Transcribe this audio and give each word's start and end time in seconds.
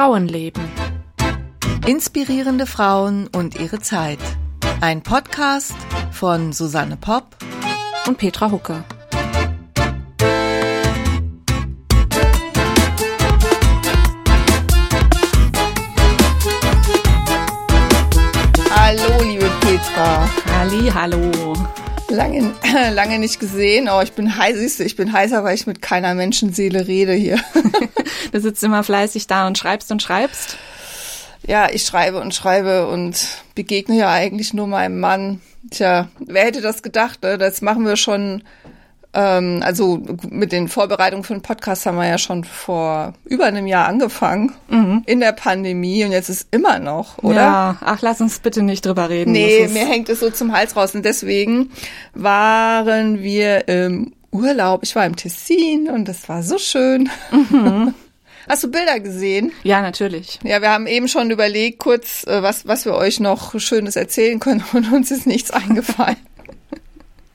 Frauenleben. 0.00 0.62
Inspirierende 1.86 2.64
Frauen 2.64 3.26
und 3.36 3.60
ihre 3.60 3.80
Zeit. 3.80 4.18
Ein 4.80 5.02
Podcast 5.02 5.76
von 6.10 6.54
Susanne 6.54 6.96
Popp 6.96 7.36
und 8.06 8.16
Petra 8.16 8.50
Hucke. 8.50 8.82
Hallo, 18.74 19.22
liebe 19.22 19.50
Petra. 19.60 20.30
Halli, 20.56 20.90
hallo. 20.90 21.52
Lange, 22.10 22.52
lange 22.92 23.18
nicht 23.18 23.38
gesehen, 23.38 23.88
aber 23.88 24.02
ich 24.02 24.12
bin 24.12 24.36
heiß, 24.36 24.58
siehst 24.58 24.80
du, 24.80 24.84
ich 24.84 24.96
bin 24.96 25.12
heißer, 25.12 25.44
weil 25.44 25.54
ich 25.54 25.66
mit 25.66 25.80
keiner 25.80 26.14
Menschenseele 26.14 26.86
rede 26.86 27.12
hier. 27.12 27.38
du 28.32 28.40
sitzt 28.40 28.64
immer 28.64 28.82
fleißig 28.82 29.26
da 29.26 29.46
und 29.46 29.56
schreibst 29.56 29.92
und 29.92 30.02
schreibst. 30.02 30.56
Ja, 31.46 31.70
ich 31.70 31.84
schreibe 31.84 32.20
und 32.20 32.34
schreibe 32.34 32.88
und 32.88 33.16
begegne 33.54 33.96
ja 33.96 34.10
eigentlich 34.10 34.52
nur 34.52 34.66
meinem 34.66 35.00
Mann. 35.00 35.40
Tja, 35.70 36.08
wer 36.18 36.44
hätte 36.44 36.60
das 36.60 36.82
gedacht? 36.82 37.22
Ne? 37.22 37.38
Das 37.38 37.62
machen 37.62 37.86
wir 37.86 37.96
schon 37.96 38.42
ähm, 39.12 39.60
also 39.64 40.02
mit 40.28 40.52
den 40.52 40.68
Vorbereitungen 40.68 41.24
für 41.24 41.32
den 41.32 41.42
Podcast 41.42 41.86
haben 41.86 41.96
wir 41.96 42.06
ja 42.06 42.18
schon 42.18 42.44
vor 42.44 43.14
über 43.24 43.46
einem 43.46 43.66
Jahr 43.66 43.88
angefangen 43.88 44.52
mhm. 44.68 45.02
in 45.06 45.20
der 45.20 45.32
Pandemie 45.32 46.04
und 46.04 46.12
jetzt 46.12 46.28
ist 46.28 46.48
immer 46.52 46.78
noch, 46.78 47.18
oder? 47.18 47.34
Ja, 47.34 47.76
ach, 47.80 48.02
lass 48.02 48.20
uns 48.20 48.38
bitte 48.38 48.62
nicht 48.62 48.86
drüber 48.86 49.08
reden. 49.08 49.32
Nee, 49.32 49.68
mir 49.68 49.86
hängt 49.86 50.08
es 50.08 50.20
so 50.20 50.30
zum 50.30 50.52
Hals 50.52 50.76
raus 50.76 50.94
und 50.94 51.04
deswegen 51.04 51.70
waren 52.14 53.20
wir 53.20 53.66
im 53.68 54.12
Urlaub. 54.30 54.82
Ich 54.84 54.94
war 54.94 55.04
im 55.06 55.16
Tessin 55.16 55.88
und 55.88 56.06
das 56.06 56.28
war 56.28 56.42
so 56.42 56.58
schön. 56.58 57.10
Mhm. 57.32 57.94
Hast 58.48 58.64
du 58.64 58.70
Bilder 58.70 58.98
gesehen? 58.98 59.52
Ja, 59.62 59.80
natürlich. 59.80 60.40
Ja, 60.42 60.60
wir 60.60 60.70
haben 60.70 60.86
eben 60.86 61.06
schon 61.06 61.30
überlegt, 61.30 61.78
kurz, 61.78 62.26
äh, 62.26 62.42
was, 62.42 62.66
was 62.66 62.84
wir 62.84 62.94
euch 62.94 63.20
noch 63.20 63.58
Schönes 63.60 63.96
erzählen 63.96 64.40
können 64.40 64.64
und 64.72 64.92
uns 64.92 65.10
ist 65.10 65.26
nichts 65.26 65.50
eingefallen. 65.50 66.16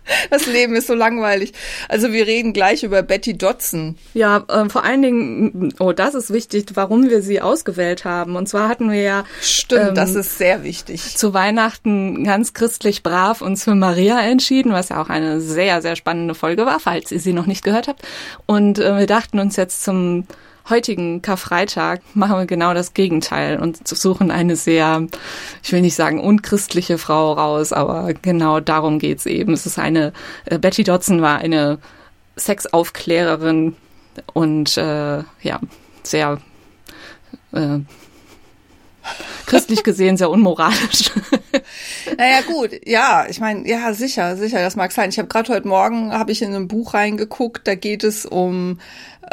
Das 0.30 0.45
Leben 0.48 0.75
ist 0.75 0.88
so 0.88 0.94
langweilig. 0.94 1.53
Also 1.89 2.11
wir 2.11 2.28
reden 2.28 2.53
gleich 2.53 2.84
über 2.84 3.03
Betty 3.03 3.38
Dodson. 3.38 3.98
Ja, 4.14 4.44
äh, 4.47 4.70
vor 4.70 4.84
allen 4.84 5.02
Dingen, 5.02 5.73
oh, 5.80 5.92
das 5.92 6.16
ist 6.16 6.31
wichtig, 6.31 6.67
warum 6.73 7.09
wir 7.09 7.22
sie 7.22 7.42
ausgewählt 7.42 8.06
haben. 8.06 8.36
Und 8.36 8.47
zwar 8.47 8.70
hatten 8.70 8.92
wir 8.92 9.02
ja. 9.02 9.23
Stimmt, 9.42 9.89
ähm, 9.89 9.95
das 9.95 10.16
ist 10.16 10.38
sehr 10.38 10.64
wichtig. 10.64 11.17
Zu 11.17 11.34
Weihnachten 11.34 12.23
ganz 12.23 12.53
christlich 12.53 13.03
brav 13.03 13.42
uns 13.42 13.64
für 13.64 13.75
Maria 13.75 14.22
entschieden, 14.22 14.72
was 14.72 14.89
ja 14.89 15.02
auch 15.02 15.09
eine 15.09 15.42
sehr, 15.42 15.81
sehr 15.81 15.95
spannende 15.95 16.36
Folge 16.36 16.66
war, 16.66 16.80
falls 16.80 17.12
ihr 17.12 17.19
sie 17.19 17.34
noch 17.34 17.45
nicht 17.45 17.64
gehört 17.64 17.88
habt. 17.88 18.02
Und 18.45 18.80
äh, 18.80 18.97
wir 19.00 19.08
dachten 19.08 19.40
uns 19.40 19.56
jetzt 19.56 19.84
zum 19.84 20.25
heutigen 20.69 21.21
Karfreitag 21.21 22.02
machen 22.16 22.38
wir 22.38 22.45
genau 22.45 22.73
das 22.73 22.94
Gegenteil 22.94 23.59
und 23.59 23.88
suchen 23.88 24.31
eine 24.31 24.55
sehr, 24.55 25.07
ich 25.63 25.72
will 25.72 25.81
nicht 25.81 25.95
sagen 25.95 26.19
unchristliche 26.19 26.97
Frau 26.97 27.33
raus, 27.33 27.72
aber 27.72 28.13
genau 28.13 28.59
darum 28.59 28.99
geht's 28.99 29.25
eben. 29.25 29.53
Es 29.53 29.66
ist 29.66 29.77
eine, 29.77 30.13
äh, 30.45 30.57
Betty 30.57 30.83
Dodson 30.83 31.22
war 31.22 31.38
eine 31.38 31.77
Sexaufklärerin 32.38 33.75
und 34.33 34.77
äh, 34.77 35.23
ja, 35.41 35.59
sehr 36.03 36.39
äh, 37.53 37.79
christlich 39.45 39.83
gesehen 39.83 40.17
sehr 40.17 40.29
unmoralisch. 40.29 41.11
Naja 42.17 42.41
gut, 42.41 42.72
ja, 42.85 43.25
ich 43.27 43.39
meine, 43.39 43.67
ja 43.67 43.94
sicher, 43.94 44.38
sicher, 44.38 44.59
das 44.59 44.75
mag 44.75 44.91
sein. 44.91 45.09
Ich 45.09 45.17
habe 45.17 45.27
gerade 45.27 45.52
heute 45.52 45.67
Morgen 45.67 46.11
habe 46.11 46.31
ich 46.31 46.41
in 46.41 46.53
ein 46.53 46.67
Buch 46.67 46.94
reingeguckt, 46.94 47.67
da 47.67 47.75
geht 47.75 48.03
es 48.03 48.25
um, 48.25 48.79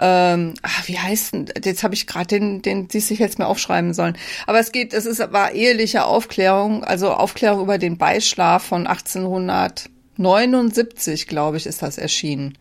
ähm, 0.00 0.54
ach, 0.62 0.88
wie 0.88 0.98
heißt 0.98 1.34
denn? 1.34 1.44
Jetzt 1.62 1.82
habe 1.82 1.92
ich 1.94 2.06
gerade 2.06 2.26
den, 2.26 2.62
den, 2.62 2.88
die 2.88 3.00
sich 3.00 3.18
jetzt 3.18 3.38
mir 3.38 3.46
aufschreiben 3.46 3.92
sollen. 3.94 4.16
Aber 4.46 4.58
es 4.58 4.72
geht, 4.72 4.94
es 4.94 5.04
ist 5.06 5.20
war 5.32 5.52
eheliche 5.52 6.04
Aufklärung, 6.04 6.84
also 6.84 7.12
Aufklärung 7.12 7.62
über 7.62 7.78
den 7.78 7.96
Beischlaf 7.98 8.64
von 8.64 8.86
1879, 8.86 11.26
glaube 11.26 11.58
ich, 11.58 11.66
ist 11.66 11.82
das 11.82 11.98
erschienen. 11.98 12.56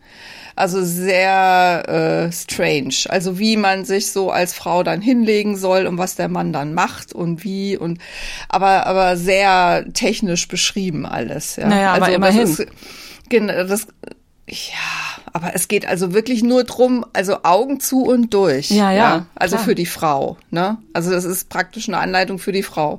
Also 0.54 0.84
sehr 0.84 2.28
äh, 2.28 2.32
strange. 2.32 3.06
Also 3.08 3.38
wie 3.38 3.56
man 3.56 3.86
sich 3.86 4.12
so 4.12 4.30
als 4.30 4.52
Frau 4.52 4.82
dann 4.82 5.00
hinlegen 5.00 5.56
soll 5.56 5.86
und 5.86 5.96
was 5.96 6.14
der 6.14 6.28
Mann 6.28 6.52
dann 6.52 6.74
macht 6.74 7.14
und 7.14 7.42
wie 7.42 7.78
und 7.78 8.02
aber 8.48 8.86
aber 8.86 9.16
sehr 9.16 9.86
technisch 9.94 10.46
beschrieben 10.48 11.06
alles. 11.06 11.56
Ja. 11.56 11.68
Naja, 11.68 11.92
also 11.92 12.04
aber 12.04 12.14
immerhin. 12.14 12.54
Das, 13.30 13.68
das, 13.68 13.86
ja, 14.48 15.22
aber 15.32 15.54
es 15.54 15.68
geht 15.68 15.86
also 15.86 16.12
wirklich 16.12 16.42
nur 16.42 16.64
drum, 16.64 17.06
also 17.12 17.44
Augen 17.44 17.78
zu 17.78 18.02
und 18.02 18.34
durch. 18.34 18.70
Ja, 18.70 18.90
ja. 18.90 18.96
ja 18.96 19.26
also 19.36 19.54
klar. 19.54 19.64
für 19.64 19.74
die 19.76 19.86
Frau, 19.86 20.36
ne? 20.50 20.78
Also 20.92 21.12
das 21.12 21.24
ist 21.24 21.48
praktisch 21.48 21.88
eine 21.88 21.98
Anleitung 21.98 22.40
für 22.40 22.50
die 22.50 22.64
Frau. 22.64 22.98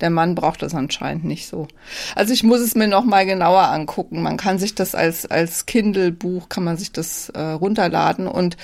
Der 0.00 0.10
Mann 0.10 0.36
braucht 0.36 0.62
das 0.62 0.72
anscheinend 0.72 1.24
nicht 1.24 1.48
so. 1.48 1.66
Also 2.14 2.32
ich 2.32 2.44
muss 2.44 2.60
es 2.60 2.76
mir 2.76 2.86
noch 2.86 3.04
mal 3.04 3.26
genauer 3.26 3.62
angucken. 3.62 4.22
Man 4.22 4.36
kann 4.36 4.58
sich 4.60 4.76
das 4.76 4.94
als 4.94 5.26
als 5.26 5.66
Kindle-Buch 5.66 6.48
kann 6.48 6.62
man 6.62 6.76
sich 6.76 6.92
das 6.92 7.28
äh, 7.30 7.40
runterladen 7.40 8.28
und 8.28 8.56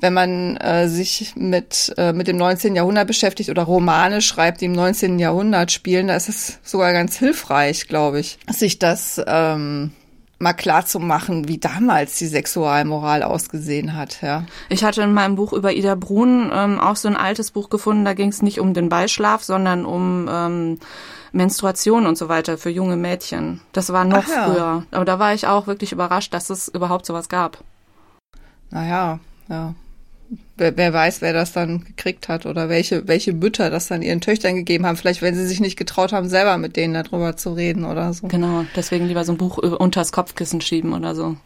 wenn 0.00 0.12
man 0.12 0.58
äh, 0.58 0.88
sich 0.88 1.36
mit 1.36 1.94
äh, 1.96 2.12
mit 2.12 2.28
dem 2.28 2.36
19. 2.36 2.76
Jahrhundert 2.76 3.06
beschäftigt 3.06 3.48
oder 3.48 3.62
Romane 3.62 4.20
schreibt, 4.20 4.60
die 4.60 4.66
im 4.66 4.72
19. 4.72 5.18
Jahrhundert 5.18 5.72
spielen, 5.72 6.08
da 6.08 6.16
ist 6.16 6.28
es 6.28 6.58
sogar 6.62 6.92
ganz 6.92 7.16
hilfreich, 7.16 7.88
glaube 7.88 8.20
ich, 8.20 8.38
sich 8.50 8.78
das 8.78 9.20
ähm, 9.26 9.92
mal 10.38 10.52
klar 10.52 10.86
zu 10.86 11.00
machen, 11.00 11.48
wie 11.48 11.58
damals 11.58 12.16
die 12.16 12.26
Sexualmoral 12.26 13.22
ausgesehen 13.22 13.96
hat. 13.96 14.22
Ja. 14.22 14.44
Ich 14.68 14.84
hatte 14.84 15.02
in 15.02 15.12
meinem 15.12 15.34
Buch 15.34 15.52
über 15.52 15.72
Ida 15.72 15.94
Brun 15.94 16.50
ähm, 16.52 16.78
auch 16.78 16.96
so 16.96 17.08
ein 17.08 17.16
altes 17.16 17.50
Buch 17.50 17.70
gefunden, 17.70 18.04
da 18.04 18.14
ging 18.14 18.28
es 18.28 18.42
nicht 18.42 18.60
um 18.60 18.74
den 18.74 18.88
Beischlaf, 18.88 19.42
sondern 19.42 19.84
um 19.84 20.28
ähm, 20.30 20.78
Menstruation 21.32 22.06
und 22.06 22.16
so 22.16 22.28
weiter 22.28 22.56
für 22.56 22.70
junge 22.70 22.96
Mädchen. 22.96 23.60
Das 23.72 23.92
war 23.92 24.04
noch 24.04 24.28
ja. 24.28 24.44
früher. 24.44 24.82
Aber 24.92 25.04
da 25.04 25.18
war 25.18 25.34
ich 25.34 25.46
auch 25.46 25.66
wirklich 25.66 25.92
überrascht, 25.92 26.32
dass 26.32 26.50
es 26.50 26.68
überhaupt 26.68 27.04
sowas 27.04 27.28
gab. 27.28 27.58
Naja, 28.70 29.18
ja 29.48 29.74
wer, 30.56 30.76
wer 30.76 30.92
weiß, 30.92 31.20
wer 31.20 31.32
das 31.32 31.52
dann 31.52 31.84
gekriegt 31.84 32.28
hat 32.28 32.46
oder 32.46 32.68
welche, 32.68 33.08
welche 33.08 33.32
Mütter 33.32 33.70
das 33.70 33.88
dann 33.88 34.02
ihren 34.02 34.20
Töchtern 34.20 34.56
gegeben 34.56 34.86
haben. 34.86 34.96
Vielleicht, 34.96 35.22
wenn 35.22 35.34
sie 35.34 35.46
sich 35.46 35.60
nicht 35.60 35.76
getraut 35.76 36.12
haben, 36.12 36.28
selber 36.28 36.58
mit 36.58 36.76
denen 36.76 36.94
darüber 36.94 37.36
zu 37.36 37.52
reden 37.52 37.84
oder 37.84 38.12
so. 38.12 38.28
Genau, 38.28 38.64
deswegen 38.76 39.06
lieber 39.06 39.24
so 39.24 39.32
ein 39.32 39.38
Buch 39.38 39.58
unters 39.58 40.12
Kopfkissen 40.12 40.60
schieben 40.60 40.92
oder 40.92 41.14
so. 41.14 41.36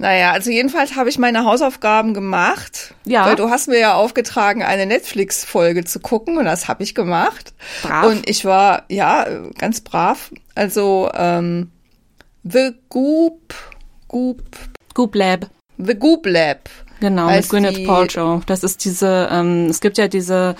Naja, 0.00 0.30
also 0.30 0.50
jedenfalls 0.50 0.94
habe 0.94 1.08
ich 1.08 1.18
meine 1.18 1.44
Hausaufgaben 1.44 2.14
gemacht. 2.14 2.94
Ja. 3.04 3.26
Weil 3.26 3.34
du 3.34 3.50
hast 3.50 3.66
mir 3.66 3.80
ja 3.80 3.94
aufgetragen, 3.94 4.62
eine 4.62 4.86
Netflix-Folge 4.86 5.84
zu 5.84 5.98
gucken 5.98 6.38
und 6.38 6.44
das 6.44 6.68
habe 6.68 6.84
ich 6.84 6.94
gemacht. 6.94 7.52
Brav. 7.82 8.06
Und 8.06 8.30
ich 8.30 8.44
war, 8.44 8.84
ja, 8.88 9.26
ganz 9.58 9.80
brav. 9.80 10.30
Also, 10.54 11.10
ähm, 11.14 11.72
The 12.44 12.70
Goop, 12.88 13.54
Goop. 14.06 14.44
Goop 14.94 15.16
Lab. 15.16 15.50
The 15.78 15.94
Goop 15.96 16.26
Lab 16.26 16.68
Genau, 17.00 17.30
mit 17.30 17.48
Gwyneth 17.48 17.86
Paltrow. 17.86 18.44
Das 18.44 18.64
ist 18.64 18.84
diese, 18.84 19.28
ähm, 19.30 19.66
es 19.66 19.80
gibt 19.80 19.98
ja 19.98 20.08
diese 20.08 20.56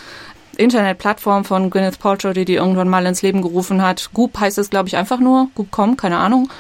Internetplattform 0.56 1.44
von 1.44 1.70
Gwyneth 1.70 1.98
Paltrow, 1.98 2.32
die 2.32 2.44
die 2.44 2.54
irgendwann 2.54 2.88
mal 2.88 3.06
ins 3.06 3.22
Leben 3.22 3.42
gerufen 3.42 3.82
hat. 3.82 4.10
Goop 4.12 4.38
heißt 4.38 4.58
es, 4.58 4.70
glaube 4.70 4.88
ich, 4.88 4.96
einfach 4.96 5.20
nur. 5.20 5.48
Goop.com, 5.54 5.96
keine 5.96 6.18
Ahnung. 6.18 6.50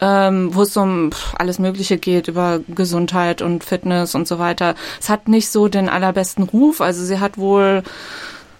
Ähm, 0.00 0.54
wo 0.54 0.62
es 0.62 0.76
um 0.76 1.10
alles 1.38 1.60
Mögliche 1.60 1.98
geht 1.98 2.26
über 2.26 2.60
Gesundheit 2.68 3.42
und 3.42 3.62
Fitness 3.62 4.16
und 4.16 4.26
so 4.26 4.40
weiter. 4.40 4.74
Es 5.00 5.08
hat 5.08 5.28
nicht 5.28 5.50
so 5.50 5.68
den 5.68 5.88
allerbesten 5.88 6.44
Ruf. 6.44 6.80
Also 6.80 7.04
sie 7.04 7.20
hat 7.20 7.38
wohl 7.38 7.84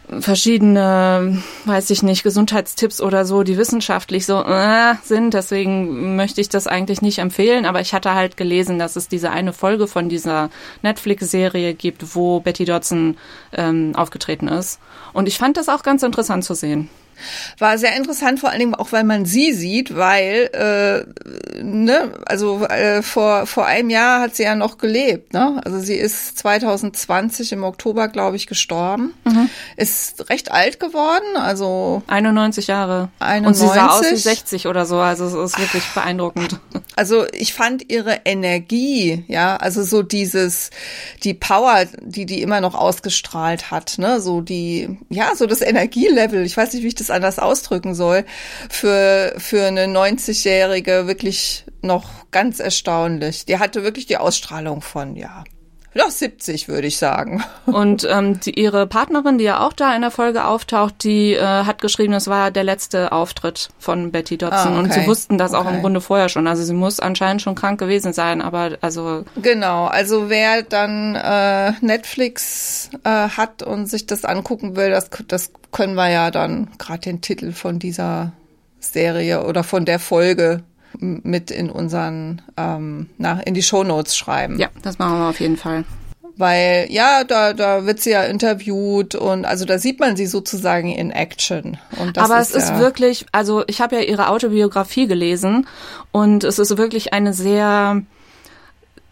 verschiedene, 0.08 1.42
weiß 1.64 1.90
ich 1.90 2.02
nicht, 2.02 2.22
Gesundheitstipps 2.22 3.00
oder 3.00 3.24
so, 3.24 3.42
die 3.42 3.56
wissenschaftlich 3.56 4.26
so 4.26 4.42
äh, 4.42 4.94
sind. 5.02 5.34
Deswegen 5.34 6.16
möchte 6.16 6.40
ich 6.40 6.48
das 6.48 6.66
eigentlich 6.66 7.02
nicht 7.02 7.18
empfehlen. 7.18 7.66
Aber 7.66 7.80
ich 7.80 7.94
hatte 7.94 8.14
halt 8.14 8.36
gelesen, 8.36 8.78
dass 8.78 8.96
es 8.96 9.08
diese 9.08 9.30
eine 9.30 9.52
Folge 9.52 9.86
von 9.86 10.08
dieser 10.08 10.50
Netflix-Serie 10.82 11.74
gibt, 11.74 12.14
wo 12.14 12.40
Betty 12.40 12.64
Dodson 12.64 13.16
ähm, 13.52 13.92
aufgetreten 13.94 14.48
ist. 14.48 14.80
Und 15.12 15.28
ich 15.28 15.38
fand 15.38 15.56
das 15.56 15.68
auch 15.68 15.82
ganz 15.82 16.02
interessant 16.02 16.44
zu 16.44 16.54
sehen. 16.54 16.88
War 17.58 17.78
sehr 17.78 17.96
interessant, 17.96 18.40
vor 18.40 18.50
allen 18.50 18.58
Dingen 18.58 18.74
auch, 18.74 18.92
weil 18.92 19.04
man 19.04 19.24
sie 19.24 19.52
sieht, 19.52 19.96
weil, 19.96 20.50
äh, 20.52 21.62
ne, 21.62 22.12
also 22.26 22.64
äh, 22.66 23.02
vor, 23.02 23.46
vor 23.46 23.66
einem 23.66 23.90
Jahr 23.90 24.20
hat 24.20 24.36
sie 24.36 24.44
ja 24.44 24.54
noch 24.54 24.78
gelebt, 24.78 25.32
ne? 25.32 25.60
Also 25.64 25.80
sie 25.80 25.94
ist 25.94 26.38
2020 26.38 27.52
im 27.52 27.64
Oktober, 27.64 28.08
glaube 28.08 28.36
ich, 28.36 28.46
gestorben. 28.46 29.14
Mhm. 29.24 29.48
Ist 29.76 30.28
recht 30.30 30.50
alt 30.52 30.80
geworden, 30.80 31.36
also 31.36 32.02
91 32.06 32.66
Jahre. 32.66 33.08
91. 33.18 33.46
Und 33.46 33.54
sie 33.54 33.74
sah 33.74 33.88
aus 33.88 34.10
wie 34.10 34.16
60 34.16 34.66
oder 34.66 34.86
so, 34.86 34.98
also 34.98 35.24
es 35.26 35.52
ist 35.52 35.58
wirklich 35.58 35.84
beeindruckend. 35.94 36.58
Also 36.96 37.26
ich 37.32 37.54
fand 37.54 37.90
ihre 37.90 38.20
Energie, 38.24 39.24
ja, 39.26 39.56
also 39.56 39.82
so 39.82 40.04
dieses, 40.04 40.70
die 41.24 41.34
Power, 41.34 41.86
die 42.00 42.24
die 42.24 42.40
immer 42.40 42.60
noch 42.60 42.76
ausgestrahlt 42.76 43.72
hat, 43.72 43.98
ne, 43.98 44.20
so 44.20 44.40
die, 44.40 44.96
ja, 45.08 45.34
so 45.34 45.46
das 45.46 45.60
Energielevel, 45.60 46.44
ich 46.44 46.56
weiß 46.56 46.72
nicht, 46.72 46.84
wie 46.84 46.88
ich 46.88 46.94
das 46.94 47.03
anders 47.10 47.38
ausdrücken 47.38 47.94
soll, 47.94 48.24
für, 48.68 49.34
für 49.38 49.66
eine 49.66 49.86
90-Jährige 49.86 51.06
wirklich 51.06 51.64
noch 51.82 52.30
ganz 52.30 52.60
erstaunlich. 52.60 53.44
Die 53.46 53.58
hatte 53.58 53.82
wirklich 53.82 54.06
die 54.06 54.16
Ausstrahlung 54.16 54.80
von, 54.80 55.16
ja, 55.16 55.44
Ja, 55.94 56.10
70 56.10 56.68
würde 56.68 56.88
ich 56.88 56.98
sagen. 56.98 57.42
Und 57.66 58.06
ähm, 58.10 58.40
die, 58.40 58.58
ihre 58.58 58.86
Partnerin, 58.86 59.38
die 59.38 59.44
ja 59.44 59.60
auch 59.60 59.72
da 59.72 59.94
in 59.94 60.02
der 60.02 60.10
Folge 60.10 60.44
auftaucht, 60.44 61.04
die 61.04 61.34
äh, 61.34 61.40
hat 61.40 61.80
geschrieben, 61.80 62.12
das 62.12 62.26
war 62.26 62.50
der 62.50 62.64
letzte 62.64 63.12
Auftritt 63.12 63.68
von 63.78 64.10
Betty 64.10 64.36
Dodson. 64.36 64.56
Ah, 64.56 64.70
okay. 64.70 64.78
Und 64.78 64.92
sie 64.92 65.06
wussten 65.06 65.38
das 65.38 65.54
auch 65.54 65.66
okay. 65.66 65.76
im 65.76 65.80
Grunde 65.80 66.00
vorher 66.00 66.28
schon. 66.28 66.46
Also 66.46 66.64
sie 66.64 66.74
muss 66.74 66.98
anscheinend 66.98 67.42
schon 67.42 67.54
krank 67.54 67.78
gewesen 67.78 68.12
sein, 68.12 68.42
aber 68.42 68.76
also. 68.80 69.24
Genau, 69.40 69.86
also 69.86 70.28
wer 70.28 70.62
dann 70.62 71.14
äh, 71.14 71.72
Netflix 71.80 72.90
äh, 73.04 73.28
hat 73.28 73.62
und 73.62 73.86
sich 73.86 74.06
das 74.06 74.24
angucken 74.24 74.76
will, 74.76 74.90
das, 74.90 75.10
das 75.28 75.52
können 75.70 75.94
wir 75.94 76.10
ja 76.10 76.30
dann 76.30 76.70
gerade 76.78 77.00
den 77.00 77.20
Titel 77.20 77.52
von 77.52 77.78
dieser 77.78 78.32
Serie 78.80 79.44
oder 79.44 79.64
von 79.64 79.84
der 79.84 79.98
Folge 79.98 80.62
mit 80.98 81.50
in 81.50 81.70
unseren, 81.70 82.42
ähm, 82.56 83.08
na, 83.18 83.40
in 83.40 83.54
die 83.54 83.62
Shownotes 83.62 84.16
schreiben. 84.16 84.58
Ja, 84.58 84.68
das 84.82 84.98
machen 84.98 85.18
wir 85.18 85.28
auf 85.28 85.40
jeden 85.40 85.56
Fall. 85.56 85.84
Weil, 86.36 86.86
ja, 86.90 87.22
da, 87.22 87.52
da 87.52 87.86
wird 87.86 88.00
sie 88.00 88.10
ja 88.10 88.24
interviewt 88.24 89.14
und 89.14 89.44
also 89.44 89.64
da 89.64 89.78
sieht 89.78 90.00
man 90.00 90.16
sie 90.16 90.26
sozusagen 90.26 90.90
in 90.90 91.12
Action. 91.12 91.76
Aber 92.16 92.40
ist 92.40 92.56
es 92.56 92.70
ist 92.70 92.78
wirklich, 92.78 93.26
also 93.30 93.62
ich 93.68 93.80
habe 93.80 93.96
ja 93.96 94.02
ihre 94.02 94.28
Autobiografie 94.28 95.06
gelesen 95.06 95.68
und 96.10 96.42
es 96.42 96.58
ist 96.58 96.76
wirklich 96.76 97.12
eine 97.12 97.34
sehr 97.34 98.02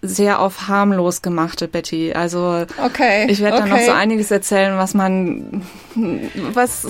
sehr 0.03 0.41
auf 0.41 0.67
harmlos 0.67 1.23
gemachte 1.23 1.69
Betty. 1.69 2.13
Also 2.13 2.67
okay, 2.85 3.27
ich 3.31 3.41
werde 3.41 3.59
okay. 3.59 3.69
da 3.69 3.77
noch 3.77 3.83
so 3.83 3.93
einiges 3.93 4.31
erzählen, 4.31 4.77
was 4.77 4.95
man, 4.95 5.63
was 6.53 6.89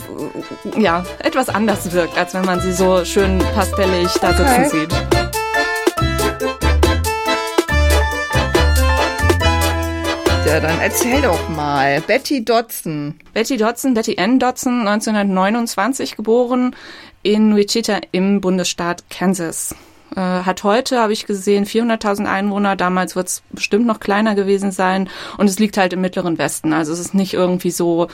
ja 0.78 1.04
etwas 1.18 1.50
anders 1.50 1.92
wirkt, 1.92 2.16
als 2.16 2.32
wenn 2.34 2.44
man 2.44 2.60
sie 2.60 2.72
so 2.72 3.04
schön 3.04 3.38
pastellig 3.54 4.08
da 4.20 4.30
okay. 4.30 4.64
sitzen 4.64 4.80
sieht. 4.80 4.94
Ja, 10.46 10.60
dann 10.60 10.80
erzähl 10.80 11.22
doch 11.22 11.48
mal. 11.50 12.02
Betty 12.02 12.44
Dodson. 12.44 13.14
Betty 13.32 13.56
Dodson, 13.56 13.94
Betty 13.94 14.18
Ann 14.18 14.38
Dodson, 14.38 14.86
1929 14.86 16.16
geboren 16.16 16.76
in 17.22 17.56
Wichita 17.56 18.00
im 18.10 18.40
Bundesstaat 18.40 19.04
Kansas. 19.08 19.74
Äh, 20.14 20.20
hat 20.20 20.62
heute, 20.64 20.98
habe 20.98 21.12
ich 21.12 21.26
gesehen, 21.26 21.64
400.000 21.64 22.26
Einwohner. 22.26 22.76
Damals 22.76 23.16
wird 23.16 23.28
es 23.28 23.42
bestimmt 23.50 23.86
noch 23.86 24.00
kleiner 24.00 24.34
gewesen 24.34 24.70
sein. 24.70 25.08
Und 25.38 25.48
es 25.48 25.58
liegt 25.58 25.76
halt 25.78 25.92
im 25.92 26.00
mittleren 26.00 26.38
Westen. 26.38 26.72
Also 26.72 26.92
es 26.92 26.98
ist 26.98 27.14
nicht 27.14 27.34
irgendwie 27.34 27.70
so 27.70 28.08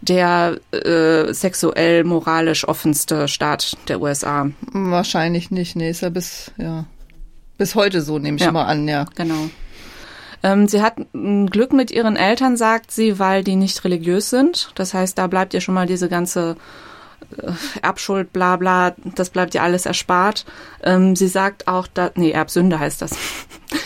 der 0.00 0.58
äh, 0.72 1.32
sexuell 1.32 2.04
moralisch 2.04 2.66
offenste 2.68 3.28
Staat 3.28 3.76
der 3.88 4.00
USA. 4.00 4.50
Wahrscheinlich 4.72 5.50
nicht. 5.50 5.76
Nee, 5.76 5.90
ist 5.90 6.02
ja 6.02 6.10
bis, 6.10 6.52
ja, 6.58 6.84
bis 7.56 7.74
heute 7.74 8.02
so, 8.02 8.18
nehme 8.18 8.36
ich 8.36 8.44
ja, 8.44 8.52
mal 8.52 8.64
an, 8.64 8.86
ja. 8.86 9.06
Genau. 9.16 9.48
Ähm, 10.42 10.68
sie 10.68 10.82
hat 10.82 10.98
ein 11.14 11.48
Glück 11.48 11.72
mit 11.72 11.90
ihren 11.90 12.16
Eltern, 12.16 12.56
sagt 12.56 12.90
sie, 12.90 13.18
weil 13.18 13.42
die 13.42 13.56
nicht 13.56 13.82
religiös 13.84 14.30
sind. 14.30 14.70
Das 14.74 14.94
heißt, 14.94 15.18
da 15.18 15.26
bleibt 15.26 15.54
ihr 15.54 15.60
schon 15.60 15.74
mal 15.74 15.86
diese 15.86 16.08
ganze 16.08 16.56
Erbschuld, 17.82 18.32
bla 18.32 18.56
bla, 18.56 18.94
das 19.14 19.30
bleibt 19.30 19.54
ihr 19.54 19.62
alles 19.62 19.86
erspart. 19.86 20.44
Ähm, 20.82 21.14
sie 21.14 21.28
sagt 21.28 21.68
auch, 21.68 21.86
dass, 21.86 22.12
nee, 22.16 22.30
Erbsünde 22.30 22.78
heißt 22.78 23.02
das. 23.02 23.12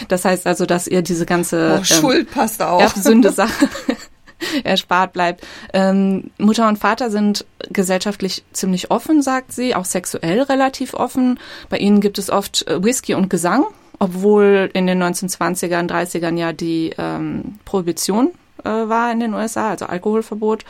Das 0.06 0.24
heißt 0.24 0.46
also, 0.46 0.64
dass 0.64 0.86
ihr 0.86 1.02
diese 1.02 1.26
ganze 1.26 1.78
oh, 1.80 1.84
Schuld 1.84 2.28
ähm, 2.28 2.34
passt 2.34 2.62
auch. 2.62 2.80
Erbsünde-Sache 2.80 3.68
erspart 4.64 5.12
bleibt. 5.12 5.44
Ähm, 5.72 6.30
Mutter 6.38 6.68
und 6.68 6.78
Vater 6.78 7.10
sind 7.10 7.44
gesellschaftlich 7.70 8.44
ziemlich 8.52 8.92
offen, 8.92 9.22
sagt 9.22 9.50
sie, 9.50 9.74
auch 9.74 9.84
sexuell 9.84 10.42
relativ 10.42 10.94
offen. 10.94 11.40
Bei 11.68 11.78
ihnen 11.78 12.00
gibt 12.00 12.18
es 12.18 12.30
oft 12.30 12.64
äh, 12.68 12.82
Whisky 12.84 13.14
und 13.14 13.28
Gesang, 13.28 13.64
obwohl 13.98 14.70
in 14.72 14.86
den 14.86 15.02
1920ern, 15.02 15.88
30ern 15.88 16.38
ja 16.38 16.52
die 16.52 16.94
ähm, 16.96 17.58
Prohibition 17.64 18.30
äh, 18.62 18.68
war 18.68 19.10
in 19.10 19.18
den 19.18 19.34
USA, 19.34 19.70
also 19.70 19.86
Alkoholverbot. 19.86 20.64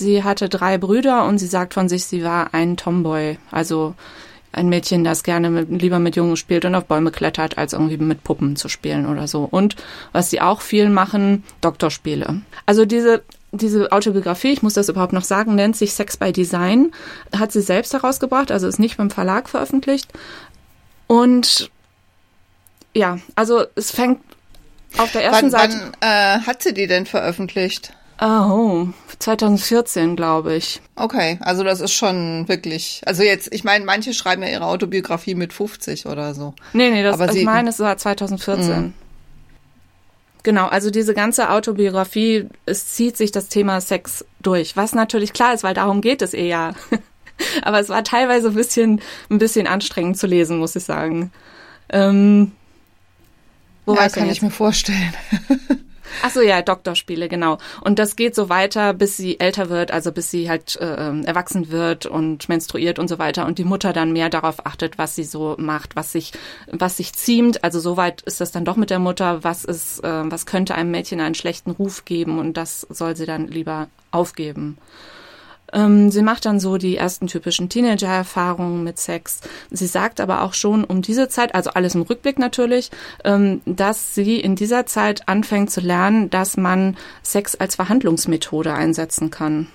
Sie 0.00 0.24
hatte 0.24 0.48
drei 0.48 0.78
Brüder 0.78 1.26
und 1.26 1.38
sie 1.38 1.46
sagt 1.46 1.74
von 1.74 1.88
sich, 1.88 2.06
sie 2.06 2.24
war 2.24 2.54
ein 2.54 2.76
Tomboy, 2.76 3.38
also 3.50 3.94
ein 4.52 4.68
Mädchen, 4.68 5.04
das 5.04 5.22
gerne 5.22 5.50
mit, 5.50 5.68
lieber 5.70 5.98
mit 5.98 6.16
Jungen 6.16 6.36
spielt 6.36 6.64
und 6.64 6.74
auf 6.74 6.86
Bäume 6.86 7.10
klettert, 7.10 7.58
als 7.58 7.74
irgendwie 7.74 7.98
mit 7.98 8.24
Puppen 8.24 8.56
zu 8.56 8.68
spielen 8.68 9.06
oder 9.06 9.28
so. 9.28 9.46
Und 9.48 9.76
was 10.12 10.30
sie 10.30 10.40
auch 10.40 10.62
viel 10.62 10.88
machen, 10.88 11.44
Doktorspiele. 11.60 12.40
Also 12.66 12.84
diese 12.84 13.22
diese 13.52 13.90
Autobiografie, 13.90 14.52
ich 14.52 14.62
muss 14.62 14.74
das 14.74 14.88
überhaupt 14.88 15.12
noch 15.12 15.24
sagen, 15.24 15.56
nennt 15.56 15.76
sich 15.76 15.92
Sex 15.92 16.16
by 16.16 16.32
Design, 16.32 16.92
hat 17.36 17.50
sie 17.50 17.60
selbst 17.60 17.92
herausgebracht, 17.92 18.52
also 18.52 18.68
ist 18.68 18.78
nicht 18.78 18.96
beim 18.96 19.10
Verlag 19.10 19.48
veröffentlicht. 19.48 20.08
Und 21.08 21.68
ja, 22.94 23.18
also 23.34 23.64
es 23.74 23.90
fängt 23.90 24.20
auf 24.98 25.10
der 25.12 25.24
ersten 25.24 25.50
wann, 25.52 25.70
Seite. 25.70 25.92
Wann 26.00 26.10
äh, 26.10 26.46
hat 26.46 26.62
sie 26.62 26.72
die 26.72 26.86
denn 26.86 27.06
veröffentlicht? 27.06 27.92
Oh, 28.20 28.88
2014, 29.18 30.14
glaube 30.14 30.54
ich. 30.54 30.82
Okay, 30.94 31.38
also 31.40 31.64
das 31.64 31.80
ist 31.80 31.92
schon 31.92 32.46
wirklich. 32.48 33.00
Also 33.06 33.22
jetzt, 33.22 33.52
ich 33.52 33.64
meine, 33.64 33.84
manche 33.86 34.12
schreiben 34.12 34.42
ja 34.42 34.48
ihre 34.48 34.66
Autobiografie 34.66 35.34
mit 35.34 35.54
50 35.54 36.04
oder 36.04 36.34
so. 36.34 36.54
Nee, 36.74 36.90
nee, 36.90 37.02
das, 37.02 37.18
Aber 37.18 37.34
ich 37.34 37.44
meine, 37.44 37.70
es 37.70 37.78
war 37.78 37.96
2014. 37.96 38.88
Mm. 38.88 38.94
Genau, 40.42 40.66
also 40.66 40.90
diese 40.90 41.14
ganze 41.14 41.50
Autobiografie, 41.50 42.46
es 42.66 42.88
zieht 42.88 43.16
sich 43.16 43.30
das 43.32 43.48
Thema 43.48 43.80
Sex 43.80 44.24
durch, 44.40 44.76
was 44.76 44.94
natürlich 44.94 45.32
klar 45.32 45.54
ist, 45.54 45.64
weil 45.64 45.74
darum 45.74 46.02
geht 46.02 46.20
es 46.20 46.34
eher. 46.34 46.74
Aber 47.62 47.80
es 47.80 47.88
war 47.88 48.04
teilweise 48.04 48.48
ein 48.48 48.54
bisschen, 48.54 49.00
ein 49.30 49.38
bisschen 49.38 49.66
anstrengend 49.66 50.18
zu 50.18 50.26
lesen, 50.26 50.58
muss 50.58 50.76
ich 50.76 50.84
sagen. 50.84 51.32
Ähm, 51.88 52.52
wo 53.86 53.94
ja, 53.94 54.08
kann 54.10 54.28
ich 54.28 54.42
mir 54.42 54.50
vorstellen. 54.50 55.14
Ach 56.22 56.30
so, 56.30 56.40
ja, 56.40 56.62
Doktorspiele, 56.62 57.28
genau. 57.28 57.58
Und 57.82 57.98
das 57.98 58.16
geht 58.16 58.34
so 58.34 58.48
weiter, 58.48 58.94
bis 58.94 59.16
sie 59.16 59.40
älter 59.40 59.70
wird, 59.70 59.90
also 59.90 60.12
bis 60.12 60.30
sie 60.30 60.48
halt 60.48 60.76
äh, 60.76 61.08
ähm, 61.08 61.24
erwachsen 61.24 61.70
wird 61.70 62.06
und 62.06 62.48
menstruiert 62.48 62.98
und 62.98 63.08
so 63.08 63.18
weiter 63.18 63.46
und 63.46 63.58
die 63.58 63.64
Mutter 63.64 63.92
dann 63.92 64.12
mehr 64.12 64.28
darauf 64.28 64.66
achtet, 64.66 64.98
was 64.98 65.14
sie 65.14 65.24
so 65.24 65.56
macht, 65.58 65.96
was 65.96 66.12
sich, 66.12 66.32
was 66.70 66.96
sich 66.96 67.12
ziemt. 67.12 67.64
Also 67.64 67.80
soweit 67.80 68.22
ist 68.22 68.40
das 68.40 68.52
dann 68.52 68.64
doch 68.64 68.76
mit 68.76 68.90
der 68.90 68.98
Mutter, 68.98 69.44
was 69.44 69.64
ist, 69.64 70.02
äh, 70.04 70.30
was 70.30 70.46
könnte 70.46 70.74
einem 70.74 70.90
Mädchen 70.90 71.20
einen 71.20 71.34
schlechten 71.34 71.70
Ruf 71.70 72.04
geben 72.04 72.38
und 72.38 72.56
das 72.56 72.86
soll 72.90 73.16
sie 73.16 73.26
dann 73.26 73.48
lieber 73.48 73.88
aufgeben. 74.10 74.78
Ähm, 75.72 76.10
sie 76.10 76.22
macht 76.22 76.46
dann 76.46 76.60
so 76.60 76.76
die 76.76 76.96
ersten 76.96 77.26
typischen 77.26 77.68
Teenager-Erfahrungen 77.68 78.84
mit 78.84 78.98
Sex. 78.98 79.40
Sie 79.70 79.86
sagt 79.86 80.20
aber 80.20 80.42
auch 80.42 80.54
schon 80.54 80.84
um 80.84 81.02
diese 81.02 81.28
Zeit, 81.28 81.54
also 81.54 81.70
alles 81.70 81.94
im 81.94 82.02
Rückblick 82.02 82.38
natürlich, 82.38 82.90
ähm, 83.24 83.60
dass 83.66 84.14
sie 84.14 84.40
in 84.40 84.56
dieser 84.56 84.86
Zeit 84.86 85.28
anfängt 85.28 85.70
zu 85.70 85.80
lernen, 85.80 86.30
dass 86.30 86.56
man 86.56 86.96
Sex 87.22 87.54
als 87.54 87.76
Verhandlungsmethode 87.76 88.72
einsetzen 88.72 89.30
kann. 89.30 89.68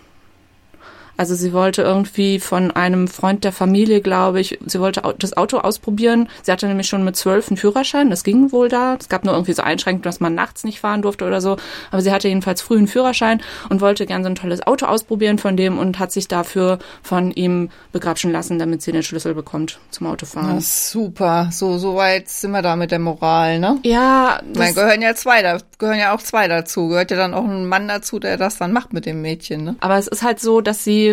Also 1.17 1.35
sie 1.35 1.53
wollte 1.53 1.81
irgendwie 1.81 2.39
von 2.39 2.71
einem 2.71 3.07
Freund 3.07 3.43
der 3.43 3.51
Familie, 3.51 4.01
glaube 4.01 4.39
ich, 4.41 4.59
sie 4.65 4.79
wollte 4.79 5.01
das 5.17 5.37
Auto 5.37 5.57
ausprobieren. 5.57 6.29
Sie 6.43 6.51
hatte 6.51 6.67
nämlich 6.67 6.87
schon 6.87 7.03
mit 7.03 7.15
zwölf 7.15 7.47
einen 7.47 7.57
Führerschein, 7.57 8.09
das 8.09 8.23
ging 8.23 8.51
wohl 8.51 8.69
da. 8.69 8.97
Es 8.99 9.09
gab 9.09 9.23
nur 9.23 9.33
irgendwie 9.33 9.53
so 9.53 9.61
Einschränkungen, 9.61 10.03
dass 10.03 10.19
man 10.19 10.35
nachts 10.35 10.63
nicht 10.63 10.79
fahren 10.79 11.01
durfte 11.01 11.25
oder 11.25 11.41
so. 11.41 11.57
Aber 11.91 12.01
sie 12.01 12.11
hatte 12.11 12.27
jedenfalls 12.27 12.61
früh 12.61 12.77
einen 12.77 12.87
Führerschein 12.87 13.41
und 13.69 13.81
wollte 13.81 14.05
gern 14.05 14.23
so 14.23 14.29
ein 14.29 14.35
tolles 14.35 14.65
Auto 14.65 14.85
ausprobieren 14.85 15.37
von 15.37 15.55
dem 15.55 15.77
und 15.77 15.99
hat 15.99 16.11
sich 16.11 16.27
dafür 16.27 16.79
von 17.01 17.31
ihm 17.31 17.69
begrapschen 17.91 18.31
lassen, 18.31 18.59
damit 18.59 18.81
sie 18.81 18.91
den 18.91 19.03
Schlüssel 19.03 19.33
bekommt 19.33 19.79
zum 19.91 20.07
Autofahren. 20.07 20.55
Ja, 20.55 20.61
super. 20.61 21.49
So, 21.51 21.77
so 21.77 21.95
weit 21.95 22.27
sind 22.29 22.51
wir 22.51 22.61
da 22.61 22.75
mit 22.75 22.91
der 22.91 22.99
Moral, 22.99 23.59
ne? 23.59 23.79
Ja. 23.83 24.39
Da 24.53 24.71
gehören 24.71 25.01
ja 25.01 25.15
zwei, 25.15 25.41
da 25.41 25.59
gehören 25.77 25.99
ja 25.99 26.13
auch 26.13 26.21
zwei 26.21 26.47
dazu. 26.47 26.89
Gehört 26.89 27.11
ja 27.11 27.17
dann 27.17 27.33
auch 27.33 27.45
ein 27.45 27.67
Mann 27.67 27.87
dazu, 27.87 28.19
der 28.19 28.37
das 28.37 28.57
dann 28.57 28.73
macht 28.73 28.93
mit 28.93 29.05
dem 29.05 29.21
Mädchen, 29.21 29.63
ne? 29.63 29.75
Aber 29.79 29.97
es 29.97 30.07
ist 30.07 30.23
halt 30.23 30.39
so, 30.39 30.61
dass 30.61 30.83
sie 30.83 31.04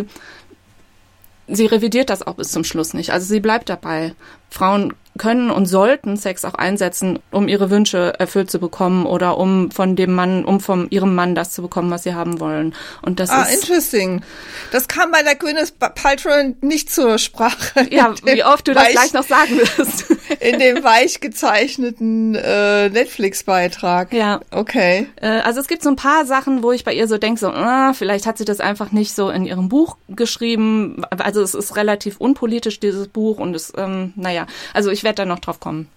sie, 1.49 1.67
revidiert 1.67 2.11
das 2.11 2.27
auch 2.27 2.35
bis 2.35 2.51
zum 2.53 2.65
Schluss 2.65 2.95
nicht. 2.95 3.11
Also 3.11 3.27
sie 3.27 3.41
bleibt 3.41 3.69
dabei. 3.69 4.15
Frauen 4.51 4.95
können 5.19 5.51
und 5.51 5.67
sollten 5.67 6.17
Sex 6.17 6.45
auch 6.45 6.55
einsetzen, 6.55 7.19
um 7.31 7.49
ihre 7.49 7.71
Wünsche 7.71 8.15
erfüllt 8.19 8.51
zu 8.51 8.59
bekommen 8.59 9.07
oder 9.07 9.39
um 9.39 9.71
von 9.71 9.95
dem 9.95 10.15
Mann, 10.15 10.45
um 10.45 10.61
von 10.61 10.89
ihrem 10.91 11.15
Mann 11.15 11.35
das 11.35 11.53
zu 11.53 11.63
bekommen, 11.63 11.91
was 11.91 12.05
sie 12.05 12.15
haben 12.15 12.41
wollen. 12.41 12.75
Und 13.03 13.21
das 13.21 13.31
ah, 13.31 13.43
ist 13.43 13.55
interesting. 13.55 14.23
Das 14.71 14.89
kam 14.89 15.11
bei 15.11 15.23
der 15.23 15.35
Gwyneth 15.35 15.79
Paltrow 15.79 16.55
nicht 16.61 16.93
zur 16.93 17.19
Sprache. 17.19 17.87
Ja, 17.93 18.15
wie 18.25 18.43
oft 18.43 18.67
du 18.67 18.73
das 18.73 18.89
gleich 18.89 19.13
noch 19.13 19.25
sagen 19.25 19.59
wirst. 19.59 20.07
in 20.41 20.59
dem 20.59 20.83
weich 20.83 21.21
gezeichneten 21.21 22.35
äh, 22.35 22.89
Netflix-Beitrag. 22.89 24.13
Ja. 24.13 24.41
Okay. 24.51 25.09
Äh, 25.17 25.41
also 25.41 25.61
es 25.61 25.69
gibt 25.69 25.83
so 25.83 25.91
ein 25.91 25.97
paar 25.97 26.25
Sachen, 26.25 26.63
wo 26.63 26.73
ich 26.73 26.85
bei 26.85 26.95
ihr 26.95 27.07
so 27.07 27.19
denke, 27.19 27.41
so, 27.41 27.49
ah, 27.49 27.93
vielleicht 27.93 28.27
hat 28.27 28.39
sie 28.39 28.45
das 28.45 28.61
einfach 28.61 28.93
nicht 28.93 29.15
so 29.15 29.31
in 29.31 29.45
ihrem 29.45 29.69
Buch 29.69 29.97
geschrieben. 30.09 31.05
Also 31.11 31.43
es 31.43 31.55
ist 31.55 31.77
relativ 31.77 32.17
unpolitisch, 32.19 32.81
dieses 32.81 33.09
Buch, 33.09 33.39
und 33.39 33.55
es, 33.55 33.73
ähm, 33.77 34.13
naja, 34.17 34.47
also 34.73 34.91
ich 34.91 35.02
werde 35.05 35.23
da 35.23 35.25
noch 35.25 35.41
drauf 35.41 35.61
kommen. 35.61 35.89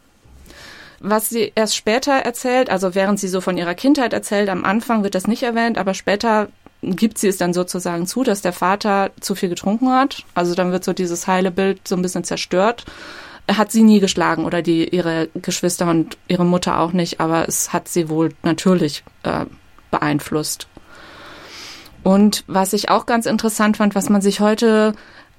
Was 0.99 1.29
sie 1.29 1.51
erst 1.55 1.75
später 1.75 2.13
erzählt, 2.13 2.69
also 2.69 2.95
während 2.95 3.19
sie 3.19 3.27
so 3.27 3.41
von 3.41 3.57
ihrer 3.57 3.75
Kindheit 3.75 4.13
erzählt, 4.13 4.49
am 4.49 4.63
Anfang 4.63 5.03
wird 5.03 5.15
das 5.15 5.27
nicht 5.27 5.43
erwähnt, 5.43 5.77
aber 5.77 5.93
später 5.93 6.47
gibt 6.81 7.17
sie 7.17 7.27
es 7.27 7.37
dann 7.37 7.53
sozusagen 7.53 8.07
zu, 8.07 8.23
dass 8.23 8.41
der 8.41 8.53
Vater 8.53 9.11
zu 9.19 9.35
viel 9.35 9.49
getrunken 9.49 9.89
hat. 9.89 10.23
Also 10.33 10.55
dann 10.55 10.71
wird 10.71 10.83
so 10.83 10.93
dieses 10.93 11.27
heile 11.27 11.51
Bild 11.51 11.87
so 11.87 11.95
ein 11.95 12.01
bisschen 12.01 12.23
zerstört. 12.23 12.85
Er 13.47 13.57
hat 13.57 13.71
sie 13.71 13.83
nie 13.83 13.99
geschlagen 13.99 14.45
oder 14.45 14.61
die 14.61 14.89
ihre 14.89 15.29
Geschwister 15.35 15.89
und 15.89 16.17
ihre 16.27 16.45
Mutter 16.45 16.79
auch 16.79 16.93
nicht, 16.93 17.19
aber 17.19 17.47
es 17.47 17.73
hat 17.73 17.87
sie 17.87 18.09
wohl 18.09 18.33
natürlich 18.43 19.03
äh, 19.23 19.45
beeinflusst. 19.91 20.67
Und 22.03 22.43
was 22.47 22.73
ich 22.73 22.89
auch 22.89 23.05
ganz 23.05 23.25
interessant 23.25 23.77
fand, 23.77 23.95
was 23.95 24.09
man 24.09 24.21
sich 24.21 24.39
heute 24.39 24.93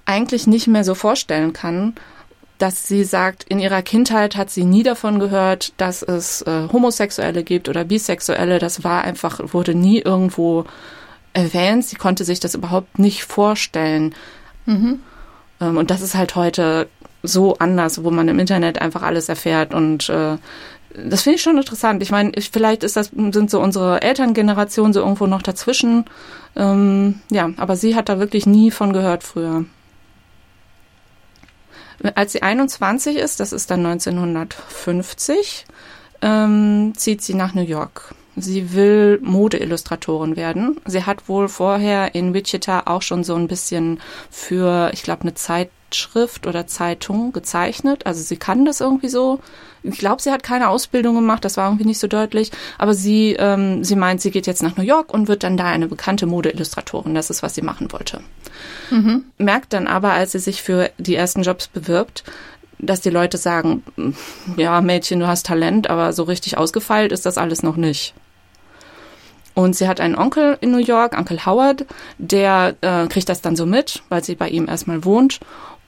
eigentlich 0.05 0.47
nicht 0.47 0.67
mehr 0.67 0.85
so 0.85 0.95
vorstellen 0.95 1.53
kann, 1.53 1.95
dass 2.59 2.89
sie 2.89 3.05
sagt, 3.05 3.45
in 3.45 3.59
ihrer 3.59 3.83
Kindheit 3.83 4.37
hat 4.37 4.51
sie 4.51 4.65
nie 4.65 4.83
davon 4.83 5.19
gehört, 5.19 5.73
dass 5.77 6.03
es 6.03 6.43
äh, 6.43 6.69
Homosexuelle 6.73 7.43
gibt 7.43 7.69
oder 7.69 7.85
Bisexuelle. 7.85 8.59
Das 8.59 8.85
war 8.85 9.05
einfach, 9.05 9.41
wurde 9.53 9.75
nie 9.75 10.01
irgendwo 10.01 10.65
erwähnt. 11.33 11.85
Sie 11.85 11.97
konnte 11.97 12.25
sich 12.25 12.41
das 12.41 12.55
überhaupt 12.55 12.99
nicht 12.99 13.25
vorstellen. 13.25 14.15
Mhm. 14.65 15.01
Ähm, 15.61 15.77
und 15.77 15.91
das 15.91 16.01
ist 16.01 16.15
halt 16.15 16.35
heute 16.35 16.89
so 17.23 17.59
anders, 17.59 18.05
wo 18.05 18.11
man 18.11 18.29
im 18.29 18.39
Internet 18.39 18.81
einfach 18.81 19.03
alles 19.03 19.29
erfährt 19.29 19.75
und 19.75 20.09
äh, 20.09 20.37
das 20.97 21.23
finde 21.23 21.37
ich 21.37 21.43
schon 21.43 21.59
interessant. 21.59 22.03
Ich 22.03 22.11
meine, 22.11 22.33
vielleicht 22.41 22.83
ist 22.83 22.97
das, 22.97 23.09
sind 23.09 23.51
so 23.51 23.61
unsere 23.61 24.01
Elterngeneration 24.01 24.93
so 24.95 25.01
irgendwo 25.01 25.27
noch 25.27 25.43
dazwischen. 25.43 26.07
Ähm, 26.55 27.21
ja, 27.31 27.51
aber 27.59 27.77
sie 27.77 27.95
hat 27.95 28.09
da 28.09 28.19
wirklich 28.19 28.47
nie 28.47 28.71
von 28.71 28.95
gehört 28.95 29.23
früher. 29.23 29.67
Als 32.15 32.33
sie 32.33 32.43
21 32.43 33.17
ist, 33.17 33.41
das 33.41 33.53
ist 33.53 33.71
dann 33.71 33.85
1950, 33.85 35.67
ähm, 36.23 36.93
zieht 36.97 37.23
sie 37.23 37.35
nach 37.35 37.55
New 37.55 37.63
York. 37.63 38.15
Sie 38.37 38.75
will 38.75 39.19
Modeillustratorin 39.23 40.37
werden. 40.37 40.79
Sie 40.85 41.05
hat 41.05 41.27
wohl 41.29 41.49
vorher 41.49 42.15
in 42.15 42.35
Wichita 42.35 42.83
auch 42.85 43.01
schon 43.01 43.25
so 43.25 43.35
ein 43.35 43.49
bisschen 43.49 43.99
für, 44.31 44.91
ich 44.93 45.03
glaube, 45.03 45.23
eine 45.23 45.33
Zeitschrift 45.33 46.47
oder 46.47 46.67
Zeitung 46.67 47.33
gezeichnet. 47.33 48.05
Also 48.05 48.23
sie 48.23 48.37
kann 48.37 48.67
das 48.67 48.83
irgendwie 48.83 49.09
so. 49.09 49.41
Ich 49.83 49.99
glaube, 49.99 50.21
sie 50.21 50.31
hat 50.31 50.43
keine 50.43 50.69
Ausbildung 50.69 51.15
gemacht, 51.15 51.47
das 51.47 51.57
war 51.57 51.69
irgendwie 51.69 51.87
nicht 51.87 51.99
so 51.99 52.09
deutlich. 52.09 52.51
Aber 52.77 52.93
sie, 52.93 53.37
ähm, 53.39 53.85
sie 53.85 53.97
meint, 53.97 54.21
sie 54.21 54.31
geht 54.31 54.47
jetzt 54.47 54.63
nach 54.63 54.77
New 54.77 54.85
York 54.85 55.15
und 55.15 55.29
wird 55.29 55.43
dann 55.43 55.57
da 55.57 55.65
eine 55.67 55.89
bekannte 55.89 56.27
Modeillustratorin. 56.27 57.15
Das 57.15 57.31
ist, 57.31 57.43
was 57.43 57.55
sie 57.55 57.63
machen 57.63 57.91
wollte. 57.91 58.21
Mhm. 58.91 59.25
Merkt 59.39 59.73
dann 59.73 59.87
aber, 59.87 60.13
als 60.13 60.33
sie 60.33 60.39
sich 60.39 60.63
für 60.63 60.91
die 60.99 61.15
ersten 61.15 61.43
Jobs 61.43 61.69
bewirbt, 61.69 62.25
dass 62.79 63.01
die 63.01 63.11
Leute 63.11 63.39
sagen, 63.39 63.83
ja, 64.57 64.81
Mädchen, 64.81 65.21
du 65.21 65.27
hast 65.27 65.47
Talent, 65.47 65.89
aber 65.89 66.13
so 66.13 66.25
richtig 66.25 66.59
ausgefeilt 66.59 67.13
ist 67.13 67.27
das 67.27 67.39
alles 67.39 67.63
noch 67.63 67.77
nicht. 67.77 68.15
Und 69.55 69.75
sie 69.75 69.89
hat 69.89 70.01
einen 70.01 70.17
Onkel 70.17 70.59
in 70.61 70.71
New 70.71 70.79
York, 70.79 71.17
Onkel 71.17 71.47
Howard, 71.47 71.87
der 72.19 72.77
äh, 72.83 73.07
kriegt 73.07 73.31
das 73.31 73.41
dann 73.41 73.57
so 73.57 73.65
mit, 73.65 74.03
weil 74.11 74.23
sie 74.23 74.35
bei 74.35 74.51
ihm 74.51 74.69
erstmal 74.69 75.05
wohnt 75.07 75.41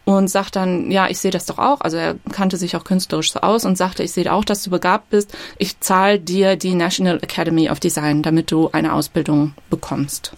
und 0.07 0.29
sagt 0.29 0.57
dann, 0.57 0.91
ja, 0.91 1.07
ich 1.11 1.19
sehe 1.19 1.31
das 1.31 1.45
doch 1.45 1.59
auch. 1.59 1.83
Also 1.83 1.99
er 1.99 2.17
kannte 2.33 2.57
sich 2.57 2.77
auch 2.77 2.85
künstlerisch 2.85 3.31
so 3.31 3.41
aus 3.41 3.67
und 3.67 3.77
sagte, 3.77 4.03
ich 4.03 4.13
sehe 4.13 4.33
auch, 4.33 4.47
dass 4.47 4.63
du 4.63 4.71
begabt 4.71 5.11
bist. 5.11 5.37
Ich 5.59 5.81
zahle 5.81 6.19
dir 6.19 6.57
die 6.57 6.75
National 6.75 7.19
Academy 7.21 7.69
of 7.69 7.79
Design, 7.79 8.23
damit 8.23 8.51
du 8.51 8.71
eine 8.73 8.95
Ausbildung 8.95 9.53
bekommst. 9.69 10.33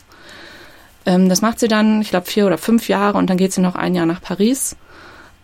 Ähm, 1.06 1.28
das 1.28 1.42
macht 1.42 1.60
sie 1.60 1.68
dann, 1.68 2.02
ich 2.02 2.10
glaube, 2.10 2.26
vier 2.26 2.46
oder 2.46 2.58
fünf 2.58 2.88
Jahre 2.88 3.18
und 3.18 3.30
dann 3.30 3.36
geht 3.36 3.52
sie 3.52 3.60
noch 3.60 3.74
ein 3.74 3.94
Jahr 3.94 4.06
nach 4.06 4.20
Paris 4.20 4.76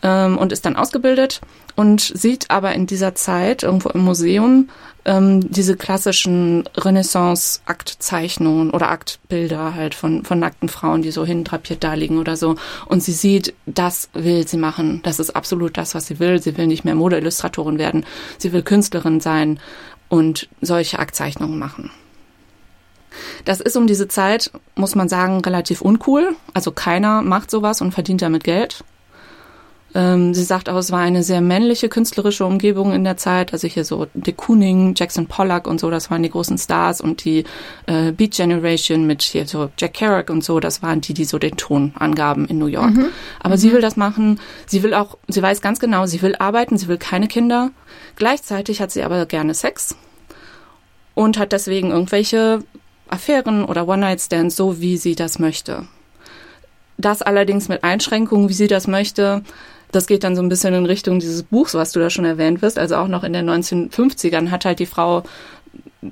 ähm, 0.02 0.38
und 0.38 0.52
ist 0.52 0.66
dann 0.66 0.76
ausgebildet 0.76 1.40
und 1.74 2.00
sieht 2.00 2.50
aber 2.50 2.74
in 2.74 2.86
dieser 2.86 3.14
Zeit 3.14 3.62
irgendwo 3.62 3.88
im 3.90 4.00
Museum 4.00 4.68
ähm, 5.04 5.50
diese 5.50 5.76
klassischen 5.76 6.64
Renaissance-Aktzeichnungen 6.76 8.70
oder 8.70 8.90
Aktbilder 8.90 9.74
halt 9.74 9.94
von, 9.94 10.24
von 10.24 10.38
nackten 10.38 10.68
Frauen, 10.68 11.02
die 11.02 11.12
so 11.12 11.24
hindrapiert 11.24 11.84
da 11.84 11.94
liegen 11.94 12.18
oder 12.18 12.36
so. 12.36 12.56
Und 12.86 13.02
sie 13.02 13.12
sieht, 13.12 13.54
das 13.66 14.08
will 14.14 14.46
sie 14.48 14.56
machen. 14.56 15.00
Das 15.04 15.20
ist 15.20 15.30
absolut 15.30 15.76
das, 15.78 15.94
was 15.94 16.06
sie 16.06 16.18
will. 16.18 16.42
Sie 16.42 16.56
will 16.58 16.66
nicht 16.66 16.84
mehr 16.84 16.96
Modeillustratorin 16.96 17.78
werden. 17.78 18.04
Sie 18.38 18.52
will 18.52 18.62
Künstlerin 18.62 19.20
sein 19.20 19.60
und 20.08 20.48
solche 20.60 20.98
Aktzeichnungen 20.98 21.58
machen. 21.58 21.90
Das 23.44 23.60
ist 23.60 23.76
um 23.76 23.86
diese 23.86 24.08
Zeit, 24.08 24.50
muss 24.74 24.94
man 24.94 25.08
sagen, 25.08 25.40
relativ 25.40 25.80
uncool. 25.80 26.36
Also 26.54 26.72
keiner 26.72 27.22
macht 27.22 27.50
sowas 27.50 27.80
und 27.80 27.92
verdient 27.92 28.22
damit 28.22 28.44
Geld. 28.44 28.84
Ähm, 29.96 30.34
sie 30.34 30.42
sagt 30.42 30.68
auch, 30.68 30.76
es 30.76 30.92
war 30.92 30.98
eine 30.98 31.22
sehr 31.22 31.40
männliche 31.40 31.88
künstlerische 31.88 32.44
Umgebung 32.44 32.92
in 32.92 33.02
der 33.02 33.16
Zeit. 33.16 33.54
Also 33.54 33.66
hier 33.66 33.82
so 33.82 34.06
de 34.12 34.34
Kooning, 34.34 34.94
Jackson 34.94 35.26
Pollock 35.26 35.66
und 35.66 35.80
so, 35.80 35.90
das 35.90 36.10
waren 36.10 36.22
die 36.22 36.28
großen 36.28 36.58
Stars 36.58 37.00
und 37.00 37.24
die 37.24 37.44
äh, 37.86 38.12
Beat 38.12 38.32
Generation 38.32 39.06
mit 39.06 39.22
hier 39.22 39.46
so 39.46 39.70
Jack 39.78 39.94
Kerouac 39.94 40.28
und 40.28 40.44
so, 40.44 40.60
das 40.60 40.82
waren 40.82 41.00
die, 41.00 41.14
die 41.14 41.24
so 41.24 41.38
den 41.38 41.56
Ton 41.56 41.94
angaben 41.98 42.46
in 42.46 42.58
New 42.58 42.66
York. 42.66 42.92
Mhm. 42.92 43.06
Aber 43.40 43.54
mhm. 43.54 43.58
sie 43.58 43.72
will 43.72 43.80
das 43.80 43.96
machen. 43.96 44.38
Sie 44.66 44.82
will 44.82 44.92
auch, 44.92 45.16
sie 45.28 45.40
weiß 45.40 45.62
ganz 45.62 45.80
genau, 45.80 46.04
sie 46.04 46.20
will 46.20 46.36
arbeiten, 46.36 46.76
sie 46.76 46.88
will 46.88 46.98
keine 46.98 47.26
Kinder. 47.26 47.70
Gleichzeitig 48.16 48.82
hat 48.82 48.90
sie 48.90 49.02
aber 49.02 49.24
gerne 49.24 49.54
Sex 49.54 49.96
und 51.14 51.38
hat 51.38 51.52
deswegen 51.52 51.90
irgendwelche 51.90 52.58
Affären 53.08 53.64
oder 53.64 53.88
One-Night-Stands, 53.88 54.56
so 54.56 54.80
wie 54.80 54.96
sie 54.96 55.14
das 55.14 55.38
möchte. 55.38 55.86
Das 56.98 57.22
allerdings 57.22 57.68
mit 57.68 57.84
Einschränkungen, 57.84 58.48
wie 58.48 58.54
sie 58.54 58.68
das 58.68 58.86
möchte. 58.86 59.42
Das 59.92 60.06
geht 60.06 60.24
dann 60.24 60.34
so 60.34 60.42
ein 60.42 60.48
bisschen 60.48 60.74
in 60.74 60.86
Richtung 60.86 61.18
dieses 61.20 61.42
Buchs, 61.42 61.74
was 61.74 61.92
du 61.92 62.00
da 62.00 62.10
schon 62.10 62.24
erwähnt 62.24 62.62
wirst. 62.62 62.78
Also 62.78 62.96
auch 62.96 63.08
noch 63.08 63.22
in 63.24 63.32
den 63.32 63.48
1950ern 63.48 64.50
hat 64.50 64.64
halt 64.64 64.78
die 64.78 64.86
Frau 64.86 65.22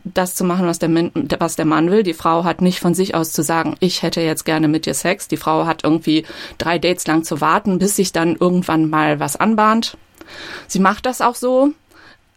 das 0.02 0.34
zu 0.34 0.44
machen, 0.44 0.66
was 0.66 0.78
der, 0.78 0.88
Mann, 0.88 1.12
was 1.38 1.56
der 1.56 1.64
Mann 1.64 1.90
will. 1.90 2.02
Die 2.02 2.14
Frau 2.14 2.44
hat 2.44 2.60
nicht 2.60 2.80
von 2.80 2.94
sich 2.94 3.14
aus 3.14 3.32
zu 3.32 3.42
sagen, 3.42 3.76
ich 3.80 4.02
hätte 4.02 4.20
jetzt 4.20 4.44
gerne 4.44 4.68
mit 4.68 4.86
dir 4.86 4.94
Sex. 4.94 5.28
Die 5.28 5.36
Frau 5.36 5.66
hat 5.66 5.84
irgendwie 5.84 6.24
drei 6.58 6.78
Dates 6.78 7.06
lang 7.06 7.24
zu 7.24 7.40
warten, 7.40 7.78
bis 7.78 7.96
sich 7.96 8.12
dann 8.12 8.36
irgendwann 8.36 8.88
mal 8.88 9.20
was 9.20 9.36
anbahnt. 9.36 9.96
Sie 10.66 10.80
macht 10.80 11.06
das 11.06 11.20
auch 11.20 11.34
so, 11.34 11.70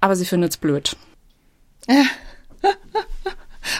aber 0.01 0.15
sie 0.15 0.25
findet 0.25 0.51
es 0.51 0.57
blöd. 0.57 0.95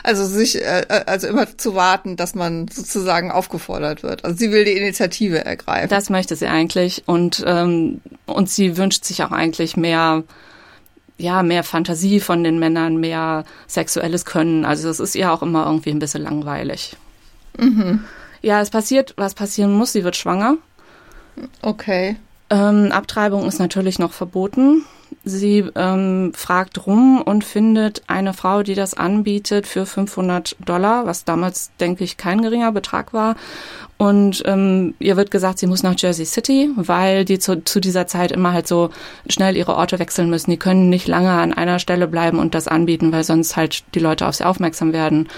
Also 0.08 0.24
sich, 0.24 0.56
äh, 0.56 0.86
äh, 0.88 1.04
also 1.04 1.26
immer 1.26 1.58
zu 1.58 1.74
warten, 1.74 2.16
dass 2.16 2.34
man 2.34 2.66
sozusagen 2.66 3.30
aufgefordert 3.30 4.02
wird. 4.02 4.24
Also 4.24 4.38
sie 4.38 4.50
will 4.50 4.64
die 4.64 4.72
Initiative 4.72 5.44
ergreifen. 5.44 5.90
Das 5.90 6.08
möchte 6.08 6.34
sie 6.34 6.46
eigentlich 6.46 7.02
und 7.04 7.44
ähm, 7.46 8.00
und 8.24 8.48
sie 8.48 8.78
wünscht 8.78 9.04
sich 9.04 9.22
auch 9.22 9.32
eigentlich 9.32 9.76
mehr 9.76 10.24
ja, 11.18 11.42
mehr 11.42 11.62
Fantasie 11.62 12.20
von 12.20 12.42
den 12.42 12.58
Männern, 12.58 12.96
mehr 12.96 13.44
sexuelles 13.66 14.24
Können. 14.24 14.64
Also 14.64 14.88
es 14.88 14.98
ist 14.98 15.14
ihr 15.14 15.30
auch 15.30 15.42
immer 15.42 15.66
irgendwie 15.66 15.90
ein 15.90 15.98
bisschen 15.98 16.22
langweilig. 16.22 16.96
Mhm. 17.58 18.02
Ja, 18.40 18.62
es 18.62 18.70
passiert, 18.70 19.12
was 19.18 19.34
passieren 19.34 19.74
muss. 19.74 19.92
Sie 19.92 20.04
wird 20.04 20.16
schwanger. 20.16 20.56
Okay. 21.60 22.16
Ähm, 22.48 22.92
Abtreibung 22.92 23.46
ist 23.46 23.58
natürlich 23.58 23.98
noch 23.98 24.12
verboten. 24.14 24.86
Sie 25.24 25.64
ähm, 25.74 26.32
fragt 26.34 26.86
rum 26.86 27.22
und 27.22 27.44
findet 27.44 28.02
eine 28.06 28.32
Frau, 28.32 28.62
die 28.62 28.74
das 28.74 28.94
anbietet 28.94 29.66
für 29.66 29.86
500 29.86 30.56
Dollar, 30.64 31.06
was 31.06 31.24
damals, 31.24 31.70
denke 31.80 32.04
ich, 32.04 32.16
kein 32.16 32.42
geringer 32.42 32.72
Betrag 32.72 33.12
war. 33.12 33.36
Und 33.98 34.42
ähm, 34.46 34.94
ihr 35.00 35.16
wird 35.16 35.30
gesagt, 35.30 35.58
sie 35.58 35.66
muss 35.66 35.82
nach 35.82 35.94
Jersey 35.98 36.24
City, 36.24 36.70
weil 36.76 37.24
die 37.24 37.38
zu, 37.38 37.64
zu 37.64 37.80
dieser 37.80 38.06
Zeit 38.06 38.30
immer 38.32 38.52
halt 38.52 38.68
so 38.68 38.90
schnell 39.28 39.56
ihre 39.56 39.74
Orte 39.74 39.98
wechseln 39.98 40.30
müssen. 40.30 40.50
Die 40.50 40.56
können 40.56 40.88
nicht 40.88 41.08
lange 41.08 41.30
an 41.32 41.52
einer 41.52 41.78
Stelle 41.78 42.06
bleiben 42.06 42.38
und 42.38 42.54
das 42.54 42.68
anbieten, 42.68 43.10
weil 43.10 43.24
sonst 43.24 43.56
halt 43.56 43.84
die 43.94 44.00
Leute 44.00 44.26
auf 44.26 44.36
sie 44.36 44.46
aufmerksam 44.46 44.92
werden. 44.92 45.28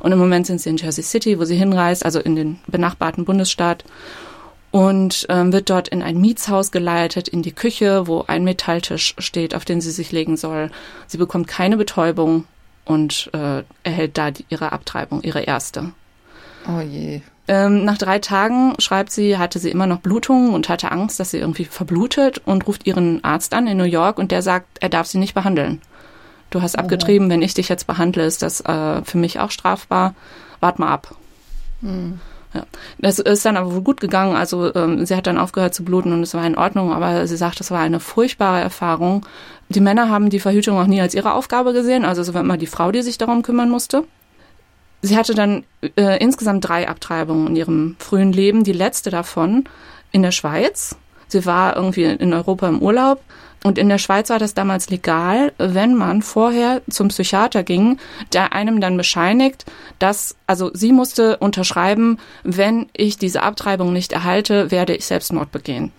Und 0.00 0.12
im 0.12 0.18
Moment 0.18 0.46
sind 0.46 0.60
sie 0.60 0.70
in 0.70 0.76
Jersey 0.76 1.02
City, 1.02 1.38
wo 1.38 1.44
sie 1.44 1.56
hinreist, 1.56 2.04
also 2.04 2.20
in 2.20 2.36
den 2.36 2.58
benachbarten 2.66 3.24
Bundesstaat 3.24 3.84
und 4.70 5.26
ähm, 5.28 5.52
wird 5.52 5.70
dort 5.70 5.88
in 5.88 6.02
ein 6.02 6.20
Mietshaus 6.20 6.70
geleitet, 6.70 7.28
in 7.28 7.42
die 7.42 7.52
Küche, 7.52 8.06
wo 8.06 8.24
ein 8.26 8.44
Metalltisch 8.44 9.14
steht, 9.18 9.54
auf 9.54 9.64
den 9.64 9.80
sie 9.80 9.90
sich 9.90 10.12
legen 10.12 10.36
soll. 10.36 10.70
Sie 11.06 11.18
bekommt 11.18 11.48
keine 11.48 11.76
Betäubung 11.76 12.44
und 12.84 13.30
äh, 13.32 13.62
erhält 13.82 14.16
da 14.16 14.30
die, 14.30 14.44
ihre 14.48 14.72
Abtreibung, 14.72 15.22
ihre 15.22 15.42
erste. 15.42 15.92
Oh 16.68 16.80
je. 16.80 17.20
Ähm, 17.48 17.84
nach 17.84 17.98
drei 17.98 18.20
Tagen, 18.20 18.74
schreibt 18.78 19.10
sie, 19.10 19.36
hatte 19.36 19.58
sie 19.58 19.70
immer 19.70 19.86
noch 19.86 19.98
Blutungen 19.98 20.54
und 20.54 20.68
hatte 20.68 20.92
Angst, 20.92 21.18
dass 21.18 21.32
sie 21.32 21.38
irgendwie 21.38 21.64
verblutet 21.64 22.38
und 22.44 22.66
ruft 22.68 22.86
ihren 22.86 23.24
Arzt 23.24 23.54
an 23.54 23.66
in 23.66 23.76
New 23.76 23.84
York 23.84 24.18
und 24.18 24.30
der 24.30 24.42
sagt, 24.42 24.78
er 24.80 24.88
darf 24.88 25.08
sie 25.08 25.18
nicht 25.18 25.34
behandeln. 25.34 25.80
Du 26.50 26.62
hast 26.62 26.76
oh. 26.76 26.78
abgetrieben, 26.78 27.28
wenn 27.28 27.42
ich 27.42 27.54
dich 27.54 27.68
jetzt 27.68 27.88
behandle, 27.88 28.24
ist 28.24 28.42
das 28.42 28.60
äh, 28.60 29.02
für 29.02 29.18
mich 29.18 29.40
auch 29.40 29.50
strafbar. 29.50 30.14
Wart 30.60 30.78
mal 30.78 30.88
ab. 30.88 31.14
Hm. 31.80 32.20
Ja. 32.52 32.64
Das 32.98 33.18
ist 33.18 33.44
dann 33.44 33.56
aber 33.56 33.72
wohl 33.72 33.82
gut 33.82 34.00
gegangen. 34.00 34.34
Also 34.34 34.74
ähm, 34.74 35.06
sie 35.06 35.14
hat 35.14 35.26
dann 35.26 35.38
aufgehört 35.38 35.74
zu 35.74 35.84
bluten 35.84 36.12
und 36.12 36.22
es 36.22 36.34
war 36.34 36.44
in 36.44 36.58
Ordnung, 36.58 36.92
aber 36.92 37.26
sie 37.26 37.36
sagt, 37.36 37.60
das 37.60 37.70
war 37.70 37.80
eine 37.80 38.00
furchtbare 38.00 38.60
Erfahrung. 38.60 39.24
Die 39.68 39.80
Männer 39.80 40.08
haben 40.08 40.30
die 40.30 40.40
Verhütung 40.40 40.78
auch 40.78 40.86
nie 40.86 41.00
als 41.00 41.14
ihre 41.14 41.34
Aufgabe 41.34 41.72
gesehen, 41.72 42.04
also 42.04 42.22
es 42.22 42.34
war 42.34 42.40
immer 42.40 42.56
die 42.56 42.66
Frau, 42.66 42.90
die 42.90 43.02
sich 43.02 43.18
darum 43.18 43.42
kümmern 43.42 43.70
musste. 43.70 44.04
Sie 45.02 45.16
hatte 45.16 45.34
dann 45.34 45.64
äh, 45.96 46.18
insgesamt 46.22 46.68
drei 46.68 46.88
Abtreibungen 46.88 47.46
in 47.48 47.56
ihrem 47.56 47.96
frühen 47.98 48.32
Leben, 48.32 48.64
die 48.64 48.72
letzte 48.72 49.10
davon 49.10 49.64
in 50.10 50.22
der 50.22 50.32
Schweiz. 50.32 50.96
Sie 51.28 51.46
war 51.46 51.76
irgendwie 51.76 52.04
in 52.04 52.34
Europa 52.34 52.68
im 52.68 52.82
Urlaub 52.82 53.22
und 53.62 53.76
in 53.76 53.88
der 53.88 53.98
Schweiz 53.98 54.30
war 54.30 54.38
das 54.38 54.54
damals 54.54 54.88
legal, 54.88 55.52
wenn 55.58 55.94
man 55.94 56.22
vorher 56.22 56.80
zum 56.88 57.08
Psychiater 57.08 57.62
ging, 57.62 57.98
der 58.32 58.54
einem 58.54 58.80
dann 58.80 58.96
bescheinigt, 58.96 59.66
dass, 59.98 60.34
also 60.46 60.70
sie 60.72 60.92
musste 60.92 61.36
unterschreiben, 61.36 62.18
wenn 62.42 62.88
ich 62.94 63.18
diese 63.18 63.42
Abtreibung 63.42 63.92
nicht 63.92 64.12
erhalte, 64.12 64.70
werde 64.70 64.96
ich 64.96 65.04
Selbstmord 65.04 65.52
begehen. 65.52 65.92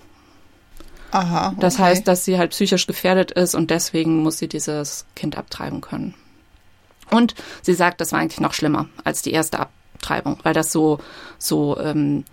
Aha. 1.11 1.49
Okay. 1.49 1.57
Das 1.59 1.77
heißt, 1.77 2.07
dass 2.07 2.25
sie 2.25 2.39
halt 2.39 2.51
psychisch 2.51 2.87
gefährdet 2.87 3.31
ist 3.31 3.53
und 3.53 3.69
deswegen 3.69 4.23
muss 4.23 4.39
sie 4.39 4.47
dieses 4.47 5.05
Kind 5.15 5.37
abtreiben 5.37 5.81
können. 5.81 6.15
Und 7.11 7.35
sie 7.61 7.73
sagt, 7.73 8.01
das 8.01 8.11
war 8.11 8.19
eigentlich 8.19 8.39
noch 8.39 8.53
schlimmer 8.53 8.87
als 9.03 9.21
die 9.21 9.33
erste 9.33 9.59
Abtreibung, 9.59 10.39
weil 10.43 10.53
das 10.53 10.71
so, 10.71 10.99
so 11.37 11.77
ähm, 11.77 12.23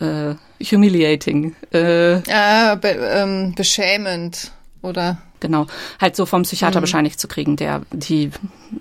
äh, 0.00 0.34
humiliating. 0.64 1.54
Äh, 1.72 2.14
äh, 2.14 2.76
be 2.76 2.88
ähm, 2.88 3.54
beschämend, 3.54 4.52
oder? 4.82 5.18
Genau, 5.40 5.66
halt 6.00 6.16
so 6.16 6.24
vom 6.24 6.42
Psychiater 6.42 6.80
mhm. 6.80 6.82
bescheinigt 6.82 7.20
zu 7.20 7.28
kriegen, 7.28 7.56
der, 7.56 7.82
die 7.92 8.30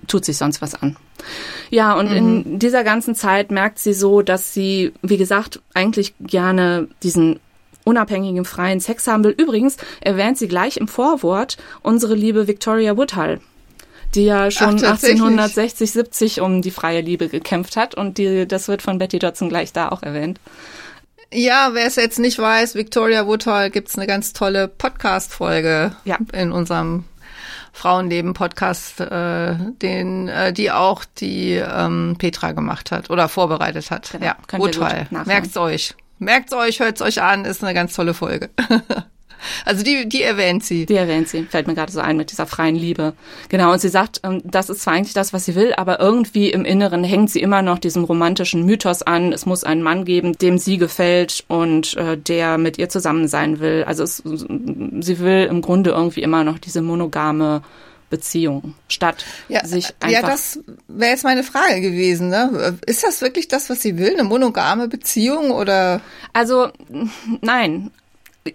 tut 0.07 0.23
sich 0.25 0.37
sonst 0.37 0.61
was 0.61 0.73
an. 0.73 0.95
Ja, 1.69 1.93
und 1.93 2.09
mhm. 2.09 2.17
in 2.17 2.59
dieser 2.59 2.83
ganzen 2.83 3.15
Zeit 3.15 3.51
merkt 3.51 3.79
sie 3.79 3.93
so, 3.93 4.21
dass 4.21 4.53
sie, 4.53 4.93
wie 5.01 5.17
gesagt, 5.17 5.59
eigentlich 5.73 6.13
gerne 6.19 6.87
diesen 7.03 7.39
unabhängigen 7.83 8.45
freien 8.45 8.79
Sex 8.79 9.07
haben 9.07 9.23
will. 9.23 9.35
Übrigens 9.37 9.77
erwähnt 10.01 10.37
sie 10.37 10.47
gleich 10.47 10.77
im 10.77 10.87
Vorwort 10.87 11.57
unsere 11.81 12.15
liebe 12.15 12.47
Victoria 12.47 12.97
Woodhull, 12.97 13.39
die 14.15 14.25
ja 14.25 14.49
schon 14.49 14.77
Ach, 14.83 14.91
1860, 14.93 15.91
70 15.91 16.41
um 16.41 16.61
die 16.61 16.71
freie 16.71 17.01
Liebe 17.01 17.29
gekämpft 17.29 17.77
hat 17.77 17.95
und 17.95 18.17
die, 18.17 18.47
das 18.47 18.67
wird 18.67 18.81
von 18.81 18.97
Betty 18.97 19.19
Dodson 19.19 19.49
gleich 19.49 19.71
da 19.71 19.89
auch 19.89 20.03
erwähnt. 20.03 20.39
Ja, 21.33 21.69
wer 21.73 21.85
es 21.87 21.95
jetzt 21.95 22.19
nicht 22.19 22.39
weiß, 22.39 22.75
Victoria 22.75 23.27
Woodhull 23.27 23.69
gibt's 23.69 23.97
eine 23.97 24.07
ganz 24.07 24.33
tolle 24.33 24.67
Podcast-Folge 24.67 25.95
ja. 26.05 26.17
in 26.33 26.51
unserem 26.51 27.05
Frauenleben-Podcast, 27.73 29.01
äh, 29.01 29.55
den, 29.81 30.29
äh, 30.29 30.53
die 30.53 30.71
auch 30.71 31.03
die 31.03 31.53
ähm, 31.53 32.15
Petra 32.17 32.53
gemacht 32.53 32.91
hat 32.91 33.09
oder 33.09 33.27
vorbereitet 33.27 33.91
hat. 33.91 34.11
Genau. 34.11 34.25
Ja, 34.25 34.37
Woodhull. 34.53 35.07
Merkt's 35.25 35.57
euch. 35.57 35.93
Merkt's 36.17 36.53
euch, 36.53 36.79
hört's 36.79 37.01
euch 37.01 37.21
an, 37.21 37.43
ist 37.43 37.63
eine 37.63 37.73
ganz 37.73 37.93
tolle 37.93 38.13
Folge. 38.13 38.49
Also 39.65 39.83
die, 39.83 40.07
die 40.07 40.23
erwähnt 40.23 40.63
sie. 40.63 40.85
Die 40.85 40.95
erwähnt 40.95 41.29
sie, 41.29 41.43
fällt 41.43 41.67
mir 41.67 41.75
gerade 41.75 41.91
so 41.91 41.99
ein 41.99 42.17
mit 42.17 42.31
dieser 42.31 42.45
freien 42.45 42.75
Liebe. 42.75 43.13
Genau, 43.49 43.71
und 43.71 43.79
sie 43.79 43.89
sagt, 43.89 44.21
ähm, 44.23 44.41
das 44.43 44.69
ist 44.69 44.81
zwar 44.81 44.93
eigentlich 44.93 45.13
das, 45.13 45.33
was 45.33 45.45
sie 45.45 45.55
will, 45.55 45.73
aber 45.75 45.99
irgendwie 45.99 46.49
im 46.49 46.65
Inneren 46.65 47.03
hängt 47.03 47.29
sie 47.29 47.41
immer 47.41 47.61
noch 47.61 47.79
diesem 47.79 48.03
romantischen 48.03 48.65
Mythos 48.65 49.01
an. 49.01 49.33
Es 49.33 49.45
muss 49.45 49.63
einen 49.63 49.83
Mann 49.83 50.05
geben, 50.05 50.37
dem 50.37 50.57
sie 50.57 50.77
gefällt 50.77 51.43
und 51.47 51.95
äh, 51.97 52.17
der 52.17 52.57
mit 52.57 52.77
ihr 52.77 52.89
zusammen 52.89 53.27
sein 53.27 53.59
will. 53.59 53.83
Also 53.85 54.03
es, 54.03 54.17
sie 54.17 55.19
will 55.19 55.47
im 55.49 55.61
Grunde 55.61 55.91
irgendwie 55.91 56.21
immer 56.21 56.43
noch 56.43 56.59
diese 56.59 56.81
monogame 56.81 57.61
Beziehung 58.09 58.75
statt 58.87 59.25
ja, 59.49 59.65
sich 59.65 59.93
einfach. 59.99 60.09
Ja, 60.09 60.21
das 60.21 60.59
wäre 60.87 61.11
jetzt 61.11 61.23
meine 61.23 61.43
Frage 61.43 61.81
gewesen. 61.81 62.29
Ne? 62.29 62.77
Ist 62.85 63.03
das 63.03 63.21
wirklich 63.21 63.47
das, 63.47 63.69
was 63.69 63.81
sie 63.81 63.97
will, 63.97 64.13
eine 64.13 64.23
monogame 64.23 64.87
Beziehung 64.87 65.51
oder? 65.51 66.01
Also 66.31 66.69
nein, 67.41 67.91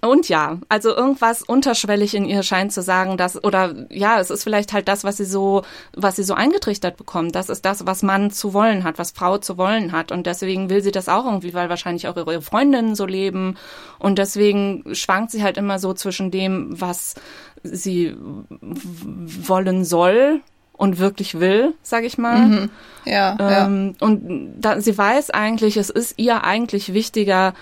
und 0.02 0.28
ja, 0.28 0.58
also 0.68 0.94
irgendwas 0.94 1.42
unterschwellig 1.42 2.14
in 2.14 2.24
ihr 2.24 2.44
scheint 2.44 2.72
zu 2.72 2.80
sagen, 2.80 3.16
dass 3.16 3.42
oder 3.42 3.74
ja, 3.90 4.20
es 4.20 4.30
ist 4.30 4.44
vielleicht 4.44 4.72
halt 4.72 4.86
das, 4.86 5.02
was 5.02 5.16
sie 5.16 5.24
so, 5.24 5.62
was 5.96 6.14
sie 6.14 6.22
so 6.22 6.34
eingetrichtert 6.34 6.96
bekommt. 6.96 7.34
Das 7.34 7.48
ist 7.48 7.64
das, 7.64 7.86
was 7.86 8.04
Mann 8.04 8.30
zu 8.30 8.54
wollen 8.54 8.84
hat, 8.84 8.98
was 8.98 9.10
Frau 9.10 9.38
zu 9.38 9.58
wollen 9.58 9.90
hat 9.90 10.12
und 10.12 10.26
deswegen 10.26 10.70
will 10.70 10.80
sie 10.80 10.92
das 10.92 11.08
auch 11.08 11.24
irgendwie, 11.24 11.54
weil 11.54 11.68
wahrscheinlich 11.68 12.06
auch 12.06 12.16
ihre 12.16 12.40
Freundinnen 12.40 12.94
so 12.94 13.04
leben 13.04 13.56
und 13.98 14.18
deswegen 14.18 14.84
schwankt 14.92 15.32
sie 15.32 15.42
halt 15.42 15.56
immer 15.56 15.80
so 15.80 15.92
zwischen 15.92 16.30
dem, 16.30 16.80
was 16.80 17.16
sie 17.64 18.14
wollen 18.60 19.84
soll 19.84 20.40
und 20.72 20.98
wirklich 21.00 21.40
will, 21.40 21.74
sag 21.82 22.04
ich 22.04 22.16
mal. 22.16 22.38
Mhm. 22.38 22.70
Ja, 23.04 23.36
ähm, 23.40 23.96
ja. 24.00 24.06
Und 24.06 24.54
da, 24.60 24.80
sie 24.80 24.96
weiß 24.96 25.30
eigentlich, 25.30 25.76
es 25.76 25.90
ist 25.90 26.14
ihr 26.16 26.44
eigentlich 26.44 26.94
wichtiger, 26.94 27.54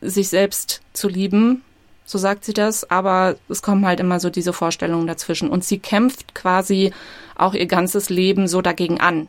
sich 0.00 0.28
selbst 0.28 0.82
zu 0.92 1.08
lieben 1.08 1.62
so 2.06 2.18
sagt 2.18 2.44
sie 2.44 2.54
das, 2.54 2.88
aber 2.88 3.34
es 3.48 3.62
kommen 3.62 3.84
halt 3.84 3.98
immer 3.98 4.20
so 4.20 4.30
diese 4.30 4.52
Vorstellungen 4.52 5.08
dazwischen. 5.08 5.50
Und 5.50 5.64
sie 5.64 5.78
kämpft 5.78 6.34
quasi 6.34 6.92
auch 7.34 7.52
ihr 7.52 7.66
ganzes 7.66 8.08
Leben 8.08 8.46
so 8.46 8.62
dagegen 8.62 9.00
an. 9.00 9.28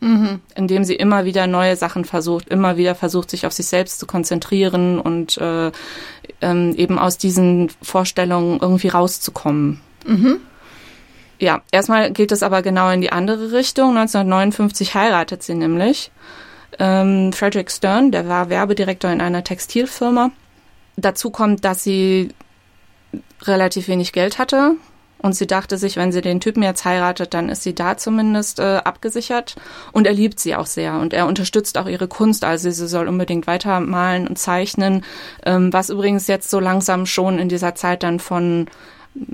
Mhm. 0.00 0.40
Indem 0.54 0.82
sie 0.84 0.94
immer 0.94 1.26
wieder 1.26 1.46
neue 1.46 1.76
Sachen 1.76 2.06
versucht, 2.06 2.48
immer 2.48 2.78
wieder 2.78 2.94
versucht, 2.94 3.30
sich 3.30 3.46
auf 3.46 3.52
sich 3.52 3.66
selbst 3.66 4.00
zu 4.00 4.06
konzentrieren 4.06 4.98
und 4.98 5.36
äh, 5.36 5.70
ähm, 6.40 6.74
eben 6.74 6.98
aus 6.98 7.18
diesen 7.18 7.70
Vorstellungen 7.82 8.60
irgendwie 8.60 8.88
rauszukommen. 8.88 9.82
Mhm. 10.06 10.38
Ja, 11.38 11.60
erstmal 11.70 12.12
geht 12.12 12.32
es 12.32 12.42
aber 12.42 12.62
genau 12.62 12.90
in 12.90 13.02
die 13.02 13.12
andere 13.12 13.52
Richtung. 13.52 13.90
1959 13.90 14.94
heiratet 14.94 15.42
sie 15.42 15.54
nämlich. 15.54 16.10
Ähm, 16.78 17.34
Frederick 17.34 17.70
Stern, 17.70 18.10
der 18.10 18.26
war 18.26 18.48
Werbedirektor 18.48 19.10
in 19.10 19.20
einer 19.20 19.44
Textilfirma 19.44 20.30
Dazu 21.00 21.30
kommt, 21.30 21.64
dass 21.64 21.82
sie 21.82 22.28
relativ 23.42 23.88
wenig 23.88 24.12
Geld 24.12 24.38
hatte 24.38 24.76
und 25.18 25.34
sie 25.34 25.46
dachte 25.46 25.76
sich, 25.76 25.96
wenn 25.96 26.12
sie 26.12 26.22
den 26.22 26.40
Typen 26.40 26.62
jetzt 26.62 26.84
heiratet, 26.84 27.34
dann 27.34 27.48
ist 27.48 27.62
sie 27.62 27.74
da 27.74 27.96
zumindest 27.96 28.58
äh, 28.58 28.80
abgesichert. 28.84 29.56
Und 29.92 30.06
er 30.06 30.12
liebt 30.12 30.40
sie 30.40 30.54
auch 30.54 30.66
sehr 30.66 30.98
und 30.98 31.12
er 31.12 31.26
unterstützt 31.26 31.76
auch 31.76 31.86
ihre 31.86 32.08
Kunst. 32.08 32.44
Also 32.44 32.70
sie 32.70 32.88
soll 32.88 33.06
unbedingt 33.06 33.46
weitermalen 33.46 34.26
und 34.26 34.38
zeichnen, 34.38 35.04
ähm, 35.44 35.72
was 35.72 35.90
übrigens 35.90 36.26
jetzt 36.26 36.50
so 36.50 36.58
langsam 36.58 37.06
schon 37.06 37.38
in 37.38 37.48
dieser 37.48 37.74
Zeit 37.74 38.02
dann 38.02 38.18
von 38.18 38.66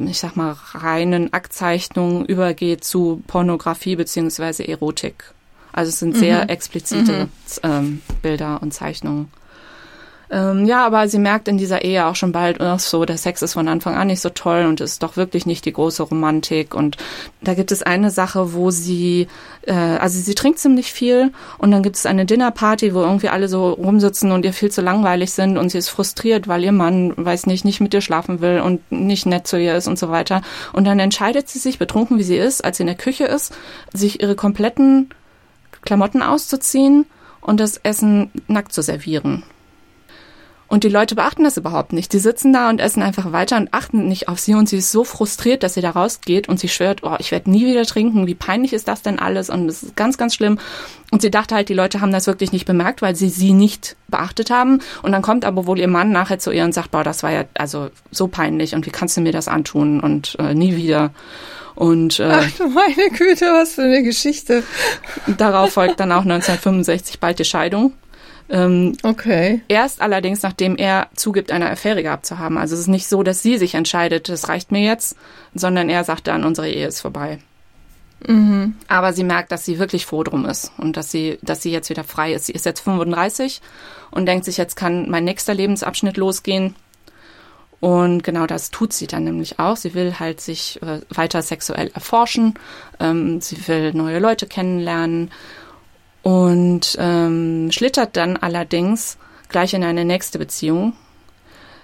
ich 0.07 0.19
sag 0.19 0.37
mal, 0.37 0.57
reinen 0.73 1.35
Aktzeichnungen 1.35 2.25
übergeht 2.25 2.83
zu 2.83 3.23
Pornografie 3.27 3.95
beziehungsweise 3.95 4.67
Erotik. 4.67 5.35
Also 5.71 5.91
es 5.91 5.99
sind 5.99 6.17
sehr 6.17 6.45
mhm. 6.45 6.49
explizite 6.49 7.13
mhm. 7.13 7.31
Ähm, 7.63 8.03
Bilder 8.23 8.63
und 8.63 8.73
Zeichnungen. 8.73 9.29
Ähm, 10.29 10.67
ja, 10.67 10.85
aber 10.85 11.09
sie 11.09 11.19
merkt 11.19 11.47
in 11.47 11.57
dieser 11.57 11.85
Ehe 11.85 12.07
auch 12.07 12.17
schon 12.17 12.33
bald, 12.33 12.61
ach 12.61 12.81
so, 12.81 13.05
der 13.05 13.17
Sex 13.17 13.43
ist 13.43 13.53
von 13.53 13.69
Anfang 13.69 13.95
an 13.95 14.09
nicht 14.09 14.21
so 14.21 14.31
toll 14.31 14.67
und 14.67 14.81
ist 14.81 15.03
doch 15.03 15.17
wirklich 15.17 15.47
nicht 15.47 15.65
die 15.65 15.73
große 15.73 16.03
Romantik. 16.03 16.75
Und 16.75 16.97
da 17.43 17.55
gibt 17.55 17.71
es 17.71 17.83
eine 17.83 18.11
Sache, 18.11 18.53
wo 18.53 18.71
sie, 18.71 19.29
äh, 19.63 19.73
also 19.73 20.19
sie 20.19 20.35
trinkt 20.35 20.59
ziemlich 20.59 20.93
viel 20.93 21.33
und 21.59 21.71
dann 21.71 21.85
gibt 21.85 21.97
es 21.97 22.07
eine 22.07 22.27
Dinnerparty, 22.27 22.93
wo 22.93 23.03
irgendwie 23.03 23.29
alle 23.29 23.49
so 23.49 23.71
rumsitzen 23.71 24.33
und 24.33 24.45
ihr 24.45 24.53
viel 24.53 24.71
zu 24.71 24.83
langweilig 24.83 25.31
sind 25.33 25.59
und 25.59 25.71
sie 25.71 25.79
ist 25.79 25.91
frustriert, 25.91 26.49
weil 26.49 26.65
ihr 26.65 26.73
Mann, 26.73 27.15
weiß 27.17 27.47
nicht, 27.47 27.65
nicht 27.65 27.81
mit 27.81 27.95
ihr 27.95 28.01
schlafen 28.01 28.41
will 28.41 28.61
und 28.61 28.91
nicht 28.91 29.27
nett 29.27 29.47
zu 29.47 29.61
ihr 29.61 29.77
ist 29.77 29.87
und 29.87 29.99
so 29.99 30.11
weiter. 30.11 30.43
Und 30.73 30.87
dann 30.87 30.99
entscheidet 30.99 31.49
sie 31.49 31.61
sich, 31.61 31.79
betrunken 31.79 32.19
wie 32.19 32.25
sie 32.25 32.37
ist, 32.37 32.65
als 32.65 32.79
sie 32.79 32.83
in 32.83 32.89
der 32.89 32.97
Küche 32.97 33.25
ist, 33.25 33.55
sich 33.93 34.21
ihre 34.21 34.35
kompletten 34.35 35.11
Klamotten 35.83 36.23
auszuziehen 36.23 37.07
und 37.41 37.61
das 37.61 37.77
Essen 37.77 38.33
nackt 38.49 38.73
zu 38.73 38.83
servieren. 38.83 39.45
Und 40.69 40.83
die 40.83 40.89
Leute 40.89 41.15
beachten 41.15 41.45
das 41.45 41.57
überhaupt 41.57 41.93
nicht. 41.93 42.13
Die 42.13 42.19
sitzen 42.19 42.53
da 42.53 42.69
und 42.69 42.81
essen 42.81 43.03
einfach 43.03 43.31
weiter 43.31 43.57
und 43.57 43.73
achten 43.73 44.09
nicht 44.09 44.29
auf 44.29 44.41
sie. 44.41 44.55
Und 44.55 44.69
sie 44.69 44.79
ist 44.79 44.91
so 44.91 45.05
frustriert, 45.05 45.63
dass 45.63 45.75
sie 45.75 45.81
da 45.81 45.91
rausgeht 45.91 46.49
und 46.49 46.59
sie 46.59 46.69
schwört, 46.69 47.03
oh, 47.05 47.15
ich 47.19 47.31
werde 47.31 47.51
nie 47.51 47.67
wieder 47.67 47.85
trinken. 47.85 48.27
Wie 48.27 48.35
peinlich 48.35 48.73
ist 48.73 48.89
das 48.89 49.03
denn 49.03 49.19
alles? 49.21 49.49
Und 49.49 49.69
es 49.69 49.85
ist 49.85 49.97
ganz, 49.97 50.19
ganz 50.19 50.35
schlimm. 50.35 50.59
Und 51.13 51.23
sie 51.23 51.31
dachte 51.31 51.55
halt, 51.55 51.69
die 51.69 51.75
Leute 51.75 52.01
haben 52.01 52.13
das 52.13 52.27
wirklich 52.27 52.51
nicht 52.51 52.67
bemerkt, 52.67 53.01
weil 53.01 53.15
sie 53.15 53.29
sie 53.29 53.53
nicht 53.53 53.97
beachtet 54.09 54.51
haben. 54.51 54.81
Und 55.03 55.13
dann 55.13 55.23
kommt 55.23 55.45
aber 55.45 55.67
wohl 55.67 55.79
ihr 55.79 55.89
Mann 55.89 56.11
nachher 56.11 56.41
zu 56.41 56.51
ihr 56.51 56.65
und 56.65 56.75
sagt, 56.75 56.91
boah, 56.91 57.05
das 57.05 57.23
war 57.23 57.31
ja 57.31 57.45
also 57.55 57.91
so 58.11 58.27
peinlich 58.27 58.75
und 58.75 58.87
wie 58.87 58.91
kannst 58.91 59.17
du 59.17 59.21
mir 59.21 59.33
das 59.33 59.47
antun 59.47 60.01
und 60.01 60.37
äh, 60.41 60.55
nie 60.55 60.75
wieder. 60.77 61.13
Und 61.77 62.19
äh, 62.19 62.31
Ach 62.33 62.51
du 62.53 62.69
meine 62.69 63.11
Güte, 63.11 63.45
was 63.53 63.75
für 63.75 63.83
eine 63.83 64.03
Geschichte. 64.03 64.65
Darauf 65.27 65.75
folgt 65.75 66.01
dann 66.01 66.11
auch 66.11 66.23
1965 66.23 67.21
bald 67.21 67.39
die 67.39 67.45
Scheidung. 67.45 67.93
Ähm, 68.49 68.97
okay. 69.03 69.63
Erst 69.69 70.01
allerdings, 70.01 70.43
nachdem 70.43 70.77
er 70.77 71.09
zugibt, 71.15 71.51
eine 71.51 71.71
Affäre 71.71 72.03
gehabt 72.03 72.27
zu 72.27 72.39
haben. 72.39 72.59
Also 72.59 72.75
es 72.75 72.83
ist 72.83 72.89
nicht 72.89 73.09
so, 73.09 73.23
dass 73.23 73.43
sie 73.43 73.59
sich 73.59 73.75
entscheidet, 73.75 74.29
das 74.29 74.49
reicht 74.49 74.71
mir 74.71 74.83
jetzt, 74.83 75.17
sondern 75.55 75.89
er 75.89 76.05
sagt 76.05 76.29
dann, 76.29 76.45
unsere 76.45 76.69
Ehe 76.69 76.87
ist 76.87 77.01
vorbei. 77.01 77.39
Mhm. 78.27 78.77
Aber 78.89 79.13
sie 79.13 79.25
merkt, 79.25 79.53
dass 79.53 79.65
sie 79.65 79.79
wirklich 79.79 80.07
froh 80.07 80.23
drum 80.23 80.47
ist 80.47 80.73
und 80.79 80.97
dass 80.97 81.11
sie, 81.11 81.39
dass 81.43 81.63
sie 81.63 81.73
jetzt 81.73 81.91
wieder 81.91 82.05
frei 82.05 82.33
ist. 82.33 82.47
Sie 82.47 82.53
ist 82.53 82.65
jetzt 82.65 82.81
35 82.81 83.61
und 84.11 84.27
denkt 84.27 84.45
sich, 84.45 84.57
jetzt 84.57 84.77
kann 84.77 85.11
mein 85.11 85.25
nächster 85.25 85.55
Lebensabschnitt 85.55 86.17
losgehen. 86.17 86.75
Und 87.79 88.23
genau 88.25 88.47
das 88.47 88.71
tut 88.71 88.93
sie 88.93 89.07
dann 89.07 89.25
nämlich 89.25 89.59
auch. 89.59 89.77
Sie 89.77 89.93
will 89.93 90.19
halt 90.19 90.41
sich 90.41 90.81
äh, 90.83 91.01
weiter 91.11 91.43
sexuell 91.43 91.91
erforschen. 91.93 92.55
Ähm, 93.01 93.41
sie 93.41 93.69
will 93.69 93.93
neue 93.93 94.19
Leute 94.19 94.47
kennenlernen 94.47 95.31
und 96.27 96.97
ähm, 96.99 97.71
schlittert 97.71 98.17
dann 98.17 98.37
allerdings 98.37 99.17
gleich 99.49 99.75
in 99.75 99.85
eine 99.85 100.05
nächste 100.05 100.41
Beziehung. 100.41 100.95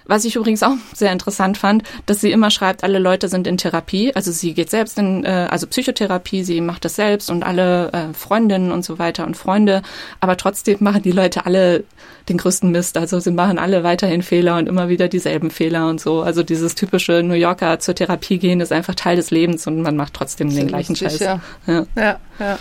Was 0.05 0.25
ich 0.25 0.35
übrigens 0.35 0.63
auch 0.63 0.75
sehr 0.93 1.11
interessant 1.11 1.57
fand, 1.57 1.83
dass 2.05 2.21
sie 2.21 2.31
immer 2.31 2.51
schreibt, 2.51 2.83
alle 2.83 2.99
Leute 2.99 3.29
sind 3.29 3.47
in 3.47 3.57
Therapie. 3.57 4.13
Also 4.15 4.31
sie 4.31 4.53
geht 4.53 4.69
selbst 4.69 4.97
in, 4.97 5.23
äh, 5.23 5.47
also 5.49 5.67
Psychotherapie, 5.67 6.43
sie 6.43 6.61
macht 6.61 6.85
das 6.85 6.95
selbst 6.95 7.29
und 7.29 7.43
alle 7.43 7.91
äh, 7.93 8.13
Freundinnen 8.13 8.71
und 8.71 8.83
so 8.83 8.99
weiter 8.99 9.25
und 9.25 9.37
Freunde. 9.37 9.81
Aber 10.19 10.37
trotzdem 10.37 10.77
machen 10.81 11.03
die 11.03 11.11
Leute 11.11 11.45
alle 11.45 11.83
den 12.29 12.37
größten 12.37 12.71
Mist. 12.71 12.97
Also 12.97 13.19
sie 13.19 13.31
machen 13.31 13.59
alle 13.59 13.83
weiterhin 13.83 14.23
Fehler 14.23 14.57
und 14.57 14.67
immer 14.67 14.89
wieder 14.89 15.07
dieselben 15.07 15.51
Fehler 15.51 15.87
und 15.87 15.99
so. 15.99 16.21
Also 16.21 16.43
dieses 16.43 16.75
typische 16.75 17.23
New 17.23 17.33
Yorker 17.33 17.79
zur 17.79 17.95
Therapie 17.95 18.37
gehen 18.37 18.61
ist 18.61 18.71
einfach 18.71 18.95
Teil 18.95 19.15
des 19.15 19.31
Lebens 19.31 19.67
und 19.67 19.81
man 19.81 19.95
macht 19.95 20.13
trotzdem 20.13 20.53
den 20.53 20.67
gleichen 20.67 20.95
Scheiß. 20.95 21.19
Ja, 21.19 21.39
ja. 21.67 21.85
ja. 21.95 22.59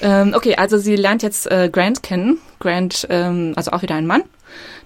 Ähm, 0.00 0.34
okay, 0.36 0.56
also 0.56 0.78
sie 0.78 0.96
lernt 0.96 1.22
jetzt 1.22 1.50
äh, 1.50 1.68
Grant 1.70 2.02
kennen. 2.02 2.38
Grant, 2.58 3.06
ähm, 3.10 3.52
also 3.56 3.70
auch 3.72 3.82
wieder 3.82 3.94
ein 3.94 4.06
Mann. 4.06 4.22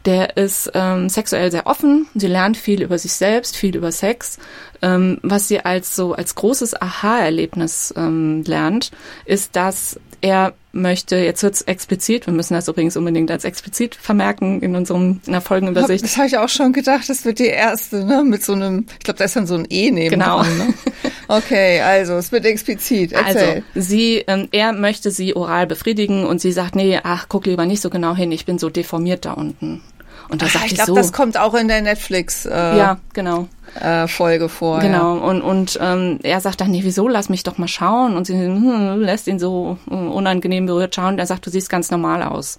Der 0.07 0.37
ist 0.37 0.71
ähm, 0.75 1.09
sexuell 1.09 1.51
sehr 1.51 1.67
offen. 1.67 2.07
Sie 2.15 2.29
lernt 2.29 2.57
viel 2.57 2.81
über 2.83 2.97
sich 2.97 3.13
selbst, 3.13 3.57
viel 3.57 3.77
über 3.77 3.91
Sex. 3.91 4.39
Ähm, 4.81 5.19
was 5.23 5.49
sie 5.49 5.61
als 5.61 5.97
so 5.97 6.15
als 6.15 6.35
großes 6.37 6.81
Aha-Erlebnis 6.81 7.93
ähm, 7.97 8.45
lernt, 8.47 8.93
ist, 9.25 9.57
dass 9.57 9.99
er 10.21 10.55
möchte, 10.73 11.17
jetzt 11.17 11.43
wird's 11.43 11.63
explizit, 11.63 12.27
wir 12.27 12.35
müssen 12.35 12.55
das 12.55 12.69
übrigens 12.69 12.97
unbedingt 12.97 13.31
als 13.31 13.45
explizit 13.45 13.95
vermerken 13.95 14.61
in 14.61 14.77
unserem 14.77 15.21
in 15.27 15.33
der 15.33 15.41
Folgenübersicht. 15.41 16.05
Das 16.05 16.17
habe 16.17 16.27
ich 16.27 16.39
auch 16.39 16.49
schon 16.49 16.73
gedacht, 16.73 17.09
das 17.09 17.25
wird 17.25 17.39
die 17.39 17.47
erste, 17.47 18.05
ne? 18.05 18.23
Mit 18.23 18.45
so 18.45 18.53
einem, 18.53 18.87
ich 18.93 19.05
glaube, 19.05 19.19
da 19.19 19.25
ist 19.25 19.37
dann 19.37 19.47
so 19.47 19.55
ein 19.55 19.67
E 19.69 19.91
neben 19.91 20.11
Genau. 20.11 20.43
dran, 20.43 20.59
ne? 20.59 20.75
Okay, 21.29 21.81
also 21.81 22.15
es 22.15 22.31
wird 22.31 22.45
explizit. 22.45 23.13
Erzähl. 23.13 23.37
Also 23.37 23.63
sie, 23.75 24.23
ähm, 24.29 24.49
er 24.53 24.73
möchte 24.73 25.11
sie 25.11 25.35
oral 25.35 25.67
befriedigen 25.67 26.25
und 26.25 26.41
sie 26.41 26.53
sagt, 26.53 26.77
nee, 26.77 27.01
ach, 27.03 27.27
guck 27.29 27.47
lieber 27.47 27.67
nicht 27.67 27.81
so 27.81 27.91
genau 27.91 28.15
hin, 28.15 28.31
ich 28.31 28.47
bin 28.47 28.59
so 28.59 28.71
deformiert 28.71 29.25
da 29.25 29.33
unten. 29.33 29.83
Und 30.29 30.43
da 30.43 30.47
Ach, 30.47 30.53
sagt 30.53 30.67
ich 30.67 30.73
ich 30.73 30.77
glaube, 30.77 30.91
so, 30.91 30.97
das 30.97 31.13
kommt 31.13 31.39
auch 31.39 31.55
in 31.55 31.69
der 31.69 31.83
Netflix 31.83 32.47
äh, 32.47 32.51
ja, 32.51 32.99
genau. 33.13 33.49
äh, 33.81 34.09
Folge 34.09 34.49
vor. 34.49 34.81
Genau, 34.81 35.19
und, 35.19 35.43
und 35.43 35.79
ähm, 35.81 36.19
er 36.23 36.41
sagt 36.41 36.61
dann, 36.61 36.71
nee, 36.71 36.81
wieso, 36.83 37.09
lass 37.09 37.29
mich 37.29 37.43
doch 37.43 37.59
mal 37.59 37.69
schauen. 37.69 38.17
Und 38.17 38.27
sie 38.27 38.35
hm, 38.35 39.01
lässt 39.01 39.29
ihn 39.29 39.39
so 39.39 39.79
äh, 39.89 39.95
unangenehm 39.95 40.67
berührt 40.67 40.95
schauen. 40.95 41.15
Und 41.15 41.19
er 41.19 41.27
sagt, 41.27 41.47
du 41.47 41.51
siehst 41.51 41.71
ganz 41.71 41.91
normal 41.91 42.23
aus. 42.23 42.59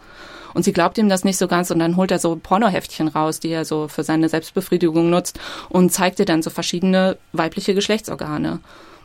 Und 0.53 0.63
sie 0.63 0.73
glaubt 0.73 0.97
ihm 0.97 1.09
das 1.09 1.23
nicht 1.23 1.37
so 1.37 1.47
ganz 1.47 1.69
und 1.69 1.77
dann 1.77 1.97
holt 1.97 2.09
er 2.09 2.17
so 2.17 2.35
Pornoheftchen 2.35 3.09
raus, 3.09 3.39
die 3.39 3.49
er 3.49 3.63
so 3.63 3.87
für 3.87 4.03
seine 4.03 4.27
Selbstbefriedigung 4.27 5.09
nutzt 5.09 5.39
und 5.69 5.91
zeigt 5.91 6.19
ihr 6.19 6.25
dann 6.25 6.41
so 6.41 6.49
verschiedene 6.49 7.17
weibliche 7.31 7.75
Geschlechtsorgane. 7.75 8.59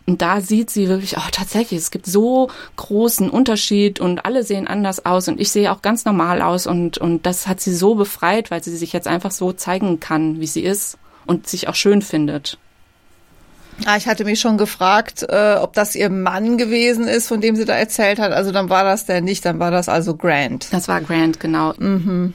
Und 0.06 0.20
da 0.20 0.40
sieht 0.40 0.70
sie 0.70 0.88
wirklich, 0.88 1.16
oh, 1.16 1.30
tatsächlich, 1.30 1.78
es 1.78 1.90
gibt 1.90 2.06
so 2.06 2.50
großen 2.76 3.30
Unterschied 3.30 4.00
und 4.00 4.24
alle 4.24 4.42
sehen 4.42 4.66
anders 4.66 5.06
aus 5.06 5.28
und 5.28 5.40
ich 5.40 5.50
sehe 5.50 5.70
auch 5.72 5.80
ganz 5.80 6.04
normal 6.04 6.42
aus 6.42 6.66
und, 6.66 6.98
und 6.98 7.24
das 7.24 7.46
hat 7.46 7.60
sie 7.60 7.74
so 7.74 7.94
befreit, 7.94 8.50
weil 8.50 8.62
sie 8.62 8.76
sich 8.76 8.92
jetzt 8.92 9.06
einfach 9.06 9.30
so 9.30 9.52
zeigen 9.52 10.00
kann, 10.00 10.40
wie 10.40 10.46
sie 10.46 10.62
ist 10.62 10.98
und 11.24 11.46
sich 11.46 11.68
auch 11.68 11.76
schön 11.76 12.02
findet. 12.02 12.58
Ah, 13.86 13.96
ich 13.96 14.06
hatte 14.06 14.24
mich 14.24 14.40
schon 14.40 14.58
gefragt, 14.58 15.24
äh, 15.28 15.56
ob 15.60 15.72
das 15.72 15.94
ihr 15.94 16.10
Mann 16.10 16.58
gewesen 16.58 17.08
ist, 17.08 17.28
von 17.28 17.40
dem 17.40 17.56
sie 17.56 17.64
da 17.64 17.74
erzählt 17.74 18.18
hat. 18.18 18.32
Also 18.32 18.52
dann 18.52 18.68
war 18.68 18.84
das 18.84 19.06
der 19.06 19.20
nicht, 19.20 19.44
dann 19.44 19.58
war 19.58 19.70
das 19.70 19.88
also 19.88 20.16
Grant. 20.16 20.72
Das 20.72 20.88
war 20.88 21.00
Grant, 21.00 21.40
genau. 21.40 21.72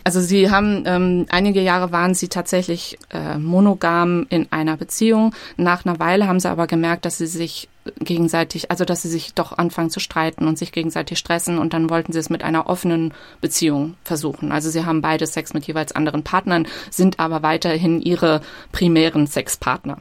Also 0.03 0.21
sie 0.21 0.49
haben, 0.49 0.83
ähm, 0.85 1.25
einige 1.29 1.61
Jahre 1.61 1.91
waren 1.91 2.13
sie 2.13 2.27
tatsächlich 2.27 2.97
äh, 3.11 3.37
monogam 3.37 4.25
in 4.29 4.47
einer 4.51 4.77
Beziehung. 4.77 5.33
Nach 5.55 5.85
einer 5.85 5.99
Weile 5.99 6.27
haben 6.27 6.39
sie 6.39 6.49
aber 6.49 6.67
gemerkt, 6.67 7.05
dass 7.05 7.17
sie 7.17 7.27
sich 7.27 7.69
gegenseitig, 7.99 8.71
also 8.71 8.85
dass 8.85 9.01
sie 9.01 9.09
sich 9.09 9.33
doch 9.33 9.57
anfangen 9.57 9.89
zu 9.89 9.99
streiten 9.99 10.47
und 10.47 10.57
sich 10.57 10.71
gegenseitig 10.71 11.17
stressen 11.17 11.57
und 11.57 11.73
dann 11.73 11.89
wollten 11.89 12.11
sie 12.11 12.19
es 12.19 12.29
mit 12.29 12.43
einer 12.43 12.67
offenen 12.67 13.13
Beziehung 13.41 13.95
versuchen. 14.03 14.51
Also 14.51 14.69
sie 14.69 14.85
haben 14.85 15.01
beide 15.01 15.25
Sex 15.25 15.53
mit 15.53 15.65
jeweils 15.65 15.93
anderen 15.93 16.23
Partnern, 16.23 16.67
sind 16.89 17.19
aber 17.19 17.43
weiterhin 17.43 18.01
ihre 18.01 18.41
primären 18.71 19.27
Sexpartner. 19.27 19.97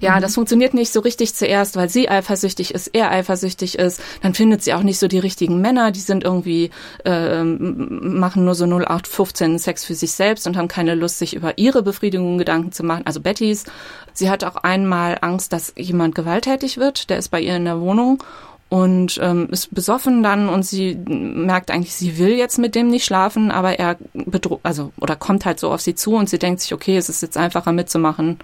Ja, 0.00 0.20
das 0.20 0.34
funktioniert 0.34 0.74
nicht 0.74 0.92
so 0.92 1.00
richtig 1.00 1.34
zuerst, 1.34 1.76
weil 1.76 1.88
sie 1.88 2.08
eifersüchtig 2.08 2.72
ist, 2.74 2.88
er 2.88 3.10
eifersüchtig 3.10 3.78
ist. 3.78 4.00
Dann 4.22 4.34
findet 4.34 4.62
sie 4.62 4.72
auch 4.72 4.82
nicht 4.82 4.98
so 4.98 5.06
die 5.06 5.18
richtigen 5.18 5.60
Männer, 5.60 5.90
die 5.90 6.00
sind 6.00 6.24
irgendwie, 6.24 6.70
ähm, 7.04 8.18
machen 8.18 8.44
nur 8.44 8.54
so 8.54 8.64
0815 8.64 9.58
Sex 9.58 9.84
für 9.84 9.94
sich 9.94 10.12
selbst 10.12 10.46
und 10.46 10.56
haben 10.56 10.68
keine 10.68 10.94
Lust, 10.94 11.18
sich 11.18 11.34
über 11.34 11.58
ihre 11.58 11.82
Befriedigung 11.82 12.38
Gedanken 12.38 12.72
zu 12.72 12.84
machen. 12.84 13.02
Also 13.06 13.20
Bettys, 13.20 13.64
sie 14.12 14.30
hat 14.30 14.44
auch 14.44 14.56
einmal 14.56 15.18
Angst, 15.20 15.52
dass 15.52 15.72
jemand 15.76 16.14
gewalttätig 16.14 16.78
wird, 16.78 17.10
der 17.10 17.18
ist 17.18 17.28
bei 17.28 17.40
ihr 17.40 17.56
in 17.56 17.66
der 17.66 17.80
Wohnung 17.80 18.22
und 18.70 19.20
ähm, 19.22 19.48
ist 19.50 19.74
besoffen 19.74 20.22
dann 20.22 20.48
und 20.48 20.64
sie 20.64 20.96
merkt 20.96 21.70
eigentlich, 21.70 21.94
sie 21.94 22.18
will 22.18 22.32
jetzt 22.32 22.58
mit 22.58 22.74
dem 22.74 22.88
nicht 22.88 23.04
schlafen, 23.04 23.50
aber 23.50 23.78
er 23.78 23.98
bedroht, 24.14 24.60
also 24.62 24.92
oder 25.00 25.16
kommt 25.16 25.44
halt 25.44 25.60
so 25.60 25.70
auf 25.70 25.80
sie 25.80 25.94
zu 25.94 26.14
und 26.14 26.28
sie 26.28 26.38
denkt 26.38 26.60
sich, 26.60 26.72
okay, 26.72 26.96
es 26.96 27.08
ist 27.08 27.22
jetzt 27.22 27.36
einfacher 27.36 27.72
mitzumachen 27.72 28.38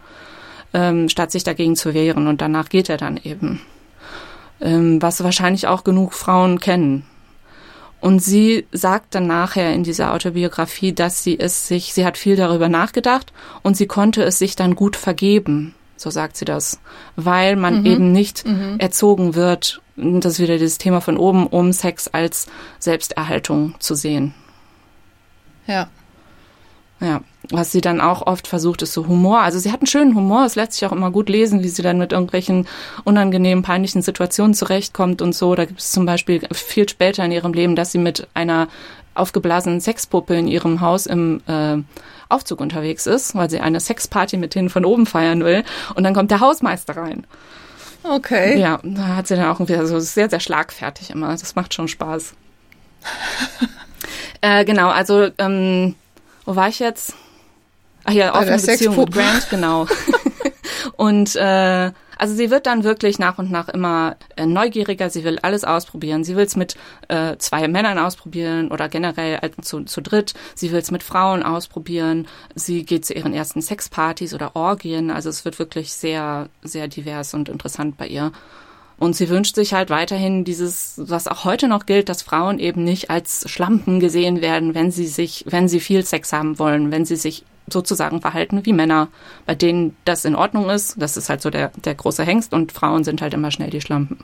ähm, 0.72 1.08
statt 1.08 1.30
sich 1.30 1.44
dagegen 1.44 1.76
zu 1.76 1.94
wehren. 1.94 2.26
Und 2.26 2.40
danach 2.40 2.68
geht 2.68 2.88
er 2.88 2.96
dann 2.96 3.18
eben. 3.22 3.60
Ähm, 4.60 5.00
was 5.00 5.22
wahrscheinlich 5.24 5.66
auch 5.66 5.84
genug 5.84 6.12
Frauen 6.14 6.60
kennen. 6.60 7.04
Und 8.00 8.20
sie 8.20 8.66
sagt 8.72 9.14
dann 9.14 9.26
nachher 9.26 9.74
in 9.74 9.84
dieser 9.84 10.14
Autobiografie, 10.14 10.92
dass 10.92 11.22
sie 11.22 11.38
es 11.38 11.68
sich, 11.68 11.92
sie 11.92 12.06
hat 12.06 12.16
viel 12.16 12.34
darüber 12.34 12.68
nachgedacht 12.68 13.32
und 13.62 13.76
sie 13.76 13.86
konnte 13.86 14.22
es 14.22 14.38
sich 14.38 14.56
dann 14.56 14.74
gut 14.74 14.96
vergeben. 14.96 15.74
So 15.96 16.08
sagt 16.08 16.38
sie 16.38 16.46
das. 16.46 16.80
Weil 17.16 17.56
man 17.56 17.84
eben 17.84 18.10
nicht 18.10 18.46
erzogen 18.78 19.34
wird, 19.34 19.82
das 19.96 20.34
ist 20.34 20.40
wieder 20.40 20.56
dieses 20.56 20.78
Thema 20.78 21.02
von 21.02 21.18
oben, 21.18 21.46
um 21.46 21.74
Sex 21.74 22.08
als 22.08 22.46
Selbsterhaltung 22.78 23.74
zu 23.80 23.94
sehen. 23.94 24.32
Ja. 25.66 25.90
Ja, 27.00 27.20
was 27.50 27.72
sie 27.72 27.80
dann 27.80 28.00
auch 28.00 28.26
oft 28.26 28.46
versucht, 28.46 28.82
ist 28.82 28.92
so 28.92 29.06
Humor. 29.06 29.40
Also 29.40 29.58
sie 29.58 29.72
hat 29.72 29.80
einen 29.80 29.86
schönen 29.86 30.14
Humor, 30.14 30.44
es 30.44 30.54
lässt 30.54 30.74
sich 30.74 30.86
auch 30.86 30.92
immer 30.92 31.10
gut 31.10 31.28
lesen, 31.28 31.62
wie 31.62 31.68
sie 31.68 31.82
dann 31.82 31.98
mit 31.98 32.12
irgendwelchen 32.12 32.66
unangenehmen, 33.04 33.62
peinlichen 33.64 34.02
Situationen 34.02 34.54
zurechtkommt 34.54 35.20
und 35.22 35.34
so. 35.34 35.54
Da 35.54 35.64
gibt 35.64 35.80
es 35.80 35.92
zum 35.92 36.06
Beispiel 36.06 36.42
viel 36.52 36.88
später 36.88 37.24
in 37.24 37.32
ihrem 37.32 37.52
Leben, 37.52 37.76
dass 37.76 37.92
sie 37.92 37.98
mit 37.98 38.28
einer 38.34 38.68
aufgeblasenen 39.14 39.80
Sexpuppe 39.80 40.36
in 40.36 40.48
ihrem 40.48 40.80
Haus 40.80 41.06
im 41.06 41.42
äh, 41.46 41.78
Aufzug 42.28 42.60
unterwegs 42.60 43.06
ist, 43.06 43.34
weil 43.34 43.50
sie 43.50 43.60
eine 43.60 43.80
Sexparty 43.80 44.36
mit 44.36 44.54
denen 44.54 44.70
von 44.70 44.84
oben 44.84 45.06
feiern 45.06 45.44
will. 45.44 45.64
Und 45.94 46.04
dann 46.04 46.14
kommt 46.14 46.30
der 46.30 46.40
Hausmeister 46.40 46.96
rein. 46.96 47.26
Okay. 48.02 48.58
Ja, 48.58 48.80
da 48.82 49.16
hat 49.16 49.26
sie 49.26 49.36
dann 49.36 49.50
auch 49.50 49.60
wieder 49.60 49.86
so 49.86 49.98
sehr, 50.00 50.30
sehr 50.30 50.40
schlagfertig 50.40 51.10
immer. 51.10 51.28
Das 51.30 51.54
macht 51.54 51.74
schon 51.74 51.88
Spaß. 51.88 52.34
äh, 54.40 54.64
genau, 54.64 54.88
also 54.88 55.28
ähm, 55.38 55.96
wo 56.44 56.56
war 56.56 56.68
ich 56.68 56.78
jetzt? 56.78 57.14
Ach 58.10 58.14
ja, 58.14 58.34
offene 58.34 58.58
Beziehung 58.58 58.96
mit. 58.96 59.12
Grant, 59.12 59.48
genau. 59.50 59.86
und 60.96 61.36
äh, 61.36 61.92
also 62.20 62.34
sie 62.34 62.50
wird 62.50 62.66
dann 62.66 62.84
wirklich 62.84 63.18
nach 63.18 63.38
und 63.38 63.50
nach 63.50 63.70
immer 63.70 64.16
äh, 64.36 64.44
neugieriger, 64.44 65.08
sie 65.08 65.24
will 65.24 65.38
alles 65.38 65.64
ausprobieren. 65.64 66.22
Sie 66.22 66.36
will 66.36 66.44
es 66.44 66.54
mit 66.54 66.76
äh, 67.08 67.38
zwei 67.38 67.66
Männern 67.66 67.98
ausprobieren 67.98 68.70
oder 68.70 68.90
generell 68.90 69.40
zu, 69.62 69.84
zu 69.84 70.02
dritt. 70.02 70.34
Sie 70.54 70.70
will 70.70 70.80
es 70.80 70.90
mit 70.90 71.02
Frauen 71.02 71.42
ausprobieren. 71.42 72.28
Sie 72.54 72.84
geht 72.84 73.06
zu 73.06 73.14
ihren 73.14 73.32
ersten 73.32 73.62
Sexpartys 73.62 74.34
oder 74.34 74.54
Orgien. 74.54 75.10
Also 75.10 75.30
es 75.30 75.46
wird 75.46 75.58
wirklich 75.58 75.94
sehr, 75.94 76.50
sehr 76.62 76.88
divers 76.88 77.32
und 77.32 77.48
interessant 77.48 77.96
bei 77.96 78.06
ihr. 78.06 78.32
Und 78.98 79.16
sie 79.16 79.30
wünscht 79.30 79.54
sich 79.54 79.72
halt 79.72 79.88
weiterhin 79.88 80.44
dieses, 80.44 81.00
was 81.02 81.26
auch 81.26 81.46
heute 81.46 81.68
noch 81.68 81.86
gilt, 81.86 82.10
dass 82.10 82.20
Frauen 82.20 82.58
eben 82.58 82.84
nicht 82.84 83.08
als 83.08 83.48
Schlampen 83.48 83.98
gesehen 83.98 84.42
werden, 84.42 84.74
wenn 84.74 84.90
sie 84.90 85.06
sich, 85.06 85.46
wenn 85.48 85.68
sie 85.68 85.80
viel 85.80 86.04
Sex 86.04 86.34
haben 86.34 86.58
wollen, 86.58 86.92
wenn 86.92 87.06
sie 87.06 87.16
sich 87.16 87.46
sozusagen 87.72 88.20
verhalten 88.20 88.64
wie 88.64 88.72
Männer, 88.72 89.08
bei 89.46 89.54
denen 89.54 89.96
das 90.04 90.24
in 90.24 90.34
Ordnung 90.34 90.70
ist. 90.70 90.94
Das 90.98 91.16
ist 91.16 91.28
halt 91.28 91.42
so 91.42 91.50
der, 91.50 91.72
der 91.84 91.94
große 91.94 92.24
Hengst 92.24 92.52
und 92.52 92.72
Frauen 92.72 93.04
sind 93.04 93.22
halt 93.22 93.34
immer 93.34 93.50
schnell 93.50 93.70
die 93.70 93.80
Schlampen. 93.80 94.18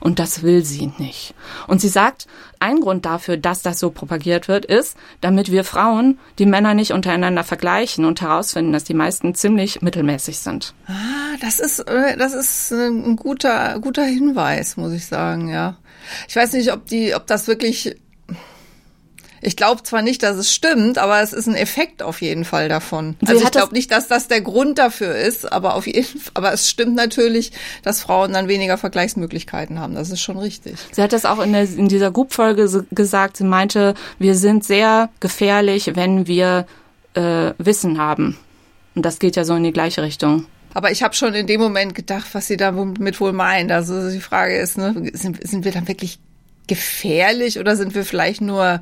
Und 0.00 0.18
das 0.18 0.42
will 0.42 0.64
sie 0.64 0.92
nicht. 0.98 1.34
Und 1.66 1.80
sie 1.80 1.88
sagt, 1.88 2.26
ein 2.60 2.80
Grund 2.80 3.06
dafür, 3.06 3.36
dass 3.36 3.62
das 3.62 3.78
so 3.78 3.90
propagiert 3.90 4.48
wird, 4.48 4.66
ist, 4.66 4.96
damit 5.22 5.50
wir 5.50 5.64
Frauen 5.64 6.18
die 6.38 6.46
Männer 6.46 6.74
nicht 6.74 6.92
untereinander 6.92 7.42
vergleichen 7.42 8.04
und 8.04 8.20
herausfinden, 8.20 8.72
dass 8.72 8.84
die 8.84 8.94
meisten 8.94 9.34
ziemlich 9.34 9.80
mittelmäßig 9.80 10.38
sind. 10.38 10.74
Ah, 10.86 11.36
das 11.40 11.58
ist, 11.58 11.80
äh, 11.80 12.16
das 12.18 12.34
ist 12.34 12.72
ein 12.72 13.16
guter, 13.16 13.78
guter 13.80 14.04
Hinweis, 14.04 14.76
muss 14.76 14.92
ich 14.92 15.06
sagen, 15.06 15.48
ja. 15.48 15.78
Ich 16.28 16.36
weiß 16.36 16.52
nicht, 16.52 16.72
ob 16.72 16.86
die, 16.86 17.14
ob 17.14 17.26
das 17.26 17.48
wirklich, 17.48 17.96
ich 19.44 19.56
glaube 19.56 19.82
zwar 19.82 20.02
nicht, 20.02 20.22
dass 20.22 20.36
es 20.36 20.52
stimmt, 20.52 20.98
aber 20.98 21.20
es 21.20 21.32
ist 21.32 21.46
ein 21.46 21.54
Effekt 21.54 22.02
auf 22.02 22.22
jeden 22.22 22.44
Fall 22.44 22.68
davon. 22.68 23.16
Sie 23.20 23.28
also 23.28 23.44
ich 23.44 23.50
glaube 23.50 23.74
nicht, 23.74 23.90
dass 23.90 24.08
das 24.08 24.26
der 24.26 24.40
Grund 24.40 24.78
dafür 24.78 25.14
ist, 25.14 25.52
aber 25.52 25.74
auf 25.74 25.86
jeden 25.86 26.04
Fall, 26.06 26.32
aber 26.34 26.52
es 26.52 26.68
stimmt 26.68 26.94
natürlich, 26.94 27.52
dass 27.82 28.02
Frauen 28.02 28.32
dann 28.32 28.48
weniger 28.48 28.78
Vergleichsmöglichkeiten 28.78 29.78
haben. 29.78 29.94
Das 29.94 30.10
ist 30.10 30.20
schon 30.20 30.38
richtig. 30.38 30.76
Sie 30.92 31.02
hat 31.02 31.12
das 31.12 31.26
auch 31.26 31.40
in, 31.40 31.52
der, 31.52 31.62
in 31.62 31.88
dieser 31.88 32.10
Group-Folge 32.10 32.86
gesagt. 32.90 33.36
Sie 33.36 33.44
meinte, 33.44 33.94
wir 34.18 34.34
sind 34.34 34.64
sehr 34.64 35.10
gefährlich, 35.20 35.92
wenn 35.94 36.26
wir 36.26 36.66
äh, 37.14 37.52
Wissen 37.58 37.98
haben. 37.98 38.38
Und 38.94 39.04
das 39.04 39.18
geht 39.18 39.36
ja 39.36 39.44
so 39.44 39.54
in 39.54 39.64
die 39.64 39.72
gleiche 39.72 40.02
Richtung. 40.02 40.46
Aber 40.72 40.90
ich 40.90 41.02
habe 41.02 41.14
schon 41.14 41.34
in 41.34 41.46
dem 41.46 41.60
Moment 41.60 41.94
gedacht, 41.94 42.28
was 42.32 42.46
sie 42.46 42.56
damit 42.56 43.20
wohl 43.20 43.32
meint. 43.32 43.70
Also 43.70 44.10
die 44.10 44.20
Frage 44.20 44.56
ist, 44.56 44.78
ne, 44.78 45.10
sind, 45.12 45.46
sind 45.46 45.64
wir 45.64 45.72
dann 45.72 45.86
wirklich 45.86 46.18
gefährlich 46.66 47.58
oder 47.58 47.76
sind 47.76 47.94
wir 47.94 48.04
vielleicht 48.04 48.40
nur 48.40 48.80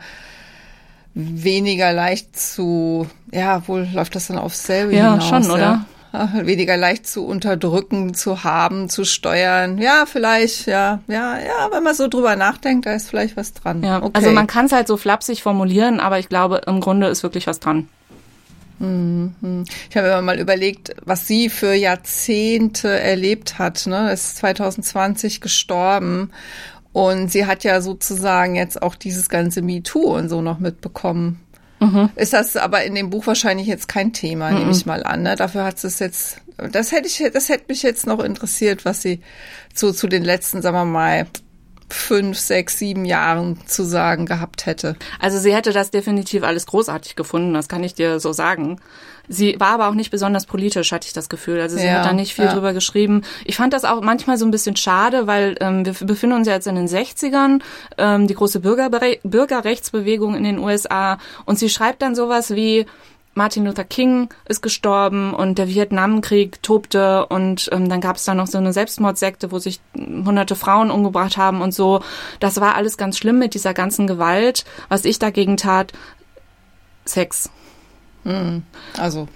weniger 1.14 1.92
leicht 1.92 2.38
zu, 2.38 3.06
ja, 3.32 3.66
wohl 3.68 3.86
läuft 3.92 4.14
das 4.14 4.28
dann 4.28 4.38
aufs 4.38 4.64
selbe 4.64 4.94
Ja, 4.94 5.12
hinaus. 5.12 5.28
schon, 5.28 5.50
oder? 5.50 5.84
Ja? 6.12 6.28
Weniger 6.42 6.76
leicht 6.76 7.06
zu 7.06 7.24
unterdrücken, 7.24 8.12
zu 8.12 8.44
haben, 8.44 8.90
zu 8.90 9.04
steuern. 9.04 9.78
Ja, 9.78 10.04
vielleicht, 10.06 10.66
ja, 10.66 11.00
ja, 11.06 11.38
ja, 11.38 11.68
wenn 11.70 11.82
man 11.82 11.94
so 11.94 12.06
drüber 12.06 12.36
nachdenkt, 12.36 12.84
da 12.84 12.92
ist 12.92 13.08
vielleicht 13.08 13.36
was 13.36 13.54
dran. 13.54 13.82
Ja, 13.82 14.02
okay. 14.02 14.10
also 14.12 14.30
man 14.30 14.46
kann 14.46 14.66
es 14.66 14.72
halt 14.72 14.88
so 14.88 14.98
flapsig 14.98 15.42
formulieren, 15.42 16.00
aber 16.00 16.18
ich 16.18 16.28
glaube, 16.28 16.60
im 16.66 16.80
Grunde 16.80 17.06
ist 17.06 17.22
wirklich 17.22 17.46
was 17.46 17.60
dran. 17.60 17.88
Ich 18.82 19.96
habe 19.96 20.08
immer 20.08 20.22
mal 20.22 20.40
überlegt, 20.40 20.96
was 21.04 21.28
sie 21.28 21.50
für 21.50 21.72
Jahrzehnte 21.72 22.88
erlebt 22.88 23.60
hat. 23.60 23.86
Ne? 23.86 24.12
Ist 24.12 24.38
2020 24.38 25.40
gestorben 25.40 26.32
und 26.92 27.30
sie 27.30 27.46
hat 27.46 27.64
ja 27.64 27.80
sozusagen 27.80 28.54
jetzt 28.54 28.82
auch 28.82 28.94
dieses 28.94 29.28
ganze 29.28 29.62
MeToo 29.62 30.16
und 30.16 30.28
so 30.28 30.42
noch 30.42 30.58
mitbekommen. 30.58 31.40
Mhm. 31.80 32.10
Ist 32.14 32.32
das 32.32 32.56
aber 32.56 32.84
in 32.84 32.94
dem 32.94 33.10
Buch 33.10 33.26
wahrscheinlich 33.26 33.66
jetzt 33.66 33.88
kein 33.88 34.12
Thema, 34.12 34.50
mhm. 34.50 34.58
nehme 34.58 34.70
ich 34.72 34.86
mal 34.86 35.02
an. 35.02 35.22
Ne? 35.22 35.34
Dafür 35.36 35.64
hat 35.64 35.82
es 35.82 35.98
jetzt, 35.98 36.36
das 36.56 36.92
hätte 36.92 37.08
ich, 37.08 37.24
das 37.32 37.48
hätte 37.48 37.64
mich 37.68 37.82
jetzt 37.82 38.06
noch 38.06 38.20
interessiert, 38.20 38.84
was 38.84 39.02
sie 39.02 39.20
zu, 39.74 39.92
zu 39.92 40.06
den 40.06 40.22
letzten, 40.22 40.62
sagen 40.62 40.76
wir 40.76 40.84
mal, 40.84 41.26
fünf, 41.88 42.38
sechs, 42.38 42.78
sieben 42.78 43.04
Jahren 43.04 43.58
zu 43.66 43.84
sagen 43.84 44.26
gehabt 44.26 44.66
hätte. 44.66 44.96
Also 45.18 45.38
sie 45.38 45.54
hätte 45.54 45.72
das 45.72 45.90
definitiv 45.90 46.42
alles 46.42 46.66
großartig 46.66 47.16
gefunden, 47.16 47.54
das 47.54 47.68
kann 47.68 47.84
ich 47.84 47.94
dir 47.94 48.20
so 48.20 48.32
sagen. 48.32 48.80
Sie 49.28 49.56
war 49.58 49.68
aber 49.68 49.88
auch 49.88 49.94
nicht 49.94 50.10
besonders 50.10 50.46
politisch, 50.46 50.92
hatte 50.92 51.06
ich 51.06 51.12
das 51.12 51.28
Gefühl. 51.28 51.60
Also 51.60 51.76
sie 51.76 51.86
ja, 51.86 51.94
hat 51.94 52.06
da 52.06 52.12
nicht 52.12 52.34
viel 52.34 52.46
ja. 52.46 52.52
drüber 52.52 52.72
geschrieben. 52.72 53.22
Ich 53.44 53.56
fand 53.56 53.72
das 53.72 53.84
auch 53.84 54.00
manchmal 54.00 54.36
so 54.36 54.44
ein 54.44 54.50
bisschen 54.50 54.76
schade, 54.76 55.26
weil 55.26 55.56
ähm, 55.60 55.86
wir 55.86 55.94
befinden 56.06 56.36
uns 56.36 56.48
ja 56.48 56.54
jetzt 56.54 56.66
in 56.66 56.74
den 56.74 56.88
60ern, 56.88 57.60
ähm, 57.98 58.26
die 58.26 58.34
große 58.34 58.60
Bürgerbere 58.60 59.18
Bürgerrechtsbewegung 59.22 60.34
in 60.34 60.44
den 60.44 60.58
USA. 60.58 61.18
Und 61.44 61.58
sie 61.58 61.68
schreibt 61.68 62.02
dann 62.02 62.14
sowas 62.14 62.54
wie, 62.54 62.86
Martin 63.34 63.64
Luther 63.64 63.84
King 63.84 64.28
ist 64.46 64.60
gestorben 64.60 65.32
und 65.32 65.56
der 65.56 65.66
Vietnamkrieg 65.66 66.62
tobte 66.62 67.26
und 67.26 67.70
ähm, 67.72 67.88
dann 67.88 68.02
gab 68.02 68.16
es 68.16 68.24
da 68.24 68.34
noch 68.34 68.46
so 68.46 68.58
eine 68.58 68.74
Selbstmordsekte, 68.74 69.50
wo 69.50 69.58
sich 69.58 69.80
hunderte 69.96 70.54
Frauen 70.54 70.90
umgebracht 70.90 71.38
haben 71.38 71.62
und 71.62 71.72
so. 71.72 72.02
Das 72.40 72.60
war 72.60 72.74
alles 72.74 72.98
ganz 72.98 73.16
schlimm 73.16 73.38
mit 73.38 73.54
dieser 73.54 73.72
ganzen 73.72 74.06
Gewalt. 74.06 74.66
Was 74.90 75.06
ich 75.06 75.18
dagegen 75.18 75.56
tat, 75.56 75.92
Sex. 77.06 77.50
Mhm. 78.24 78.62
Also 78.98 79.28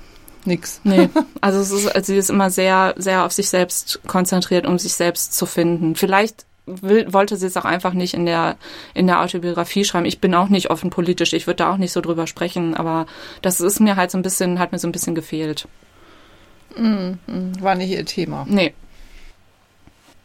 nix. 0.44 0.80
Nee, 0.84 1.08
also 1.40 1.60
es 1.60 1.70
ist, 1.70 1.88
also 1.94 2.12
sie 2.12 2.18
ist 2.18 2.30
immer 2.30 2.50
sehr, 2.50 2.94
sehr 2.96 3.24
auf 3.24 3.32
sich 3.32 3.48
selbst 3.48 4.00
konzentriert, 4.06 4.66
um 4.66 4.78
sich 4.78 4.94
selbst 4.94 5.34
zu 5.34 5.46
finden. 5.46 5.96
Vielleicht 5.96 6.46
will, 6.66 7.12
wollte 7.12 7.36
sie 7.36 7.46
es 7.46 7.56
auch 7.56 7.64
einfach 7.64 7.92
nicht 7.92 8.14
in 8.14 8.26
der, 8.26 8.56
in 8.94 9.06
der 9.06 9.22
Autobiografie 9.22 9.84
schreiben. 9.84 10.06
Ich 10.06 10.20
bin 10.20 10.34
auch 10.34 10.48
nicht 10.48 10.70
offen 10.70 10.90
politisch, 10.90 11.32
ich 11.32 11.46
würde 11.46 11.58
da 11.58 11.72
auch 11.72 11.76
nicht 11.76 11.92
so 11.92 12.00
drüber 12.00 12.26
sprechen, 12.26 12.74
aber 12.74 13.06
das 13.42 13.60
ist 13.60 13.80
mir 13.80 13.96
halt 13.96 14.10
so 14.10 14.18
ein 14.18 14.22
bisschen, 14.22 14.58
hat 14.58 14.72
mir 14.72 14.78
so 14.78 14.88
ein 14.88 14.92
bisschen 14.92 15.14
gefehlt. 15.14 15.68
Mm, 16.76 17.14
war 17.60 17.74
nicht 17.74 17.90
ihr 17.90 18.04
Thema. 18.04 18.44
Nee. 18.48 18.74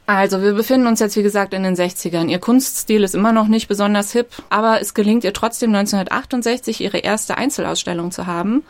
Also, 0.08 0.42
wir 0.42 0.54
befinden 0.54 0.88
uns 0.88 1.00
jetzt, 1.00 1.16
wie 1.16 1.24
gesagt, 1.24 1.54
in 1.54 1.64
den 1.64 1.76
60ern. 1.76 2.28
Ihr 2.28 2.40
Kunststil 2.40 3.04
ist 3.04 3.16
immer 3.16 3.32
noch 3.32 3.48
nicht 3.48 3.68
besonders 3.68 4.12
hip, 4.12 4.30
aber 4.50 4.82
es 4.82 4.94
gelingt 4.94 5.24
ihr 5.24 5.32
trotzdem 5.32 5.70
1968 5.74 6.82
ihre 6.82 6.98
erste 6.98 7.38
Einzelausstellung 7.38 8.12
zu 8.12 8.26
haben. 8.26 8.64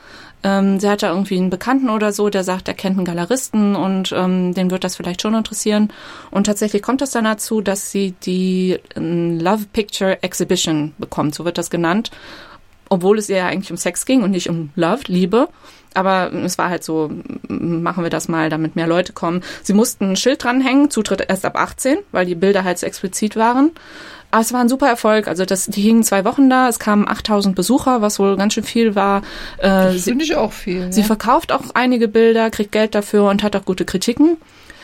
Ähm, 0.44 0.80
sie 0.80 0.90
hat 0.90 1.04
da 1.04 1.10
irgendwie 1.10 1.38
einen 1.38 1.50
Bekannten 1.50 1.90
oder 1.90 2.12
so, 2.12 2.30
der 2.30 2.44
sagt, 2.44 2.68
er 2.68 2.74
kennt 2.74 2.98
einen 2.98 3.06
Galeristen 3.06 3.76
und 3.76 4.12
ähm, 4.12 4.54
den 4.54 4.72
wird 4.72 4.84
das 4.84 4.96
vielleicht 4.96 5.22
schon 5.22 5.36
interessieren. 5.36 5.92
Und 6.32 6.46
tatsächlich 6.46 6.82
kommt 6.82 7.02
es 7.02 7.12
dann 7.12 7.26
dazu, 7.26 7.62
dass 7.62 7.92
sie 7.92 8.14
die 8.24 8.80
ähm, 8.96 9.40
Love 9.40 9.66
Picture 9.72 10.22
Exhibition 10.24 10.94
bekommt, 10.98 11.36
so 11.36 11.46
wird 11.46 11.58
das 11.58 11.70
genannt. 11.70 12.12
Obwohl 12.90 13.18
es 13.20 13.30
ihr 13.30 13.38
ja 13.38 13.48
eigentlich 13.48 13.72
um 13.72 13.78
Sex 13.78 14.06
ging 14.06 14.24
und 14.24 14.32
nicht 14.32 14.50
um 14.50 14.72
Love, 14.76 15.04
Liebe. 15.08 15.48
Aber 15.94 16.32
es 16.34 16.58
war 16.58 16.70
halt 16.70 16.84
so, 16.84 17.12
machen 17.48 18.04
wir 18.04 18.10
das 18.10 18.28
mal, 18.28 18.50
damit 18.50 18.76
mehr 18.76 18.88
Leute 18.88 19.14
kommen. 19.14 19.44
Sie 19.62 19.74
mussten 19.74 20.12
ein 20.12 20.16
Schild 20.16 20.44
dranhängen, 20.44 20.90
Zutritt 20.90 21.26
erst 21.28 21.46
ab 21.46 21.58
18, 21.58 21.98
weil 22.12 22.26
die 22.26 22.36
Bilder 22.36 22.64
halt 22.64 22.80
so 22.80 22.86
explizit 22.86 23.36
waren. 23.36 23.72
Aber 24.32 24.42
es 24.42 24.54
war 24.54 24.62
ein 24.62 24.70
super 24.70 24.88
Erfolg. 24.88 25.28
Also 25.28 25.44
das, 25.44 25.66
die 25.66 25.82
hingen 25.82 26.04
zwei 26.04 26.24
Wochen 26.24 26.50
da. 26.50 26.70
Es 26.70 26.80
kamen 26.80 27.08
8000 27.08 27.54
Besucher, 27.56 28.02
was 28.02 28.18
wohl 28.18 28.38
ganz 28.38 28.54
schön 28.54 28.64
viel 28.64 28.96
war. 28.96 29.24
Äh, 29.58 29.68
das 29.94 30.04
finde 30.04 30.24
ich 30.24 30.36
auch 30.36 30.54
viel. 30.54 30.92
Sie 30.92 31.02
ja. 31.02 31.08
verkauft 31.08 31.52
auch 31.52 31.62
einige 31.74 32.08
Bilder, 32.08 32.50
kriegt 32.50 32.72
Geld 32.72 32.96
dafür 32.96 33.30
und 33.30 33.44
hat 33.44 33.56
auch 33.58 33.66
gute 33.66 33.84
Kritiken. 33.84 34.38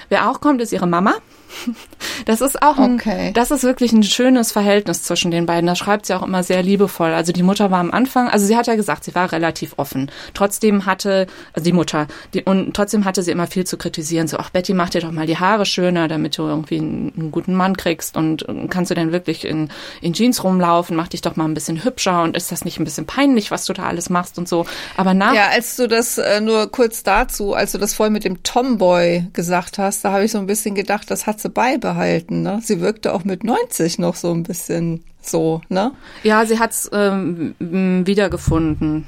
Wer 0.10 0.30
auch 0.30 0.42
kommt, 0.42 0.62
ist 0.62 0.74
ihre 0.74 0.88
Mama. 0.88 1.16
Das 2.26 2.42
ist 2.42 2.62
auch 2.62 2.78
ein, 2.78 2.96
okay. 2.96 3.32
das 3.34 3.52
ist 3.52 3.64
wirklich 3.64 3.92
ein 3.94 4.04
schönes 4.04 4.52
Verhältnis 4.52 5.04
zwischen 5.04 5.32
den 5.32 5.46
beiden. 5.46 5.68
Das 5.68 5.78
schreibt 5.78 6.06
sie 6.06 6.14
auch 6.14 6.24
immer 6.24 6.44
sehr 6.44 6.62
liebevoll. 6.64 7.14
Also 7.14 7.32
die 7.32 7.44
Mutter 7.44 7.72
war 7.72 7.80
am 7.80 7.92
Anfang, 7.92 8.28
also 8.28 8.46
sie 8.46 8.58
hat 8.58 8.68
ja 8.68 8.76
gesagt, 8.76 9.04
sie 9.04 9.16
war 9.16 9.32
relativ 9.32 9.74
offen. 9.78 10.12
Trotzdem 10.34 10.86
hatte, 10.86 11.28
also 11.54 11.64
die 11.64 11.74
Mutter, 11.74 12.08
die, 12.34 12.44
und 12.44 12.74
trotzdem 12.76 13.06
hatte 13.06 13.24
sie 13.24 13.32
immer 13.32 13.48
viel 13.48 13.66
zu 13.66 13.78
kritisieren. 13.78 14.28
So, 14.28 14.38
ach 14.38 14.50
Betty, 14.50 14.74
mach 14.74 14.90
dir 14.90 15.02
doch 15.02 15.12
mal 15.12 15.28
die 15.28 15.38
Haare 15.38 15.66
schöner, 15.66 16.08
damit 16.08 16.38
du 16.38 16.44
irgendwie 16.44 16.80
einen, 16.80 17.14
einen 17.18 17.32
guten 17.32 17.54
Mann 17.54 17.78
kriegst 17.78 18.18
und 18.18 18.46
kannst 18.70 18.92
du 18.92 18.96
denn 18.96 19.12
wirklich 19.12 19.46
in, 19.46 19.70
in 20.02 20.14
Jeans 20.14 20.44
rumlaufen, 20.44 20.96
mach 20.96 21.08
dich 21.08 21.22
doch 21.22 21.36
mal 21.36 21.46
ein 21.46 21.54
bisschen 21.54 21.84
hübscher 21.84 22.24
und 22.24 22.36
ist 22.36 22.52
das 22.52 22.66
nicht 22.66 22.80
ein 22.80 22.84
bisschen 22.84 23.06
peinlich, 23.06 23.52
was 23.52 23.66
du 23.66 23.74
da 23.74 23.84
alles 23.84 24.10
machst 24.10 24.38
und 24.38 24.48
so. 24.48 24.66
Aber 24.98 25.14
nach. 25.14 25.34
Ja, 25.34 25.50
als 25.50 25.76
du 25.76 25.88
das, 25.88 26.18
äh, 26.18 26.42
nur 26.42 26.72
kurz 26.72 27.04
dazu, 27.04 27.54
als 27.54 27.72
du 27.72 27.78
das 27.78 27.94
vorhin 27.94 28.14
mit 28.14 28.26
dem 28.26 28.44
Tomboy 28.44 29.28
gesagt 29.34 29.78
hast, 29.78 30.04
da 30.04 30.12
habe 30.12 30.26
ich 30.26 30.32
so 30.32 30.38
ein 30.40 30.48
bisschen 30.48 30.76
gedacht, 30.76 31.10
das 31.10 31.28
hat 31.28 31.37
sie 31.40 31.50
beibehalten. 31.50 32.42
Ne? 32.42 32.60
Sie 32.64 32.82
wirkte 32.82 33.14
auch 33.14 33.24
mit 33.24 33.44
90 33.44 34.00
noch 34.00 34.16
so 34.16 34.32
ein 34.32 34.44
bisschen 34.44 35.04
so, 35.22 35.62
ne? 35.70 35.92
Ja, 36.24 36.46
sie 36.46 36.60
hat's 36.60 36.90
ähm, 36.94 37.56
wiedergefunden. 37.60 39.08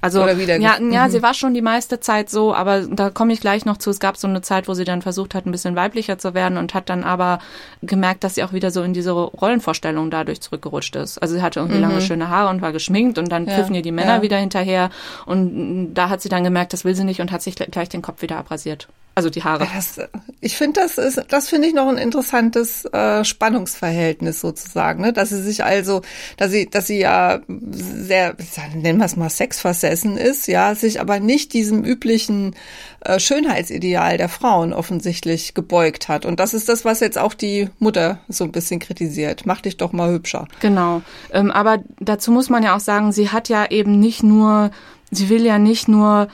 Also 0.00 0.24
ja, 0.24 0.58
ja, 0.58 0.78
mhm. 0.78 1.10
sie 1.10 1.22
war 1.22 1.34
schon 1.34 1.54
die 1.54 1.62
meiste 1.62 1.98
Zeit 1.98 2.30
so, 2.30 2.54
aber 2.54 2.82
da 2.82 3.10
komme 3.10 3.32
ich 3.32 3.40
gleich 3.40 3.64
noch 3.64 3.78
zu. 3.78 3.90
Es 3.90 3.98
gab 3.98 4.16
so 4.16 4.28
eine 4.28 4.42
Zeit, 4.42 4.68
wo 4.68 4.74
sie 4.74 4.84
dann 4.84 5.02
versucht 5.02 5.34
hat, 5.34 5.44
ein 5.44 5.50
bisschen 5.50 5.74
weiblicher 5.74 6.18
zu 6.18 6.34
werden 6.34 6.56
und 6.56 6.72
hat 6.74 6.88
dann 6.88 7.02
aber 7.02 7.40
gemerkt, 7.82 8.22
dass 8.22 8.36
sie 8.36 8.44
auch 8.44 8.52
wieder 8.52 8.70
so 8.70 8.82
in 8.82 8.92
diese 8.92 9.10
Rollenvorstellung 9.10 10.10
dadurch 10.10 10.40
zurückgerutscht 10.40 10.94
ist. 10.94 11.18
Also 11.18 11.34
sie 11.34 11.42
hatte 11.42 11.60
irgendwie 11.60 11.78
mhm. 11.78 11.88
lange 11.88 12.00
schöne 12.00 12.28
Haare 12.28 12.50
und 12.50 12.62
war 12.62 12.72
geschminkt 12.72 13.18
und 13.18 13.32
dann 13.32 13.46
ja, 13.46 13.54
pfiffen 13.54 13.74
ihr 13.74 13.82
die 13.82 13.92
Männer 13.92 14.16
ja. 14.16 14.22
wieder 14.22 14.36
hinterher 14.36 14.90
und 15.26 15.94
da 15.94 16.08
hat 16.08 16.20
sie 16.20 16.28
dann 16.28 16.44
gemerkt, 16.44 16.72
das 16.72 16.84
will 16.84 16.94
sie 16.94 17.04
nicht 17.04 17.20
und 17.20 17.32
hat 17.32 17.42
sich 17.42 17.56
gleich 17.56 17.88
den 17.88 18.02
Kopf 18.02 18.22
wieder 18.22 18.38
abrasiert. 18.38 18.88
Also 19.18 19.30
die 19.30 19.42
Haare. 19.42 19.66
Das, 19.74 19.98
ich 20.40 20.56
finde, 20.56 20.80
das 20.80 20.96
ist, 20.96 21.20
das 21.26 21.48
finde 21.48 21.66
ich 21.66 21.74
noch 21.74 21.88
ein 21.88 21.98
interessantes 21.98 22.84
äh, 22.84 23.24
Spannungsverhältnis 23.24 24.40
sozusagen, 24.40 25.02
ne? 25.02 25.12
Dass 25.12 25.30
sie 25.30 25.42
sich 25.42 25.64
also, 25.64 26.02
dass 26.36 26.52
sie, 26.52 26.70
dass 26.70 26.86
sie 26.86 27.00
ja 27.00 27.40
sehr, 27.48 28.36
nennen 28.76 29.00
wir 29.00 29.06
es 29.06 29.16
mal, 29.16 29.28
sexversessen 29.28 30.16
ist, 30.16 30.46
ja, 30.46 30.76
sich 30.76 31.00
aber 31.00 31.18
nicht 31.18 31.52
diesem 31.52 31.82
üblichen 31.82 32.54
äh, 33.00 33.18
Schönheitsideal 33.18 34.18
der 34.18 34.28
Frauen 34.28 34.72
offensichtlich 34.72 35.52
gebeugt 35.52 36.06
hat. 36.06 36.24
Und 36.24 36.38
das 36.38 36.54
ist 36.54 36.68
das, 36.68 36.84
was 36.84 37.00
jetzt 37.00 37.18
auch 37.18 37.34
die 37.34 37.70
Mutter 37.80 38.20
so 38.28 38.44
ein 38.44 38.52
bisschen 38.52 38.78
kritisiert. 38.78 39.46
Mach 39.46 39.62
dich 39.62 39.78
doch 39.78 39.90
mal 39.90 40.12
hübscher. 40.12 40.46
Genau. 40.60 41.02
Ähm, 41.32 41.50
aber 41.50 41.78
dazu 41.98 42.30
muss 42.30 42.50
man 42.50 42.62
ja 42.62 42.76
auch 42.76 42.80
sagen, 42.80 43.10
sie 43.10 43.30
hat 43.30 43.48
ja 43.48 43.68
eben 43.68 43.98
nicht 43.98 44.22
nur, 44.22 44.70
sie 45.10 45.28
will 45.28 45.44
ja 45.44 45.58
nicht 45.58 45.88
nur 45.88 46.28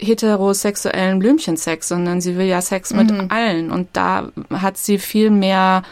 heterosexuellen 0.00 1.18
Blümchensex, 1.18 1.88
sondern 1.88 2.20
sie 2.20 2.36
will 2.36 2.46
ja 2.46 2.60
Sex 2.60 2.92
mit 2.92 3.10
mhm. 3.10 3.28
allen. 3.30 3.70
Und 3.70 3.88
da 3.92 4.30
hat 4.50 4.78
sie 4.78 4.98
viel 4.98 5.30
mehr 5.30 5.82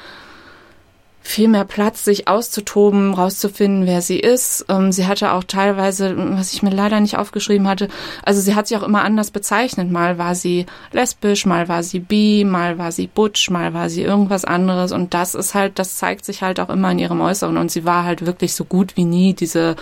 viel 1.29 1.49
mehr 1.49 1.67
Platz, 1.67 2.05
sich 2.05 2.27
auszutoben, 2.27 3.13
rauszufinden, 3.13 3.87
wer 3.87 4.01
sie 4.01 4.19
ist. 4.19 4.65
Ähm, 4.71 4.93
sie 4.93 5.07
hatte 5.07 5.33
auch 5.33 5.45
teilweise, 5.45 6.15
was 6.17 6.55
ich 6.55 6.63
mir 6.63 6.71
leider 6.71 7.01
nicht 7.01 7.19
aufgeschrieben 7.19 7.69
hatte, 7.69 7.89
also 8.25 8.41
sie 8.41 8.55
hat 8.55 8.67
sich 8.67 8.79
auch 8.79 8.83
immer 8.83 9.05
anders 9.05 9.31
bezeichnet. 9.31 9.91
Mal 9.91 10.17
war 10.17 10.35
sie 10.35 10.65
lesbisch, 10.91 11.45
mal 11.45 11.69
war 11.69 11.83
sie 11.83 12.01
bi, 12.01 12.45
mal 12.45 12.79
war 12.79 12.93
sie 12.93 13.09
butch, 13.09 13.51
mal 13.51 13.75
war 13.75 13.91
sie 13.91 14.03
irgendwas 14.03 14.47
anderes. 14.47 14.91
Und 14.91 15.13
das 15.13 15.35
ist 15.35 15.55
halt, 15.55 15.79
das 15.79 15.99
zeigt 15.99 16.25
sich 16.25 16.41
halt 16.41 16.61
auch 16.61 16.71
immer 16.71 16.91
in 16.93 16.99
ihrem 16.99 17.21
Äußeren. 17.21 17.59
Und 17.59 17.71
sie 17.71 17.85
war 17.85 18.05
halt 18.05 18.25
wirklich 18.25 18.55
so 18.55 18.65
gut 18.65 18.97
wie 18.97 19.05
nie 19.05 19.35
diese 19.35 19.77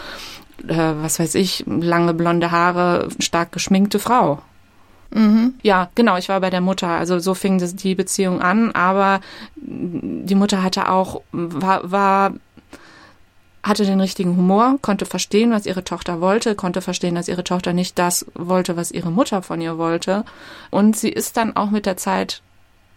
äh, 0.66 0.94
was 1.00 1.18
weiß 1.18 1.34
ich, 1.34 1.64
lange 1.66 2.14
blonde 2.14 2.50
Haare, 2.50 3.08
stark 3.18 3.52
geschminkte 3.52 3.98
Frau. 3.98 4.40
Mhm. 5.10 5.54
Ja, 5.62 5.88
genau, 5.94 6.16
ich 6.16 6.28
war 6.28 6.40
bei 6.40 6.50
der 6.50 6.60
Mutter. 6.60 6.88
Also 6.88 7.18
so 7.18 7.34
fing 7.34 7.58
das, 7.58 7.74
die 7.74 7.94
Beziehung 7.94 8.40
an, 8.40 8.72
aber 8.72 9.20
die 9.56 10.34
Mutter 10.34 10.62
hatte 10.62 10.90
auch, 10.90 11.22
war, 11.32 11.90
war 11.90 12.32
hatte 13.62 13.84
den 13.84 14.00
richtigen 14.00 14.36
Humor, 14.36 14.78
konnte 14.80 15.06
verstehen, 15.06 15.50
was 15.50 15.66
ihre 15.66 15.82
Tochter 15.82 16.20
wollte, 16.20 16.54
konnte 16.54 16.80
verstehen, 16.80 17.16
dass 17.16 17.26
ihre 17.26 17.42
Tochter 17.42 17.72
nicht 17.72 17.98
das 17.98 18.24
wollte, 18.34 18.76
was 18.76 18.92
ihre 18.92 19.10
Mutter 19.10 19.42
von 19.42 19.60
ihr 19.60 19.76
wollte. 19.76 20.24
Und 20.70 20.96
sie 20.96 21.08
ist 21.08 21.36
dann 21.36 21.56
auch 21.56 21.70
mit 21.70 21.84
der 21.84 21.96
Zeit 21.96 22.42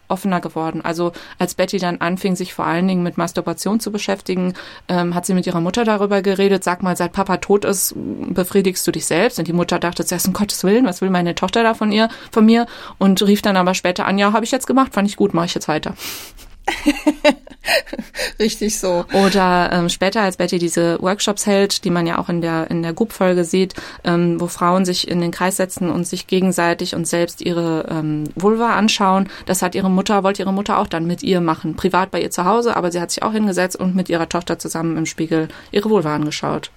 offener 0.10 0.42
geworden. 0.42 0.82
Also 0.84 1.12
als 1.38 1.56
Betty 1.56 1.78
dann 1.78 2.02
anfing, 2.02 2.36
sich 2.36 2.54
vor 2.54 2.66
allen 2.66 2.88
Dingen 2.88 3.04
mit 3.04 3.18
Masturbation 3.18 3.80
zu 3.80 3.92
beschäftigen, 3.92 4.54
ähm, 4.88 5.16
hat 5.16 5.26
sie 5.26 5.34
mit 5.34 5.48
ihrer 5.48 5.62
Mutter 5.62 5.86
darüber 5.86 6.22
geredet. 6.22 6.64
Sag 6.64 6.84
mal, 6.84 6.96
seit 6.96 7.14
Papa 7.14 7.38
tot 7.38 7.66
ist, 7.66 7.94
befriedigst 7.96 8.86
du 8.86 8.92
dich 8.92 9.06
selbst? 9.06 9.40
Und 9.40 9.48
die 9.48 9.54
Mutter 9.54 9.80
dachte 9.80 10.06
zuerst, 10.06 10.28
um 10.28 10.34
Gottes 10.34 10.64
Willen, 10.64 10.86
was 10.86 11.02
will 11.02 11.10
meine 11.10 11.36
Tochter 11.36 11.64
da 11.64 11.74
von 11.74 11.92
ihr, 11.92 12.10
von 12.32 12.46
mir? 12.46 12.66
Und 12.98 13.22
rief 13.26 13.42
dann 13.42 13.58
aber 13.58 13.74
später 13.74 14.06
an, 14.06 14.18
ja, 14.18 14.34
habe 14.34 14.46
ich 14.46 14.52
jetzt 14.52 14.68
gemacht, 14.68 14.94
fand 14.94 15.08
ich 15.08 15.16
gut, 15.16 15.34
mache 15.34 15.46
ich 15.46 15.54
jetzt 15.54 15.68
weiter. 15.68 15.94
Richtig 18.40 18.80
so. 18.80 19.06
Oder 19.14 19.72
ähm, 19.72 19.90
später, 19.90 20.22
als 20.22 20.38
Betty 20.38 20.60
diese 20.60 21.02
Workshops 21.02 21.46
hält, 21.46 21.84
die 21.84 21.90
man 21.90 22.08
ja 22.08 22.18
auch 22.18 22.30
in 22.30 22.42
der 22.42 22.70
in 22.70 22.84
der 22.84 22.94
Group-Folge 22.94 23.44
sieht, 23.44 23.76
ähm, 24.04 24.40
wo 24.40 24.48
Frauen 24.48 24.86
sich 24.86 25.08
in 25.08 25.22
den 25.22 25.32
Kreis 25.32 25.58
setzen 25.58 25.90
und 25.90 26.08
sich 26.08 26.28
gegenseitig 26.28 26.96
und 26.96 27.08
selbst 27.08 27.42
ihre 27.42 27.88
ähm, 27.90 28.26
Vulva 28.36 28.76
anschauen. 28.76 29.30
Das 29.46 29.62
hat 29.62 29.76
ihre 29.76 29.90
Mutter, 29.90 30.24
wollte 30.24 30.42
ihre 30.42 30.54
Mutter 30.54 30.78
auch 30.78 30.88
dann 30.88 31.06
mit 31.06 31.24
ihr 31.24 31.42
machen. 31.42 31.76
Privat 31.76 32.12
bei 32.12 32.22
ihr 32.22 32.32
zu 32.32 32.46
Hause, 32.46 32.76
aber 32.76 32.92
sie 32.92 33.02
hat 33.02 33.12
sich 33.12 33.24
auch 33.24 33.34
hingesetzt 33.34 33.76
und 33.76 33.96
mit 33.96 34.10
ihrer 34.10 34.30
Tochter 34.30 34.60
zusammen 34.60 34.98
im 34.98 35.06
Spiegel 35.06 35.50
ihre 35.72 35.90
Vulva 35.90 36.16
angeschaut. 36.16 36.72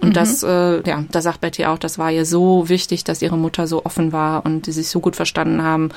Und 0.00 0.10
mhm. 0.10 0.12
das, 0.12 0.42
äh, 0.42 0.88
ja, 0.88 1.04
da 1.10 1.20
sagt 1.20 1.40
Betty 1.40 1.64
auch, 1.64 1.78
das 1.78 1.98
war 1.98 2.12
ihr 2.12 2.24
so 2.24 2.68
wichtig, 2.68 3.04
dass 3.04 3.22
ihre 3.22 3.36
Mutter 3.36 3.66
so 3.66 3.84
offen 3.84 4.12
war 4.12 4.44
und 4.44 4.66
die 4.66 4.72
sich 4.72 4.88
so 4.88 5.00
gut 5.00 5.16
verstanden 5.16 5.62
haben. 5.62 5.90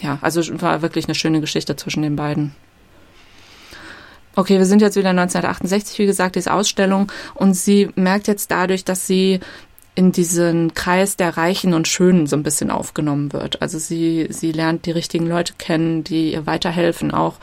Ja, 0.00 0.18
also 0.22 0.40
war 0.60 0.82
wirklich 0.82 1.06
eine 1.06 1.14
schöne 1.14 1.40
Geschichte 1.40 1.76
zwischen 1.76 2.02
den 2.02 2.16
beiden. 2.16 2.54
Okay, 4.34 4.58
wir 4.58 4.66
sind 4.66 4.80
jetzt 4.80 4.96
wieder 4.96 5.10
1968, 5.10 5.98
wie 5.98 6.06
gesagt, 6.06 6.36
diese 6.36 6.52
Ausstellung. 6.52 7.10
Und 7.34 7.54
sie 7.54 7.90
merkt 7.96 8.28
jetzt 8.28 8.50
dadurch, 8.50 8.84
dass 8.84 9.06
sie 9.06 9.40
in 9.94 10.10
diesen 10.10 10.72
Kreis 10.72 11.16
der 11.16 11.36
Reichen 11.36 11.74
und 11.74 11.86
Schönen 11.86 12.26
so 12.26 12.34
ein 12.36 12.42
bisschen 12.42 12.70
aufgenommen 12.70 13.32
wird. 13.34 13.60
Also 13.60 13.78
sie, 13.78 14.26
sie 14.30 14.52
lernt 14.52 14.86
die 14.86 14.90
richtigen 14.90 15.26
Leute 15.26 15.52
kennen, 15.58 16.02
die 16.02 16.32
ihr 16.32 16.46
weiterhelfen 16.46 17.10
auch 17.12 17.34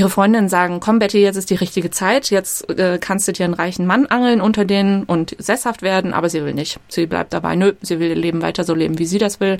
ihre 0.00 0.10
Freundinnen 0.10 0.48
sagen, 0.48 0.80
komm 0.80 0.98
Betty, 0.98 1.18
jetzt 1.18 1.36
ist 1.36 1.50
die 1.50 1.54
richtige 1.54 1.90
Zeit, 1.90 2.30
jetzt 2.30 2.68
äh, 2.70 2.98
kannst 2.98 3.28
du 3.28 3.32
dir 3.32 3.44
einen 3.44 3.54
reichen 3.54 3.86
Mann 3.86 4.06
angeln 4.06 4.40
unter 4.40 4.64
denen 4.64 5.04
und 5.04 5.36
sesshaft 5.38 5.82
werden, 5.82 6.14
aber 6.14 6.30
sie 6.30 6.42
will 6.42 6.54
nicht. 6.54 6.80
Sie 6.88 7.06
bleibt 7.06 7.34
dabei, 7.34 7.54
nö, 7.54 7.74
sie 7.82 8.00
will 8.00 8.08
ihr 8.08 8.16
Leben 8.16 8.40
weiter 8.40 8.64
so 8.64 8.74
leben, 8.74 8.98
wie 8.98 9.04
sie 9.04 9.18
das 9.18 9.40
will. 9.40 9.58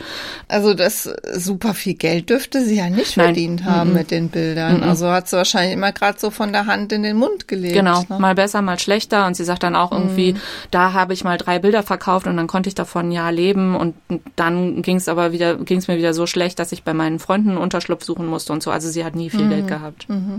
Also 0.49 0.73
das 0.73 1.09
super 1.35 1.75
viel 1.75 1.95
Geld 1.95 2.31
dürfte 2.31 2.65
sie 2.65 2.77
ja 2.77 2.89
nicht 2.89 3.17
Nein. 3.17 3.27
verdient 3.27 3.65
haben 3.65 3.91
-mm. 3.91 3.95
mit 3.95 4.11
den 4.11 4.29
Bildern. 4.29 4.81
Mm 4.81 4.91
also 4.91 5.09
hat 5.11 5.29
sie 5.29 5.37
wahrscheinlich 5.37 5.75
immer 5.75 5.93
gerade 5.93 6.19
so 6.19 6.31
von 6.31 6.53
der 6.53 6.67
Hand 6.67 6.93
in 6.93 7.03
den 7.03 7.17
Mund 7.17 7.47
gelebt. 7.47 7.75
Genau, 7.75 8.01
ne? 8.09 8.19
mal 8.19 8.35
besser, 8.35 8.61
mal 8.61 8.79
schlechter 8.79 9.27
und 9.27 9.37
sie 9.37 9.45
sagt 9.45 9.63
dann 9.63 9.77
auch 9.77 9.93
irgendwie, 9.93 10.33
mhm. 10.33 10.39
da 10.71 10.93
habe 10.93 11.13
ich 11.13 11.23
mal 11.23 11.37
drei 11.37 11.59
Bilder 11.59 11.83
verkauft 11.83 12.27
und 12.27 12.37
dann 12.37 12.47
konnte 12.47 12.69
ich 12.69 12.75
davon 12.75 13.09
ein 13.09 13.13
Jahr 13.13 13.31
leben 13.31 13.77
und 13.77 13.95
dann 14.37 14.83
ging 14.83 14.97
es 14.97 15.09
aber 15.09 15.33
wieder, 15.33 15.57
ging 15.57 15.79
es 15.79 15.87
mir 15.87 15.97
wieder 15.97 16.13
so 16.13 16.27
schlecht, 16.27 16.59
dass 16.59 16.73
ich 16.73 16.83
bei 16.83 16.95
meinen 16.95 17.19
Freunden 17.19 17.57
Unterschlupf 17.57 18.05
suchen 18.05 18.27
musste 18.27 18.53
und 18.53 18.63
so. 18.63 18.71
Also 18.71 18.89
sie 18.89 19.05
hat 19.05 19.15
nie 19.15 19.31
viel 19.31 19.45
mhm. 19.45 19.51
Geld 19.51 19.69
gehabt. 19.69 20.09
Mhm. 20.09 20.30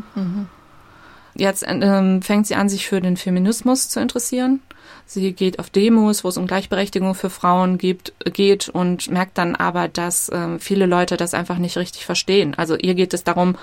Jetzt 1.34 1.64
ähm, 1.68 2.22
fängt 2.22 2.48
sie 2.48 2.56
an, 2.56 2.70
sich 2.70 2.88
für 2.88 3.00
den 3.00 3.16
Feminismus 3.16 3.90
zu 3.90 4.00
interessieren. 4.00 4.60
Sie 5.06 5.34
geht 5.34 5.60
auf 5.60 5.70
Demos, 5.70 6.24
wo 6.24 6.30
es 6.30 6.38
um 6.38 6.48
Gleichberechtigung 6.48 7.16
für 7.16 7.30
Frauen 7.30 7.78
gibt, 7.78 8.14
geht 8.24 8.70
und 8.70 9.10
merkt 9.10 9.38
dann 9.38 9.56
aber, 9.56 9.88
dass 9.88 10.30
äh, 10.30 10.60
viele 10.60 10.86
Leute 10.86 11.18
das 11.18 11.34
einfach 11.34 11.58
nicht 11.58 11.78
richtig 11.78 12.06
verstehen. 12.06 12.54
Also 12.56 12.78
ihr 12.78 12.96
geht 12.96 13.14
es 13.14 13.24
darum, 13.24 13.56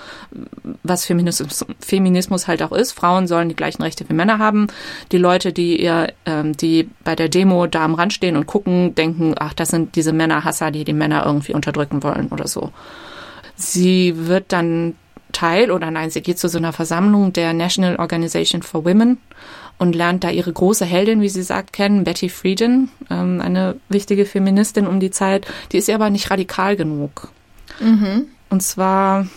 was 0.83 1.05
Feminismus, 1.05 1.65
Feminismus 1.79 2.47
halt 2.47 2.61
auch 2.61 2.71
ist. 2.71 2.91
Frauen 2.91 3.27
sollen 3.27 3.49
die 3.49 3.55
gleichen 3.55 3.81
Rechte 3.81 4.07
wie 4.09 4.13
Männer 4.13 4.39
haben. 4.39 4.67
Die 5.11 5.17
Leute, 5.17 5.53
die 5.53 5.81
ihr, 5.81 6.13
ähm, 6.25 6.55
die 6.55 6.89
bei 7.03 7.15
der 7.15 7.29
Demo 7.29 7.67
da 7.67 7.83
am 7.83 7.95
Rand 7.95 8.13
stehen 8.13 8.35
und 8.35 8.45
gucken, 8.45 8.95
denken, 8.95 9.35
ach, 9.39 9.53
das 9.53 9.69
sind 9.69 9.95
diese 9.95 10.13
Männerhasser, 10.13 10.71
die 10.71 10.85
die 10.85 10.93
Männer 10.93 11.25
irgendwie 11.25 11.53
unterdrücken 11.53 12.03
wollen 12.03 12.27
oder 12.27 12.47
so. 12.47 12.71
Sie 13.55 14.27
wird 14.27 14.51
dann 14.53 14.95
Teil 15.31 15.71
oder 15.71 15.91
nein, 15.91 16.09
sie 16.09 16.21
geht 16.21 16.39
zu 16.39 16.47
so 16.47 16.57
einer 16.57 16.73
Versammlung 16.73 17.33
der 17.33 17.53
National 17.53 17.97
Organization 17.97 18.61
for 18.61 18.85
Women 18.85 19.17
und 19.77 19.95
lernt 19.95 20.23
da 20.23 20.29
ihre 20.29 20.51
große 20.51 20.85
Heldin, 20.85 21.21
wie 21.21 21.29
sie 21.29 21.43
sagt, 21.43 21.73
kennen, 21.73 22.03
Betty 22.03 22.29
Friedan, 22.29 22.89
ähm, 23.09 23.41
eine 23.41 23.77
wichtige 23.87 24.25
Feministin 24.25 24.87
um 24.87 24.99
die 24.99 25.11
Zeit. 25.11 25.47
Die 25.71 25.77
ist 25.77 25.87
ihr 25.87 25.95
aber 25.95 26.09
nicht 26.09 26.29
radikal 26.29 26.75
genug. 26.75 27.29
Mhm. 27.79 28.25
Und 28.49 28.61
zwar, 28.61 29.27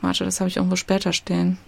warte, 0.00 0.24
das 0.24 0.40
habe 0.40 0.48
ich 0.48 0.56
irgendwo 0.56 0.76
später 0.76 1.12
stehen. 1.12 1.58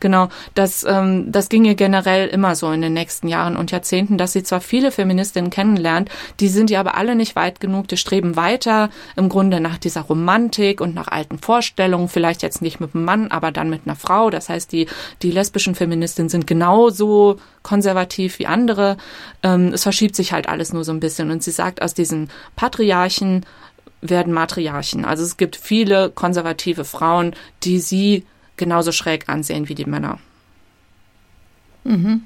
Genau, 0.00 0.28
das, 0.54 0.84
ähm, 0.84 1.32
das 1.32 1.48
ging 1.48 1.64
ihr 1.64 1.74
generell 1.74 2.28
immer 2.28 2.54
so 2.54 2.70
in 2.70 2.82
den 2.82 2.92
nächsten 2.92 3.28
Jahren 3.28 3.56
und 3.56 3.70
Jahrzehnten, 3.70 4.18
dass 4.18 4.32
sie 4.32 4.42
zwar 4.42 4.60
viele 4.60 4.92
Feministinnen 4.92 5.50
kennenlernt, 5.50 6.08
die 6.40 6.48
sind 6.48 6.70
ihr 6.70 6.78
aber 6.78 6.96
alle 6.96 7.14
nicht 7.14 7.34
weit 7.36 7.60
genug, 7.60 7.88
die 7.88 7.96
streben 7.96 8.36
weiter 8.36 8.90
im 9.16 9.28
Grunde 9.28 9.60
nach 9.60 9.78
dieser 9.78 10.02
Romantik 10.02 10.80
und 10.80 10.94
nach 10.94 11.08
alten 11.08 11.38
Vorstellungen, 11.38 12.08
vielleicht 12.08 12.42
jetzt 12.42 12.62
nicht 12.62 12.80
mit 12.80 12.94
einem 12.94 13.04
Mann, 13.04 13.28
aber 13.28 13.50
dann 13.50 13.70
mit 13.70 13.82
einer 13.86 13.96
Frau. 13.96 14.30
Das 14.30 14.48
heißt, 14.48 14.70
die, 14.72 14.86
die 15.22 15.30
lesbischen 15.30 15.74
Feministinnen 15.74 16.28
sind 16.28 16.46
genauso 16.46 17.38
konservativ 17.62 18.38
wie 18.38 18.46
andere. 18.46 18.96
Ähm, 19.42 19.72
es 19.72 19.82
verschiebt 19.82 20.14
sich 20.14 20.32
halt 20.32 20.48
alles 20.48 20.72
nur 20.72 20.84
so 20.84 20.92
ein 20.92 21.00
bisschen 21.00 21.30
und 21.30 21.42
sie 21.42 21.50
sagt, 21.50 21.82
aus 21.82 21.94
diesen 21.94 22.30
Patriarchen 22.56 23.44
werden 24.00 24.32
Matriarchen. 24.32 25.04
Also 25.04 25.24
es 25.24 25.36
gibt 25.36 25.56
viele 25.56 26.10
konservative 26.10 26.84
Frauen, 26.84 27.34
die 27.64 27.80
sie 27.80 28.24
genauso 28.58 28.92
schräg 28.92 29.28
ansehen 29.28 29.68
wie 29.68 29.74
die 29.74 29.86
Männer. 29.86 30.18
Mhm. 31.84 32.22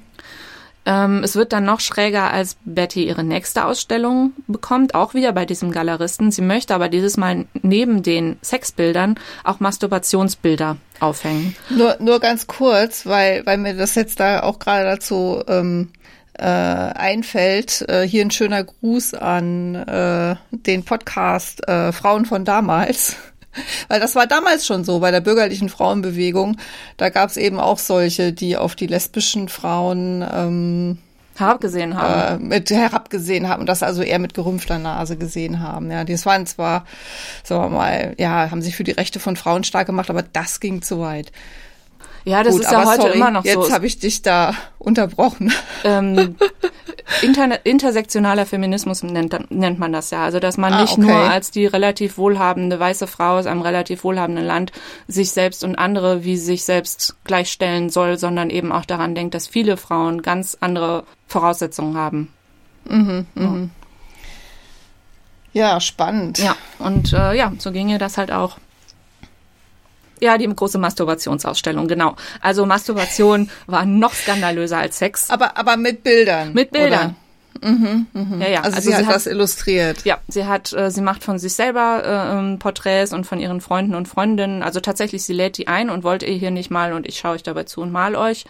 Ähm, 0.85 1.23
es 1.23 1.35
wird 1.35 1.53
dann 1.53 1.63
noch 1.63 1.79
schräger, 1.79 2.31
als 2.31 2.57
Betty 2.65 3.07
ihre 3.07 3.23
nächste 3.23 3.65
Ausstellung 3.65 4.33
bekommt, 4.47 4.95
auch 4.95 5.13
wieder 5.13 5.31
bei 5.31 5.45
diesem 5.45 5.71
Galeristen. 5.71 6.31
Sie 6.31 6.41
möchte 6.41 6.75
aber 6.75 6.89
dieses 6.89 7.15
Mal 7.15 7.45
neben 7.61 8.03
den 8.03 8.37
Sexbildern 8.41 9.15
auch 9.45 9.61
Masturbationsbilder 9.61 10.77
aufhängen. 10.99 11.55
Nur, 11.69 11.95
nur 11.99 12.19
ganz 12.19 12.47
kurz, 12.47 13.05
weil, 13.05 13.45
weil 13.45 13.57
mir 13.57 13.75
das 13.75 13.95
jetzt 13.95 14.19
da 14.19 14.43
auch 14.43 14.59
gerade 14.59 14.83
dazu 14.83 15.41
ähm, 15.47 15.89
äh, 16.33 16.43
einfällt. 16.43 17.85
Äh, 17.87 18.01
hier 18.01 18.23
ein 18.23 18.31
schöner 18.31 18.63
Gruß 18.63 19.13
an 19.13 19.75
äh, 19.75 20.35
den 20.51 20.83
Podcast 20.83 21.65
äh, 21.67 21.93
Frauen 21.93 22.25
von 22.25 22.43
damals. 22.43 23.15
Weil 23.87 23.99
das 23.99 24.15
war 24.15 24.27
damals 24.27 24.65
schon 24.65 24.83
so 24.83 24.99
bei 24.99 25.11
der 25.11 25.21
bürgerlichen 25.21 25.69
Frauenbewegung. 25.69 26.57
Da 26.97 27.09
gab 27.09 27.29
es 27.29 27.37
eben 27.37 27.59
auch 27.59 27.79
solche, 27.79 28.33
die 28.33 28.57
auf 28.57 28.75
die 28.75 28.87
lesbischen 28.87 29.49
Frauen 29.49 30.25
ähm, 30.31 30.97
herabgesehen 31.35 31.95
haben. 31.95 32.43
Äh, 32.43 32.45
mit 32.45 32.69
herabgesehen 32.69 33.47
haben 33.49 33.61
und 33.61 33.67
das 33.67 33.83
also 33.83 34.01
eher 34.01 34.19
mit 34.19 34.33
gerümpfter 34.33 34.79
Nase 34.79 35.17
gesehen 35.17 35.61
haben. 35.61 35.89
Ja, 35.91 36.03
das 36.03 36.25
waren 36.25 36.45
zwar, 36.45 36.85
sagen 37.43 37.63
wir 37.63 37.69
mal, 37.69 38.15
ja, 38.17 38.51
haben 38.51 38.61
sich 38.61 38.75
für 38.75 38.83
die 38.83 38.91
Rechte 38.91 39.19
von 39.19 39.35
Frauen 39.35 39.63
stark 39.63 39.87
gemacht, 39.87 40.09
aber 40.09 40.23
das 40.23 40.59
ging 40.59 40.81
zu 40.81 40.99
weit. 40.99 41.31
Ja, 42.25 42.41
das 42.41 42.53
Gut, 42.53 42.63
ist 42.63 42.71
ja 42.71 42.85
heute 42.85 43.01
sorry, 43.01 43.17
immer 43.17 43.31
noch 43.31 43.43
jetzt 43.43 43.55
so. 43.55 43.61
Jetzt 43.63 43.73
habe 43.73 43.85
ich 43.85 43.99
dich 43.99 44.21
da 44.21 44.53
unterbrochen. 44.79 45.51
Ähm, 45.83 46.35
inter, 47.21 47.65
intersektionaler 47.65 48.45
Feminismus 48.45 49.03
nennt, 49.03 49.51
nennt 49.51 49.79
man 49.79 49.91
das 49.91 50.11
ja. 50.11 50.23
Also 50.23 50.39
dass 50.39 50.57
man 50.57 50.73
ah, 50.73 50.81
nicht 50.81 50.93
okay. 50.93 51.01
nur 51.01 51.15
als 51.15 51.51
die 51.51 51.65
relativ 51.65 52.17
wohlhabende 52.17 52.79
weiße 52.79 53.07
Frau 53.07 53.37
aus 53.37 53.45
einem 53.45 53.61
relativ 53.61 54.03
wohlhabenden 54.03 54.45
Land 54.45 54.71
sich 55.07 55.31
selbst 55.31 55.63
und 55.63 55.75
andere 55.75 56.23
wie 56.23 56.37
sich 56.37 56.63
selbst 56.63 57.17
gleichstellen 57.25 57.89
soll, 57.89 58.17
sondern 58.17 58.49
eben 58.49 58.71
auch 58.71 58.85
daran 58.85 59.15
denkt, 59.15 59.33
dass 59.35 59.47
viele 59.47 59.75
Frauen 59.75 60.21
ganz 60.21 60.57
andere 60.61 61.03
Voraussetzungen 61.27 61.97
haben. 61.97 62.33
Mhm, 62.85 63.25
mhm. 63.35 63.71
Ja, 65.51 65.79
spannend. 65.79 66.39
Ja, 66.39 66.55
und 66.79 67.13
äh, 67.13 67.35
ja, 67.35 67.53
so 67.59 67.71
ginge 67.71 67.97
das 67.99 68.17
halt 68.17 68.31
auch. 68.31 68.57
Ja, 70.23 70.37
die 70.37 70.47
große 70.47 70.77
Masturbationsausstellung, 70.77 71.89
genau. 71.89 72.15
Also 72.39 72.65
Masturbation 72.65 73.49
war 73.67 73.85
noch 73.85 74.13
skandalöser 74.13 74.77
als 74.77 74.97
Sex. 74.97 75.29
Aber, 75.29 75.57
aber 75.57 75.75
mit 75.75 76.01
Bildern. 76.01 76.53
Mit 76.53 76.71
Bildern. 76.71 77.17
Mhm, 77.61 78.07
mh. 78.13 78.37
Ja, 78.39 78.49
ja. 78.49 78.61
Also, 78.61 78.77
also 78.77 78.89
sie, 78.89 78.95
sie, 78.95 79.05
hat 79.05 79.15
das 79.15 79.27
illustriert. 79.27 80.05
Ja, 80.05 80.19
sie 80.29 80.45
hat, 80.45 80.71
äh, 80.71 80.89
sie 80.91 81.01
macht 81.01 81.25
von 81.25 81.39
sich 81.39 81.53
selber 81.53 82.03
äh, 82.05 82.39
ähm, 82.39 82.57
Porträts 82.57 83.11
und 83.11 83.25
von 83.25 83.37
ihren 83.37 83.59
Freunden 83.59 83.95
und 83.95 84.07
Freundinnen. 84.07 84.63
Also 84.63 84.79
tatsächlich, 84.79 85.23
sie 85.23 85.33
lädt 85.33 85.57
die 85.57 85.67
ein 85.67 85.89
und 85.89 86.05
wollt 86.05 86.23
ihr 86.23 86.35
hier 86.35 86.51
nicht 86.51 86.71
mal 86.71 86.93
und 86.93 87.05
ich 87.05 87.19
schaue 87.19 87.33
euch 87.33 87.43
dabei 87.43 87.65
zu 87.65 87.81
und 87.81 87.91
mal 87.91 88.15
euch. 88.15 88.45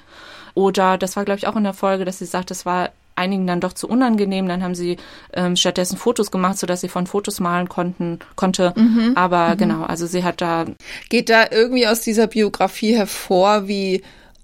Oder 0.53 0.99
das 0.99 1.15
war, 1.15 1.25
glaube 1.25 1.39
ich, 1.39 1.47
auch 1.47 1.55
in 1.55 1.63
der 1.63 1.73
Folge, 1.73 2.05
dass 2.05 2.19
sie 2.19 2.25
sagt, 2.25 2.51
das 2.51 2.67
war 2.67 2.91
einigen 3.15 3.47
dann 3.47 3.59
doch 3.59 3.73
zu 3.73 3.87
unangenehm. 3.87 4.47
Dann 4.47 4.63
haben 4.63 4.75
sie 4.75 4.97
ähm, 5.33 5.55
stattdessen 5.55 5.97
Fotos 5.97 6.31
gemacht, 6.31 6.57
sodass 6.57 6.81
sie 6.81 6.89
von 6.89 7.07
Fotos 7.07 7.39
malen 7.39 7.69
konnten, 7.69 8.19
konnte. 8.35 8.73
Mhm. 8.75 9.13
Aber 9.15 9.49
mhm. 9.49 9.57
genau, 9.57 9.83
also 9.83 10.05
sie 10.05 10.23
hat 10.23 10.41
da. 10.41 10.65
Geht 11.09 11.29
da 11.29 11.45
irgendwie 11.51 11.87
aus 11.87 12.01
dieser 12.01 12.27
Biografie 12.27 12.95
hervor, 12.95 13.67
wie 13.67 14.03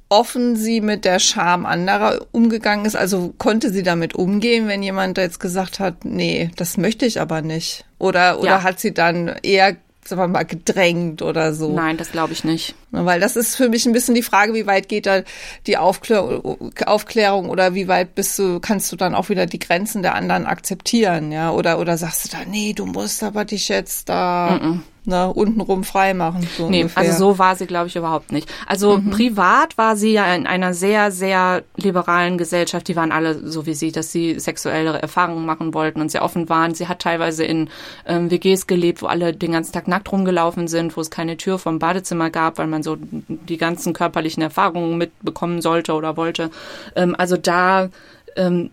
offen 0.09 0.55
sie 0.55 0.81
mit 0.81 1.05
der 1.05 1.19
Scham 1.19 1.65
anderer 1.65 2.25
umgegangen 2.31 2.85
ist. 2.85 2.95
Also 2.95 3.33
konnte 3.37 3.71
sie 3.71 3.83
damit 3.83 4.15
umgehen, 4.15 4.67
wenn 4.67 4.81
jemand 4.81 5.17
jetzt 5.17 5.39
gesagt 5.39 5.79
hat, 5.79 6.03
nee, 6.03 6.49
das 6.55 6.77
möchte 6.77 7.05
ich 7.05 7.21
aber 7.21 7.41
nicht. 7.41 7.85
Oder, 7.99 8.39
oder 8.39 8.49
ja. 8.49 8.63
hat 8.63 8.79
sie 8.79 8.93
dann 8.93 9.35
eher 9.43 9.77
sagen 10.05 10.21
wir 10.21 10.27
mal, 10.27 10.43
gedrängt 10.43 11.21
oder 11.21 11.53
so. 11.53 11.73
Nein, 11.73 11.97
das 11.97 12.11
glaube 12.11 12.33
ich 12.33 12.43
nicht. 12.43 12.75
Weil 12.91 13.19
das 13.19 13.35
ist 13.35 13.55
für 13.55 13.69
mich 13.69 13.85
ein 13.85 13.91
bisschen 13.91 14.15
die 14.15 14.23
Frage, 14.23 14.53
wie 14.53 14.65
weit 14.65 14.89
geht 14.89 15.05
da 15.05 15.21
die 15.67 15.77
Aufklärung, 15.77 16.71
Aufklärung 16.85 17.49
oder 17.49 17.75
wie 17.75 17.87
weit 17.87 18.15
bist 18.15 18.37
du, 18.39 18.59
kannst 18.59 18.91
du 18.91 18.95
dann 18.95 19.13
auch 19.13 19.29
wieder 19.29 19.45
die 19.45 19.59
Grenzen 19.59 20.01
der 20.01 20.15
anderen 20.15 20.45
akzeptieren, 20.45 21.31
ja? 21.31 21.51
Oder, 21.51 21.79
oder 21.79 21.97
sagst 21.97 22.25
du 22.25 22.37
da, 22.37 22.45
nee, 22.45 22.73
du 22.73 22.85
musst 22.85 23.23
aber 23.23 23.45
dich 23.45 23.69
jetzt 23.69 24.09
da. 24.09 24.59
Mm 24.61 24.65
-mm 24.65 24.79
ne, 25.09 25.33
untenrum 25.33 25.83
frei 25.83 26.13
machen. 26.13 26.47
So 26.57 26.69
nee, 26.69 26.83
ungefähr. 26.83 27.03
also 27.03 27.17
so 27.17 27.39
war 27.39 27.55
sie, 27.55 27.65
glaube 27.65 27.87
ich, 27.87 27.95
überhaupt 27.95 28.31
nicht. 28.31 28.49
Also 28.65 28.97
mhm. 28.97 29.09
privat 29.09 29.77
war 29.77 29.95
sie 29.95 30.13
ja 30.13 30.33
in 30.33 30.47
einer 30.47 30.73
sehr, 30.73 31.11
sehr 31.11 31.63
liberalen 31.75 32.37
Gesellschaft. 32.37 32.87
Die 32.87 32.95
waren 32.95 33.11
alle 33.11 33.35
so 33.47 33.65
wie 33.65 33.73
sie, 33.73 33.91
dass 33.91 34.11
sie 34.11 34.39
sexuelle 34.39 34.99
Erfahrungen 34.99 35.45
machen 35.45 35.73
wollten 35.73 35.99
und 35.99 36.09
sehr 36.09 36.23
offen 36.23 36.47
waren. 36.47 36.73
Sie 36.73 36.87
hat 36.87 36.99
teilweise 36.99 37.43
in 37.43 37.69
ähm, 38.05 38.31
WGs 38.31 38.67
gelebt, 38.67 39.01
wo 39.01 39.07
alle 39.07 39.33
den 39.33 39.51
ganzen 39.51 39.73
Tag 39.73 39.87
nackt 39.87 40.11
rumgelaufen 40.11 40.67
sind, 40.67 40.95
wo 40.95 41.01
es 41.01 41.09
keine 41.09 41.35
Tür 41.37 41.59
vom 41.59 41.79
Badezimmer 41.79 42.29
gab, 42.29 42.57
weil 42.57 42.67
man 42.67 42.83
so 42.83 42.97
die 42.99 43.57
ganzen 43.57 43.93
körperlichen 43.93 44.43
Erfahrungen 44.43 44.97
mitbekommen 44.97 45.61
sollte 45.61 45.93
oder 45.93 46.15
wollte. 46.15 46.51
Ähm, 46.95 47.15
also 47.17 47.35
da 47.35 47.89
ähm, 48.35 48.69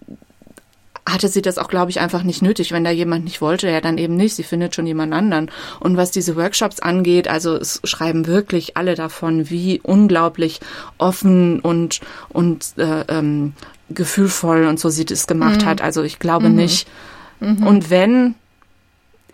hatte 1.07 1.29
sie 1.29 1.43
das 1.43 1.57
auch, 1.57 1.69
glaube 1.69 1.91
ich, 1.91 2.01
einfach 2.01 2.25
nicht 2.25 2.43
nötig. 2.43 2.73
Wenn 2.73 2.85
da 2.85 2.91
jemand 2.91 3.25
nicht 3.25 3.41
wollte, 3.41 3.71
ja, 3.71 3.81
dann 3.81 3.97
eben 3.97 4.17
nicht. 4.17 4.35
Sie 4.35 4.43
findet 4.43 4.75
schon 4.75 4.87
jemand 4.87 5.15
anderen. 5.15 5.51
Und 5.79 5.97
was 5.97 6.11
diese 6.11 6.37
Workshops 6.37 6.81
angeht, 6.81 7.29
also 7.29 7.55
es 7.55 7.81
schreiben 7.85 8.27
wirklich 8.27 8.77
alle 8.77 8.97
davon, 8.97 9.49
wie 9.49 9.81
unglaublich 9.81 10.61
offen 10.99 11.61
und, 11.61 12.01
und 12.29 12.75
äh, 12.77 13.05
ähm, 13.09 13.55
gefühlvoll 13.89 14.67
und 14.67 14.81
so 14.81 14.89
sie 14.89 15.05
das 15.05 15.27
gemacht 15.27 15.63
mhm. 15.63 15.67
hat. 15.67 15.81
Also 15.81 16.03
ich 16.03 16.19
glaube 16.19 16.49
mhm. 16.49 16.57
nicht. 16.57 16.89
Mhm. 17.41 17.67
Und 17.67 17.91
wenn, 17.91 18.35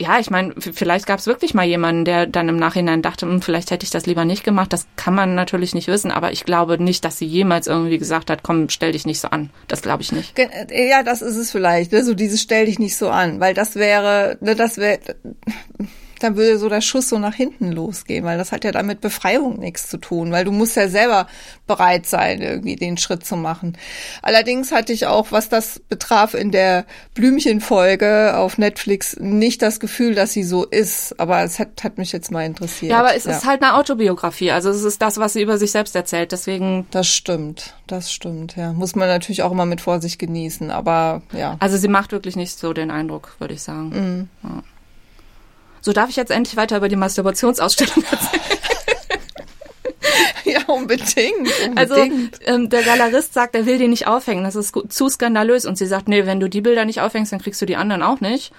ja, 0.03 0.19
ich 0.19 0.31
meine, 0.31 0.55
vielleicht 0.59 1.07
gab 1.07 1.21
es 1.21 1.27
wirklich 1.27 1.55
mal 1.55 1.65
jemanden, 1.65 2.05
der 2.05 2.27
dann 2.27 2.49
im 2.49 2.57
Nachhinein 2.57 3.03
dachte, 3.03 3.27
hm, 3.27 3.41
vielleicht 3.41 3.71
hätte 3.71 3.85
ich 3.85 3.91
das 3.91 4.07
lieber 4.07 4.25
nicht 4.25 4.43
gemacht. 4.43 4.73
Das 4.73 4.87
kann 4.97 5.15
man 5.15 5.35
natürlich 5.35 5.75
nicht 5.75 5.89
wissen, 5.89 6.11
aber 6.11 6.33
ich 6.33 6.45
glaube 6.45 6.83
nicht, 6.83 7.05
dass 7.05 7.19
sie 7.19 7.27
jemals 7.27 7.69
irgendwie 7.69 7.99
gesagt 7.99 8.31
hat, 8.31 8.43
komm, 8.43 8.69
stell 8.69 8.93
dich 8.93 9.07
nicht 9.07 9.21
so 9.21 9.29
an. 9.29 9.51
Das 9.69 9.83
glaube 9.83 10.03
ich 10.03 10.13
nicht. 10.13 10.37
Ja, 10.71 11.03
das 11.03 11.23
ist 11.23 11.37
es 11.37 11.53
vielleicht, 11.53 11.93
ne? 11.93 12.05
so 12.05 12.15
dieses 12.15 12.43
stell 12.43 12.67
dich 12.67 12.79
nicht 12.79 12.97
so 12.97 13.11
an, 13.11 13.39
weil 13.41 13.55
das 13.55 13.77
wäre, 13.77 14.37
ne, 14.41 14.57
das 14.57 14.77
wäre 14.77 14.99
dann 16.23 16.37
würde 16.37 16.59
so 16.59 16.69
der 16.69 16.81
Schuss 16.81 17.09
so 17.09 17.19
nach 17.19 17.35
hinten 17.35 17.73
losgehen, 17.73 18.25
weil 18.25 18.39
das 18.39 18.53
hat 18.53 18.65
ja 18.65 18.73
damit 18.73 19.01
Befreiung 19.01 19.59
nichts 19.59 19.89
zu 19.89 19.99
tun, 19.99 20.33
weil 20.33 20.45
du 20.45 20.53
musst 20.53 20.77
ja 20.77 20.89
selber 20.89 21.27
bereit 21.67 22.07
sein, 22.07 22.43
irgendwie 22.43 22.77
den 22.77 22.97
Schritt 22.97 23.25
zu 23.25 23.37
machen. 23.37 23.77
Allerdings 24.23 24.73
hatte 24.73 24.93
ich 24.93 25.07
auch, 25.07 25.33
was 25.33 25.49
das 25.49 25.81
betraf, 25.89 26.35
in 26.35 26.51
der 26.51 26.87
Blümchenfolge 27.15 28.37
auf 28.37 28.59
Netflix 28.59 29.17
nicht 29.19 29.63
das 29.63 29.81
Gefühl, 29.81 30.15
dass 30.15 30.33
sie 30.33 30.43
so 30.43 30.65
ist, 30.65 31.19
aber 31.19 31.43
es 31.43 31.59
hat, 31.59 31.85
hat 31.85 31.99
mich 31.99 32.13
jetzt 32.13 32.31
mal 32.31 32.45
interessiert. 32.45 32.93
Ja, 32.93 33.01
aber 33.01 33.15
es 33.15 33.25
ja. 33.25 33.33
ist 33.33 33.47
halt 33.47 33.63
eine 33.63 33.75
Autobiografie, 33.75 34.51
also 34.51 34.71
es 34.71 34.85
ist 34.85 35.03
das, 35.03 35.19
was 35.19 35.35
sie 35.35 35.43
über 35.43 35.59
sich 35.59 35.73
selbst 35.73 35.97
erzählt, 35.97 36.33
deswegen. 36.33 36.87
Das 36.91 37.09
stimmt, 37.09 37.75
das 37.87 38.13
stimmt, 38.13 38.57
ja. 38.57 38.73
Muss 38.73 38.95
man 38.95 39.09
natürlich 39.09 39.43
auch 39.43 39.53
immer 39.53 39.67
mit 39.67 39.81
Vorsicht 39.81 40.19
genießen, 40.19 40.71
aber 40.71 41.23
ja. 41.33 41.57
Also 41.59 41.77
sie 41.77 41.89
macht 41.89 42.13
wirklich 42.13 42.37
nicht 42.37 42.59
so 42.59 42.73
den 42.73 42.91
Eindruck, 42.91 43.37
würde 43.39 43.55
ich 43.55 43.63
sagen. 43.63 44.29
Mhm. 44.43 44.49
Ja. 44.49 44.63
So 45.83 45.93
darf 45.93 46.09
ich 46.09 46.17
jetzt 46.17 46.31
endlich 46.31 46.57
weiter 46.57 46.77
über 46.79 46.89
die 46.89 46.97
Masturbationsausstellung 46.97 48.05
erzählen. 48.11 48.43
ja, 50.45 50.63
unbedingt. 50.73 51.39
unbedingt. 51.39 51.79
Also 51.79 51.97
ähm, 52.47 52.71
der 52.71 52.83
Galerist 52.83 53.35
sagt, 53.35 53.55
er 53.57 53.67
will 53.67 53.79
die 53.79 53.89
nicht 53.89 54.07
aufhängen. 54.07 54.45
Das 54.45 54.55
ist 54.55 54.75
zu 54.89 55.09
skandalös. 55.09 55.67
Und 55.67 55.77
sie 55.77 55.87
sagt, 55.87 56.09
nee, 56.09 56.25
wenn 56.25 56.41
du 56.41 56.49
die 56.49 56.61
Bilder 56.61 56.85
nicht 56.85 57.01
aufhängst, 57.01 57.33
dann 57.33 57.41
kriegst 57.41 57.61
du 57.61 57.67
die 57.67 57.77
anderen 57.77 58.03
auch 58.03 58.21
nicht. 58.21 58.53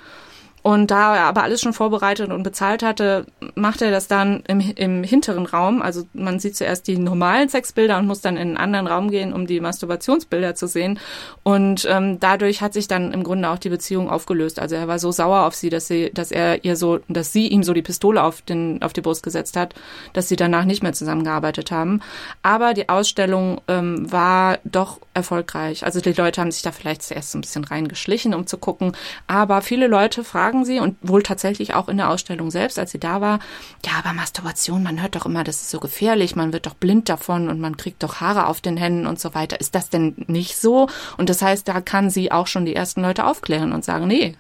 Und 0.64 0.92
da 0.92 1.18
er 1.18 1.26
aber 1.26 1.44
alles 1.44 1.60
schon 1.60 1.74
vorbereitet 1.74 2.32
und 2.32 2.42
bezahlt 2.42 2.84
hatte, 2.84 3.26
macht 3.54 3.82
er 3.82 3.92
das 3.92 4.08
dann 4.08 4.44
im, 4.48 4.62
im 4.62 5.04
hinteren 5.04 5.46
Raum. 5.46 5.82
Also 5.82 6.08
man 6.14 6.40
sieht 6.40 6.56
zuerst 6.56 6.88
die 6.88 6.98
normalen 6.98 7.50
Sexbilder 7.50 8.00
und 8.00 8.08
muss 8.08 8.22
dann 8.22 8.38
in 8.38 8.48
einen 8.48 8.58
anderen 8.58 8.88
Raum 8.88 9.12
gehen, 9.12 9.34
um 9.34 9.46
die 9.46 9.60
Masturbationsbilder 9.60 10.56
zu 10.56 10.68
sehen. 10.68 11.00
Und 11.44 11.86
ähm, 11.92 12.18
dadurch 12.22 12.62
hat 12.62 12.74
sich 12.74 12.88
dann 12.88 13.12
im 13.12 13.24
Grunde 13.26 13.50
auch 13.50 13.60
die 13.60 13.68
Beziehung 13.68 14.10
aufgelöst. 14.10 14.58
Also 14.58 14.76
er 14.76 14.88
war 14.88 15.00
so 15.00 15.12
sauer 15.12 15.46
auf 15.46 15.54
sie, 15.54 15.70
dass 15.70 15.88
sie, 15.88 16.12
dass 16.14 16.32
er 16.32 16.64
ihr 16.64 16.78
so, 16.78 17.00
dass 17.10 17.34
sie 17.34 17.50
ihm 17.50 17.64
so 17.64 17.74
die 17.74 17.82
Pistole 17.82 18.24
auf 18.24 18.42
den 18.42 18.82
auf 18.82 18.94
die 18.94 19.02
Brust 19.02 19.22
gesetzt 19.22 19.58
hat, 19.58 19.76
dass 20.14 20.30
sie 20.30 20.38
danach 20.38 20.64
nicht 20.64 20.82
mehr 20.82 20.94
zusammengearbeitet 20.94 21.72
haben. 21.72 22.00
Aber 22.42 22.74
die 22.74 22.88
Ausstellung 22.88 23.60
ähm, 23.68 24.10
war 24.10 24.60
doch 24.64 25.02
erfolgreich. 25.14 25.84
Also 25.84 26.00
die 26.00 26.14
Leute 26.14 26.40
haben 26.40 26.52
sich 26.52 26.62
da 26.62 26.72
vielleicht 26.72 27.04
zuerst 27.04 27.32
so 27.32 27.38
ein 27.38 27.42
bisschen 27.42 27.66
reingeschlichen, 27.66 28.34
um 28.34 28.48
zu 28.48 28.58
gucken. 28.58 28.94
Aber 29.28 29.62
viele 29.62 29.88
Leute 29.88 30.24
fragen 30.24 30.53
sagen 30.54 30.66
sie 30.66 30.80
und 30.80 30.98
wohl 31.02 31.24
tatsächlich 31.24 31.74
auch 31.74 31.90
in 31.90 31.98
der 31.98 32.10
Ausstellung 32.10 32.52
selbst, 32.52 32.78
als 32.78 32.92
sie 32.92 33.00
da 33.00 33.22
war, 33.22 33.40
ja, 33.86 33.94
aber 33.98 34.14
Masturbation, 34.14 34.84
man 34.84 35.02
hört 35.02 35.16
doch 35.16 35.26
immer, 35.26 35.44
das 35.44 35.62
ist 35.62 35.72
so 35.72 35.80
gefährlich, 35.80 36.36
man 36.36 36.54
wird 36.54 36.66
doch 36.66 36.76
blind 36.76 37.10
davon 37.10 37.50
und 37.50 37.60
man 37.60 37.78
kriegt 37.78 38.04
doch 38.04 38.22
Haare 38.22 38.48
auf 38.48 38.62
den 38.62 38.78
Händen 38.78 39.08
und 39.08 39.20
so 39.20 39.34
weiter. 39.34 39.60
Ist 39.60 39.76
das 39.76 39.90
denn 39.90 40.14
nicht 40.28 40.58
so? 40.58 40.88
Und 41.18 41.30
das 41.30 41.42
heißt, 41.42 41.68
da 41.68 41.82
kann 41.82 42.10
sie 42.10 42.32
auch 42.32 42.48
schon 42.48 42.66
die 42.66 42.76
ersten 42.76 43.02
Leute 43.02 43.26
aufklären 43.26 43.74
und 43.74 43.84
sagen, 43.84 44.08
nee, 44.08 44.36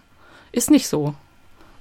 ist 0.52 0.70
nicht 0.70 0.88
so. 0.88 1.16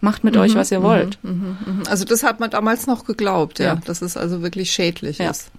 Macht 0.01 0.24
mit 0.24 0.35
mhm, 0.35 0.41
euch, 0.41 0.55
was 0.55 0.72
ihr 0.72 0.83
wollt. 0.83 1.22
Mhm, 1.22 1.59
mhm, 1.64 1.83
also 1.89 2.05
das 2.05 2.24
hat 2.24 2.41
man 2.41 2.51
damals 2.51 2.87
noch 2.87 3.05
geglaubt, 3.05 3.59
ja, 3.59 3.66
ja. 3.66 3.80
dass 3.85 4.03
es 4.03 4.16
also 4.16 4.43
wirklich 4.43 4.72
schädlich 4.72 5.18
ja. 5.18 5.30
ist. 5.30 5.51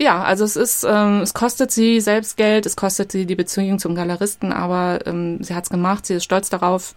Ja, 0.00 0.22
also 0.22 0.44
es 0.44 0.54
ist, 0.54 0.86
ähm, 0.88 1.22
es 1.22 1.34
kostet 1.34 1.72
sie 1.72 2.00
selbst 2.00 2.36
Geld, 2.36 2.66
es 2.66 2.76
kostet 2.76 3.10
sie 3.10 3.26
die 3.26 3.34
Beziehung 3.34 3.80
zum 3.80 3.96
Galeristen, 3.96 4.52
aber 4.52 5.00
ähm, 5.06 5.42
sie 5.42 5.56
hat's 5.56 5.70
gemacht, 5.70 6.06
sie 6.06 6.14
ist 6.14 6.24
stolz 6.24 6.48
darauf 6.50 6.94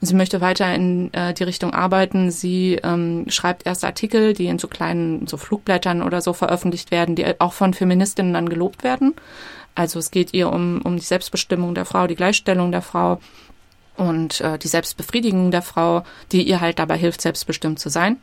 und 0.00 0.06
sie 0.06 0.14
möchte 0.14 0.40
weiter 0.40 0.72
in 0.72 1.12
äh, 1.14 1.34
die 1.34 1.42
Richtung 1.42 1.74
arbeiten. 1.74 2.30
Sie 2.30 2.78
ähm, 2.84 3.24
schreibt 3.28 3.66
erste 3.66 3.88
Artikel, 3.88 4.34
die 4.34 4.46
in 4.46 4.60
so 4.60 4.68
kleinen 4.68 5.26
so 5.26 5.36
Flugblättern 5.36 6.00
oder 6.00 6.20
so 6.20 6.32
veröffentlicht 6.32 6.92
werden, 6.92 7.16
die 7.16 7.40
auch 7.40 7.52
von 7.52 7.74
Feministinnen 7.74 8.32
dann 8.32 8.48
gelobt 8.48 8.84
werden. 8.84 9.14
Also 9.74 9.98
es 9.98 10.12
geht 10.12 10.32
ihr 10.32 10.52
um, 10.52 10.80
um 10.82 10.96
die 10.96 11.02
Selbstbestimmung 11.02 11.74
der 11.74 11.86
Frau, 11.86 12.06
die 12.06 12.14
Gleichstellung 12.14 12.70
der 12.70 12.82
Frau 12.82 13.20
und 13.96 14.40
äh, 14.40 14.58
die 14.58 14.68
Selbstbefriedigung 14.68 15.50
der 15.50 15.62
Frau, 15.62 16.04
die 16.30 16.42
ihr 16.42 16.60
halt 16.60 16.78
dabei 16.78 16.96
hilft, 16.98 17.20
selbstbestimmt 17.20 17.80
zu 17.80 17.88
sein. 17.88 18.18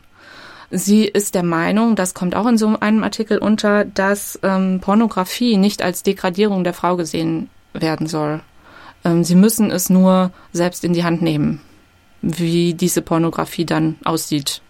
Sie 0.71 1.03
ist 1.03 1.35
der 1.35 1.43
Meinung, 1.43 1.97
das 1.97 2.13
kommt 2.13 2.33
auch 2.33 2.47
in 2.47 2.57
so 2.57 2.79
einem 2.79 3.03
Artikel 3.03 3.37
unter, 3.37 3.83
dass 3.83 4.39
ähm, 4.41 4.79
Pornografie 4.79 5.57
nicht 5.57 5.81
als 5.81 6.01
Degradierung 6.01 6.63
der 6.63 6.73
Frau 6.73 6.95
gesehen 6.95 7.49
werden 7.73 8.07
soll. 8.07 8.39
Ähm, 9.03 9.25
sie 9.25 9.35
müssen 9.35 9.69
es 9.69 9.89
nur 9.89 10.31
selbst 10.53 10.85
in 10.85 10.93
die 10.93 11.03
Hand 11.03 11.21
nehmen, 11.21 11.59
wie 12.21 12.73
diese 12.73 13.01
Pornografie 13.01 13.65
dann 13.65 13.97
aussieht. 14.05 14.61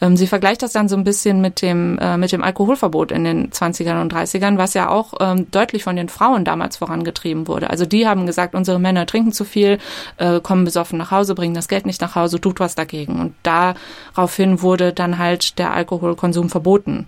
Ähm, 0.00 0.16
sie 0.16 0.26
vergleicht 0.26 0.62
das 0.62 0.72
dann 0.72 0.88
so 0.88 0.96
ein 0.96 1.04
bisschen 1.04 1.40
mit 1.40 1.62
dem, 1.62 1.98
äh, 1.98 2.16
mit 2.16 2.32
dem 2.32 2.42
Alkoholverbot 2.42 3.12
in 3.12 3.24
den 3.24 3.50
20ern 3.50 4.00
und 4.00 4.12
30ern, 4.12 4.58
was 4.58 4.74
ja 4.74 4.88
auch 4.88 5.14
ähm, 5.20 5.50
deutlich 5.50 5.84
von 5.84 5.96
den 5.96 6.08
Frauen 6.08 6.44
damals 6.44 6.76
vorangetrieben 6.76 7.48
wurde. 7.48 7.70
Also 7.70 7.86
die 7.86 8.06
haben 8.06 8.26
gesagt, 8.26 8.54
unsere 8.54 8.78
Männer 8.78 9.06
trinken 9.06 9.32
zu 9.32 9.44
viel, 9.44 9.78
äh, 10.18 10.40
kommen 10.40 10.64
besoffen 10.64 10.98
nach 10.98 11.10
Hause, 11.10 11.34
bringen 11.34 11.54
das 11.54 11.68
Geld 11.68 11.86
nicht 11.86 12.00
nach 12.00 12.14
Hause, 12.14 12.40
tut 12.40 12.60
was 12.60 12.74
dagegen. 12.74 13.20
Und 13.20 13.34
daraufhin 13.42 14.62
wurde 14.62 14.92
dann 14.92 15.18
halt 15.18 15.58
der 15.58 15.72
Alkoholkonsum 15.72 16.50
verboten 16.50 17.06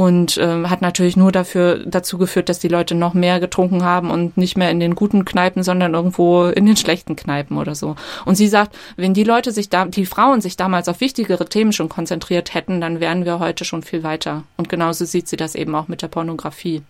und 0.00 0.38
äh, 0.38 0.64
hat 0.64 0.80
natürlich 0.80 1.18
nur 1.18 1.30
dafür 1.30 1.84
dazu 1.84 2.16
geführt, 2.16 2.48
dass 2.48 2.58
die 2.58 2.68
Leute 2.68 2.94
noch 2.94 3.12
mehr 3.12 3.38
getrunken 3.38 3.84
haben 3.84 4.10
und 4.10 4.38
nicht 4.38 4.56
mehr 4.56 4.70
in 4.70 4.80
den 4.80 4.94
guten 4.94 5.26
Kneipen, 5.26 5.62
sondern 5.62 5.92
irgendwo 5.92 6.46
in 6.46 6.64
den 6.64 6.78
schlechten 6.78 7.16
Kneipen 7.16 7.58
oder 7.58 7.74
so. 7.74 7.96
Und 8.24 8.36
sie 8.36 8.48
sagt, 8.48 8.74
wenn 8.96 9.12
die 9.12 9.24
Leute 9.24 9.52
sich 9.52 9.68
da, 9.68 9.84
die 9.84 10.06
Frauen 10.06 10.40
sich 10.40 10.56
damals 10.56 10.88
auf 10.88 11.02
wichtigere 11.02 11.44
Themen 11.44 11.74
schon 11.74 11.90
konzentriert 11.90 12.54
hätten, 12.54 12.80
dann 12.80 12.98
wären 12.98 13.26
wir 13.26 13.40
heute 13.40 13.66
schon 13.66 13.82
viel 13.82 14.02
weiter. 14.02 14.44
Und 14.56 14.70
genauso 14.70 15.04
sieht 15.04 15.28
sie 15.28 15.36
das 15.36 15.54
eben 15.54 15.74
auch 15.74 15.86
mit 15.86 16.00
der 16.00 16.08
Pornografie. 16.08 16.80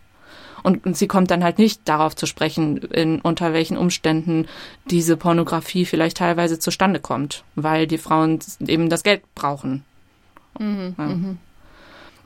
Und, 0.63 0.87
und 0.87 0.97
sie 0.97 1.09
kommt 1.09 1.33
dann 1.33 1.43
halt 1.43 1.59
nicht 1.59 1.81
darauf 1.89 2.15
zu 2.15 2.27
sprechen, 2.27 2.77
in, 2.77 3.21
unter 3.21 3.53
welchen 3.53 3.77
Umständen 3.77 4.47
diese 4.89 5.17
Pornografie 5.17 5.85
vielleicht 5.85 6.19
teilweise 6.19 6.61
zustande 6.61 7.01
kommt, 7.01 7.43
weil 7.57 7.89
die 7.89 7.99
Frauen 7.99 8.39
eben 8.65 8.89
das 8.89 9.03
Geld 9.03 9.23
brauchen. 9.35 9.83
Mhm, 10.61 10.95
ja. 10.97 11.19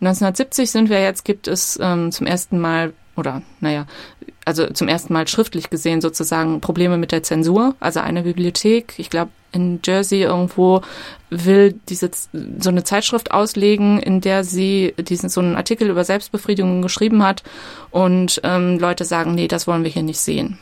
Mhm. 0.05 0.09
1970 0.09 0.71
sind 0.71 0.91
wir 0.91 1.03
jetzt, 1.03 1.25
gibt 1.25 1.49
es 1.49 1.79
ähm, 1.83 2.13
zum 2.13 2.27
ersten 2.27 2.61
Mal 2.61 2.93
oder 3.17 3.43
naja, 3.61 3.87
also 4.45 4.67
zum 4.67 4.89
ersten 4.89 5.13
Mal 5.13 5.29
schriftlich 5.29 5.71
gesehen 5.71 6.01
sozusagen 6.01 6.61
Probleme 6.61 6.99
mit 6.99 7.13
der 7.13 7.23
Zensur. 7.23 7.75
Also 7.81 8.01
eine 8.01 8.23
Bibliothek, 8.23 8.95
ich 8.99 9.11
glaube 9.11 9.31
in 9.53 9.81
Jersey 9.85 10.23
irgendwo, 10.23 10.83
will 11.31 11.79
diese 11.89 12.11
so 12.59 12.71
eine 12.71 12.83
Zeitschrift 12.83 13.31
auslegen, 13.31 14.01
in 14.01 14.21
der 14.21 14.43
sie 14.43 14.95
diesen 14.99 15.29
so 15.29 15.41
einen 15.41 15.55
Artikel 15.55 15.89
über 15.89 16.05
Selbstbefriedigung 16.05 16.83
geschrieben 16.83 17.23
hat 17.23 17.45
und 17.91 18.41
ähm, 18.43 18.79
Leute 18.79 19.05
sagen, 19.05 19.35
nee, 19.35 19.49
das 19.49 19.67
wollen 19.67 19.85
wir 19.85 19.91
hier 19.91 20.03
nicht 20.03 20.21
sehen. 20.21 20.59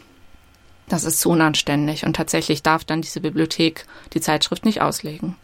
Das 0.88 1.04
ist 1.04 1.20
zu 1.20 1.30
unanständig 1.30 2.04
und 2.04 2.16
tatsächlich 2.16 2.62
darf 2.62 2.84
dann 2.84 3.00
diese 3.00 3.20
Bibliothek 3.20 3.86
die 4.12 4.20
Zeitschrift 4.20 4.66
nicht 4.66 4.82
auslegen. 4.82 5.36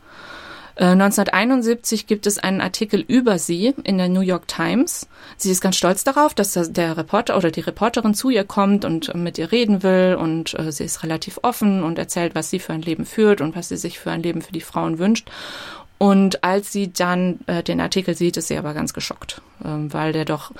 1971 0.79 2.03
äh, 2.03 2.07
gibt 2.07 2.27
es 2.27 2.39
einen 2.39 2.61
Artikel 2.61 3.05
über 3.07 3.39
sie 3.39 3.75
in 3.83 3.99
der 3.99 4.09
New 4.09 4.21
York 4.21 4.47
Times. 4.47 5.09
Sie 5.37 5.51
ist 5.51 5.61
ganz 5.61 5.77
stolz 5.77 6.05
darauf, 6.05 6.35
dass 6.35 6.53
der 6.55 6.97
Reporter 6.97 7.37
oder 7.37 7.51
die 7.51 7.61
Reporterin 7.61 8.15
zu 8.15 8.31
ihr 8.31 8.45
kommt 8.45 8.85
und 8.85 9.13
mit 9.15 9.39
ihr 9.39 9.51
reden 9.51 9.83
will 9.83 10.17
und 10.19 10.57
äh, 10.59 10.71
sie 10.71 10.85
ist 10.85 11.03
relativ 11.03 11.41
offen 11.43 11.83
und 11.83 11.99
erzählt, 11.99 12.35
was 12.35 12.51
sie 12.51 12.61
für 12.61 12.73
ein 12.73 12.83
Leben 12.83 13.07
führt 13.07 13.41
und 13.41 13.57
was 13.57 13.69
sie 13.69 13.77
sich 13.77 13.99
für 13.99 14.13
ein 14.13 14.23
Leben 14.23 14.41
für 14.41 14.53
die 14.53 14.61
Frauen 14.61 14.99
wünscht. 14.99 15.31
Und 15.99 16.45
als 16.45 16.73
sie 16.73 16.93
dann 16.93 17.41
äh, 17.49 17.65
den 17.65 17.81
Artikel 17.81 18.15
sieht, 18.15 18.37
ist 18.37 18.47
sie 18.47 18.57
aber 18.57 18.73
ganz 18.73 18.93
geschockt, 18.93 19.43
ähm, 19.65 19.93
weil 19.93 20.13
der 20.13 20.25
doch, 20.25 20.53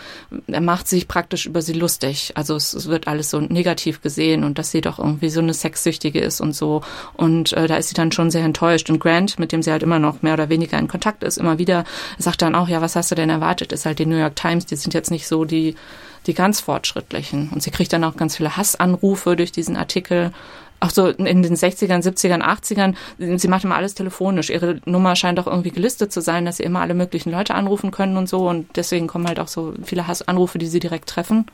er 0.49 0.61
macht 0.61 0.89
sich 0.89 1.07
praktisch 1.07 1.47
über 1.47 1.63
sie 1.63 1.75
lustig. 1.75 2.33
Also 2.35 2.57
es, 2.57 2.75
es, 2.75 2.89
wird 2.89 3.07
alles 3.07 3.31
so 3.31 3.41
negativ 3.41 4.03
gesehen 4.03 4.43
und 4.43 4.59
dass 4.59 4.73
sie 4.73 4.81
doch 4.81 4.99
irgendwie 4.99 5.31
so 5.31 5.39
eine 5.41 5.55
Sexsüchtige 5.55 6.19
ist 6.19 6.41
und 6.41 6.57
so. 6.57 6.83
Und 7.15 7.53
äh, 7.53 7.69
da 7.69 7.77
ist 7.77 7.89
sie 7.89 7.95
dann 7.95 8.11
schon 8.11 8.33
sehr 8.33 8.45
enttäuscht. 8.45 8.91
Und 8.91 8.99
Grant, 8.99 9.39
mit 9.39 9.53
dem 9.53 9.63
sie 9.63 9.71
halt 9.71 9.85
immer 9.85 10.01
noch 10.01 10.23
mehr 10.23 10.35
oder 10.35 10.49
weniger 10.49 10.77
in 10.77 10.89
Kontakt 10.89 11.23
ist, 11.23 11.39
immer 11.39 11.59
wieder, 11.59 11.85
sagt 12.19 12.43
dann 12.43 12.57
auch, 12.57 12.69
ja, 12.69 12.81
was 12.81 12.97
hast 12.97 13.13
du 13.13 13.15
denn 13.15 13.31
erwartet? 13.31 13.71
Ist 13.71 13.87
halt 13.87 14.01
die 14.01 14.07
New 14.07 14.19
York 14.19 14.35
Times, 14.35 14.67
die 14.67 14.77
sind 14.77 14.93
jetzt 14.93 15.13
nicht 15.13 15.29
so 15.29 15.45
die, 15.45 15.77
die 16.27 16.35
ganz 16.35 16.61
fortschrittlichen. 16.61 17.51
Und 17.51 17.63
sie 17.63 17.71
kriegt 17.71 17.93
dann 17.93 18.03
auch 18.03 18.17
ganz 18.17 18.37
viele 18.37 18.57
Hassanrufe 18.57 19.37
durch 19.37 19.53
diesen 19.53 19.77
Artikel 19.77 20.33
auch 20.81 20.91
so 20.91 21.09
in 21.09 21.43
den 21.43 21.57
60ern, 21.57 22.03
70ern, 22.03 22.43
80ern, 22.43 22.95
sie 23.39 23.49
macht 23.49 23.65
immer 23.65 23.77
alles 23.77 23.95
telefonisch. 23.95 24.51
Ihre 24.51 24.81
Nummer 24.85 25.17
scheint 25.17 25.41
auch 25.41 25.47
irgendwie 25.47 25.71
gelistet 25.71 26.13
zu 26.13 26.21
sein, 26.21 26.45
dass 26.45 26.59
sie 26.59 26.63
immer 26.63 26.81
alle 26.81 26.95
möglichen 26.95 27.31
Leute 27.31 27.55
anrufen 27.55 27.91
können 27.91 28.17
und 28.17 28.29
so. 28.29 28.49
Und 28.49 28.77
deswegen 28.77 29.09
kommen 29.09 29.27
halt 29.27 29.41
auch 29.41 29.49
so 29.49 29.75
viele 29.83 30.07
Hassanrufe, 30.07 30.59
die 30.59 30.67
sie 30.67 30.81
direkt 30.81 31.09
treffen. 31.09 31.47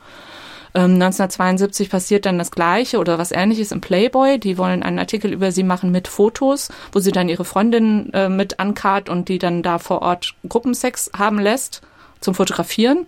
Ähm, 0.75 0.95
1972 0.95 1.89
passiert 1.89 2.27
dann 2.27 2.37
das 2.37 2.51
Gleiche 2.51 2.99
oder 2.99 3.17
was 3.17 3.33
Ähnliches 3.33 3.73
im 3.73 3.81
Playboy. 3.81 4.39
Die 4.39 4.59
wollen 4.59 4.83
einen 4.83 4.99
Artikel 4.99 5.33
über 5.33 5.53
sie 5.53 5.63
machen 5.63 5.91
mit 5.91 6.09
Fotos, 6.09 6.69
wo 6.93 6.99
sie 6.99 7.13
dann 7.13 7.29
ihre 7.29 7.45
Freundin 7.45 8.13
äh, 8.13 8.29
mit 8.29 8.59
ankart 8.61 9.09
und 9.09 9.29
die 9.29 9.39
dann 9.39 9.63
da 9.63 9.79
vor 9.79 10.03
Ort 10.03 10.35
Gruppensex 10.49 11.11
haben 11.17 11.39
lässt 11.39 11.83
zum 12.21 12.35
Fotografieren. 12.35 13.07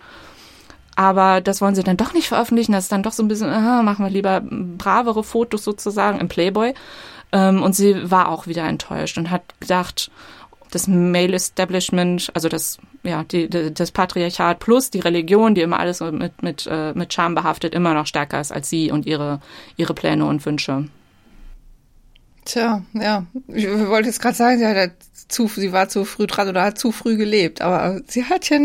Aber 0.97 1.41
das 1.41 1.61
wollen 1.61 1.75
sie 1.75 1.83
dann 1.83 1.95
doch 1.95 2.13
nicht 2.13 2.27
veröffentlichen. 2.27 2.71
Das 2.71 2.85
ist 2.85 2.91
dann 2.91 3.03
doch 3.03 3.11
so 3.11 3.21
ein 3.21 3.27
bisschen, 3.27 3.49
aha, 3.49 3.83
machen 3.83 4.03
wir 4.03 4.09
lieber 4.09 4.41
bravere 4.41 5.23
Fotos 5.23 5.63
sozusagen 5.63 6.19
im 6.19 6.27
Playboy. 6.27 6.73
Ähm, 7.31 7.61
und 7.61 7.75
sie 7.75 8.09
war 8.09 8.29
auch 8.29 8.47
wieder 8.47 8.63
enttäuscht 8.63 9.19
und 9.19 9.29
hat 9.29 9.43
gedacht, 9.59 10.09
das 10.71 10.87
Male 10.87 11.35
Establishment, 11.35 12.31
also 12.33 12.49
das, 12.49 12.79
ja, 13.03 13.23
die, 13.23 13.47
die, 13.47 13.71
das 13.71 13.91
Patriarchat 13.91 14.57
plus 14.57 14.89
die 14.89 14.99
Religion, 14.99 15.53
die 15.53 15.61
immer 15.61 15.77
alles 15.77 16.01
mit, 16.01 16.41
mit, 16.41 16.67
äh, 16.69 16.93
mit 16.93 17.13
Scham 17.13 17.35
behaftet, 17.35 17.75
immer 17.75 17.93
noch 17.93 18.07
stärker 18.07 18.41
ist 18.41 18.51
als 18.51 18.67
sie 18.67 18.91
und 18.91 19.05
ihre, 19.05 19.39
ihre 19.75 19.93
Pläne 19.93 20.25
und 20.25 20.43
Wünsche. 20.47 20.85
Tja, 22.43 22.81
ja. 22.93 23.23
Ich 23.49 23.67
wollte 23.69 24.07
jetzt 24.07 24.19
gerade 24.19 24.35
sagen, 24.35 24.57
sie, 24.57 24.65
hat 24.65 24.93
zu, 25.27 25.47
sie 25.47 25.71
war 25.71 25.89
zu 25.89 26.05
früh 26.05 26.25
dran 26.25 26.49
oder 26.49 26.63
hat 26.63 26.79
zu 26.79 26.91
früh 26.91 27.17
gelebt, 27.17 27.61
aber 27.61 28.01
sie 28.07 28.25
hat 28.25 28.49
ja 28.49 28.57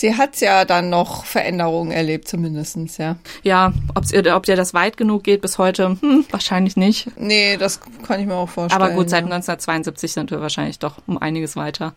Sie 0.00 0.16
hat 0.16 0.40
ja 0.40 0.64
dann 0.64 0.88
noch 0.88 1.26
Veränderungen 1.26 1.90
erlebt, 1.90 2.26
zumindestens, 2.26 2.96
ja. 2.96 3.16
Ja, 3.42 3.74
ob's 3.94 4.10
ihr, 4.12 4.34
ob 4.34 4.46
dir 4.46 4.56
das 4.56 4.72
weit 4.72 4.96
genug 4.96 5.24
geht 5.24 5.42
bis 5.42 5.58
heute, 5.58 5.98
hm, 6.00 6.24
wahrscheinlich 6.30 6.74
nicht. 6.78 7.10
Nee, 7.18 7.58
das 7.58 7.80
kann 8.06 8.18
ich 8.18 8.26
mir 8.26 8.36
auch 8.36 8.48
vorstellen. 8.48 8.80
Aber 8.80 8.94
gut, 8.94 9.10
seit 9.10 9.26
ja. 9.26 9.34
1972 9.34 10.12
sind 10.12 10.30
wir 10.30 10.40
wahrscheinlich 10.40 10.78
doch 10.78 10.96
um 11.06 11.18
einiges 11.18 11.54
weiter. 11.54 11.92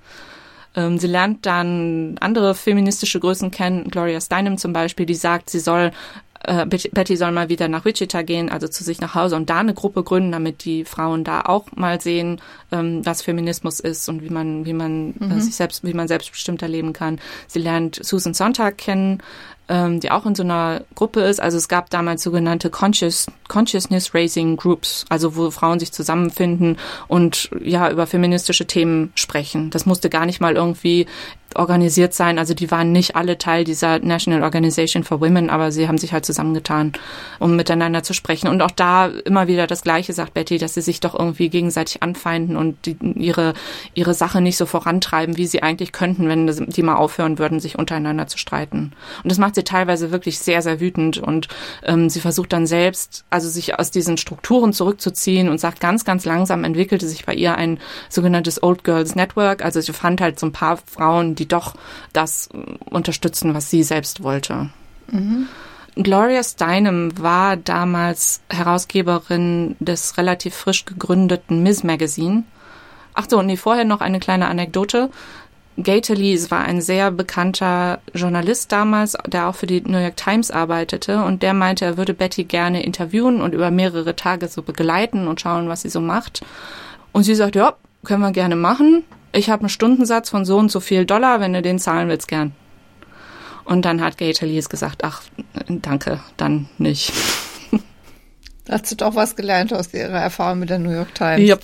Ähm, 0.76 0.98
sie 0.98 1.08
lernt 1.08 1.46
dann 1.46 2.18
andere 2.20 2.56
feministische 2.56 3.22
Größen 3.22 3.52
kennen, 3.52 3.90
Gloria 3.90 4.20
Steinem 4.20 4.58
zum 4.58 4.74
Beispiel, 4.74 5.06
die 5.06 5.16
sagt, 5.16 5.50
sie 5.50 5.60
soll 5.60 5.94
äh, 6.44 6.66
Betty 6.66 7.18
soll 7.18 7.32
mal 7.32 7.50
wieder 7.50 7.68
nach 7.68 7.86
Wichita 7.86 8.22
gehen, 8.22 8.50
also 8.50 8.68
zu 8.68 8.84
sich 8.84 9.00
nach 9.00 9.16
Hause 9.16 9.36
und 9.36 9.50
da 9.50 9.60
eine 9.60 9.74
Gruppe 9.74 10.04
gründen, 10.04 10.32
damit 10.32 10.66
die 10.66 10.86
Frauen 10.86 11.24
da 11.24 11.42
auch 11.42 11.68
mal 11.76 12.02
sehen, 12.02 12.42
ähm, 12.72 13.06
was 13.06 13.22
Feminismus 13.22 13.80
ist 13.80 14.10
und 14.10 14.22
wie 14.22 14.30
man, 14.30 14.66
wie 14.66 14.74
man 14.74 15.14
äh, 15.20 15.24
mhm. 15.26 15.32
äh, 15.32 15.42
sich 15.42 15.56
selbst, 15.56 15.84
wie 15.84 15.94
man 15.94 16.08
selbstbestimmter 16.08 16.68
leben 16.68 16.94
kann. 16.94 17.20
Sie 17.48 17.60
lernt 17.60 18.00
Susan 18.04 18.34
Sontag 18.34 18.78
kennen, 18.78 19.22
ähm, 19.70 20.00
die 20.00 20.12
auch 20.12 20.26
in 20.26 20.36
so 20.36 20.44
einer 20.44 20.82
Gruppe 20.96 21.22
ist. 21.22 21.40
Also 21.40 21.58
es 21.58 21.68
gab 21.68 21.90
damals 21.90 22.24
sogenannte 22.24 22.70
Conscious, 22.70 23.28
Consciousness 23.48 24.14
Raising 24.14 24.58
Groups, 24.58 25.06
also 25.10 25.36
wo 25.36 25.52
Frauen 25.52 25.80
sich 25.80 25.92
zusammenfinden 25.92 26.78
und 27.08 27.50
ja 27.62 27.90
über 27.90 28.06
feministische 28.06 28.68
Themen 28.68 29.12
sprechen. 29.16 29.70
Das 29.70 29.86
musste 29.86 30.10
gar 30.10 30.26
nicht 30.26 30.42
mal 30.42 30.56
irgendwie 30.56 31.06
organisiert 31.56 32.14
sein. 32.14 32.40
Also 32.40 32.54
die 32.54 32.72
waren 32.72 32.92
nicht 32.92 33.16
alle 33.16 33.38
Teil 33.38 33.64
dieser 33.64 34.00
National 34.00 34.44
Organization 34.44 35.04
for 35.04 35.22
Women, 35.22 35.50
aber 35.50 35.72
sie 35.72 35.88
haben 35.88 35.98
sich 35.98 36.14
halt 36.14 36.26
zusammengetan, 36.26 36.94
um 37.40 37.56
miteinander 37.56 38.04
zu 38.04 38.14
sprechen. 38.14 38.48
Und 38.48 38.62
auch 38.62 38.72
da 38.72 39.08
immer 39.08 39.48
wieder 39.48 39.68
das 39.68 39.82
Gleiche 39.82 40.14
sagt 40.14 40.34
Betty, 40.34 40.58
dass 40.58 40.74
sie 40.74 40.82
sich 40.82 41.00
doch 41.00 41.18
irgendwie 41.18 41.50
gegenseitig 41.50 42.04
anfeinden 42.04 42.58
und 42.58 42.86
die, 42.86 42.98
ihre, 43.16 43.54
ihre 43.94 44.14
Sache 44.14 44.42
nicht 44.42 44.58
so 44.58 44.66
vorantreiben, 44.66 45.38
wie 45.38 45.48
sie 45.48 45.64
eigentlich 45.64 45.92
könnten, 45.92 46.28
wenn 46.28 46.48
die 46.48 46.84
mal 46.84 46.96
aufhören 46.96 47.40
würden, 47.40 47.60
sich 47.60 47.78
untereinander 47.78 48.28
zu 48.28 48.38
streiten. 48.38 48.94
Und 49.24 49.32
das 49.32 49.38
macht 49.38 49.56
sie 49.56 49.64
teilweise 49.64 50.12
wirklich 50.12 50.40
sehr, 50.40 50.62
sehr 50.62 50.80
wütend 50.80 51.18
und 51.18 51.48
ähm, 51.84 52.10
sie 52.10 52.20
versucht 52.20 52.54
dann 52.54 52.68
selbst, 52.68 53.26
also 53.30 53.50
sich 53.50 53.80
aus 53.80 53.92
diesen 53.92 54.18
Strukturen 54.18 54.74
zurückzuziehen 54.74 55.50
und 55.50 55.60
sagt, 55.60 55.80
ganz, 55.80 56.06
ganz 56.06 56.26
langsam 56.26 56.64
entwickelte 56.64 57.08
sich 57.08 57.26
bei 57.26 57.34
ihr 57.34 57.56
ein 57.56 57.80
sogenanntes 58.10 58.62
Old 58.64 58.84
Girls 58.84 59.16
Network. 59.16 59.64
Also 59.64 59.82
sie 59.82 59.94
fand 59.94 60.22
halt 60.22 60.40
so 60.40 60.48
ein 60.48 60.52
paar 60.52 60.78
Frauen, 60.78 61.36
die 61.36 61.43
die 61.44 61.48
doch 61.48 61.76
das 62.14 62.50
unterstützen, 62.90 63.54
was 63.54 63.70
sie 63.70 63.84
selbst 63.84 64.24
wollte. 64.24 64.70
Mhm. 65.12 65.48
Gloria 65.96 66.42
Steinem 66.44 67.12
war 67.22 67.56
damals 67.56 68.42
Herausgeberin 68.50 69.76
des 69.80 70.18
relativ 70.18 70.56
frisch 70.56 70.86
gegründeten 70.86 71.62
Ms. 71.62 71.84
Magazine. 71.84 72.44
Ach 73.14 73.28
so, 73.30 73.42
nee, 73.44 73.58
vorher 73.58 73.86
noch 73.86 74.02
eine 74.02 74.20
kleine 74.20 74.48
Anekdote. 74.48 75.12
Lees 75.76 76.50
war 76.50 76.62
ein 76.62 76.82
sehr 76.82 77.12
bekannter 77.12 78.00
Journalist 78.14 78.72
damals, 78.72 79.18
der 79.28 79.48
auch 79.48 79.56
für 79.56 79.68
die 79.68 79.82
New 79.82 80.00
York 80.00 80.18
Times 80.18 80.50
arbeitete 80.50 81.24
und 81.24 81.44
der 81.44 81.54
meinte, 81.54 81.86
er 81.86 81.98
würde 81.98 82.14
Betty 82.14 82.44
gerne 82.44 82.84
interviewen 82.84 83.42
und 83.42 83.54
über 83.54 83.70
mehrere 83.70 84.16
Tage 84.16 84.48
so 84.48 84.62
begleiten 84.62 85.28
und 85.28 85.42
schauen, 85.42 85.70
was 85.70 85.82
sie 85.82 85.90
so 85.90 86.00
macht. 86.00 86.42
Und 87.12 87.24
sie 87.24 87.36
sagt, 87.36 87.56
ja, 87.56 87.74
können 88.04 88.22
wir 88.22 88.32
gerne 88.32 88.56
machen 88.56 89.04
ich 89.34 89.50
habe 89.50 89.62
einen 89.62 89.70
Stundensatz 89.70 90.30
von 90.30 90.46
so 90.46 90.58
und 90.58 90.72
so 90.72 90.80
viel 90.80 91.06
Dollar, 91.06 91.40
wenn 91.40 91.54
du 91.54 91.62
den 91.62 91.80
zahlen 91.80 92.08
willst, 92.08 92.28
gern. 92.28 92.54
Und 93.66 93.86
dann 93.86 94.02
hat 94.02 94.18
Gator 94.18 94.48
Lees 94.48 94.70
gesagt, 94.70 95.04
ach, 95.04 95.24
danke, 95.68 96.20
dann 96.38 96.70
nicht. 96.78 97.14
Hast 98.70 98.92
du 98.92 98.96
doch 98.96 99.16
was 99.16 99.36
gelernt 99.36 99.74
aus 99.74 99.94
ihrer 99.94 100.20
Erfahrung 100.20 100.60
mit 100.60 100.70
der 100.70 100.80
New 100.80 100.92
York 100.92 101.14
Times? 101.16 101.50
Yep. 101.50 101.64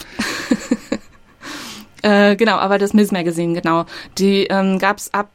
äh, 2.02 2.36
genau, 2.36 2.58
aber 2.58 2.78
das 2.78 2.94
Miss 2.94 3.12
Magazine, 3.12 3.54
genau. 3.54 3.86
Die 4.18 4.46
ähm, 4.46 4.80
gab 4.80 4.98
es 4.98 5.14
ab 5.14 5.30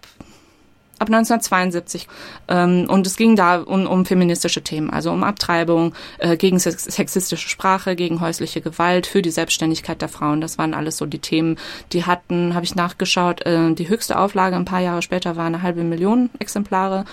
ab 1.05 1.09
1972. 1.09 2.09
Ähm, 2.49 2.87
und 2.89 3.07
es 3.07 3.17
ging 3.17 3.37
da 3.37 3.61
um, 3.61 3.87
um 3.87 4.07
feministische 4.07 4.63
Themen, 4.63 4.91
also 4.91 5.11
um 5.11 5.23
Abtreibung, 5.23 5.95
äh, 6.19 6.37
gegen 6.37 6.59
sexistische 6.59 7.49
Sprache, 7.49 7.95
gegen 7.95 8.21
häusliche 8.21 8.61
Gewalt, 8.61 9.07
für 9.07 9.23
die 9.23 9.31
Selbstständigkeit 9.31 10.01
der 10.01 10.09
Frauen. 10.09 10.41
Das 10.41 10.59
waren 10.59 10.75
alles 10.75 10.97
so 10.97 11.07
die 11.07 11.19
Themen, 11.19 11.57
die 11.93 12.05
hatten, 12.05 12.55
habe 12.55 12.65
ich 12.65 12.75
nachgeschaut, 12.75 13.45
äh, 13.47 13.73
die 13.75 13.89
höchste 13.89 14.19
Auflage 14.19 14.57
ein 14.57 14.65
paar 14.65 14.81
Jahre 14.81 15.03
später 15.03 15.37
war 15.37 15.47
eine 15.47 15.63
halbe 15.63 15.85
Million 15.85 16.31
Exemplare. 16.39 17.05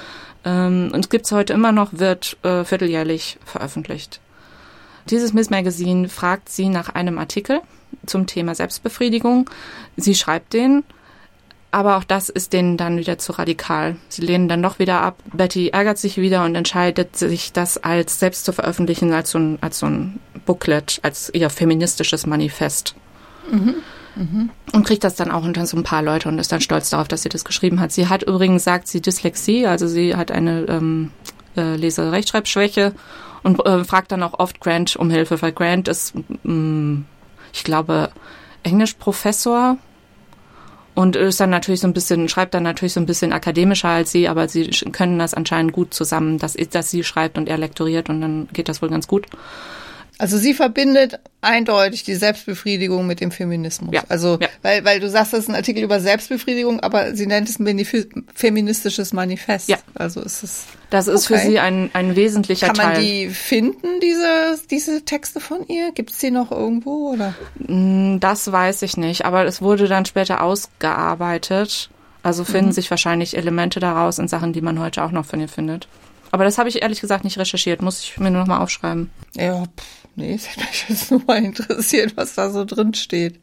Ähm, 0.46 0.92
und 0.94 1.14
es 1.14 1.32
heute 1.32 1.54
immer 1.54 1.72
noch, 1.72 1.90
wird 1.94 2.38
äh, 2.44 2.64
vierteljährlich 2.64 3.38
veröffentlicht. 3.46 4.20
Dieses 5.10 5.34
Miss 5.34 5.50
Magazine 5.50 6.10
fragt 6.10 6.50
sie 6.50 6.70
nach 6.70 6.90
einem 6.90 7.18
Artikel 7.18 7.62
zum 8.06 8.28
Thema 8.28 8.56
Selbstbefriedigung. 8.56 9.50
Sie 9.98 10.16
schreibt 10.16 10.54
den 10.54 10.84
aber 11.72 11.98
auch 11.98 12.04
das 12.04 12.30
ist 12.30 12.52
denen 12.54 12.76
dann 12.76 12.98
wieder 12.98 13.18
zu 13.18 13.32
radikal. 13.32 13.96
Sie 14.10 14.22
lehnen 14.22 14.50
dann 14.50 14.62
doch 14.62 14.78
wieder 14.78 15.02
ab. 15.02 15.18
Betty 15.34 15.70
ärgert 15.70 15.98
sich 15.98 16.18
wieder 16.18 16.44
und 16.44 16.56
entscheidet 16.56 17.16
sich, 17.16 17.54
das 17.54 17.78
als 17.78 18.20
selbst 18.20 18.44
zu 18.44 18.52
veröffentlichen, 18.52 19.14
als 19.14 19.32
so 19.32 19.40
ein, 19.40 19.58
als 19.62 19.80
so 19.80 19.86
ein 19.86 20.20
Booklet, 20.46 21.00
als 21.02 21.32
ihr 21.34 21.50
feministisches 21.50 22.26
Manifest. 22.26 22.96
Mhm. 23.50 23.76
Mhm. 24.16 24.50
Und 24.74 24.86
kriegt 24.86 25.06
das 25.06 25.16
dann 25.16 25.32
auch 25.32 25.44
unter 25.44 25.66
so 25.66 25.78
ein 25.78 25.84
paar 25.84 26.02
Leute 26.02 26.28
und 26.28 26.40
ist 26.40 26.52
dann 26.52 26.60
stolz 26.60 26.90
darauf, 26.90 27.08
dass 27.08 27.24
sie 27.24 27.30
das 27.30 27.46
geschrieben 27.46 27.80
hat. 27.80 27.94
Sie 27.94 28.10
hat 28.10 28.24
übrigens, 28.24 28.66
sagt 28.66 28.90
sie, 28.90 29.02
Dyslexie, 29.02 29.66
also 29.66 29.88
sie 29.88 30.16
hat 30.18 30.32
eine 30.32 30.66
ähm, 30.68 31.12
äh, 31.56 31.76
Lese-Rechtschreibschwäche 31.78 32.94
und 33.44 33.66
äh, 33.66 33.86
fragt 33.86 34.12
dann 34.12 34.24
auch 34.24 34.38
oft 34.38 34.60
Grant 34.60 34.98
um 34.98 35.10
Hilfe, 35.10 35.42
weil 35.42 35.54
Grant 35.54 35.88
ist, 35.88 36.14
mh, 36.16 36.54
mm, 36.54 37.06
ich 37.54 37.64
glaube, 37.64 38.12
Englischprofessor 38.64 39.78
und 40.94 41.16
ist 41.16 41.40
dann 41.40 41.50
natürlich 41.50 41.80
so 41.80 41.88
ein 41.88 41.94
bisschen, 41.94 42.28
schreibt 42.28 42.54
dann 42.54 42.64
natürlich 42.64 42.94
so 42.94 43.00
ein 43.00 43.06
bisschen 43.06 43.34
akademischer 43.34 43.90
als 43.90 44.12
sie, 44.12 44.28
aber 44.28 44.48
sie 44.48 44.70
können 44.92 45.20
das 45.20 45.34
anscheinend 45.34 45.74
gut 45.74 45.94
zusammen, 45.94 46.38
dass, 46.38 46.54
dass 46.54 46.90
sie 46.90 47.04
schreibt 47.04 47.38
und 47.38 47.48
er 47.48 47.58
lektoriert 47.58 48.10
und 48.10 48.22
dann 48.22 48.48
geht 48.52 48.68
das 48.70 48.82
wohl 48.82 48.90
ganz 48.90 49.08
gut. 49.08 49.26
Also 50.22 50.38
sie 50.38 50.54
verbindet 50.54 51.20
eindeutig 51.42 52.04
die 52.04 52.14
Selbstbefriedigung 52.14 53.08
mit 53.08 53.22
dem 53.22 53.32
Feminismus. 53.32 53.92
Ja, 53.92 54.04
also, 54.08 54.38
ja. 54.40 54.50
weil, 54.62 54.86
weil 54.86 55.00
du 55.00 55.10
sagst, 55.10 55.34
das 55.34 55.40
ist 55.40 55.50
ein 55.50 55.56
Artikel 55.56 55.82
über 55.82 56.00
Selbstbefriedigung, 56.00 56.80
aber 56.80 57.16
sie 57.16 57.26
nennt 57.26 57.50
es 57.50 57.58
ein 57.58 58.26
feministisches 58.36 59.14
Manifest. 59.14 59.68
Ja. 59.68 59.78
Also 59.96 60.22
ist 60.22 60.44
es. 60.44 60.66
Das 60.92 61.08
ist 61.08 61.26
okay. 61.26 61.40
für 61.40 61.50
sie 61.50 61.60
ein, 61.60 61.90
ein 61.94 62.16
wesentlicher 62.16 62.68
Teil. 62.68 62.76
Kann 62.76 62.94
man 62.94 63.02
die 63.02 63.30
finden, 63.30 64.00
diese, 64.00 64.60
diese 64.70 65.04
Texte 65.06 65.40
von 65.40 65.66
ihr? 65.68 65.92
Gibt 65.92 66.12
es 66.12 66.20
die 66.20 66.30
noch 66.30 66.52
irgendwo, 66.52 67.14
oder? 67.14 67.34
Mm, 67.58 68.20
das 68.20 68.52
weiß 68.52 68.84
ich 68.84 68.98
nicht, 68.98 69.26
aber 69.26 69.46
es 69.46 69.60
wurde 69.64 69.88
dann 69.88 70.06
später 70.06 70.44
ausgearbeitet. 70.44 71.90
Also 72.22 72.44
finden 72.44 72.68
mhm. 72.68 72.74
sich 72.74 72.92
wahrscheinlich 72.92 73.36
Elemente 73.36 73.80
daraus 73.80 74.20
in 74.20 74.28
Sachen, 74.28 74.54
die 74.54 74.62
man 74.62 74.80
heute 74.80 75.04
auch 75.04 75.12
noch 75.12 75.26
von 75.26 75.42
ihr 75.42 75.48
findet. 75.48 75.88
Aber 76.30 76.44
das 76.44 76.60
habe 76.60 76.70
ich 76.70 76.84
ehrlich 76.84 77.02
gesagt 77.02 77.24
nicht 77.24 77.40
recherchiert, 77.40 77.82
muss 77.82 78.04
ich 78.04 78.18
mir 78.20 78.30
nur 78.30 78.42
noch 78.42 78.48
mal 78.48 78.60
aufschreiben. 78.60 79.10
Ja, 79.36 79.64
pff 79.66 80.01
Nee, 80.16 80.34
es 80.34 80.50
hätte 80.50 80.68
mich 80.68 80.86
jetzt 80.90 81.12
nur 81.12 81.22
mal 81.26 81.44
interessiert, 81.44 82.18
was 82.18 82.36
da 82.36 82.50
so 82.50 82.66
drin 82.66 82.94
steht. 82.94 83.40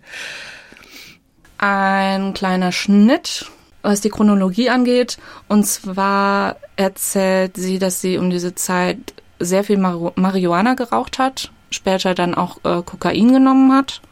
Ein 1.56 2.34
kleiner 2.34 2.72
Schnitt, 2.72 3.46
was 3.82 4.00
die 4.00 4.10
Chronologie 4.10 4.70
angeht. 4.70 5.18
Und 5.48 5.64
zwar 5.64 6.56
erzählt 6.76 7.56
sie, 7.56 7.78
dass 7.78 8.00
sie 8.00 8.18
um 8.18 8.30
diese 8.30 8.54
Zeit 8.54 8.98
sehr 9.40 9.64
viel 9.64 9.78
Mar 9.78 10.12
Marihuana 10.16 10.74
geraucht 10.74 11.18
hat, 11.18 11.50
später 11.70 12.14
dann 12.14 12.34
auch 12.34 12.58
äh, 12.64 12.82
Kokain 12.82 13.32
genommen 13.32 13.72
hat 13.72 14.02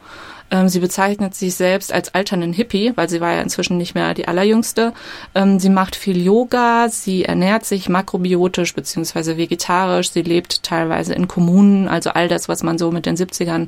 ähm, 0.51 0.69
sie 0.69 0.79
bezeichnet 0.79 1.35
sich 1.35 1.55
selbst 1.55 1.91
als 1.91 2.13
alternden 2.13 2.53
Hippie, 2.53 2.93
weil 2.95 3.09
sie 3.09 3.21
war 3.21 3.33
ja 3.33 3.41
inzwischen 3.41 3.77
nicht 3.77 3.95
mehr 3.95 4.13
die 4.13 4.27
allerjüngste. 4.27 4.93
Ähm, 5.35 5.59
sie 5.59 5.69
macht 5.69 5.95
viel 5.95 6.21
Yoga, 6.21 6.89
sie 6.89 7.25
ernährt 7.25 7.65
sich 7.65 7.89
makrobiotisch 7.89 8.73
beziehungsweise 8.73 9.37
vegetarisch, 9.37 10.11
sie 10.11 10.21
lebt 10.21 10.63
teilweise 10.63 11.13
in 11.13 11.27
Kommunen, 11.27 11.87
also 11.87 12.11
all 12.11 12.27
das, 12.27 12.47
was 12.47 12.63
man 12.63 12.77
so 12.77 12.91
mit 12.91 13.05
den 13.05 13.17
70ern 13.17 13.67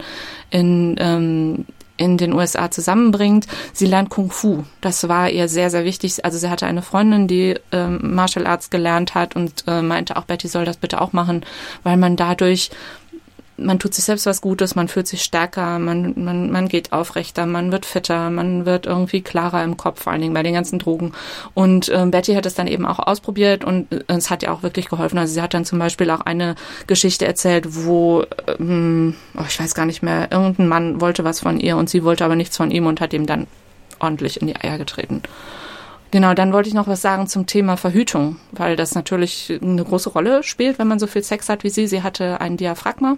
in 0.49 0.95
ähm, 0.99 1.65
in 1.99 2.17
den 2.17 2.33
USA 2.33 2.71
zusammenbringt. 2.71 3.45
Sie 3.73 3.85
lernt 3.85 4.09
Kung 4.09 4.31
Fu. 4.31 4.63
Das 4.81 5.07
war 5.09 5.29
ihr 5.29 5.47
sehr, 5.49 5.69
sehr 5.69 5.83
wichtig. 5.83 6.23
Also 6.23 6.37
sie 6.37 6.49
hatte 6.49 6.65
eine 6.65 6.81
Freundin, 6.81 7.27
die 7.27 7.55
ähm, 7.71 8.15
Martial 8.15 8.47
Arts 8.47 8.69
gelernt 8.69 9.15
hat 9.15 9.35
und 9.35 9.65
äh, 9.67 9.81
meinte 9.81 10.15
auch, 10.15 10.23
Betty 10.23 10.47
soll 10.47 10.65
das 10.65 10.77
bitte 10.77 11.01
auch 11.01 11.11
machen, 11.11 11.45
weil 11.83 11.97
man 11.97 12.15
dadurch 12.15 12.71
man 13.65 13.79
tut 13.79 13.93
sich 13.93 14.05
selbst 14.05 14.25
was 14.25 14.41
Gutes, 14.41 14.75
man 14.75 14.87
fühlt 14.87 15.07
sich 15.07 15.23
stärker, 15.23 15.79
man, 15.79 16.13
man, 16.15 16.51
man 16.51 16.67
geht 16.67 16.93
aufrechter, 16.93 17.45
man 17.45 17.71
wird 17.71 17.85
fitter, 17.85 18.29
man 18.29 18.65
wird 18.65 18.85
irgendwie 18.85 19.21
klarer 19.21 19.63
im 19.63 19.77
Kopf, 19.77 20.03
vor 20.03 20.13
allen 20.13 20.21
Dingen 20.21 20.33
bei 20.33 20.43
den 20.43 20.53
ganzen 20.53 20.79
Drogen. 20.79 21.13
Und 21.53 21.89
äh, 21.89 22.05
Betty 22.05 22.33
hat 22.33 22.45
es 22.45 22.55
dann 22.55 22.67
eben 22.67 22.85
auch 22.85 22.99
ausprobiert 22.99 23.63
und 23.63 23.91
äh, 23.91 24.03
es 24.07 24.29
hat 24.29 24.43
ja 24.43 24.51
auch 24.51 24.63
wirklich 24.63 24.89
geholfen. 24.89 25.17
Also 25.17 25.33
sie 25.33 25.41
hat 25.41 25.53
dann 25.53 25.65
zum 25.65 25.79
Beispiel 25.79 26.09
auch 26.11 26.21
eine 26.21 26.55
Geschichte 26.87 27.25
erzählt, 27.25 27.65
wo, 27.69 28.23
ähm, 28.59 29.15
oh, 29.37 29.43
ich 29.47 29.59
weiß 29.59 29.75
gar 29.75 29.85
nicht 29.85 30.01
mehr, 30.01 30.31
irgendein 30.31 30.67
Mann 30.67 31.01
wollte 31.01 31.23
was 31.23 31.39
von 31.39 31.59
ihr 31.59 31.77
und 31.77 31.89
sie 31.89 32.03
wollte 32.03 32.25
aber 32.25 32.35
nichts 32.35 32.57
von 32.57 32.71
ihm 32.71 32.85
und 32.85 33.01
hat 33.01 33.13
ihm 33.13 33.25
dann 33.25 33.47
ordentlich 33.99 34.41
in 34.41 34.47
die 34.47 34.55
Eier 34.55 34.77
getreten. 34.77 35.21
Genau, 36.11 36.33
dann 36.33 36.53
wollte 36.53 36.69
ich 36.69 36.73
noch 36.75 36.87
was 36.87 37.03
sagen 37.03 37.27
zum 37.27 37.45
Thema 37.45 37.77
Verhütung, 37.77 38.37
weil 38.51 38.75
das 38.75 38.95
natürlich 38.95 39.59
eine 39.61 39.83
große 39.83 40.09
Rolle 40.09 40.41
spielt, 40.41 40.79
wenn 40.79 40.87
man 40.87 40.97
so 40.97 41.05
viel 41.05 41.21
Sex 41.21 41.49
hat 41.49 41.63
wie 41.63 41.69
sie. 41.69 41.85
Sie 41.85 42.01
hatte 42.01 42.41
ein 42.41 42.57
Diaphragma 42.57 43.17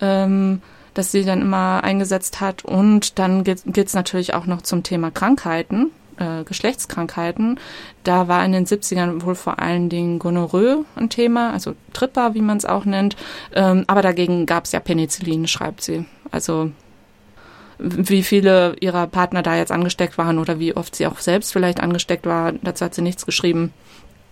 ähm, 0.00 0.62
das 0.94 1.10
sie 1.10 1.24
dann 1.24 1.42
immer 1.42 1.82
eingesetzt 1.82 2.40
hat. 2.40 2.64
Und 2.64 3.18
dann 3.18 3.44
geht 3.44 3.66
es 3.66 3.94
natürlich 3.94 4.34
auch 4.34 4.46
noch 4.46 4.62
zum 4.62 4.82
Thema 4.82 5.10
Krankheiten, 5.10 5.90
äh, 6.18 6.44
Geschlechtskrankheiten. 6.44 7.58
Da 8.04 8.28
war 8.28 8.44
in 8.44 8.52
den 8.52 8.66
70ern 8.66 9.22
wohl 9.22 9.34
vor 9.34 9.58
allen 9.58 9.88
Dingen 9.88 10.18
Gonorrhoe 10.18 10.84
ein 10.96 11.10
Thema, 11.10 11.52
also 11.52 11.74
Tripper, 11.92 12.34
wie 12.34 12.42
man 12.42 12.58
es 12.58 12.64
auch 12.64 12.84
nennt. 12.84 13.16
Ähm, 13.52 13.84
aber 13.88 14.02
dagegen 14.02 14.46
gab 14.46 14.64
es 14.64 14.72
ja 14.72 14.80
Penicillin, 14.80 15.48
schreibt 15.48 15.82
sie. 15.82 16.06
Also 16.30 16.70
wie 17.78 18.22
viele 18.22 18.76
ihrer 18.80 19.08
Partner 19.08 19.42
da 19.42 19.56
jetzt 19.56 19.72
angesteckt 19.72 20.16
waren 20.16 20.38
oder 20.38 20.60
wie 20.60 20.76
oft 20.76 20.94
sie 20.94 21.06
auch 21.06 21.18
selbst 21.18 21.52
vielleicht 21.52 21.80
angesteckt 21.80 22.24
war, 22.24 22.52
dazu 22.52 22.84
hat 22.84 22.94
sie 22.94 23.02
nichts 23.02 23.26
geschrieben. 23.26 23.72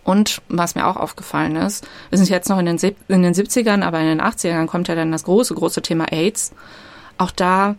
Und 0.04 0.42
was 0.48 0.74
mir 0.74 0.86
auch 0.86 0.96
aufgefallen 0.96 1.56
ist, 1.56 1.86
wir 2.10 2.18
sind 2.18 2.28
jetzt 2.28 2.48
noch 2.48 2.58
in 2.58 2.66
den, 2.66 2.78
in 3.08 3.22
den 3.22 3.34
70ern, 3.34 3.82
aber 3.82 4.00
in 4.00 4.06
den 4.06 4.20
80ern 4.20 4.66
kommt 4.66 4.88
ja 4.88 4.94
dann 4.94 5.12
das 5.12 5.24
große, 5.24 5.54
große 5.54 5.82
Thema 5.82 6.10
AIDS. 6.10 6.52
Auch 7.18 7.30
da 7.30 7.76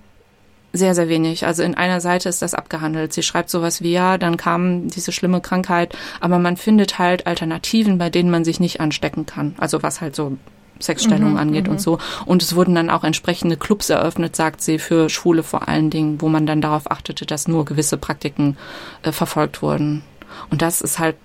sehr, 0.72 0.96
sehr 0.96 1.08
wenig. 1.08 1.46
Also 1.46 1.62
in 1.64 1.76
einer 1.76 2.02
Seite 2.02 2.30
ist 2.30 2.42
das 2.42 2.56
abgehandelt. 2.56 3.14
Sie 3.14 3.24
schreibt 3.24 3.50
sowas 3.50 3.82
wie, 3.82 3.92
ja, 3.92 4.18
dann 4.18 4.38
kam 4.38 4.88
diese 4.88 5.12
schlimme 5.12 5.40
Krankheit, 5.40 5.96
aber 6.20 6.40
man 6.40 6.58
findet 6.58 6.98
halt 6.98 7.28
Alternativen, 7.28 8.00
bei 8.00 8.10
denen 8.10 8.32
man 8.32 8.44
sich 8.44 8.60
nicht 8.60 8.80
anstecken 8.80 9.26
kann. 9.26 9.56
Also 9.60 9.84
was 9.84 10.02
halt 10.02 10.16
so 10.16 10.38
Sexstellung 10.80 11.32
mhm, 11.32 11.38
angeht 11.38 11.68
und 11.68 11.76
mhm. 11.76 11.80
so. 11.80 12.00
Und 12.26 12.42
es 12.42 12.56
wurden 12.56 12.74
dann 12.74 12.90
auch 12.90 13.04
entsprechende 13.04 13.56
Clubs 13.58 13.90
eröffnet, 13.90 14.36
sagt 14.36 14.62
sie, 14.62 14.80
für 14.80 15.10
Schwule 15.10 15.44
vor 15.44 15.68
allen 15.68 15.90
Dingen, 15.90 16.22
wo 16.22 16.30
man 16.30 16.46
dann 16.46 16.62
darauf 16.62 16.90
achtete, 16.90 17.26
dass 17.26 17.48
nur 17.48 17.66
gewisse 17.66 17.98
Praktiken 17.98 18.58
äh, 19.04 19.12
verfolgt 19.12 19.62
wurden. 19.62 20.04
Und 20.50 20.62
das 20.62 20.82
ist 20.82 20.98
halt 20.98 21.16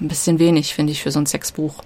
ein 0.00 0.08
bisschen 0.08 0.38
wenig, 0.38 0.74
finde 0.74 0.92
ich, 0.92 1.02
für 1.02 1.10
so 1.10 1.20
ein 1.20 1.26
Sexbuch. 1.26 1.82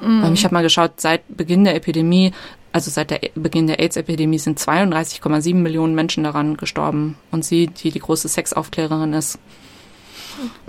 Mhm. 0.00 0.32
Ich 0.34 0.44
habe 0.44 0.54
mal 0.54 0.62
geschaut, 0.62 1.00
seit 1.00 1.22
Beginn 1.28 1.64
der 1.64 1.74
Epidemie, 1.74 2.32
also 2.72 2.90
seit 2.90 3.10
der 3.10 3.20
Beginn 3.34 3.66
der 3.66 3.78
AIDS-Epidemie 3.78 4.38
sind 4.38 4.58
32,7 4.58 5.54
Millionen 5.54 5.94
Menschen 5.94 6.24
daran 6.24 6.56
gestorben. 6.56 7.16
Und 7.30 7.44
sie, 7.44 7.68
die 7.68 7.90
die 7.90 8.00
große 8.00 8.28
Sexaufklärerin 8.28 9.12
ist, 9.12 9.38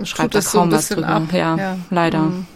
schreibt 0.04 0.34
da 0.34 0.40
kaum 0.40 0.70
so 0.70 0.76
was 0.76 0.88
drüber. 0.88 1.26
Ja, 1.32 1.56
ja. 1.56 1.78
leider. 1.90 2.20
Mhm. 2.20 2.46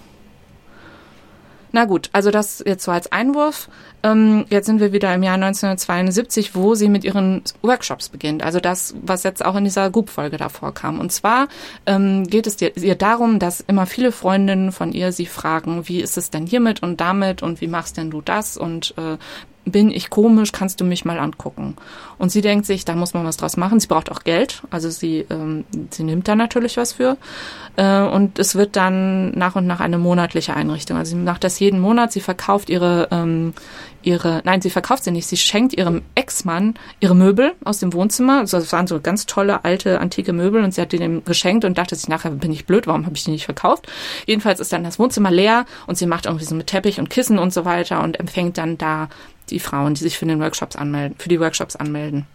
Na 1.72 1.84
gut, 1.84 2.10
also 2.12 2.30
das 2.30 2.62
jetzt 2.66 2.84
so 2.84 2.90
als 2.90 3.12
Einwurf. 3.12 3.68
Ähm, 4.02 4.46
jetzt 4.48 4.66
sind 4.66 4.80
wir 4.80 4.92
wieder 4.92 5.14
im 5.14 5.22
Jahr 5.22 5.34
1972, 5.34 6.54
wo 6.54 6.74
sie 6.74 6.88
mit 6.88 7.04
ihren 7.04 7.42
Workshops 7.62 8.08
beginnt. 8.08 8.42
Also 8.42 8.58
das, 8.58 8.94
was 9.02 9.22
jetzt 9.22 9.44
auch 9.44 9.56
in 9.56 9.64
dieser 9.64 9.90
Goop-Folge 9.90 10.36
davor 10.36 10.72
kam. 10.74 10.98
Und 10.98 11.12
zwar 11.12 11.48
ähm, 11.86 12.26
geht 12.26 12.46
es 12.46 12.60
ihr, 12.60 12.94
darum, 12.94 13.38
dass 13.38 13.60
immer 13.60 13.86
viele 13.86 14.10
Freundinnen 14.10 14.72
von 14.72 14.92
ihr 14.92 15.12
sie 15.12 15.26
fragen, 15.26 15.86
wie 15.86 16.00
ist 16.00 16.16
es 16.16 16.30
denn 16.30 16.46
hiermit 16.46 16.82
und 16.82 17.00
damit 17.00 17.42
und 17.42 17.60
wie 17.60 17.68
machst 17.68 17.96
denn 17.96 18.10
du 18.10 18.20
das 18.20 18.56
und 18.56 18.94
äh, 18.96 19.18
bin 19.64 19.90
ich 19.90 20.10
komisch, 20.10 20.52
kannst 20.52 20.80
du 20.80 20.84
mich 20.84 21.04
mal 21.04 21.18
angucken. 21.18 21.76
Und 22.18 22.30
sie 22.30 22.40
denkt 22.40 22.66
sich, 22.66 22.84
da 22.84 22.94
muss 22.94 23.14
man 23.14 23.24
was 23.24 23.36
draus 23.36 23.56
machen. 23.56 23.80
Sie 23.80 23.86
braucht 23.86 24.10
auch 24.10 24.24
Geld, 24.24 24.62
also 24.70 24.90
sie, 24.90 25.26
ähm, 25.30 25.64
sie 25.90 26.02
nimmt 26.02 26.28
da 26.28 26.34
natürlich 26.34 26.76
was 26.76 26.94
für. 26.94 27.16
Äh, 27.76 28.00
und 28.02 28.38
es 28.38 28.54
wird 28.54 28.76
dann 28.76 29.30
nach 29.32 29.56
und 29.56 29.66
nach 29.66 29.80
eine 29.80 29.98
monatliche 29.98 30.54
Einrichtung. 30.54 30.96
Also 30.96 31.10
sie 31.10 31.22
macht 31.22 31.44
das 31.44 31.58
jeden 31.60 31.80
Monat, 31.80 32.12
sie 32.12 32.20
verkauft 32.20 32.70
ihre, 32.70 33.08
ähm, 33.10 33.52
ihre, 34.02 34.42
nein, 34.44 34.60
sie 34.62 34.70
verkauft 34.70 35.04
sie 35.04 35.10
nicht, 35.10 35.26
sie 35.26 35.36
schenkt 35.36 35.74
ihrem 35.74 36.02
Ex-Mann 36.14 36.74
ihre 37.00 37.14
Möbel 37.14 37.52
aus 37.64 37.78
dem 37.78 37.92
Wohnzimmer. 37.92 38.38
Also 38.38 38.58
das 38.58 38.72
waren 38.72 38.86
so 38.86 39.00
ganz 39.00 39.26
tolle, 39.26 39.64
alte, 39.64 40.00
antike 40.00 40.32
Möbel 40.32 40.64
und 40.64 40.74
sie 40.74 40.80
hat 40.80 40.92
die 40.92 40.98
dem 40.98 41.24
geschenkt 41.24 41.64
und 41.64 41.78
dachte 41.78 41.94
sich 41.94 42.08
nachher, 42.08 42.30
bin 42.30 42.52
ich 42.52 42.66
blöd, 42.66 42.86
warum 42.86 43.06
habe 43.06 43.16
ich 43.16 43.24
die 43.24 43.30
nicht 43.30 43.44
verkauft? 43.44 43.86
Jedenfalls 44.26 44.60
ist 44.60 44.72
dann 44.72 44.84
das 44.84 44.98
Wohnzimmer 44.98 45.30
leer 45.30 45.66
und 45.86 45.98
sie 45.98 46.06
macht 46.06 46.26
irgendwie 46.26 46.44
so 46.44 46.54
mit 46.54 46.66
Teppich 46.66 46.98
und 46.98 47.10
Kissen 47.10 47.38
und 47.38 47.52
so 47.52 47.64
weiter 47.64 48.02
und 48.02 48.18
empfängt 48.18 48.58
dann 48.58 48.78
da 48.78 49.08
die 49.50 49.60
Frauen, 49.60 49.94
die 49.94 50.02
sich 50.02 50.18
für 50.18 50.26
den 50.26 50.40
Workshops 50.40 50.76
anmelden, 50.76 51.16
für 51.18 51.28
die 51.28 51.40
Workshops 51.40 51.76
anmelden. 51.76 52.26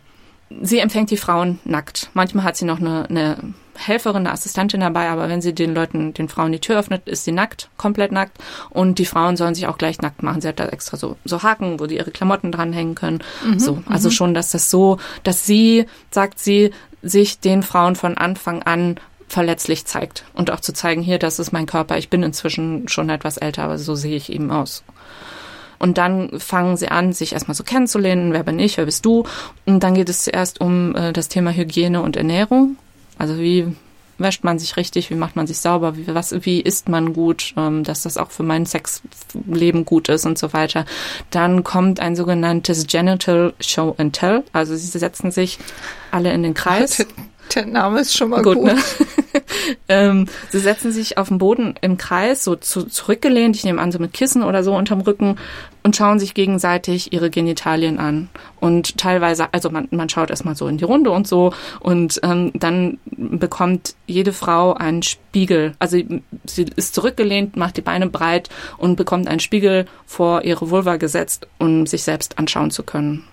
Sie 0.62 0.80
empfängt 0.80 1.10
die 1.10 1.18
Frauen 1.18 1.60
nackt. 1.66 2.10
Manchmal 2.14 2.44
hat 2.44 2.56
sie 2.56 2.66
noch 2.66 2.80
eine, 2.80 3.10
eine 3.10 3.38
Helferin, 3.76 4.18
eine 4.18 4.32
Assistentin 4.32 4.80
dabei, 4.80 5.10
aber 5.10 5.28
wenn 5.28 5.42
sie 5.42 5.54
den 5.54 5.74
Leuten, 5.74 6.14
den 6.14 6.30
Frauen 6.30 6.52
die 6.52 6.60
Tür 6.60 6.80
öffnet, 6.80 7.08
ist 7.08 7.24
sie 7.24 7.32
nackt, 7.32 7.70
komplett 7.78 8.12
nackt. 8.12 8.38
Und 8.70 9.00
die 9.00 9.06
Frauen 9.06 9.38
sollen 9.38 9.56
sich 9.56 9.68
auch 9.68 9.78
gleich 9.78 10.02
nackt 10.02 10.22
machen. 10.22 10.42
Sie 10.42 10.48
hat 10.48 10.60
da 10.60 10.68
extra 10.68 10.98
so, 10.98 11.18
so 11.26 11.42
Haken, 11.42 11.80
wo 11.80 11.88
die 11.88 11.96
ihre 11.96 12.12
Klamotten 12.12 12.52
dranhängen 12.52 12.96
können. 12.96 13.20
Mhm, 13.44 13.60
so, 13.60 13.84
also 13.88 14.10
mhm. 14.10 14.14
schon, 14.14 14.34
dass 14.34 14.52
das 14.52 14.70
so, 14.70 14.98
dass 15.24 15.46
sie, 15.46 15.88
sagt 16.12 16.40
sie, 16.40 16.72
sich 17.02 17.40
den 17.40 17.64
Frauen 17.64 17.96
von 17.96 18.18
Anfang 18.18 18.62
an 18.64 19.00
verletzlich 19.28 19.86
zeigt. 19.86 20.24
Und 20.34 20.52
auch 20.52 20.60
zu 20.60 20.74
zeigen, 20.74 21.02
hier, 21.02 21.20
das 21.20 21.40
ist 21.40 21.52
mein 21.52 21.66
Körper. 21.66 21.98
Ich 21.98 22.10
bin 22.10 22.24
inzwischen 22.24 22.88
schon 22.88 23.10
etwas 23.10 23.38
älter, 23.38 23.64
aber 23.64 23.78
so 23.78 23.96
sehe 23.96 24.16
ich 24.16 24.32
eben 24.32 24.52
aus. 24.52 24.84
Und 25.80 25.98
dann 25.98 26.40
fangen 26.40 26.78
sie 26.78 26.90
an, 26.90 27.14
sich 27.14 27.34
erstmal 27.34 27.56
so 27.56 27.64
kennenzulernen, 27.64 28.34
wer 28.34 28.44
bin 28.44 28.60
ich, 28.60 28.78
wer 28.78 28.86
bist 28.86 29.06
du. 29.06 29.26
Und 29.66 29.82
dann 29.82 29.96
geht 29.96 30.10
es 30.10 30.24
zuerst 30.24 30.62
um 30.62 30.96
äh, 30.96 31.14
das 31.14 31.28
Thema 31.28 31.52
Hygiene 31.52 32.02
und 32.02 32.16
Ernährung. 32.16 32.78
Also 33.18 33.38
wie 33.40 33.74
wäscht 34.18 34.44
man 34.44 34.60
sich 34.60 34.78
richtig, 34.78 35.10
wie 35.10 35.16
macht 35.16 35.36
man 35.36 35.48
sich 35.48 35.58
sauber, 35.58 35.98
wie, 35.98 36.08
was, 36.08 36.34
wie 36.46 36.62
isst 36.62 36.90
man 36.90 37.14
gut, 37.14 37.54
ähm, 37.58 37.84
dass 37.84 38.04
das 38.04 38.18
auch 38.18 38.32
für 38.32 38.44
mein 38.44 38.66
Sexleben 38.66 39.86
gut 39.86 40.10
ist 40.10 40.26
und 40.26 40.38
so 40.38 40.54
weiter. 40.54 40.86
Dann 41.32 41.64
kommt 41.64 42.00
ein 42.00 42.16
sogenanntes 42.16 42.88
Genital 42.88 43.54
Show 43.60 43.96
and 43.98 44.14
Tell. 44.16 44.44
Also 44.54 44.76
sie 44.76 44.98
setzen 44.98 45.32
sich 45.32 45.60
alle 46.12 46.32
in 46.34 46.44
den 46.44 46.54
Kreis. 46.54 47.06
Der 47.54 47.66
Name 47.66 48.00
ist 48.00 48.18
schon 48.18 48.30
mal 48.30 48.42
gut. 48.42 48.56
gut. 48.56 48.66
Ne? 48.66 48.78
ähm, 49.88 50.28
sie 50.50 50.60
setzen 50.60 50.92
sich 50.92 51.18
auf 51.18 51.28
dem 51.28 51.38
Boden 51.38 51.76
im 51.82 51.98
Kreis, 51.98 52.44
so 52.44 52.56
zu, 52.56 52.84
zurückgelehnt, 52.84 53.56
ich 53.56 53.64
nehme 53.64 53.82
an, 53.82 53.92
so 53.92 54.00
mit 54.00 54.14
Kissen 54.14 54.44
oder 54.44 54.64
so 54.64 54.76
unterm 54.76 55.02
Rücken 55.02 55.38
und 55.84 55.96
schauen 55.96 56.20
sich 56.20 56.34
gegenseitig 56.34 57.14
ihre 57.14 57.30
Genitalien 57.30 58.00
an. 58.00 58.30
Und 58.60 58.98
teilweise, 58.98 59.54
also 59.54 59.70
man, 59.70 59.88
man 59.92 60.10
schaut 60.10 60.30
erstmal 60.30 60.56
so 60.56 60.68
in 60.68 60.78
die 60.78 60.84
Runde 60.84 61.12
und 61.12 61.28
so 61.28 61.54
und 61.80 62.20
ähm, 62.24 62.52
dann 62.56 62.98
bekommt 63.06 63.96
jede 64.08 64.34
Frau 64.34 64.74
einen 64.74 65.04
Spiegel. 65.04 65.76
Also 65.80 65.98
sie 66.46 66.66
ist 66.76 66.96
zurückgelehnt, 66.96 67.56
macht 67.56 67.78
die 67.78 67.82
Beine 67.82 68.08
breit 68.08 68.50
und 68.78 68.96
bekommt 68.96 69.28
einen 69.28 69.40
Spiegel 69.40 69.86
vor 70.06 70.44
ihre 70.44 70.70
Vulva 70.70 70.98
gesetzt, 70.98 71.48
um 71.60 71.86
sich 71.86 72.04
selbst 72.04 72.40
anschauen 72.40 72.72
zu 72.72 72.84
können. 72.84 73.24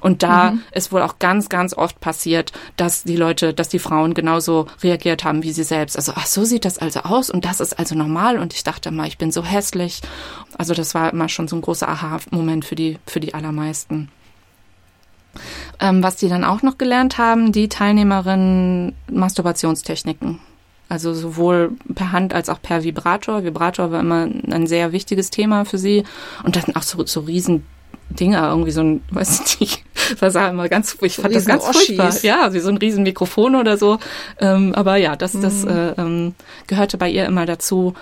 Und 0.00 0.22
da 0.22 0.52
mhm. 0.52 0.62
ist 0.72 0.92
wohl 0.92 1.02
auch 1.02 1.18
ganz, 1.18 1.48
ganz 1.48 1.74
oft 1.74 2.00
passiert, 2.00 2.52
dass 2.76 3.04
die 3.04 3.16
Leute, 3.16 3.54
dass 3.54 3.68
die 3.68 3.78
Frauen 3.78 4.14
genauso 4.14 4.66
reagiert 4.82 5.24
haben 5.24 5.42
wie 5.42 5.52
sie 5.52 5.64
selbst. 5.64 5.96
Also, 5.96 6.12
ach, 6.14 6.26
so 6.26 6.44
sieht 6.44 6.64
das 6.64 6.78
also 6.78 7.00
aus 7.00 7.30
und 7.30 7.44
das 7.44 7.60
ist 7.60 7.78
also 7.78 7.94
normal. 7.94 8.38
Und 8.38 8.54
ich 8.54 8.64
dachte 8.64 8.90
mal, 8.90 9.06
ich 9.06 9.18
bin 9.18 9.32
so 9.32 9.44
hässlich. 9.44 10.00
Also, 10.58 10.74
das 10.74 10.94
war 10.94 11.12
immer 11.12 11.28
schon 11.28 11.48
so 11.48 11.56
ein 11.56 11.62
großer 11.62 11.88
Aha-Moment 11.88 12.64
für 12.64 12.74
die, 12.74 12.98
für 13.06 13.20
die 13.20 13.34
allermeisten. 13.34 14.10
Ähm, 15.80 16.02
was 16.02 16.16
die 16.16 16.28
dann 16.28 16.44
auch 16.44 16.62
noch 16.62 16.78
gelernt 16.78 17.18
haben, 17.18 17.52
die 17.52 17.68
Teilnehmerinnen 17.68 18.94
Masturbationstechniken. 19.10 20.40
Also 20.88 21.14
sowohl 21.14 21.72
per 21.94 22.12
Hand 22.12 22.32
als 22.32 22.48
auch 22.48 22.62
per 22.62 22.84
Vibrator. 22.84 23.42
Vibrator 23.42 23.90
war 23.90 24.00
immer 24.00 24.22
ein 24.50 24.66
sehr 24.66 24.92
wichtiges 24.92 25.30
Thema 25.30 25.64
für 25.64 25.78
sie. 25.78 26.04
Und 26.44 26.54
das 26.54 26.64
sind 26.64 26.76
auch 26.76 26.82
so, 26.82 27.04
so 27.04 27.20
riesen 27.20 27.66
Dinger, 28.10 28.48
irgendwie 28.48 28.70
so 28.70 28.82
ein, 28.82 29.02
weiß 29.10 29.42
ich 29.44 29.60
nicht, 29.60 29.84
was 30.20 30.34
war 30.34 30.50
immer 30.50 30.68
ganz, 30.68 30.96
ich 31.00 31.16
fand 31.16 31.34
das 31.34 31.46
ganz 31.46 31.64
Oschis. 31.64 31.96
furchtbar. 31.96 32.12
Ja, 32.22 32.52
wie 32.52 32.60
so 32.60 32.68
ein 32.68 32.76
riesen 32.76 33.02
Mikrofon 33.02 33.54
oder 33.54 33.76
so. 33.76 33.98
Ähm, 34.40 34.74
aber 34.74 34.96
ja, 34.96 35.16
das, 35.16 35.32
das 35.32 35.64
mhm. 35.64 35.70
äh, 35.70 35.88
ähm, 35.92 36.34
gehörte 36.66 36.98
bei 36.98 37.10
ihr 37.10 37.26
immer 37.26 37.46
dazu. 37.46 37.94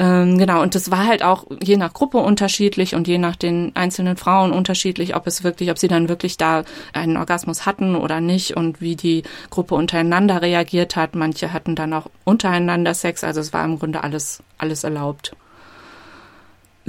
Ähm, 0.00 0.38
genau, 0.38 0.62
und 0.62 0.76
das 0.76 0.92
war 0.92 1.06
halt 1.06 1.24
auch 1.24 1.46
je 1.60 1.76
nach 1.76 1.92
Gruppe 1.92 2.18
unterschiedlich 2.18 2.94
und 2.94 3.08
je 3.08 3.18
nach 3.18 3.34
den 3.34 3.72
einzelnen 3.74 4.16
Frauen 4.16 4.52
unterschiedlich, 4.52 5.16
ob 5.16 5.26
es 5.26 5.42
wirklich, 5.42 5.72
ob 5.72 5.78
sie 5.78 5.88
dann 5.88 6.08
wirklich 6.08 6.36
da 6.36 6.62
einen 6.92 7.16
Orgasmus 7.16 7.66
hatten 7.66 7.96
oder 7.96 8.20
nicht 8.20 8.56
und 8.56 8.80
wie 8.80 8.94
die 8.94 9.24
Gruppe 9.50 9.74
untereinander 9.74 10.40
reagiert 10.40 10.94
hat. 10.94 11.16
Manche 11.16 11.52
hatten 11.52 11.74
dann 11.74 11.92
auch 11.92 12.06
untereinander 12.22 12.94
Sex, 12.94 13.24
also 13.24 13.40
es 13.40 13.52
war 13.52 13.64
im 13.64 13.80
Grunde 13.80 14.04
alles, 14.04 14.40
alles 14.56 14.84
erlaubt 14.84 15.34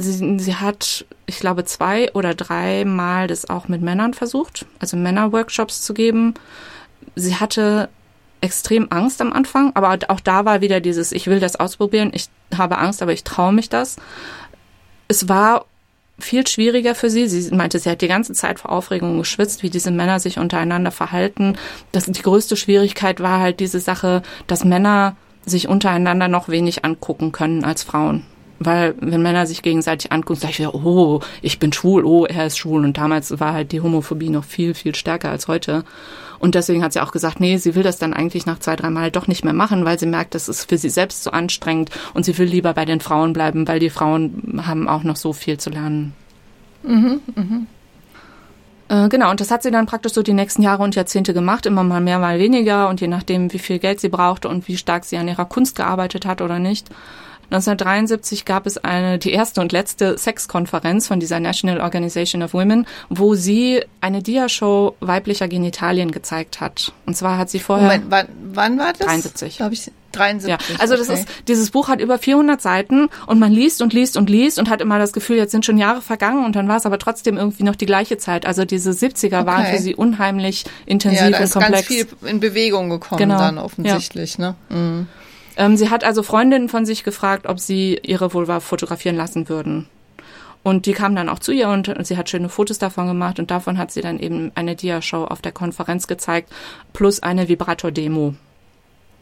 sie, 0.01 0.39
sie 0.39 0.55
hat, 0.55 1.05
ich 1.25 1.39
glaube, 1.39 1.65
zwei 1.65 2.11
oder 2.13 2.33
dreimal 2.33 3.27
das 3.27 3.49
auch 3.49 3.67
mit 3.67 3.81
Männern 3.81 4.13
versucht, 4.13 4.65
also 4.79 4.97
Männerworkshops 4.97 5.81
zu 5.81 5.93
geben. 5.93 6.33
Sie 7.15 7.35
hatte 7.35 7.89
extrem 8.41 8.87
Angst 8.91 9.21
am 9.21 9.33
Anfang, 9.33 9.71
aber 9.75 9.97
auch 10.07 10.19
da 10.19 10.45
war 10.45 10.61
wieder 10.61 10.79
dieses, 10.79 11.11
ich 11.11 11.27
will 11.27 11.39
das 11.39 11.57
ausprobieren, 11.57 12.11
ich 12.13 12.27
habe 12.57 12.77
Angst, 12.77 13.01
aber 13.01 13.13
ich 13.13 13.23
traue 13.23 13.53
mich 13.53 13.69
das. 13.69 13.97
Es 15.07 15.27
war 15.27 15.65
viel 16.19 16.45
schwieriger 16.47 16.95
für 16.95 17.09
sie. 17.09 17.27
Sie 17.27 17.53
meinte, 17.55 17.79
sie 17.79 17.89
hat 17.89 18.01
die 18.01 18.07
ganze 18.07 18.33
Zeit 18.33 18.59
vor 18.59 18.71
Aufregung 18.71 19.17
geschwitzt, 19.17 19.63
wie 19.63 19.69
diese 19.69 19.91
Männer 19.91 20.19
sich 20.19 20.37
untereinander 20.37 20.91
verhalten. 20.91 21.57
Das, 21.91 22.05
die 22.05 22.21
größte 22.21 22.57
Schwierigkeit 22.57 23.19
war 23.19 23.39
halt 23.39 23.59
diese 23.59 23.79
Sache, 23.79 24.21
dass 24.47 24.65
Männer 24.65 25.15
sich 25.45 25.67
untereinander 25.67 26.27
noch 26.27 26.49
wenig 26.49 26.85
angucken 26.85 27.31
können 27.31 27.63
als 27.63 27.83
Frauen. 27.83 28.25
Weil 28.59 28.95
wenn 28.99 29.21
Männer 29.21 29.45
sich 29.45 29.61
gegenseitig 29.61 30.11
angucken, 30.11 30.39
sag 30.39 30.49
ich 30.49 30.59
wieder, 30.59 30.75
oh, 30.75 31.21
ich 31.41 31.59
bin 31.59 31.71
schwul, 31.71 32.03
oh, 32.03 32.25
er 32.25 32.45
ist 32.45 32.57
schwul. 32.57 32.83
Und 32.83 32.97
damals 32.97 33.39
war 33.39 33.53
halt 33.53 33.71
die 33.71 33.81
Homophobie 33.81 34.29
noch 34.29 34.43
viel, 34.43 34.73
viel 34.73 34.95
stärker 34.95 35.29
als 35.31 35.47
heute. 35.47 35.85
Und 36.39 36.55
deswegen 36.55 36.83
hat 36.83 36.93
sie 36.93 37.01
auch 37.01 37.11
gesagt, 37.11 37.39
nee, 37.39 37.57
sie 37.57 37.75
will 37.75 37.83
das 37.83 37.99
dann 37.99 38.13
eigentlich 38.13 38.45
nach 38.45 38.59
zwei, 38.59 38.75
drei 38.75 38.89
Mal 38.89 39.11
doch 39.11 39.27
nicht 39.27 39.43
mehr 39.43 39.53
machen, 39.53 39.85
weil 39.85 39.99
sie 39.99 40.05
merkt, 40.05 40.35
das 40.35 40.49
ist 40.49 40.69
für 40.69 40.77
sie 40.77 40.89
selbst 40.89 41.23
so 41.23 41.31
anstrengend 41.31 41.89
und 42.13 42.23
sie 42.23 42.37
will 42.37 42.47
lieber 42.47 42.73
bei 42.73 42.85
den 42.85 43.01
Frauen 43.01 43.33
bleiben, 43.33 43.67
weil 43.67 43.79
die 43.79 43.89
Frauen 43.89 44.61
haben 44.65 44.87
auch 44.87 45.03
noch 45.03 45.17
so 45.17 45.33
viel 45.33 45.57
zu 45.57 45.69
lernen. 45.69 46.13
Mhm, 46.83 47.19
mhm. 47.35 47.67
Äh, 48.87 49.09
genau, 49.09 49.29
und 49.29 49.39
das 49.39 49.51
hat 49.51 49.63
sie 49.63 49.71
dann 49.71 49.85
praktisch 49.85 50.13
so 50.13 50.23
die 50.23 50.33
nächsten 50.33 50.63
Jahre 50.63 50.83
und 50.83 50.95
Jahrzehnte 50.95 51.33
gemacht, 51.33 51.65
immer 51.65 51.83
mal 51.83 52.01
mehr, 52.01 52.19
mal 52.19 52.39
weniger 52.39 52.89
und 52.89 53.01
je 53.01 53.07
nachdem, 53.07 53.53
wie 53.53 53.59
viel 53.59 53.79
Geld 53.79 53.99
sie 53.99 54.09
brauchte 54.09 54.47
und 54.47 54.67
wie 54.67 54.77
stark 54.77 55.05
sie 55.05 55.17
an 55.17 55.27
ihrer 55.27 55.45
Kunst 55.45 55.75
gearbeitet 55.75 56.25
hat 56.25 56.41
oder 56.41 56.57
nicht. 56.57 56.89
1973 57.51 58.45
gab 58.45 58.67
es 58.67 58.77
eine, 58.77 59.17
die 59.17 59.31
erste 59.31 59.59
und 59.61 59.71
letzte 59.71 60.17
Sexkonferenz 60.17 61.07
von 61.07 61.19
dieser 61.19 61.39
National 61.39 61.81
Organization 61.81 62.43
of 62.43 62.53
Women, 62.53 62.85
wo 63.09 63.33
sie 63.33 63.83
eine 64.01 64.21
Dia-Show 64.21 64.95
weiblicher 64.99 65.47
Genitalien 65.47 66.11
gezeigt 66.11 66.61
hat. 66.61 66.93
Und 67.05 67.17
zwar 67.17 67.37
hat 67.37 67.49
sie 67.49 67.59
vorher. 67.59 67.87
Moment, 67.87 68.05
wann, 68.09 68.27
wann 68.53 68.79
war 68.79 68.93
das? 68.93 69.07
73. 69.07 69.57
Da 69.57 69.69
ich 69.71 69.91
73. 70.11 70.49
Ja, 70.49 70.57
also 70.79 70.95
das 70.95 71.09
ist, 71.09 71.27
dieses 71.47 71.71
Buch 71.71 71.87
hat 71.87 72.01
über 72.01 72.17
400 72.17 72.61
Seiten 72.61 73.09
und 73.27 73.39
man 73.39 73.51
liest 73.51 73.81
und 73.81 73.93
liest 73.93 74.17
und 74.17 74.29
liest 74.29 74.59
und 74.59 74.69
hat 74.69 74.81
immer 74.81 74.99
das 74.99 75.13
Gefühl, 75.13 75.37
jetzt 75.37 75.51
sind 75.51 75.65
schon 75.65 75.77
Jahre 75.77 76.01
vergangen 76.01 76.45
und 76.45 76.55
dann 76.55 76.67
war 76.67 76.77
es 76.77 76.85
aber 76.85 76.99
trotzdem 76.99 77.37
irgendwie 77.37 77.63
noch 77.63 77.75
die 77.75 77.85
gleiche 77.85 78.17
Zeit. 78.17 78.45
Also 78.45 78.65
diese 78.65 78.91
70er 78.91 79.27
okay. 79.27 79.45
waren 79.45 79.65
für 79.65 79.77
sie 79.77 79.95
unheimlich 79.95 80.65
intensiv 80.85 81.21
ja, 81.21 81.29
da 81.31 81.37
ist 81.37 81.55
und 81.55 81.63
komplex. 81.63 81.87
ganz 81.87 82.09
viel 82.09 82.29
in 82.29 82.39
Bewegung 82.39 82.89
gekommen 82.89 83.19
genau. 83.19 83.37
dann 83.37 83.57
offensichtlich, 83.57 84.37
ja. 84.37 84.55
ne? 84.69 84.75
Mhm. 84.75 85.07
Ähm, 85.59 85.75
sie 85.75 85.89
hat 85.89 86.03
also 86.03 86.23
Freundinnen 86.23 86.69
von 86.69 86.85
sich 86.85 87.03
gefragt, 87.03 87.45
ob 87.45 87.59
sie 87.59 87.99
ihre 88.01 88.33
Vulva 88.33 88.61
fotografieren 88.61 89.17
lassen 89.17 89.49
würden. 89.49 89.87
Und 90.63 90.85
die 90.85 90.93
kamen 90.93 91.15
dann 91.15 91.29
auch 91.29 91.39
zu 91.39 91.51
ihr 91.51 91.69
und, 91.69 91.93
sie 92.05 92.17
hat 92.17 92.29
schöne 92.29 92.49
Fotos 92.49 92.79
davon 92.79 93.07
gemacht 93.07 93.39
und 93.39 93.51
davon 93.51 93.77
hat 93.77 93.91
sie 93.91 94.01
dann 94.01 94.19
eben 94.19 94.51
eine 94.55 94.75
Dia-Show 94.75 95.25
auf 95.25 95.41
der 95.41 95.51
Konferenz 95.51 96.07
gezeigt, 96.07 96.51
plus 96.93 97.21
eine 97.21 97.47
Vibrator-Demo. 97.47 98.35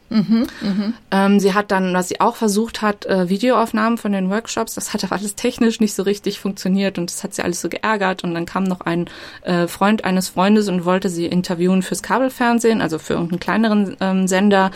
Mhm, 0.09 0.47
mh. 0.61 0.93
ähm, 1.11 1.39
sie 1.39 1.53
hat 1.53 1.69
dann, 1.69 1.93
was 1.93 2.07
sie 2.07 2.21
auch 2.21 2.37
versucht 2.37 2.81
hat, 2.81 3.05
äh, 3.07 3.27
Videoaufnahmen 3.27 3.97
von 3.97 4.13
den 4.13 4.29
Workshops. 4.29 4.75
Das 4.75 4.93
hat 4.93 5.03
aber 5.03 5.15
alles 5.19 5.35
technisch 5.35 5.79
nicht 5.79 5.93
so 5.95 6.03
richtig 6.03 6.39
funktioniert 6.39 6.97
und 6.97 7.11
das 7.11 7.23
hat 7.23 7.33
sie 7.33 7.43
alles 7.43 7.61
so 7.61 7.67
geärgert. 7.67 8.23
Und 8.23 8.33
dann 8.33 8.45
kam 8.45 8.63
noch 8.63 8.81
ein 8.81 9.09
äh, 9.41 9.67
Freund 9.67 10.05
eines 10.05 10.29
Freundes 10.29 10.69
und 10.69 10.85
wollte 10.85 11.09
sie 11.09 11.25
interviewen 11.25 11.81
fürs 11.81 12.03
Kabelfernsehen, 12.03 12.81
also 12.81 12.99
für 12.99 13.13
irgendeinen 13.13 13.39
kleineren 13.39 13.97
ähm, 13.99 14.27
Sender 14.27 14.71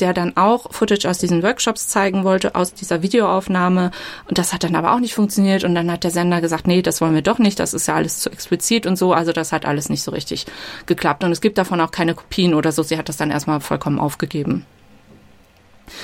der 0.00 0.12
dann 0.12 0.36
auch 0.36 0.72
Footage 0.72 1.08
aus 1.08 1.18
diesen 1.18 1.42
Workshops 1.42 1.88
zeigen 1.88 2.24
wollte, 2.24 2.54
aus 2.54 2.74
dieser 2.74 3.02
Videoaufnahme. 3.02 3.90
Und 4.28 4.38
das 4.38 4.52
hat 4.52 4.64
dann 4.64 4.76
aber 4.76 4.92
auch 4.92 5.00
nicht 5.00 5.14
funktioniert. 5.14 5.64
Und 5.64 5.74
dann 5.74 5.90
hat 5.90 6.04
der 6.04 6.10
Sender 6.10 6.40
gesagt, 6.40 6.66
nee, 6.66 6.82
das 6.82 7.00
wollen 7.00 7.14
wir 7.14 7.22
doch 7.22 7.38
nicht, 7.38 7.58
das 7.58 7.74
ist 7.74 7.88
ja 7.88 7.94
alles 7.94 8.18
zu 8.20 8.30
explizit 8.30 8.86
und 8.86 8.96
so. 8.96 9.12
Also 9.12 9.32
das 9.32 9.52
hat 9.52 9.66
alles 9.66 9.88
nicht 9.88 10.02
so 10.02 10.10
richtig 10.10 10.46
geklappt. 10.86 11.24
Und 11.24 11.32
es 11.32 11.40
gibt 11.40 11.58
davon 11.58 11.80
auch 11.80 11.90
keine 11.90 12.14
Kopien 12.14 12.54
oder 12.54 12.72
so. 12.72 12.82
Sie 12.82 12.98
hat 12.98 13.08
das 13.08 13.16
dann 13.16 13.30
erstmal 13.30 13.60
vollkommen 13.60 13.98
aufgegeben. 13.98 14.66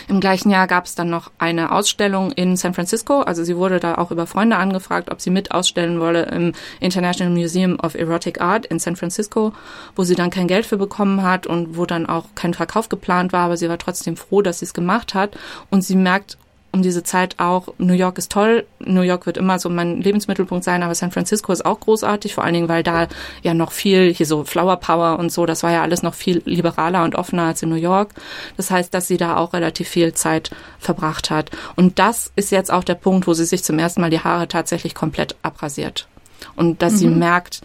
Im 0.09 0.21
gleichen 0.21 0.51
Jahr 0.51 0.67
gab 0.67 0.87
es 0.87 0.95
dann 0.95 1.11
noch 1.11 1.31
eine 1.39 1.73
Ausstellung 1.73 2.33
in 2.33 2.57
San 2.57 2.75
Francisco. 2.75 3.21
Also 3.21 3.45
sie 3.45 3.57
wurde 3.57 3.81
da 3.81 3.97
auch 3.97 4.11
über 4.11 4.27
Freunde 4.27 4.57
angefragt, 4.57 5.11
ob 5.11 5.21
sie 5.21 5.31
mit 5.31 5.53
ausstellen 5.53 6.01
wolle 6.01 6.25
im 6.25 6.53
International 6.81 7.33
Museum 7.33 7.79
of 7.81 7.95
Erotic 7.95 8.41
Art 8.41 8.67
in 8.67 8.79
San 8.79 8.97
Francisco, 8.97 9.53
wo 9.97 10.05
sie 10.05 10.15
dann 10.15 10.31
kein 10.31 10.49
Geld 10.49 10.67
für 10.67 10.77
bekommen 10.77 11.23
hat 11.23 11.47
und 11.47 11.77
wo 11.77 11.87
dann 11.87 12.07
auch 12.07 12.27
kein 12.35 12.55
Verkauf 12.55 12.89
geplant 12.89 13.33
war, 13.33 13.47
aber 13.47 13.57
sie 13.57 13.69
war 13.69 13.79
trotzdem 13.79 14.17
froh, 14.17 14.43
dass 14.43 14.61
sie 14.61 14.65
es 14.65 14.75
gemacht 14.75 15.15
hat. 15.15 15.37
Und 15.71 15.83
sie 15.83 15.97
merkt 15.97 16.39
um 16.73 16.83
diese 16.83 17.03
Zeit 17.03 17.39
auch, 17.39 17.69
New 17.79 17.93
York 17.93 18.17
ist 18.19 18.33
toll, 18.33 18.67
New 18.81 19.03
York 19.03 19.27
wird 19.27 19.37
immer 19.37 19.59
so 19.59 19.69
mein 19.69 20.01
Lebensmittelpunkt 20.01 20.65
sein, 20.65 20.83
aber 20.83 20.95
San 20.95 21.11
Francisco 21.11 21.53
ist 21.53 21.65
auch 21.65 21.79
großartig, 21.81 22.35
vor 22.35 22.45
allen 22.45 22.55
Dingen, 22.55 22.69
weil 22.69 22.83
da 22.83 23.09
ja 23.43 23.53
noch 23.53 23.73
viel, 23.73 24.13
hier 24.13 24.27
so 24.27 24.45
Flower 24.45 24.77
Power 24.77 25.19
und 25.19 25.31
so, 25.31 25.45
das 25.45 25.63
war 25.63 25.71
ja 25.71 25.83
alles 25.83 26.03
noch 26.03 26.15
viel 26.15 26.43
liberaler 26.47 27.05
und 27.05 27.15
offener 27.15 27.45
als 27.45 27.63
in 27.63 27.69
New 27.69 27.77
York. 27.77 28.11
Das 28.57 28.71
heißt, 28.71 28.93
dass 28.95 29.07
sie 29.07 29.19
da 29.19 29.37
auch 29.37 29.53
relativ 29.53 29.89
viel 29.89 30.15
Zeit 30.15 30.51
verbracht 30.79 31.31
hat. 31.31 31.51
Und 31.77 31.99
das 31.99 32.33
ist 32.37 32.51
jetzt 32.51 32.73
auch 32.73 32.85
der 32.85 32.95
Punkt, 32.95 33.27
wo 33.27 33.35
sie 33.35 33.45
sich 33.45 33.63
zum 33.63 33.79
ersten 33.79 34.01
Mal 34.01 34.11
die 34.11 34.21
Haare 34.21 34.49
tatsächlich 34.49 34.95
komplett 34.95 35.37
abrasiert. 35.43 36.09
Und 36.57 36.83
dass 36.83 36.95
mhm. 36.95 36.99
sie 36.99 37.07
merkt, 37.09 37.61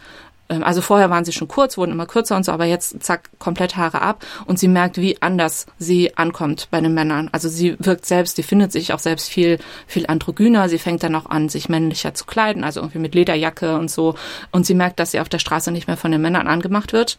also 0.49 0.81
vorher 0.81 1.09
waren 1.09 1.25
sie 1.25 1.33
schon 1.33 1.47
kurz, 1.47 1.77
wurden 1.77 1.91
immer 1.91 2.05
kürzer 2.05 2.37
und 2.37 2.45
so, 2.45 2.51
aber 2.51 2.65
jetzt 2.65 3.03
zack, 3.03 3.29
komplett 3.37 3.75
Haare 3.75 4.01
ab 4.01 4.25
und 4.45 4.57
sie 4.59 4.67
merkt, 4.67 4.97
wie 4.97 5.21
anders 5.21 5.65
sie 5.77 6.15
ankommt 6.17 6.69
bei 6.71 6.79
den 6.79 6.93
Männern. 6.93 7.29
Also 7.31 7.49
sie 7.49 7.75
wirkt 7.79 8.05
selbst, 8.05 8.37
die 8.37 8.43
findet 8.43 8.71
sich 8.71 8.93
auch 8.93 8.99
selbst 8.99 9.29
viel, 9.29 9.59
viel 9.87 10.07
androgyner. 10.07 10.69
Sie 10.69 10.79
fängt 10.79 11.03
dann 11.03 11.15
auch 11.15 11.25
an, 11.25 11.49
sich 11.49 11.69
männlicher 11.69 12.13
zu 12.13 12.25
kleiden, 12.25 12.63
also 12.63 12.79
irgendwie 12.79 12.99
mit 12.99 13.15
Lederjacke 13.15 13.77
und 13.77 13.91
so. 13.91 14.15
Und 14.51 14.65
sie 14.65 14.75
merkt, 14.75 14.99
dass 14.99 15.11
sie 15.11 15.19
auf 15.19 15.29
der 15.29 15.39
Straße 15.39 15.71
nicht 15.71 15.87
mehr 15.87 15.97
von 15.97 16.11
den 16.11 16.21
Männern 16.21 16.47
angemacht 16.47 16.93
wird. 16.93 17.17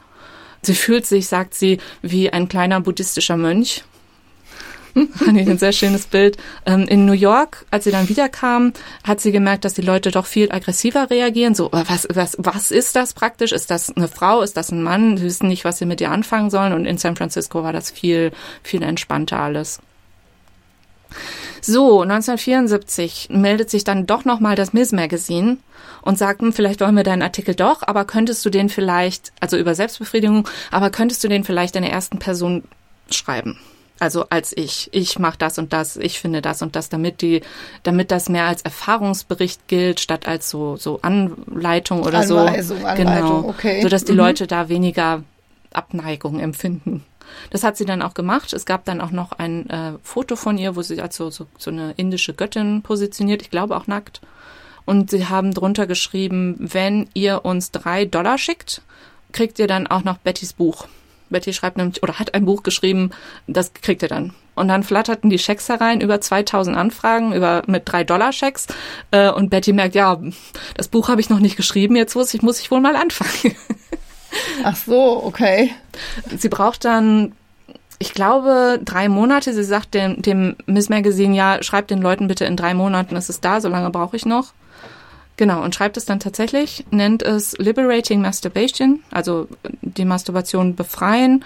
Sie 0.63 0.75
fühlt 0.75 1.07
sich, 1.07 1.29
sagt 1.29 1.55
sie, 1.55 1.79
wie 2.03 2.33
ein 2.33 2.49
kleiner 2.49 2.81
buddhistischer 2.81 3.37
Mönch 3.37 3.85
Fand 4.95 5.39
ich 5.39 5.49
ein 5.49 5.59
sehr 5.59 5.73
schönes 5.73 6.07
Bild. 6.07 6.37
Ähm, 6.67 6.87
in 6.89 7.07
New 7.07 7.13
York, 7.13 7.67
als 7.71 7.85
sie 7.85 7.91
dann 7.91 8.09
wiederkam, 8.09 8.73
hat 9.05 9.21
sie 9.21 9.33
gemerkt, 9.33 9.65
dass 9.65 9.75
die 9.75 9.83
Leute 9.83 10.11
doch 10.11 10.27
viel 10.27 10.51
aggressiver 10.51 11.11
reagieren. 11.11 11.55
So, 11.55 11.71
was, 11.73 12.07
was, 12.13 12.37
was 12.39 12.71
ist 12.71 12.97
das 12.97 13.13
praktisch? 13.13 13.53
Ist 13.53 13.71
das 13.71 13.95
eine 13.95 14.09
Frau? 14.09 14.43
Ist 14.43 14.57
das 14.57 14.71
ein 14.71 14.83
Mann? 14.83 15.17
Sie 15.17 15.25
wissen 15.25 15.49
nicht, 15.49 15.65
was 15.65 15.79
sie 15.79 15.87
mit 15.87 16.01
ihr 16.01 16.11
anfangen 16.11 16.51
sollen. 16.51 16.73
Und 16.73 16.87
in 16.87 16.99
San 16.99 17.17
Francisco 17.17 17.63
war 17.63 17.73
das 17.73 17.91
viel, 17.91 18.33
viel 18.63 18.83
entspannter 18.83 19.39
alles. 19.39 19.81
So, 21.61 22.03
1974 22.03 23.29
meldet 23.31 23.71
sich 23.71 23.85
dann 23.85 24.07
doch 24.07 24.25
nochmal 24.25 24.57
das 24.57 24.73
Ms. 24.73 24.93
Magazine 24.93 25.59
und 26.03 26.19
sagt, 26.19 26.41
hm, 26.41 26.53
vielleicht 26.53 26.81
wollen 26.81 26.97
wir 26.97 27.03
deinen 27.03 27.23
Artikel 27.23 27.55
doch, 27.55 27.83
aber 27.83 28.05
könntest 28.05 28.45
du 28.45 28.51
den 28.51 28.69
vielleicht, 28.69 29.33
also 29.41 29.57
über 29.57 29.75
Selbstbefriedigung, 29.75 30.49
aber 30.71 30.91
könntest 30.91 31.25
du 31.25 31.29
den 31.29 31.45
vielleicht 31.45 31.77
in 31.77 31.83
der 31.83 31.93
ersten 31.93 32.19
Person 32.19 32.65
schreiben? 33.11 33.59
Also 34.01 34.27
als 34.31 34.57
ich, 34.57 34.89
ich 34.93 35.19
mache 35.19 35.39
das 35.39 35.59
und 35.59 35.73
das, 35.73 35.97
ich 35.97 36.21
finde 36.21 36.41
das 36.41 36.63
und 36.63 36.77
das, 36.77 36.89
damit 36.89 37.21
die, 37.21 37.43
damit 37.83 38.11
das 38.11 38.29
mehr 38.29 38.47
als 38.47 38.63
Erfahrungsbericht 38.63 39.67
gilt, 39.67 40.01
statt 40.01 40.29
als 40.29 40.51
so 40.51 40.77
so 40.77 41.01
Anleitung 41.03 42.03
oder 42.03 42.19
Anweisung, 42.21 42.81
so. 42.81 42.87
Anleitung, 42.87 43.43
genau, 43.43 43.49
okay. 43.49 43.83
so 43.83 43.89
dass 43.89 44.05
die 44.05 44.13
mhm. 44.13 44.19
Leute 44.19 44.47
da 44.47 44.69
weniger 44.69 45.23
Abneigung 45.73 46.39
empfinden. 46.39 47.05
Das 47.51 47.63
hat 47.63 47.77
sie 47.77 47.85
dann 47.85 48.03
auch 48.03 48.15
gemacht. 48.15 48.53
Es 48.53 48.65
gab 48.65 48.85
dann 48.85 49.01
auch 49.01 49.11
noch 49.11 49.33
ein 49.33 49.69
äh, 49.69 49.93
Foto 50.03 50.37
von 50.37 50.59
ihr, 50.59 50.77
wo 50.77 50.83
sie 50.83 51.01
als 51.01 51.17
so, 51.17 51.31
so, 51.31 51.47
so 51.59 51.71
eine 51.71 51.93
indische 51.97 52.35
Göttin 52.35 52.83
positioniert, 52.83 53.43
ich 53.43 53.51
glaube 53.51 53.77
auch 53.77 53.87
nackt. 53.87 54.21
Und 54.85 55.11
sie 55.11 55.27
haben 55.27 55.53
drunter 55.53 55.87
geschrieben, 55.87 56.57
wenn 56.59 57.09
ihr 57.13 57.45
uns 57.45 57.71
drei 57.71 58.07
Dollar 58.07 58.39
schickt, 58.39 58.81
kriegt 59.33 59.59
ihr 59.59 59.67
dann 59.67 59.87
auch 59.87 60.05
noch 60.05 60.17
Bettys 60.19 60.55
Buch. 60.55 60.87
Betty 61.31 61.53
schreibt 61.53 61.77
nämlich 61.77 62.03
oder 62.03 62.19
hat 62.19 62.35
ein 62.35 62.45
Buch 62.45 62.63
geschrieben, 62.63 63.11
das 63.47 63.73
kriegt 63.73 64.03
ihr 64.03 64.09
dann. 64.09 64.35
Und 64.55 64.69
dann 64.69 64.83
flatterten 64.83 65.31
die 65.31 65.39
Schecks 65.39 65.69
herein, 65.69 66.01
über 66.01 66.21
2000 66.21 66.77
Anfragen, 66.77 67.33
über 67.33 67.63
mit 67.67 67.83
drei 67.87 68.05
Dollar 68.05 68.33
Schecks. 68.33 68.67
Äh, 69.11 69.31
und 69.31 69.51
Betty 69.51 69.73
merkt, 69.73 69.95
ja, 69.95 70.19
das 70.77 70.89
Buch 70.89 71.09
habe 71.09 71.21
ich 71.21 71.31
noch 71.31 71.41
nicht 71.41 71.57
geschrieben, 71.57 71.97
jetzt 71.97 72.15
muss 72.15 72.35
ich, 72.35 72.43
muss 72.43 72.61
ich 72.61 72.71
wohl 72.71 72.81
mal 72.81 72.97
anfangen. 72.97 73.57
Ach 74.65 74.77
so, 74.77 75.23
okay. 75.25 75.73
Sie 76.37 76.49
braucht 76.49 76.85
dann 76.85 77.33
ich 77.99 78.15
glaube, 78.15 78.81
drei 78.85 79.09
Monate. 79.09 79.53
Sie 79.53 79.65
sagt 79.65 79.95
dem, 79.95 80.23
dem 80.23 80.57
Miss 80.67 80.89
Magazine, 80.89 81.35
ja, 81.35 81.63
schreibt 81.63 81.91
den 81.91 82.01
Leuten 82.01 82.29
bitte 82.29 82.45
in 82.45 82.57
drei 82.57 82.75
Monaten, 82.75 83.17
ist 83.17 83.29
es 83.29 83.41
da, 83.41 83.61
so 83.61 83.69
lange 83.69 83.91
brauche 83.91 84.17
ich 84.17 84.25
noch. 84.25 84.53
Genau, 85.39 85.63
und 85.63 85.73
schreibt 85.73 85.97
es 85.97 86.05
dann 86.05 86.19
tatsächlich, 86.19 86.85
nennt 86.91 87.23
es 87.23 87.57
Liberating 87.59 88.21
Masturbation, 88.21 89.05
also 89.13 89.47
die 89.83 90.05
Masturbation 90.05 90.75
befreien 90.75 91.45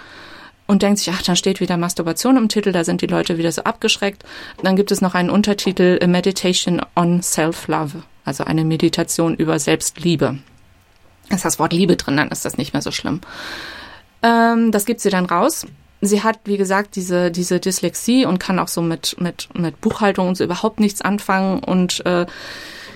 und 0.65 0.81
denkt 0.81 0.97
sich, 0.97 1.13
ach, 1.13 1.21
dann 1.21 1.35
steht 1.35 1.59
wieder 1.59 1.77
Masturbation 1.77 2.35
im 2.35 2.49
Titel, 2.49 2.71
da 2.71 2.83
sind 2.83 3.01
die 3.01 3.07
Leute 3.07 3.37
wieder 3.37 3.51
so 3.51 3.63
abgeschreckt. 3.63 4.23
Dann 4.63 4.75
gibt 4.75 4.91
es 4.91 5.01
noch 5.01 5.13
einen 5.13 5.29
Untertitel 5.29 5.99
A 6.01 6.07
Meditation 6.07 6.81
on 6.95 7.21
Self-Love, 7.21 8.01
also 8.25 8.43
eine 8.45 8.65
Meditation 8.65 9.35
über 9.35 9.59
Selbstliebe. 9.59 10.39
Ist 11.29 11.45
das 11.45 11.59
Wort 11.59 11.71
Liebe 11.71 11.95
drin, 11.95 12.17
dann 12.17 12.29
ist 12.29 12.45
das 12.45 12.57
nicht 12.57 12.73
mehr 12.73 12.81
so 12.81 12.89
schlimm. 12.89 13.21
Ähm, 14.23 14.71
das 14.71 14.85
gibt 14.85 15.01
sie 15.01 15.11
dann 15.11 15.27
raus. 15.27 15.67
Sie 16.01 16.23
hat, 16.23 16.39
wie 16.45 16.57
gesagt, 16.57 16.95
diese, 16.95 17.29
diese 17.29 17.59
Dyslexie 17.59 18.25
und 18.25 18.39
kann 18.39 18.57
auch 18.57 18.69
so 18.69 18.81
mit, 18.81 19.17
mit, 19.21 19.49
mit 19.53 19.79
Buchhaltung 19.81 20.29
und 20.29 20.35
so 20.35 20.43
überhaupt 20.43 20.79
nichts 20.79 21.01
anfangen 21.01 21.59
und 21.59 22.03
äh, 22.07 22.25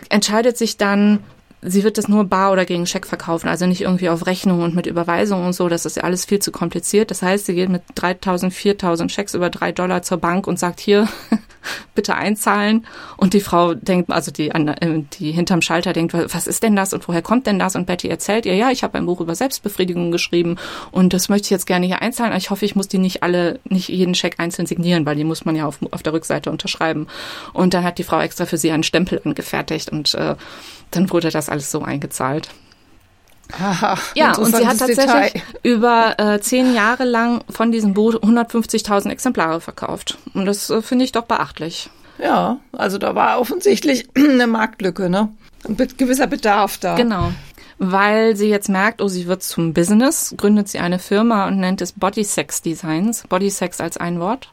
entscheidet 0.10 0.58
sich 0.58 0.78
dann, 0.78 1.20
sie 1.62 1.84
wird 1.84 1.98
das 1.98 2.08
nur 2.08 2.26
bar 2.26 2.52
oder 2.52 2.66
gegen 2.66 2.86
Scheck 2.86 3.06
verkaufen, 3.06 3.48
also 3.48 3.66
nicht 3.66 3.82
irgendwie 3.82 4.10
auf 4.10 4.26
Rechnung 4.26 4.62
und 4.62 4.76
mit 4.76 4.86
Überweisung 4.86 5.46
und 5.46 5.54
so, 5.54 5.70
das 5.70 5.86
ist 5.86 5.98
ja 5.98 6.04
alles 6.04 6.26
viel 6.26 6.40
zu 6.40 6.52
kompliziert. 6.52 7.12
Das 7.12 7.22
heißt, 7.22 7.46
sie 7.46 7.56
geht 7.56 7.70
mit 7.70 7.84
3000, 7.96 8.54
4000 8.54 9.12
Schecks 9.12 9.34
über 9.34 9.50
drei 9.50 9.72
Dollar 9.72 10.02
zur 10.02 10.18
Bank 10.18 10.48
und 10.48 10.60
sagt 10.60 10.80
hier, 10.80 11.08
bitte 11.96 12.16
einzahlen. 12.16 12.86
Und 13.18 13.34
die 13.34 13.40
Frau 13.40 13.74
denkt, 13.74 14.12
also 14.12 14.32
die, 14.32 14.50
äh, 14.50 15.04
die 15.20 15.32
hinterm 15.32 15.62
Schalter 15.62 15.94
denkt, 15.94 16.14
was 16.14 16.48
ist 16.48 16.64
denn 16.64 16.76
das 16.76 16.94
und 16.94 17.08
woher 17.08 17.22
kommt 17.22 17.48
denn 17.48 17.60
das? 17.60 17.76
Und 17.76 17.86
Betty 17.86 18.08
erzählt 18.08 18.46
ihr, 18.46 18.56
ja, 18.56 18.72
ich 18.72 18.84
habe 18.84 18.98
ein 18.98 19.06
Buch 19.06 19.22
über 19.22 19.36
Selbstbefriedigung 19.36 20.12
geschrieben 20.12 20.58
und 20.92 21.14
das 21.14 21.30
möchte 21.30 21.46
ich 21.46 21.52
jetzt 21.52 21.68
gerne 21.68 21.86
hier 21.86 22.02
einzahlen. 22.02 22.36
Ich 22.38 22.50
hoffe, 22.50 22.66
ich 22.66 22.76
muss 22.76 22.88
die 22.88 22.98
nicht 22.98 23.24
alle, 23.24 23.60
nicht 23.66 23.90
jeden 23.90 24.16
Scheck 24.16 24.40
einzeln 24.40 24.66
signieren, 24.66 25.06
weil 25.06 25.16
die 25.16 25.24
muss 25.24 25.46
man 25.46 25.56
ja 25.56 25.66
auf, 25.66 25.80
auf 25.92 26.04
der 26.04 26.14
Rückseite 26.14 26.52
unterschreiben. 26.52 27.08
Und 27.54 27.74
dann 27.74 27.84
hat 27.84 27.98
die 27.98 28.04
Frau 28.04 28.20
extra 28.20 28.46
für 28.46 28.58
sie 28.58 28.72
einen 28.72 28.84
Stempel 28.84 29.22
angefertigt 29.24 29.92
und 29.92 30.14
äh, 30.16 30.36
dann 30.92 31.10
wurde 31.12 31.30
das 31.30 31.50
alles 31.50 31.72
so 31.72 31.82
eingezahlt. 31.82 32.50
Aha, 33.54 33.98
ja, 34.16 34.36
und 34.36 34.56
sie 34.56 34.68
hat 34.68 34.78
tatsächlich 34.78 35.32
Detail. 35.32 35.42
über 35.64 36.16
äh, 36.18 36.40
zehn 36.40 36.74
Jahre 36.74 37.06
lang 37.06 37.44
von 37.50 37.72
diesem 37.72 37.94
Buch 37.94 38.16
150.000 38.16 39.10
Exemplare 39.10 39.62
verkauft. 39.62 40.18
Und 40.34 40.46
das 40.46 40.70
äh, 40.70 40.82
finde 40.82 41.06
ich 41.06 41.12
doch 41.14 41.24
beachtlich. 41.24 41.90
Ja, 42.20 42.60
also 42.74 42.98
da 42.98 43.16
war 43.16 43.40
offensichtlich 43.40 44.08
eine 44.16 44.48
Marktlücke, 44.48 45.10
ne? 45.10 45.30
Ein 45.68 45.78
gewisser 45.98 46.28
Bedarf 46.28 46.78
da. 46.78 46.96
Genau. 46.96 47.32
Weil 47.80 48.36
sie 48.36 48.50
jetzt 48.50 48.70
merkt, 48.70 49.02
oh, 49.02 49.08
sie 49.08 49.28
wird 49.28 49.44
zum 49.44 49.74
Business, 49.74 50.34
gründet 50.36 50.68
sie 50.68 50.80
eine 50.80 50.98
Firma 50.98 51.48
und 51.48 51.60
nennt 51.60 51.82
es 51.82 51.92
Body 51.92 52.24
Sex 52.24 52.62
Designs. 52.62 53.24
Body 53.30 53.52
Sex 53.52 53.80
als 53.80 53.98
ein 53.98 54.20
Wort. 54.20 54.50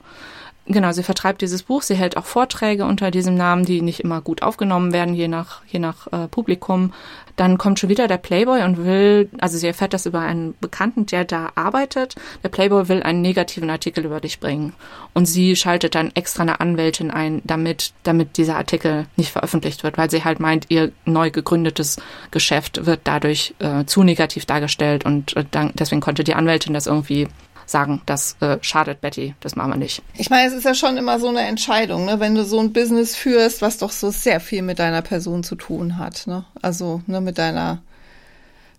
Genau, 0.67 0.93
sie 0.93 1.03
vertreibt 1.03 1.43
dieses 1.43 1.63
Buch, 1.63 1.83
sie 1.83 1.95
hält 1.95 2.17
auch 2.17 2.25
Vorträge 2.25 2.87
unter 2.87 3.11
diesem 3.11 3.35
Namen, 3.35 3.67
die 3.67 3.83
nicht 3.83 4.01
immer 4.01 4.23
gut 4.23 4.43
aufgenommen 4.43 4.95
werden, 4.95 5.15
je 5.15 5.29
nach, 5.29 5.63
je 5.67 5.79
nach 5.79 6.07
äh, 6.11 6.27
Publikum. 6.27 6.95
Dann 7.37 7.59
kommt 7.59 7.79
schon 7.79 7.91
wieder 7.91 8.09
der 8.09 8.17
Playboy 8.17 8.63
und 8.63 8.79
will, 8.83 9.29
also 9.41 9.59
sie 9.59 9.67
erfährt 9.67 9.93
das 9.93 10.07
über 10.07 10.21
einen 10.21 10.55
Bekannten, 10.61 11.05
der 11.05 11.27
da 11.27 11.51
arbeitet. 11.55 12.15
Der 12.43 12.49
Playboy 12.49 12.89
will 12.89 13.03
einen 13.03 13.21
negativen 13.21 13.69
Artikel 13.69 14.07
über 14.07 14.21
dich 14.21 14.41
bringen. 14.41 14.73
Und 15.13 15.27
sie 15.27 15.55
schaltet 15.55 15.97
dann 15.97 16.13
extra 16.15 16.43
eine 16.43 16.61
Anwältin 16.61 17.11
ein, 17.11 17.43
damit, 17.45 17.93
damit 18.03 18.39
dieser 18.39 18.57
Artikel 18.57 19.05
nicht 19.17 19.33
veröffentlicht 19.33 19.83
wird, 19.83 19.99
weil 19.99 20.11
sie 20.11 20.25
halt 20.25 20.41
meint, 20.41 20.67
ihr 20.71 20.93
neu 21.05 21.31
gegründetes 21.31 22.01
Geschäft 22.31 22.87
wird 22.87 23.01
dadurch 23.05 23.55
äh, 23.59 23.85
zu 23.85 24.03
negativ 24.03 24.47
dargestellt 24.47 25.05
und 25.05 25.37
äh, 25.37 25.45
dann, 25.51 25.73
deswegen 25.75 26.01
konnte 26.01 26.25
die 26.25 26.35
Anwältin 26.35 26.73
das 26.73 26.87
irgendwie 26.87 27.29
sagen, 27.67 28.03
das 28.07 28.37
äh, 28.41 28.59
schadet 28.61 29.01
Betty, 29.01 29.35
das 29.41 29.57
machen 29.57 29.73
wir 29.73 29.79
nicht. 29.79 30.03
Ich 30.17 30.31
meine, 30.31 30.49
es 30.49 30.55
ist 30.55 30.65
ja 30.65 30.75
schon 30.75 30.97
immer 30.97 31.19
so 31.21 31.29
eine 31.29 31.41
Entscheidung, 31.41 32.05
ne? 32.05 32.21
wenn 32.21 32.35
du 32.35 32.45
so 32.45 32.59
ein 32.59 32.73
Business 32.73 33.17
führst, 33.17 33.63
was 33.63 33.79
doch 33.79 33.93
so 33.93 34.11
sehr 34.11 34.41
viel 34.41 34.63
mit 34.63 34.79
deiner 34.79 35.03
Person 35.03 35.43
zu 35.43 35.57
tun 35.57 35.99
hat. 35.99 36.27
Ne? 36.27 36.45
Also 36.63 37.03
ne, 37.07 37.21
mit 37.21 37.39
deiner 37.39 37.83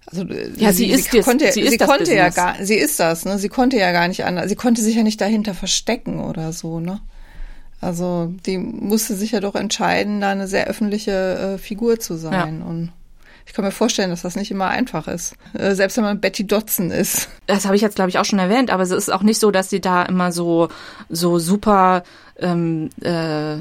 also 0.08 0.24
äh, 0.24 0.52
ja, 0.58 0.72
sie, 0.72 0.86
sie 0.86 0.92
ist 0.92 1.12
sie 1.12 1.22
konnte, 1.22 1.52
sie, 1.52 1.62
ist 1.62 1.72
sie 1.72 1.78
konnte 1.78 2.14
ja 2.14 2.30
gar, 2.30 2.56
sie 2.64 2.76
ist 2.76 3.00
das, 3.00 3.26
ne? 3.26 3.40
Sie 3.40 3.50
konnte 3.50 3.78
ja 3.78 3.92
gar 3.92 4.08
nicht 4.08 4.24
anders, 4.24 4.50
sie 4.50 4.56
konnte 4.56 4.82
sich 4.82 4.96
ja 4.96 5.04
nicht 5.04 5.20
dahinter 5.20 5.54
verstecken 5.54 6.20
oder 6.20 6.54
so, 6.54 6.80
ne? 6.80 7.00
Also 7.82 8.34
die 8.46 8.58
musste 8.58 9.16
sich 9.16 9.32
ja 9.32 9.40
doch 9.40 9.56
entscheiden, 9.56 10.22
da 10.22 10.30
eine 10.30 10.48
sehr 10.48 10.68
öffentliche 10.68 11.56
äh, 11.56 11.58
Figur 11.58 12.00
zu 12.00 12.16
sein 12.16 12.60
ja. 12.60 12.66
und 12.66 12.92
ich 13.46 13.54
kann 13.54 13.64
mir 13.64 13.72
vorstellen, 13.72 14.10
dass 14.10 14.24
das 14.24 14.36
nicht 14.36 14.52
immer 14.52 14.68
einfach 14.68 15.08
ist. 15.08 15.36
Äh, 15.54 15.76
selbst 15.76 15.98
wenn 15.98 16.04
man 16.04 16.20
Betty 16.20 16.46
Dodson 16.46 16.92
ist. 16.92 17.30
Das 17.46 17.66
habe 17.66 17.76
ich 17.76 17.82
jetzt, 17.82 17.96
glaube 17.96 18.10
ich, 18.10 18.18
auch 18.18 18.26
schon 18.26 18.40
erwähnt, 18.40 18.72
aber 18.72 18.84
es 18.84 18.92
ist 18.92 19.12
auch 19.12 19.22
nicht 19.22 19.40
so, 19.40 19.52
dass 19.52 19.70
sie 19.70 19.82
da 19.82 20.04
immer 20.04 20.32
so, 20.32 20.70
so 21.10 21.40
super, 21.40 22.04
ähm, 22.40 22.90
äh, 23.02 23.58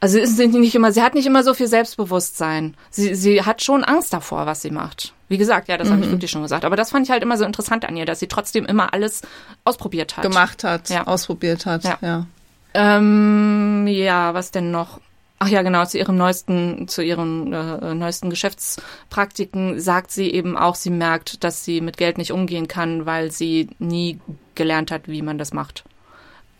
also 0.00 0.18
ist 0.18 0.36
sie 0.36 0.48
nicht 0.48 0.74
immer, 0.74 0.92
sie 0.92 1.02
hat 1.02 1.14
nicht 1.14 1.26
immer 1.26 1.42
so 1.42 1.54
viel 1.54 1.68
Selbstbewusstsein. 1.68 2.76
Sie, 2.90 3.14
sie 3.14 3.42
hat 3.42 3.62
schon 3.62 3.84
Angst 3.84 4.12
davor, 4.12 4.46
was 4.46 4.62
sie 4.62 4.70
macht. 4.70 5.14
Wie 5.28 5.38
gesagt, 5.38 5.68
ja, 5.68 5.76
das 5.76 5.88
mhm. 5.88 5.92
habe 5.94 6.04
ich 6.04 6.10
wirklich 6.10 6.30
schon 6.30 6.42
gesagt. 6.42 6.64
Aber 6.64 6.76
das 6.76 6.90
fand 6.90 7.06
ich 7.06 7.10
halt 7.10 7.22
immer 7.22 7.36
so 7.36 7.44
interessant 7.44 7.84
an 7.84 7.96
ihr, 7.96 8.04
dass 8.04 8.20
sie 8.20 8.28
trotzdem 8.28 8.66
immer 8.66 8.92
alles 8.94 9.22
ausprobiert 9.64 10.16
hat. 10.16 10.22
Gemacht 10.22 10.64
hat, 10.64 10.90
ja. 10.90 11.06
ausprobiert 11.06 11.66
hat, 11.66 11.84
ja. 11.84 11.98
Ja, 12.00 12.26
ähm, 12.74 13.86
ja 13.88 14.34
was 14.34 14.50
denn 14.50 14.70
noch? 14.70 15.00
Ach 15.38 15.48
ja, 15.48 15.62
genau, 15.62 15.84
zu 15.84 15.98
ihrem 15.98 16.16
neuesten, 16.16 16.88
zu 16.88 17.02
ihren 17.02 17.52
äh, 17.52 17.94
neuesten 17.94 18.30
Geschäftspraktiken 18.30 19.78
sagt 19.80 20.10
sie 20.10 20.30
eben 20.30 20.56
auch, 20.56 20.74
sie 20.74 20.90
merkt, 20.90 21.44
dass 21.44 21.64
sie 21.64 21.82
mit 21.82 21.98
Geld 21.98 22.16
nicht 22.16 22.32
umgehen 22.32 22.68
kann, 22.68 23.04
weil 23.04 23.30
sie 23.30 23.68
nie 23.78 24.18
gelernt 24.54 24.90
hat, 24.90 25.08
wie 25.08 25.20
man 25.20 25.36
das 25.36 25.52
macht. 25.52 25.84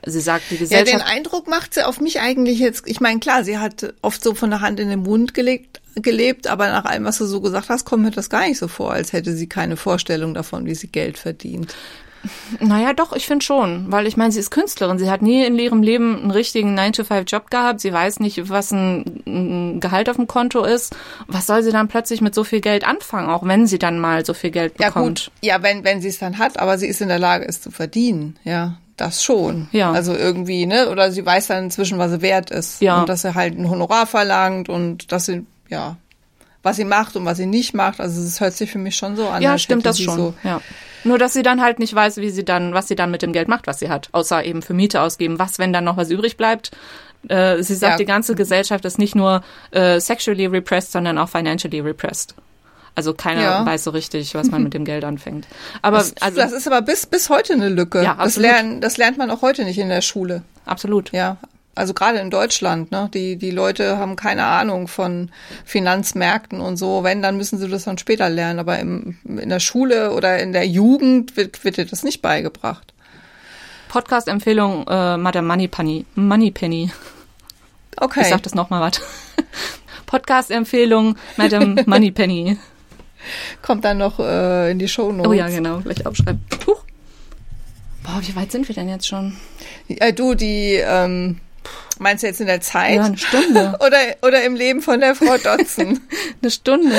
Sie 0.05 0.21
sagt, 0.21 0.51
die 0.51 0.59
Gesellschaft. 0.59 0.93
Ja, 0.93 0.99
den 0.99 1.07
Eindruck 1.07 1.49
macht 1.49 1.73
sie 1.73 1.87
auf 1.87 2.01
mich 2.01 2.21
eigentlich 2.21 2.59
jetzt, 2.59 2.87
ich 2.87 3.01
meine, 3.01 3.19
klar, 3.19 3.45
sie 3.45 3.59
hat 3.59 3.95
oft 4.03 4.23
so 4.23 4.35
von 4.35 4.51
der 4.51 4.61
Hand 4.61 4.79
in 4.79 4.91
den 4.91 5.03
Mund 5.03 5.33
gelegt, 5.33 5.81
gelebt, 5.95 6.47
aber 6.47 6.69
nach 6.69 6.85
allem, 6.85 7.05
was 7.05 7.17
du 7.17 7.25
so 7.25 7.41
gesagt 7.41 7.71
hast, 7.71 7.87
kommt 7.87 8.03
mir 8.03 8.11
das 8.11 8.29
gar 8.29 8.47
nicht 8.47 8.59
so 8.59 8.69
vor, 8.69 8.93
als 8.93 9.15
hätte 9.15 9.35
sie 9.35 9.49
keine 9.49 9.79
Vorstellung 9.79 10.35
davon, 10.35 10.67
wie 10.67 10.75
sie 10.75 10.89
Geld 10.89 11.17
verdient. 11.17 11.75
Naja, 12.61 12.93
doch, 12.93 13.13
ich 13.13 13.27
finde 13.27 13.45
schon. 13.45 13.91
Weil 13.91 14.07
ich 14.07 14.17
meine, 14.17 14.33
sie 14.33 14.41
ist 14.41 14.51
Künstlerin. 14.51 14.99
Sie 14.99 15.11
hat 15.11 15.23
nie 15.23 15.45
in 15.45 15.59
ihrem 15.59 15.83
Leben 15.83 16.17
einen 16.17 16.31
richtigen 16.31 16.79
9-to-5-Job 16.79 17.51
gehabt. 17.51 17.81
Sie 17.81 17.93
weiß 17.93 18.21
nicht, 18.21 18.49
was 18.49 18.71
ein, 18.71 19.23
ein, 19.27 19.81
Gehalt 19.81 20.09
auf 20.09 20.17
dem 20.17 20.27
Konto 20.27 20.65
ist. 20.65 20.95
Was 21.27 21.47
soll 21.47 21.63
sie 21.63 21.73
dann 21.73 21.89
plötzlich 21.89 22.21
mit 22.21 22.35
so 22.35 22.45
viel 22.45 22.61
Geld 22.61 22.87
anfangen, 22.87 23.29
auch 23.29 23.45
wenn 23.45 23.67
sie 23.67 23.79
dann 23.79 23.99
mal 23.99 24.25
so 24.25 24.35
viel 24.35 24.51
Geld 24.51 24.77
bekommt? 24.77 24.95
Ja, 24.95 25.03
gut. 25.03 25.31
ja 25.43 25.63
wenn, 25.63 25.85
wenn 25.85 26.01
sie 26.01 26.09
es 26.09 26.19
dann 26.19 26.39
hat, 26.39 26.59
aber 26.59 26.79
sie 26.79 26.87
ist 26.87 27.01
in 27.01 27.09
der 27.09 27.19
Lage, 27.19 27.47
es 27.47 27.61
zu 27.61 27.71
verdienen. 27.71 28.37
Ja, 28.45 28.77
das 28.97 29.23
schon. 29.23 29.69
Ja. 29.73 29.93
Also 29.93 30.15
irgendwie, 30.15 30.67
ne? 30.67 30.89
Oder 30.89 31.13
sie 31.13 31.25
weiß 31.25 31.49
dann 31.49 31.65
inzwischen, 31.65 31.99
was 31.99 32.11
sie 32.11 32.23
wert 32.23 32.51
ist. 32.51 32.81
Ja. 32.81 33.01
Und 33.01 33.09
dass 33.09 33.23
sie 33.23 33.35
halt 33.35 33.59
ein 33.59 33.69
Honorar 33.69 34.07
verlangt 34.07 34.69
und 34.69 35.13
dass 35.13 35.27
sie, 35.27 35.45
ja, 35.69 35.97
was 36.67 36.77
sie 36.77 36.85
macht 36.85 37.15
und 37.15 37.25
was 37.25 37.39
sie 37.39 37.47
nicht 37.47 37.75
macht. 37.75 38.01
Also 38.01 38.21
es 38.21 38.41
hört 38.41 38.53
sich 38.53 38.71
für 38.71 38.79
mich 38.79 38.97
schon 38.97 39.15
so 39.15 39.29
an. 39.29 39.41
Ja, 39.41 39.57
stimmt 39.57 39.87
das 39.87 40.01
schon. 40.01 40.17
So 40.17 40.35
ja. 40.43 40.61
Nur, 41.05 41.17
dass 41.17 41.33
sie 41.33 41.45
dann 41.45 41.63
halt 41.63 41.79
nicht 41.79 41.95
weiß, 41.95 42.17
wie 42.17 42.31
sie 42.31 42.45
dann, 42.45 42.75
was 42.75 42.89
sie 42.89 42.97
dann 42.97 43.13
mit 43.13 43.23
dem 43.23 43.33
Geld 43.33 43.47
macht, 43.47 43.69
was 43.69 43.79
sie 43.79 43.89
hat. 43.89 44.09
Außer 44.11 44.45
eben 44.45 44.63
für 44.63 44.75
Miete 44.75 45.01
ausgeben. 45.01 45.39
Was, 45.39 45.61
wenn 45.61 45.73
dann 45.73 45.85
noch 45.85 45.97
was 45.97 46.11
übrig 46.11 46.37
bleibt? 46.37 46.73
Äh, 47.29 47.63
sie 47.63 47.77
sagt, 47.77 47.93
ja. 47.93 47.97
die 47.99 48.05
ganze 48.05 48.35
Gesellschaft 48.35 48.85
ist 48.85 48.99
nicht 48.99 49.15
nur 49.15 49.43
äh, 49.71 50.01
sexually 50.01 50.47
repressed, 50.47 50.91
sondern 50.91 51.19
auch 51.19 51.29
financially 51.29 51.79
repressed. 51.79 52.35
Also 52.97 53.15
keiner 53.15 53.43
ja. 53.43 53.67
weiß 53.67 53.85
so 53.85 53.91
richtig, 53.91 54.35
was 54.35 54.51
man 54.51 54.65
mit 54.65 54.75
dem 54.75 54.85
Geld 54.85 55.05
anfängt. 55.05 55.47
Aber 55.83 55.99
das, 55.99 56.15
also, 56.21 56.37
das 56.37 56.51
ist 56.51 56.67
aber 56.67 56.83
bis 56.83 57.07
bis 57.07 57.29
heute 57.29 57.53
eine 57.53 57.69
Lücke. 57.69 58.03
Ja, 58.03 58.13
absolut. 58.13 58.27
das 58.27 58.37
lernen 58.39 58.81
das 58.81 58.97
lernt 58.97 59.19
man 59.19 59.31
auch 59.31 59.43
heute 59.43 59.65
nicht 59.65 59.79
in 59.79 59.91
der 59.91 60.01
Schule. 60.01 60.43
Absolut. 60.65 61.13
Ja, 61.13 61.37
also 61.77 61.95
gerade 61.95 62.19
in 62.19 62.31
Deutschland, 62.31 62.91
ne, 62.91 63.09
die, 63.13 63.37
die 63.37 63.51
Leute 63.51 63.99
haben 63.99 64.17
keine 64.17 64.47
Ahnung 64.47 64.89
von 64.89 65.31
Finanzmärkten 65.65 66.61
und 66.61 66.79
so. 66.79 67.05
Wenn, 67.05 67.23
dann 67.23 67.37
müssen 67.37 67.59
sie 67.59 67.69
das 67.69 67.85
dann 67.85 67.99
später 67.99 68.29
lernen. 68.31 68.59
Aber 68.59 68.79
im, 68.79 69.19
in 69.25 69.51
der 69.51 69.61
Schule 69.61 70.13
oder 70.13 70.39
in 70.39 70.53
der 70.53 70.67
Jugend 70.67 71.37
wird, 71.37 71.65
wird 71.65 71.77
dir 71.77 71.85
das 71.85 72.03
nicht 72.03 72.23
beigebracht. 72.23 72.95
Podcast-Empfehlung, 73.89 74.87
äh, 74.89 75.17
Madame 75.19 75.47
Moneypenny. 75.47 76.07
Moneypenny. 76.15 76.91
Okay. 77.99 78.23
Ich 78.23 78.29
sag 78.29 78.43
das 78.43 78.55
nochmal, 78.55 78.81
warte. 78.81 79.03
Podcast-Empfehlung, 80.07 81.17
Madame 81.37 81.85
Moneypenny. 81.87 82.57
Kommt 83.63 83.85
dann 83.85 83.99
noch 83.99 84.19
äh, 84.19 84.71
in 84.71 84.79
die 84.79 84.89
Show 84.89 85.13
Notes. 85.13 85.29
Oh 85.29 85.33
ja, 85.35 85.49
genau, 85.49 85.81
gleich 85.81 86.07
aufschreiben. 86.07 86.41
Huch. 86.67 86.83
Boah, 88.03 88.21
wie 88.23 88.35
weit 88.37 88.53
sind 88.53 88.67
wir 88.67 88.75
denn 88.75 88.89
jetzt 88.89 89.07
schon? 89.07 89.37
Ja, 89.89 90.13
du, 90.13 90.35
die 90.35 90.75
ähm, 90.75 91.41
Meinst 91.99 92.23
du 92.23 92.27
jetzt 92.27 92.41
in 92.41 92.47
der 92.47 92.61
Zeit? 92.61 92.97
Ja, 92.97 93.05
eine 93.05 93.17
Stunde. 93.17 93.79
oder, 93.87 93.99
oder 94.23 94.45
im 94.45 94.55
Leben 94.55 94.83
von 94.83 95.01
der 95.01 95.15
Frau 95.15 95.39
Dotzen? 95.39 96.01
eine 96.43 96.51
Stunde. 96.51 96.95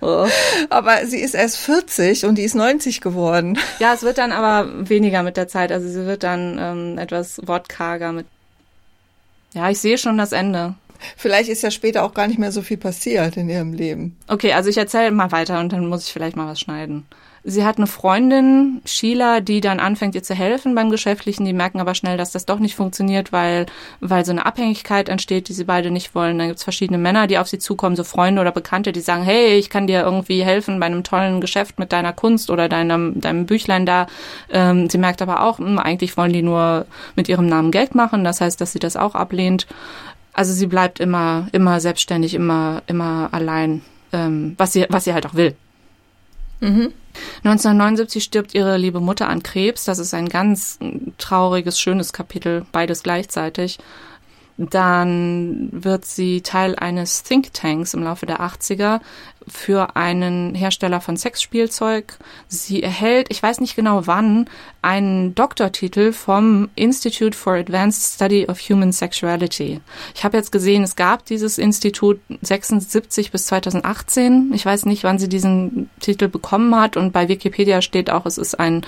Oh. 0.00 0.26
Aber 0.68 1.06
sie 1.06 1.20
ist 1.20 1.34
erst 1.34 1.56
40 1.58 2.26
und 2.26 2.36
die 2.36 2.42
ist 2.42 2.54
90 2.54 3.00
geworden. 3.00 3.58
Ja, 3.78 3.94
es 3.94 4.02
wird 4.02 4.18
dann 4.18 4.32
aber 4.32 4.88
weniger 4.88 5.22
mit 5.22 5.36
der 5.36 5.48
Zeit. 5.48 5.72
Also 5.72 5.88
sie 5.88 6.06
wird 6.06 6.22
dann 6.22 6.58
ähm, 6.60 6.98
etwas 6.98 7.40
wortkarger 7.46 8.12
mit. 8.12 8.26
Ja, 9.54 9.70
ich 9.70 9.78
sehe 9.78 9.96
schon 9.98 10.18
das 10.18 10.32
Ende. 10.32 10.74
Vielleicht 11.16 11.48
ist 11.48 11.62
ja 11.62 11.70
später 11.70 12.02
auch 12.02 12.14
gar 12.14 12.26
nicht 12.26 12.38
mehr 12.38 12.52
so 12.52 12.62
viel 12.62 12.76
passiert 12.76 13.36
in 13.36 13.48
ihrem 13.48 13.72
Leben. 13.72 14.16
Okay, 14.28 14.52
also 14.52 14.68
ich 14.68 14.76
erzähle 14.76 15.10
mal 15.10 15.32
weiter 15.32 15.60
und 15.60 15.72
dann 15.72 15.86
muss 15.86 16.06
ich 16.06 16.12
vielleicht 16.12 16.36
mal 16.36 16.48
was 16.48 16.60
schneiden. 16.60 17.06
Sie 17.46 17.62
hat 17.62 17.76
eine 17.76 17.86
Freundin, 17.86 18.80
Sheila, 18.86 19.40
die 19.40 19.60
dann 19.60 19.78
anfängt, 19.78 20.14
ihr 20.14 20.22
zu 20.22 20.34
helfen 20.34 20.74
beim 20.74 20.88
Geschäftlichen. 20.88 21.44
Die 21.44 21.52
merken 21.52 21.78
aber 21.78 21.94
schnell, 21.94 22.16
dass 22.16 22.32
das 22.32 22.46
doch 22.46 22.58
nicht 22.58 22.74
funktioniert, 22.74 23.32
weil, 23.32 23.66
weil 24.00 24.24
so 24.24 24.32
eine 24.32 24.46
Abhängigkeit 24.46 25.10
entsteht, 25.10 25.48
die 25.48 25.52
sie 25.52 25.64
beide 25.64 25.90
nicht 25.90 26.14
wollen. 26.14 26.38
Dann 26.38 26.48
gibt's 26.48 26.64
verschiedene 26.64 26.96
Männer, 26.96 27.26
die 27.26 27.36
auf 27.36 27.46
sie 27.46 27.58
zukommen, 27.58 27.96
so 27.96 28.04
Freunde 28.04 28.40
oder 28.40 28.50
Bekannte, 28.50 28.92
die 28.92 29.02
sagen, 29.02 29.24
hey, 29.24 29.58
ich 29.58 29.68
kann 29.68 29.86
dir 29.86 30.00
irgendwie 30.00 30.42
helfen 30.42 30.80
bei 30.80 30.86
einem 30.86 31.04
tollen 31.04 31.42
Geschäft 31.42 31.78
mit 31.78 31.92
deiner 31.92 32.14
Kunst 32.14 32.48
oder 32.48 32.70
deinem, 32.70 33.20
deinem 33.20 33.44
Büchlein 33.44 33.84
da. 33.84 34.06
Ähm, 34.50 34.88
sie 34.88 34.96
merkt 34.96 35.20
aber 35.20 35.42
auch, 35.42 35.58
mh, 35.58 35.66
hm, 35.66 35.78
eigentlich 35.78 36.16
wollen 36.16 36.32
die 36.32 36.42
nur 36.42 36.86
mit 37.14 37.28
ihrem 37.28 37.46
Namen 37.46 37.72
Geld 37.72 37.94
machen. 37.94 38.24
Das 38.24 38.40
heißt, 38.40 38.58
dass 38.58 38.72
sie 38.72 38.78
das 38.78 38.96
auch 38.96 39.14
ablehnt. 39.14 39.66
Also 40.32 40.54
sie 40.54 40.66
bleibt 40.66 40.98
immer, 40.98 41.48
immer 41.52 41.78
selbstständig, 41.80 42.32
immer, 42.32 42.80
immer 42.86 43.28
allein, 43.32 43.82
ähm, 44.14 44.54
was 44.56 44.72
sie, 44.72 44.86
was 44.88 45.04
sie 45.04 45.12
halt 45.12 45.26
auch 45.26 45.34
will. 45.34 45.54
Mhm. 46.60 46.94
1979 47.38 48.22
stirbt 48.22 48.54
ihre 48.54 48.76
liebe 48.76 49.00
Mutter 49.00 49.28
an 49.28 49.42
Krebs. 49.42 49.84
Das 49.84 49.98
ist 49.98 50.14
ein 50.14 50.28
ganz 50.28 50.78
trauriges, 51.18 51.78
schönes 51.78 52.12
Kapitel, 52.12 52.66
beides 52.72 53.02
gleichzeitig. 53.02 53.78
Dann 54.56 55.68
wird 55.72 56.04
sie 56.04 56.42
Teil 56.42 56.76
eines 56.76 57.24
Thinktanks 57.24 57.92
im 57.94 58.04
Laufe 58.04 58.24
der 58.24 58.40
80er 58.40 59.00
für 59.46 59.96
einen 59.96 60.54
Hersteller 60.54 61.00
von 61.00 61.16
Sexspielzeug. 61.16 62.16
Sie 62.48 62.82
erhält, 62.82 63.26
ich 63.30 63.42
weiß 63.42 63.60
nicht 63.60 63.76
genau 63.76 64.06
wann, 64.06 64.48
einen 64.82 65.34
Doktortitel 65.34 66.12
vom 66.12 66.68
Institute 66.74 67.36
for 67.36 67.54
Advanced 67.54 68.14
Study 68.14 68.46
of 68.48 68.58
Human 68.60 68.92
Sexuality. 68.92 69.80
Ich 70.14 70.24
habe 70.24 70.36
jetzt 70.36 70.52
gesehen, 70.52 70.82
es 70.82 70.96
gab 70.96 71.24
dieses 71.26 71.58
Institut 71.58 72.20
76 72.42 73.30
bis 73.30 73.46
2018. 73.46 74.52
Ich 74.54 74.64
weiß 74.64 74.86
nicht, 74.86 75.04
wann 75.04 75.18
sie 75.18 75.28
diesen 75.28 75.90
Titel 76.00 76.28
bekommen 76.28 76.74
hat 76.74 76.96
und 76.96 77.12
bei 77.12 77.28
Wikipedia 77.28 77.82
steht 77.82 78.10
auch, 78.10 78.26
es 78.26 78.38
ist 78.38 78.58
ein, 78.58 78.84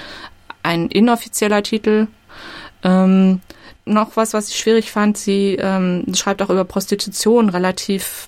ein 0.63 0.89
inoffizieller 0.89 1.63
Titel. 1.63 2.09
Ähm, 2.83 3.41
noch 3.87 4.17
was, 4.17 4.35
was 4.35 4.49
ich 4.49 4.57
schwierig 4.57 4.91
fand, 4.91 5.17
sie 5.17 5.57
ähm, 5.61 6.05
schreibt 6.15 6.43
auch 6.43 6.51
über 6.51 6.65
Prostitution 6.65 7.49
relativ 7.49 8.27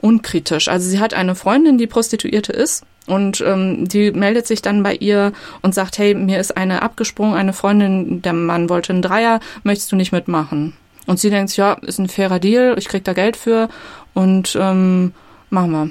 unkritisch. 0.00 0.68
Also 0.68 0.88
sie 0.88 1.00
hat 1.00 1.14
eine 1.14 1.34
Freundin, 1.34 1.78
die 1.78 1.86
Prostituierte 1.86 2.52
ist 2.52 2.84
und 3.06 3.40
ähm, 3.40 3.88
die 3.88 4.12
meldet 4.12 4.46
sich 4.46 4.62
dann 4.62 4.82
bei 4.82 4.94
ihr 4.94 5.32
und 5.62 5.74
sagt, 5.74 5.98
hey, 5.98 6.14
mir 6.14 6.40
ist 6.40 6.56
eine 6.56 6.82
abgesprungen, 6.82 7.34
eine 7.34 7.52
Freundin, 7.52 8.22
der 8.22 8.32
Mann 8.32 8.68
wollte 8.68 8.92
einen 8.92 9.02
Dreier, 9.02 9.40
möchtest 9.62 9.92
du 9.92 9.96
nicht 9.96 10.12
mitmachen? 10.12 10.74
Und 11.06 11.18
sie 11.18 11.30
denkt, 11.30 11.56
ja, 11.56 11.74
ist 11.74 11.98
ein 11.98 12.08
fairer 12.08 12.38
Deal, 12.38 12.76
ich 12.78 12.88
krieg 12.88 13.04
da 13.04 13.12
Geld 13.12 13.36
für 13.36 13.68
und 14.14 14.56
ähm, 14.60 15.12
machen 15.50 15.70
wir. 15.72 15.90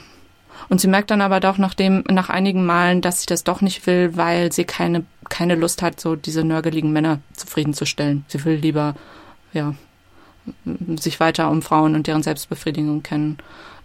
Und 0.70 0.80
sie 0.80 0.88
merkt 0.88 1.10
dann 1.10 1.22
aber 1.22 1.40
doch 1.40 1.58
nach 1.58 1.74
dem, 1.74 2.04
nach 2.10 2.30
einigen 2.30 2.66
Malen, 2.66 3.02
dass 3.02 3.22
sie 3.22 3.26
das 3.26 3.44
doch 3.44 3.62
nicht 3.62 3.88
will, 3.88 4.16
weil 4.16 4.52
sie 4.52 4.66
keine, 4.66 5.04
keine 5.28 5.56
Lust 5.56 5.82
hat, 5.82 6.00
so 6.00 6.16
diese 6.16 6.44
nörgeligen 6.44 6.92
Männer 6.92 7.20
zufriedenzustellen. 7.34 8.24
Sie 8.28 8.44
will 8.46 8.56
lieber, 8.56 8.96
ja, 9.52 9.74
sich 10.98 11.20
weiter 11.20 11.50
um 11.50 11.62
Frauen 11.62 11.96
und 11.96 12.08
deren 12.08 12.24
Selbstbefriedigung 12.24 13.04
kennen 13.04 13.40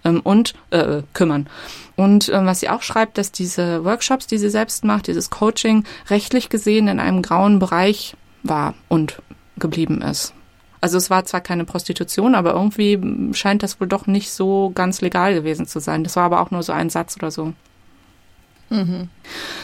ähm, 0.05 0.20
und 0.20 0.55
äh, 0.70 1.02
kümmern. 1.12 1.48
Und 1.96 2.28
ähm, 2.28 2.46
was 2.46 2.61
sie 2.61 2.68
auch 2.68 2.82
schreibt, 2.82 3.18
dass 3.18 3.32
diese 3.32 3.84
Workshops, 3.84 4.26
die 4.26 4.38
sie 4.38 4.50
selbst 4.50 4.84
macht, 4.84 5.07
dieses 5.07 5.30
Coaching 5.30 5.84
rechtlich 6.09 6.48
gesehen 6.48 6.88
in 6.88 7.00
einem 7.00 7.22
grauen 7.22 7.59
Bereich 7.59 8.16
war 8.42 8.74
und 8.88 9.22
geblieben 9.57 10.02
ist. 10.02 10.34
Also 10.80 10.98
es 10.98 11.09
war 11.09 11.24
zwar 11.24 11.40
keine 11.40 11.64
Prostitution, 11.64 12.34
aber 12.34 12.52
irgendwie 12.52 13.32
scheint 13.32 13.62
das 13.62 13.80
wohl 13.80 13.86
doch 13.86 14.07
nicht 14.07 14.30
so 14.30 14.70
ganz 14.74 15.00
legal 15.00 15.32
gewesen 15.32 15.66
zu 15.66 15.80
sein. 15.80 16.05
Das 16.05 16.16
war 16.16 16.24
aber 16.24 16.40
auch 16.40 16.50
nur 16.50 16.62
so 16.62 16.72
ein 16.72 16.90
Satz 16.90 17.16
oder 17.16 17.30
so. 17.30 17.55
Mhm. 18.71 19.09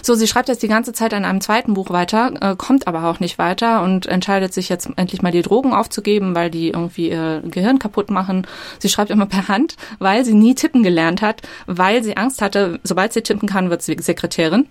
So, 0.02 0.14
sie 0.14 0.26
schreibt 0.26 0.48
jetzt 0.48 0.62
die 0.62 0.68
ganze 0.68 0.92
Zeit 0.92 1.14
an 1.14 1.24
einem 1.24 1.40
zweiten 1.40 1.74
Buch 1.74 1.90
weiter, 1.90 2.32
äh, 2.40 2.56
kommt 2.56 2.86
aber 2.86 3.04
auch 3.04 3.20
nicht 3.20 3.38
weiter 3.38 3.82
und 3.82 4.06
entscheidet 4.06 4.54
sich 4.54 4.68
jetzt 4.68 4.88
endlich 4.96 5.22
mal 5.22 5.32
die 5.32 5.42
Drogen 5.42 5.72
aufzugeben, 5.72 6.34
weil 6.34 6.50
die 6.50 6.68
irgendwie 6.68 7.10
ihr 7.10 7.42
Gehirn 7.44 7.78
kaputt 7.78 8.10
machen. 8.10 8.46
Sie 8.78 8.88
schreibt 8.88 9.10
immer 9.10 9.26
per 9.26 9.48
Hand, 9.48 9.76
weil 9.98 10.24
sie 10.24 10.34
nie 10.34 10.54
tippen 10.54 10.82
gelernt 10.82 11.22
hat, 11.22 11.42
weil 11.66 12.02
sie 12.02 12.16
Angst 12.16 12.42
hatte, 12.42 12.80
sobald 12.84 13.12
sie 13.12 13.22
tippen 13.22 13.48
kann, 13.48 13.70
wird 13.70 13.82
sie 13.82 13.96
Sekretärin 14.00 14.66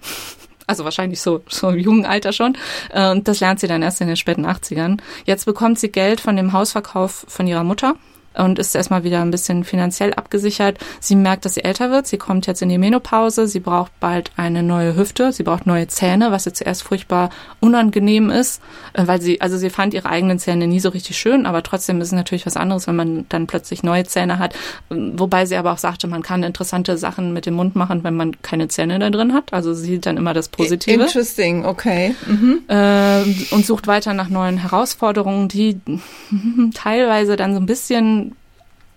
also 0.67 0.83
wahrscheinlich 0.83 1.19
so, 1.19 1.41
so 1.49 1.69
im 1.69 1.79
jungen 1.79 2.05
Alter 2.05 2.31
schon. 2.31 2.55
Und 2.93 3.27
das 3.27 3.39
lernt 3.39 3.59
sie 3.59 3.65
dann 3.65 3.81
erst 3.81 4.01
in 4.01 4.07
den 4.07 4.15
späten 4.15 4.45
80ern. 4.45 4.99
Jetzt 5.25 5.45
bekommt 5.45 5.79
sie 5.79 5.89
Geld 5.89 6.21
von 6.21 6.35
dem 6.35 6.53
Hausverkauf 6.53 7.25
von 7.27 7.47
ihrer 7.47 7.63
Mutter 7.63 7.95
und 8.35 8.59
ist 8.59 8.75
erstmal 8.75 9.03
wieder 9.03 9.21
ein 9.21 9.31
bisschen 9.31 9.63
finanziell 9.63 10.13
abgesichert. 10.13 10.77
Sie 10.99 11.15
merkt, 11.15 11.45
dass 11.45 11.55
sie 11.55 11.63
älter 11.63 11.91
wird. 11.91 12.07
Sie 12.07 12.17
kommt 12.17 12.47
jetzt 12.47 12.61
in 12.61 12.69
die 12.69 12.77
Menopause. 12.77 13.47
Sie 13.47 13.59
braucht 13.59 13.91
bald 13.99 14.31
eine 14.37 14.63
neue 14.63 14.95
Hüfte. 14.95 15.31
Sie 15.31 15.43
braucht 15.43 15.65
neue 15.65 15.87
Zähne, 15.87 16.31
was 16.31 16.45
ihr 16.45 16.53
zuerst 16.53 16.83
furchtbar 16.83 17.29
unangenehm 17.59 18.29
ist, 18.29 18.61
äh, 18.93 19.07
weil 19.07 19.21
sie, 19.21 19.41
also 19.41 19.57
sie 19.57 19.69
fand 19.69 19.93
ihre 19.93 20.09
eigenen 20.09 20.39
Zähne 20.39 20.67
nie 20.67 20.79
so 20.79 20.89
richtig 20.89 21.17
schön, 21.17 21.45
aber 21.45 21.63
trotzdem 21.63 22.01
ist 22.01 22.07
es 22.07 22.13
natürlich 22.13 22.45
was 22.45 22.57
anderes, 22.57 22.87
wenn 22.87 22.95
man 22.95 23.25
dann 23.29 23.47
plötzlich 23.47 23.83
neue 23.83 24.05
Zähne 24.05 24.39
hat. 24.39 24.55
Wobei 24.89 25.45
sie 25.45 25.55
aber 25.55 25.73
auch 25.73 25.77
sagte, 25.77 26.07
man 26.07 26.21
kann 26.21 26.43
interessante 26.43 26.97
Sachen 26.97 27.33
mit 27.33 27.45
dem 27.45 27.55
Mund 27.55 27.75
machen, 27.75 28.03
wenn 28.03 28.15
man 28.15 28.41
keine 28.41 28.67
Zähne 28.67 28.99
da 28.99 29.09
drin 29.09 29.33
hat. 29.33 29.53
Also 29.53 29.73
sie 29.73 29.85
sieht 29.85 30.05
dann 30.05 30.17
immer 30.17 30.33
das 30.33 30.49
Positive. 30.49 31.01
Interesting, 31.01 31.65
okay. 31.65 32.15
Mhm. 32.27 32.61
Äh, 32.67 33.23
und 33.51 33.65
sucht 33.65 33.87
weiter 33.87 34.13
nach 34.13 34.29
neuen 34.29 34.57
Herausforderungen, 34.57 35.47
die 35.47 35.79
teilweise 36.73 37.35
dann 37.35 37.53
so 37.53 37.59
ein 37.59 37.65
bisschen 37.65 38.28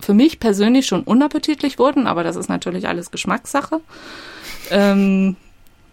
für 0.02 0.14
mich 0.14 0.40
persönlich 0.40 0.86
schon 0.86 1.04
unappetitlich 1.04 1.78
wurden, 1.78 2.06
aber 2.06 2.24
das 2.24 2.36
ist 2.36 2.48
natürlich 2.48 2.88
alles 2.88 3.10
Geschmackssache. 3.10 3.80
Ähm, 4.70 5.36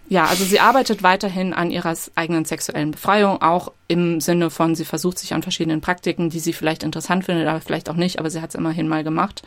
ja, 0.09 0.25
also 0.25 0.43
sie 0.43 0.59
arbeitet 0.59 1.03
weiterhin 1.03 1.53
an 1.53 1.69
ihrer 1.69 1.93
eigenen 2.15 2.43
sexuellen 2.43 2.91
Befreiung, 2.91 3.43
auch 3.43 3.71
im 3.87 4.19
Sinne 4.19 4.49
von, 4.49 4.73
sie 4.73 4.85
versucht 4.85 5.19
sich 5.19 5.35
an 5.35 5.43
verschiedenen 5.43 5.81
Praktiken, 5.81 6.31
die 6.31 6.39
sie 6.39 6.53
vielleicht 6.53 6.81
interessant 6.81 7.25
findet, 7.25 7.47
aber 7.47 7.61
vielleicht 7.61 7.89
auch 7.89 7.95
nicht, 7.95 8.17
aber 8.17 8.31
sie 8.31 8.41
hat 8.41 8.49
es 8.49 8.55
immerhin 8.55 8.87
mal 8.87 9.03
gemacht 9.03 9.43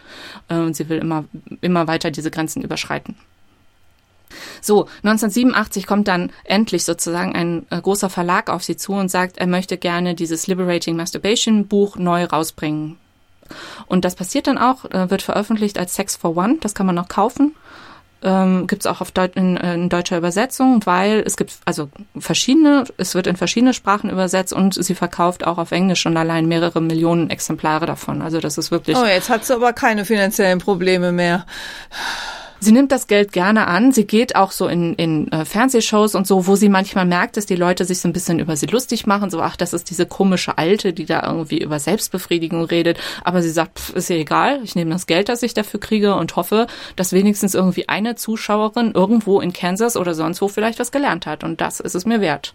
äh, 0.49 0.55
und 0.55 0.77
sie 0.77 0.89
will 0.89 0.99
immer, 0.99 1.25
immer 1.61 1.89
weiter 1.89 2.13
diese 2.13 2.31
Grenzen 2.31 2.63
überschreiten. 2.63 3.17
So, 4.61 4.87
1987 5.03 5.89
kommt 5.89 6.07
dann 6.07 6.31
endlich 6.45 6.85
sozusagen 6.85 7.35
ein 7.35 7.67
äh, 7.71 7.81
großer 7.81 8.09
Verlag 8.09 8.49
auf 8.49 8.63
sie 8.63 8.77
zu 8.77 8.93
und 8.93 9.11
sagt, 9.11 9.39
er 9.39 9.49
möchte 9.49 9.77
gerne 9.77 10.15
dieses 10.15 10.47
Liberating 10.47 10.95
Masturbation 10.95 11.67
Buch 11.67 11.97
neu 11.97 12.25
rausbringen. 12.25 12.99
Und 13.87 14.05
das 14.05 14.15
passiert 14.15 14.47
dann 14.47 14.59
auch, 14.59 14.85
äh, 14.87 15.11
wird 15.11 15.23
veröffentlicht 15.23 15.79
als 15.79 15.95
Sex 15.95 16.17
for 16.17 16.37
One, 16.37 16.59
das 16.61 16.75
kann 16.75 16.87
man 16.87 16.95
noch 16.95 17.09
kaufen. 17.09 17.55
Ähm, 18.25 18.69
gibt 18.69 18.83
es 18.83 18.87
auch 18.87 19.01
auf 19.01 19.11
Deut 19.11 19.35
in, 19.35 19.57
äh, 19.57 19.75
in, 19.75 19.89
deutscher 19.89 20.17
Übersetzung, 20.17 20.81
weil 20.85 21.25
es 21.27 21.37
gibt 21.37 21.55
also 21.65 21.89
verschiedene, 22.17 22.85
es 22.97 23.17
wird 23.17 23.27
in 23.27 23.35
verschiedene 23.37 23.75
Sprachen 23.75 24.11
übersetzt 24.11 24.53
und 24.53 24.75
sie 24.75 24.95
verkauft 24.95 25.45
auch 25.45 25.59
auf 25.59 25.73
Englisch 25.73 26.01
schon 26.01 26.17
allein 26.17 26.47
mehrere 26.47 26.81
Millionen 26.81 27.31
Exemplare 27.31 27.85
davon. 27.85 28.23
Also 28.23 28.39
das 28.39 28.59
ist 28.59 28.71
wirklich. 28.71 28.97
Oh, 28.97 29.05
jetzt 29.05 29.29
hat 29.29 29.45
sie 29.45 29.55
aber 29.55 29.73
keine 29.73 30.05
finanziellen 30.05 30.61
Probleme 30.61 31.11
mehr. 31.11 31.47
Sie 32.63 32.71
nimmt 32.71 32.93
das 32.93 33.09
Geld 33.09 33.33
gerne 33.33 33.67
an. 33.67 33.91
Sie 33.91 34.07
geht 34.07 34.37
auch 34.37 34.53
so 34.53 34.69
in, 34.69 34.95
in 34.95 35.33
äh, 35.33 35.45
Fernsehshows 35.45 36.15
und 36.15 36.29
so, 36.29 36.47
wo 36.47 36.55
sie 36.55 36.69
manchmal 36.69 37.05
merkt, 37.05 37.37
dass 37.37 37.45
die 37.45 37.57
Leute 37.57 37.85
sich 37.85 37.99
so 37.99 38.07
ein 38.07 38.13
bisschen 38.13 38.39
über 38.39 38.55
sie 38.55 38.67
lustig 38.67 39.05
machen. 39.05 39.31
So, 39.31 39.41
ach, 39.41 39.57
das 39.57 39.73
ist 39.73 39.91
diese 39.91 40.07
komische 40.07 40.59
Alte, 40.59 40.93
die 40.93 41.05
da 41.05 41.27
irgendwie 41.27 41.59
über 41.59 41.81
Selbstbefriedigung 41.81 42.65
redet. 42.65 42.99
Aber 43.25 43.43
sie 43.43 43.51
sagt, 43.51 43.81
pff, 43.81 43.97
ist 43.97 44.11
ja 44.11 44.15
egal. 44.15 44.61
Ich 44.63 44.77
nehme 44.77 44.93
das 44.93 45.09
Geld, 45.09 45.29
das 45.29 45.43
ich 45.43 45.55
dafür 45.55 45.81
kriege 45.81 46.15
und 46.15 46.37
hoffe, 46.37 46.69
dass 46.95 47.13
wenigstens 47.13 47.57
irgendwie 47.57 47.89
eine 47.89 48.15
Zuschauerin 48.15 48.93
irgendwo 48.93 49.41
in 49.41 49.53
Kansas 49.53 49.97
oder 49.97 50.15
sonst 50.15 50.41
wo 50.41 50.47
vielleicht 50.47 50.79
was 50.79 50.93
gelernt 50.93 51.27
hat. 51.27 51.43
Und 51.43 51.61
das 51.61 51.81
ist 51.81 51.97
es 51.97 52.07
mir 52.07 52.21
wert. 52.21 52.55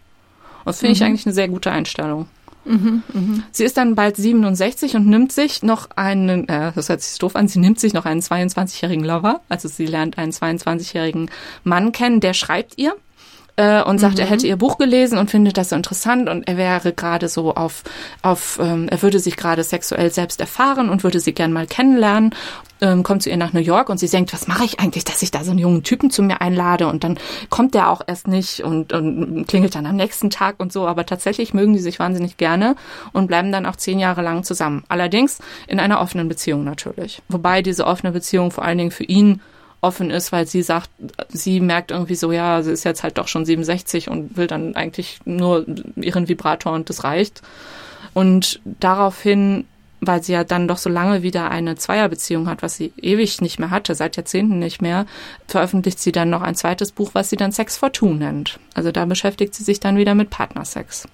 Und 0.60 0.68
das 0.68 0.80
finde 0.80 0.91
mhm. 0.91 0.95
ich 0.95 1.03
eigentlich 1.03 1.26
eine 1.26 1.36
sehr 1.36 1.49
gute 1.49 1.70
Einstellung. 1.70 2.28
Mhm, 2.68 3.03
mh. 3.13 3.43
Sie 3.51 3.63
ist 3.63 3.78
dann 3.78 3.95
bald 3.95 4.18
67 4.18 4.95
und 4.95 5.07
nimmt 5.07 5.32
sich 5.32 5.63
noch 5.63 5.89
einen, 5.95 6.47
äh, 6.47 6.72
das 6.74 6.89
hört 6.89 7.01
sich 7.01 7.18
doof 7.18 7.36
an, 7.36 7.47
sie 7.47 7.59
nimmt 7.59 7.80
sich 7.80 7.93
noch 7.93 8.05
einen 8.05 8.22
22-jährigen 8.22 9.05
Lover. 9.05 9.41
Also 9.49 9.68
sie 9.68 9.86
lernt 9.86 10.18
einen 10.18 10.32
22-jährigen 10.32 11.30
Mann 11.63 11.91
kennen, 11.91 12.20
der 12.20 12.34
schreibt 12.34 12.78
ihr 12.78 12.95
äh, 13.58 13.84
und 13.84 13.99
sagt, 13.99 14.16
mhm. 14.16 14.22
er 14.22 14.28
hätte 14.28 14.47
ihr 14.47 14.55
Buch 14.55 14.78
gelesen 14.78 15.18
und 15.18 15.30
findet 15.30 15.58
das 15.58 15.70
so 15.70 15.76
interessant 15.76 16.30
und 16.30 16.47
er 16.47 16.58
wäre 16.58 16.93
gerade 16.93 17.28
so 17.28 17.53
auf, 17.53 17.84
auf 18.22 18.60
ähm, 18.62 18.88
er 18.89 19.01
würde 19.01 19.20
sich 19.20 19.36
gerade 19.38 19.64
sexuell 19.64 20.12
selbst 20.12 20.39
erfahren 20.39 20.89
und 20.89 21.03
würde 21.03 21.20
sie 21.20 21.34
gern 21.34 21.51
mal 21.51 21.68
kennenlernen 21.68 22.34
ähm, 22.82 23.03
kommt 23.03 23.24
zu 23.24 23.30
ihr 23.30 23.38
nach 23.38 23.53
New 23.53 23.60
York 23.60 23.89
und 23.89 23.97
sie 23.97 24.08
denkt, 24.08 24.34
was 24.34 24.47
mache 24.47 24.66
ich 24.66 24.80
eigentlich, 24.80 25.03
dass 25.03 25.22
ich 25.22 25.32
da 25.32 25.43
so 25.43 25.51
einen 25.51 25.60
jungen 25.60 25.84
Typen 25.84 26.12
zu 26.12 26.22
mir 26.24 26.41
einlade 26.41 26.88
und 26.88 27.03
dann 27.03 27.18
kommt 27.49 27.74
der 27.74 27.89
auch 27.89 28.01
erst 28.05 28.28
nicht 28.28 28.64
und, 28.64 28.93
und 28.93 29.47
klingelt 29.47 29.76
dann 29.76 29.86
am 29.86 29.95
nächsten 29.95 30.30
Tag 30.30 30.55
und 30.60 30.72
so. 30.72 30.88
Aber 30.88 31.05
tatsächlich 31.05 31.53
mögen 31.53 31.74
die 31.74 31.80
sich 31.80 31.99
wahnsinnig 31.99 32.38
gerne 32.38 32.76
und 33.14 33.28
bleiben 33.28 33.51
dann 33.51 33.66
auch 33.66 33.76
zehn 33.76 33.99
Jahre 33.99 34.22
lang 34.22 34.43
zusammen. 34.43 34.84
Allerdings 34.89 35.39
in 35.68 35.80
einer 35.80 35.99
offenen 36.01 36.28
Beziehung 36.28 36.64
natürlich. 36.64 37.22
Wobei 37.30 37.62
diese 37.62 37.86
offene 37.86 38.12
Beziehung 38.12 38.51
vor 38.51 38.64
allen 38.64 38.78
Dingen 38.78 38.91
für 38.91 39.05
ihn 39.05 39.41
offen 39.82 40.09
ist, 40.09 40.32
weil 40.32 40.47
sie 40.47 40.61
sagt, 40.61 40.89
sie 41.30 41.59
merkt 41.59 41.91
irgendwie 41.91 42.15
so, 42.15 42.32
ja, 42.32 42.61
sie 42.63 42.71
ist 42.71 42.84
jetzt 42.84 43.03
halt 43.03 43.17
doch 43.17 43.28
schon 43.28 43.45
67 43.45 44.09
und 44.09 44.38
will 44.38 44.47
dann 44.47 44.75
eigentlich 44.75 45.19
nur 45.25 45.65
ihren 45.95 46.28
Vibrator 46.28 46.73
und 46.73 46.89
das 46.89 47.03
reicht. 47.03 47.41
Und 48.13 48.59
daraufhin 48.65 49.65
weil 49.99 50.21
sie 50.21 50.34
ja 50.34 50.43
dann 50.43 50.67
doch 50.67 50.78
so 50.78 50.89
lange 50.89 51.23
wieder 51.23 51.49
eine 51.49 51.75
Zweierbeziehung 51.75 52.47
hat, 52.47 52.61
was 52.61 52.75
sie 52.75 52.93
ewig 53.01 53.41
nicht 53.41 53.59
mehr 53.59 53.71
hatte, 53.71 53.95
seit 53.95 54.15
Jahrzehnten 54.15 54.59
nicht 54.59 54.82
mehr, 54.82 55.05
veröffentlicht 55.47 55.99
sie 55.99 56.11
dann 56.11 56.30
noch 56.30 56.41
ein 56.41 56.55
zweites 56.55 56.91
Buch, 56.91 57.11
was 57.13 57.30
sie 57.30 57.36
dann 57.36 57.51
Sex 57.51 57.78
for 57.78 57.91
Two 57.91 58.13
nennt. 58.13 58.59
Also 58.73 58.91
da 58.91 59.05
beschäftigt 59.05 59.55
sie 59.55 59.63
sich 59.63 59.80
dann 59.80 59.97
wieder 59.97 60.15
mit 60.15 60.30
Partnersex. 60.30 61.07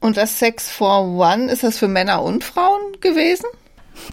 Und 0.00 0.16
das 0.16 0.38
Sex 0.38 0.68
for 0.68 1.02
One, 1.02 1.50
ist 1.50 1.62
das 1.62 1.78
für 1.78 1.88
Männer 1.88 2.22
und 2.22 2.42
Frauen 2.42 3.00
gewesen? 3.00 3.46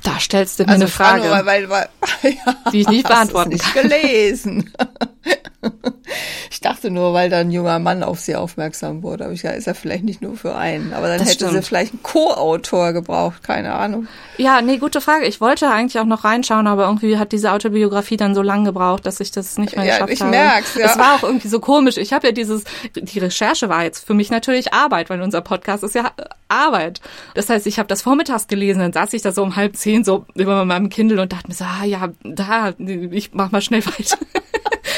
Da 0.03 0.19
stellst 0.19 0.59
du 0.59 0.63
mir 0.63 0.69
also 0.69 0.84
eine 0.84 0.91
Frage, 0.91 1.27
nur, 1.27 1.45
weil, 1.45 1.69
weil, 1.69 1.89
ja, 2.23 2.55
die 2.71 2.82
ich 2.82 2.88
nicht 2.88 3.07
beantworten 3.07 3.49
nicht 3.49 3.73
kann. 3.73 3.89
gelesen. 3.89 4.71
Ich 6.49 6.61
dachte 6.61 6.89
nur, 6.89 7.13
weil 7.13 7.30
da 7.30 7.39
ein 7.39 7.51
junger 7.51 7.80
Mann 7.80 8.03
auf 8.03 8.19
sie 8.19 8.36
aufmerksam 8.36 9.03
wurde. 9.03 9.25
Aber 9.25 9.34
ich 9.34 9.43
ja, 9.43 9.51
ist 9.51 9.67
er 9.67 9.75
vielleicht 9.75 10.03
nicht 10.03 10.21
nur 10.21 10.36
für 10.36 10.55
einen. 10.55 10.93
Aber 10.93 11.07
dann 11.07 11.19
das 11.19 11.30
hätte 11.30 11.45
stimmt. 11.45 11.53
sie 11.53 11.61
vielleicht 11.61 11.93
einen 11.93 12.03
Co-Autor 12.03 12.93
gebraucht, 12.93 13.43
keine 13.43 13.73
Ahnung. 13.73 14.07
Ja, 14.38 14.61
nee, 14.61 14.77
gute 14.77 15.01
Frage. 15.01 15.25
Ich 15.25 15.41
wollte 15.41 15.69
eigentlich 15.69 15.99
auch 15.99 16.05
noch 16.05 16.23
reinschauen, 16.23 16.67
aber 16.67 16.86
irgendwie 16.86 17.17
hat 17.17 17.32
diese 17.32 17.51
Autobiografie 17.51 18.17
dann 18.17 18.36
so 18.36 18.41
lang 18.41 18.65
gebraucht, 18.65 19.05
dass 19.05 19.19
ich 19.19 19.32
das 19.32 19.57
nicht 19.57 19.75
mehr 19.75 19.86
ja, 19.86 19.93
geschafft 19.93 20.13
ich 20.13 20.21
habe. 20.21 20.32
Merk's, 20.32 20.75
ja. 20.75 20.86
Es 20.86 20.97
war 20.97 21.15
auch 21.15 21.23
irgendwie 21.23 21.47
so 21.49 21.59
komisch. 21.59 21.97
Ich 21.97 22.13
habe 22.13 22.27
ja 22.27 22.34
dieses, 22.34 22.63
die 22.95 23.19
Recherche 23.19 23.69
war 23.69 23.84
jetzt 23.84 24.05
für 24.05 24.13
mich 24.13 24.32
natürlich 24.32 24.73
Arbeit, 24.73 25.09
weil 25.09 25.21
unser 25.21 25.41
Podcast 25.41 25.84
ist 25.84 25.95
ja 25.95 26.11
Arbeit. 26.49 27.01
Das 27.35 27.49
heißt, 27.49 27.67
ich 27.67 27.79
habe 27.79 27.87
das 27.87 28.01
vormittags 28.01 28.47
gelesen, 28.47 28.79
dann 28.79 28.93
saß 28.93 29.13
ich 29.13 29.21
da 29.21 29.31
so 29.31 29.43
um 29.43 29.55
halb 29.55 29.75
zehn 29.75 30.03
so 30.03 30.25
über 30.35 30.65
meinem 30.65 30.89
Kindle 30.89 31.21
und 31.21 31.31
dachte 31.31 31.47
mir 31.47 31.53
so, 31.53 31.63
ah 31.65 31.85
ja, 31.85 32.09
da, 32.23 32.73
ich 32.79 33.33
mach 33.33 33.51
mal 33.51 33.61
schnell 33.61 33.85
weiter. 33.85 34.17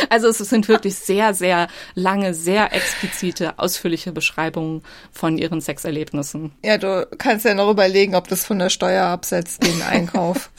Also 0.10 0.28
es 0.28 0.38
sind 0.40 0.68
wirklich 0.68 0.96
sehr, 0.96 1.34
sehr 1.34 1.68
lange, 1.96 2.34
sehr 2.34 2.74
explizite, 2.74 3.60
ausführliche 3.60 4.12
Beschreibungen 4.12 4.84
von 5.12 5.38
ihren 5.38 5.62
Sexerlebnissen. 5.62 6.52
Ja, 6.64 6.78
du 6.78 7.08
kannst 7.18 7.46
ja 7.46 7.54
noch 7.54 7.70
überlegen, 7.70 8.16
ob 8.16 8.28
das 8.28 8.46
von 8.46 8.60
der 8.60 8.70
Steuer 8.70 9.06
absetzt, 9.06 9.66
den 9.66 9.82
Einkauf. 9.90 10.50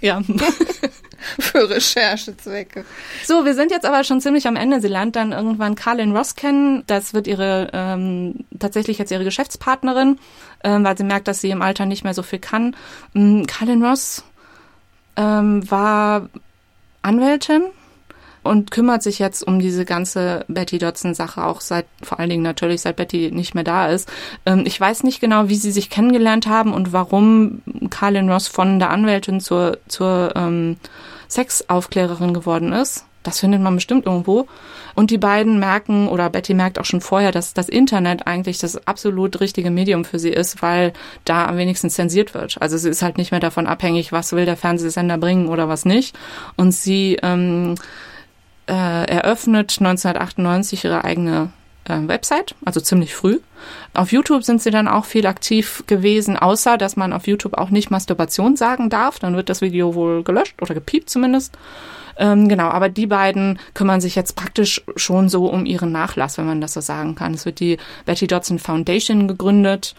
ja. 0.00 0.20
Für 1.38 1.68
Recherchezwecke. 1.68 2.84
So, 3.24 3.44
wir 3.44 3.54
sind 3.54 3.70
jetzt 3.70 3.86
aber 3.86 4.04
schon 4.04 4.20
ziemlich 4.20 4.46
am 4.46 4.56
Ende. 4.56 4.80
Sie 4.80 4.88
lernt 4.88 5.16
dann 5.16 5.32
irgendwann 5.32 5.74
Carlin 5.74 6.16
Ross 6.16 6.34
kennen. 6.34 6.84
Das 6.86 7.14
wird 7.14 7.26
ihre 7.26 7.68
ähm, 7.72 8.44
tatsächlich 8.58 8.98
jetzt 8.98 9.12
ihre 9.12 9.24
Geschäftspartnerin, 9.24 10.18
ähm, 10.64 10.84
weil 10.84 10.96
sie 10.96 11.04
merkt, 11.04 11.28
dass 11.28 11.40
sie 11.40 11.50
im 11.50 11.62
Alter 11.62 11.86
nicht 11.86 12.04
mehr 12.04 12.14
so 12.14 12.22
viel 12.22 12.38
kann. 12.38 12.76
Ähm, 13.14 13.46
Carlin 13.46 13.84
Ross 13.84 14.24
ähm, 15.16 15.70
war 15.70 16.28
Anwältin 17.02 17.64
und 18.42 18.70
kümmert 18.70 19.02
sich 19.02 19.18
jetzt 19.18 19.46
um 19.46 19.58
diese 19.58 19.84
ganze 19.84 20.44
Betty 20.48 20.78
Dodson-Sache, 20.78 21.44
auch 21.44 21.60
seit, 21.60 21.86
vor 22.02 22.18
allen 22.18 22.30
Dingen 22.30 22.42
natürlich, 22.42 22.80
seit 22.80 22.96
Betty 22.96 23.30
nicht 23.32 23.54
mehr 23.54 23.64
da 23.64 23.88
ist. 23.88 24.10
Ähm, 24.46 24.64
ich 24.66 24.80
weiß 24.80 25.04
nicht 25.04 25.20
genau, 25.20 25.48
wie 25.48 25.54
sie 25.54 25.70
sich 25.70 25.90
kennengelernt 25.90 26.46
haben 26.46 26.72
und 26.74 26.92
warum 26.92 27.62
Carlin 27.90 28.30
Ross 28.30 28.48
von 28.48 28.78
der 28.78 28.90
Anwältin 28.90 29.40
zur, 29.40 29.78
zur 29.86 30.32
ähm, 30.34 30.76
Sexaufklärerin 31.32 32.34
geworden 32.34 32.72
ist. 32.72 33.06
Das 33.22 33.40
findet 33.40 33.60
man 33.60 33.76
bestimmt 33.76 34.06
irgendwo. 34.06 34.48
Und 34.94 35.10
die 35.10 35.18
beiden 35.18 35.58
merken, 35.58 36.08
oder 36.08 36.28
Betty 36.28 36.54
merkt 36.54 36.78
auch 36.78 36.84
schon 36.84 37.00
vorher, 37.00 37.32
dass 37.32 37.54
das 37.54 37.68
Internet 37.68 38.26
eigentlich 38.26 38.58
das 38.58 38.86
absolut 38.86 39.40
richtige 39.40 39.70
Medium 39.70 40.04
für 40.04 40.18
sie 40.18 40.30
ist, 40.30 40.60
weil 40.60 40.92
da 41.24 41.46
am 41.46 41.56
wenigsten 41.56 41.88
zensiert 41.88 42.34
wird. 42.34 42.60
Also 42.60 42.76
sie 42.76 42.90
ist 42.90 43.02
halt 43.02 43.18
nicht 43.18 43.30
mehr 43.30 43.40
davon 43.40 43.66
abhängig, 43.66 44.12
was 44.12 44.32
will 44.32 44.44
der 44.44 44.56
Fernsehsender 44.56 45.18
bringen 45.18 45.48
oder 45.48 45.68
was 45.68 45.84
nicht. 45.84 46.16
Und 46.56 46.72
sie 46.72 47.16
ähm, 47.22 47.76
äh, 48.66 48.72
eröffnet 48.72 49.76
1998 49.78 50.84
ihre 50.84 51.04
eigene 51.04 51.50
Website, 51.88 52.54
also 52.64 52.80
ziemlich 52.80 53.14
früh. 53.14 53.40
Auf 53.94 54.12
YouTube 54.12 54.44
sind 54.44 54.62
sie 54.62 54.70
dann 54.70 54.88
auch 54.88 55.04
viel 55.04 55.26
aktiv 55.26 55.84
gewesen, 55.86 56.36
außer 56.36 56.78
dass 56.78 56.96
man 56.96 57.12
auf 57.12 57.26
YouTube 57.26 57.54
auch 57.54 57.70
nicht 57.70 57.90
Masturbation 57.90 58.56
sagen 58.56 58.90
darf. 58.90 59.18
Dann 59.18 59.36
wird 59.36 59.48
das 59.48 59.60
Video 59.60 59.94
wohl 59.94 60.22
gelöscht 60.22 60.60
oder 60.62 60.74
gepiept 60.74 61.10
zumindest. 61.10 61.56
Ähm, 62.16 62.48
genau, 62.48 62.68
aber 62.68 62.88
die 62.88 63.06
beiden 63.06 63.58
kümmern 63.74 64.00
sich 64.00 64.14
jetzt 64.14 64.36
praktisch 64.36 64.82
schon 64.96 65.28
so 65.28 65.46
um 65.46 65.66
ihren 65.66 65.92
Nachlass, 65.92 66.38
wenn 66.38 66.46
man 66.46 66.60
das 66.60 66.74
so 66.74 66.80
sagen 66.80 67.14
kann. 67.14 67.34
Es 67.34 67.46
wird 67.46 67.60
die 67.60 67.78
Betty 68.04 68.26
Dodson 68.26 68.58
Foundation 68.58 69.28
gegründet. 69.28 69.94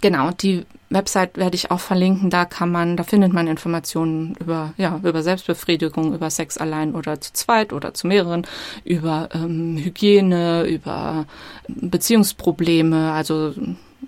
Genau, 0.00 0.30
die 0.30 0.64
Website 0.88 1.36
werde 1.36 1.56
ich 1.56 1.70
auch 1.70 1.80
verlinken. 1.80 2.30
Da 2.30 2.44
kann 2.44 2.70
man, 2.70 2.96
da 2.96 3.02
findet 3.02 3.32
man 3.32 3.46
Informationen 3.46 4.36
über, 4.38 4.72
ja, 4.76 5.00
über 5.02 5.22
Selbstbefriedigung, 5.22 6.14
über 6.14 6.30
Sex 6.30 6.58
allein 6.58 6.94
oder 6.94 7.20
zu 7.20 7.32
zweit 7.32 7.72
oder 7.72 7.92
zu 7.94 8.06
mehreren, 8.06 8.46
über 8.84 9.28
ähm, 9.34 9.76
Hygiene, 9.78 10.64
über 10.66 11.26
Beziehungsprobleme. 11.68 13.12
Also 13.12 13.54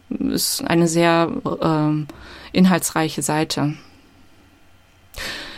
ist 0.08 0.62
eine 0.64 0.88
sehr 0.88 1.30
ähm, 1.60 2.06
inhaltsreiche 2.52 3.22
Seite. 3.22 3.74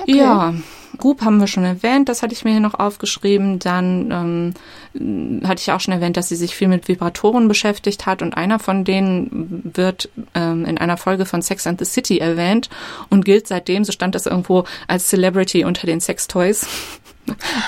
Okay. 0.00 0.16
Ja. 0.16 0.54
Group 0.98 1.22
haben 1.22 1.38
wir 1.38 1.46
schon 1.46 1.64
erwähnt, 1.64 2.08
das 2.08 2.22
hatte 2.22 2.32
ich 2.32 2.44
mir 2.44 2.52
hier 2.52 2.60
noch 2.60 2.74
aufgeschrieben. 2.74 3.58
Dann 3.58 4.54
ähm, 4.94 5.44
hatte 5.46 5.60
ich 5.60 5.72
auch 5.72 5.80
schon 5.80 5.94
erwähnt, 5.94 6.16
dass 6.16 6.28
sie 6.28 6.36
sich 6.36 6.54
viel 6.54 6.68
mit 6.68 6.88
Vibratoren 6.88 7.48
beschäftigt 7.48 8.06
hat 8.06 8.22
und 8.22 8.34
einer 8.34 8.58
von 8.58 8.84
denen 8.84 9.62
wird 9.74 10.08
ähm, 10.34 10.64
in 10.64 10.78
einer 10.78 10.96
Folge 10.96 11.26
von 11.26 11.42
Sex 11.42 11.66
and 11.66 11.78
the 11.78 11.84
City 11.84 12.18
erwähnt 12.18 12.68
und 13.08 13.24
gilt 13.24 13.46
seitdem, 13.46 13.84
so 13.84 13.92
stand 13.92 14.14
das 14.14 14.26
irgendwo, 14.26 14.64
als 14.88 15.08
Celebrity 15.08 15.64
unter 15.64 15.86
den 15.86 16.00
Sextoys. 16.00 16.66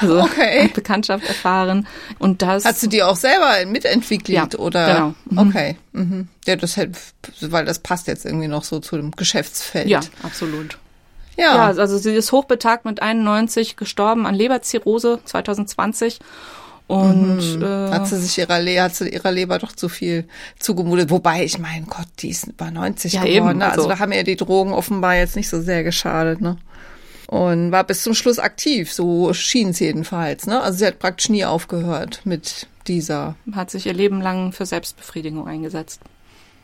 Also 0.01 0.21
okay. 0.21 0.71
Bekanntschaft 0.75 1.25
erfahren. 1.25 1.87
Und 2.19 2.43
das. 2.43 2.65
Hast 2.65 2.83
du 2.83 2.89
die 2.89 3.03
auch 3.03 3.15
selber 3.15 3.65
mitentwickelt 3.67 4.55
ja, 4.55 4.59
oder? 4.59 4.95
Genau. 4.95 5.15
Mhm. 5.27 5.39
Okay. 5.39 5.77
Mhm. 5.93 6.29
Ja, 6.47 6.57
das 6.57 6.77
hätte, 6.77 6.99
weil 7.43 7.65
das 7.65 7.79
passt 7.79 8.09
jetzt 8.09 8.25
irgendwie 8.25 8.49
noch 8.49 8.65
so 8.65 8.81
zu 8.81 8.97
dem 8.97 9.13
Geschäftsfeld. 9.13 9.87
Ja, 9.87 10.01
absolut. 10.25 10.79
Ja. 11.37 11.55
ja, 11.55 11.67
also 11.67 11.99
sie 11.99 12.15
ist 12.15 12.33
hochbetagt 12.33 12.85
mit 12.85 13.01
91 13.01 13.77
gestorben 13.77 14.27
an 14.27 14.35
Leberzirrhose 14.35 15.21
2020. 15.25 16.19
Und 16.89 17.57
mhm. 17.57 17.63
äh, 17.63 17.91
hat 17.91 18.07
sie 18.07 18.19
sich 18.19 18.37
ihrer, 18.37 18.61
Le 18.61 18.83
hat 18.83 18.95
sie 18.95 19.09
ihrer 19.09 19.33
Leber 19.33 19.59
doch 19.59 19.73
zu 19.73 19.89
viel 19.89 20.27
zugemutet. 20.59 21.11
Wobei, 21.11 21.45
ich 21.45 21.59
meine, 21.59 21.87
Gott, 21.87 22.09
die 22.19 22.29
ist 22.31 22.49
über 22.49 22.71
90 22.71 23.15
ja, 23.15 23.25
geworden. 23.25 23.59
Ne? 23.59 23.65
also, 23.65 23.83
also 23.83 23.89
da 23.89 23.99
haben 23.99 24.13
ihr 24.13 24.25
die 24.25 24.37
Drogen 24.37 24.75
offenbar 24.75 25.15
jetzt 25.15 25.37
nicht 25.37 25.49
so 25.49 25.63
sehr 25.63 25.85
geschadet, 25.85 26.41
ne? 26.41 26.59
Und 27.29 27.73
war 27.73 27.85
bis 27.85 28.03
zum 28.03 28.13
Schluss 28.13 28.39
aktiv, 28.39 28.93
so 28.93 29.33
schien 29.33 29.71
es 29.71 29.81
jedenfalls, 29.81 30.47
ne? 30.47 30.61
Also 30.61 30.81
sie 30.81 30.87
hat 30.87 30.99
praktisch 30.99 31.31
nie 31.31 31.47
aufgehört 31.47 32.21
mit 32.25 32.67
dieser. 32.87 33.37
Hat 33.53 33.71
sich 33.71 33.87
ihr 33.87 33.95
Leben 33.95 34.21
lang 34.21 34.53
für 34.53 34.67
Selbstbefriedigung 34.67 35.47
eingesetzt. 35.49 36.01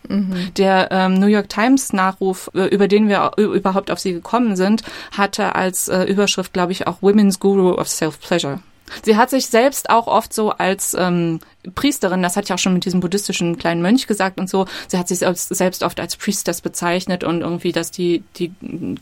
Mhm. 0.07 0.55
Der 0.57 0.89
ähm, 0.91 1.15
New 1.15 1.27
York 1.27 1.49
Times 1.49 1.93
Nachruf, 1.93 2.51
äh, 2.55 2.67
über 2.67 2.89
den 2.89 3.09
wir 3.09 3.33
überhaupt 3.37 3.91
auf 3.91 3.99
sie 3.99 4.13
gekommen 4.13 4.57
sind, 4.57 4.83
hatte 5.17 5.55
als 5.55 5.89
äh, 5.89 6.05
Überschrift, 6.05 6.53
glaube 6.53 6.73
ich, 6.73 6.87
auch 6.87 7.03
Women's 7.03 7.41
Guru 7.41 7.73
of 7.73 7.89
Self-Pleasure. 7.89 8.61
Sie 9.05 9.17
hat 9.17 9.31
sich 9.31 9.47
selbst 9.49 9.91
auch 9.91 10.07
oft 10.07 10.33
so 10.33 10.51
als 10.51 10.95
ähm, 10.95 11.41
Priesterin, 11.75 12.23
das 12.23 12.37
hat 12.37 12.47
ich 12.47 12.53
auch 12.53 12.59
schon 12.59 12.75
mit 12.75 12.85
diesem 12.85 13.01
buddhistischen 13.01 13.59
kleinen 13.59 13.83
Mönch 13.83 14.07
gesagt 14.07 14.39
und 14.41 14.49
so, 14.49 14.67
sie 14.89 14.99
hat 14.99 15.09
sich 15.09 15.19
selbst 15.19 15.83
oft 15.83 16.01
als 16.01 16.17
Priestess 16.17 16.61
bezeichnet 16.61 17.25
und 17.25 17.43
irgendwie, 17.43 17.73
dass 17.73 17.91
die, 17.91 18.23
die 18.37 18.53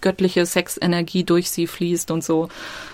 göttliche 0.01 0.45
Sexenergie 0.45 1.25
durch 1.25 1.51
sie 1.51 1.67
fließt 1.67 2.11
und 2.11 2.25
so. 2.25 2.49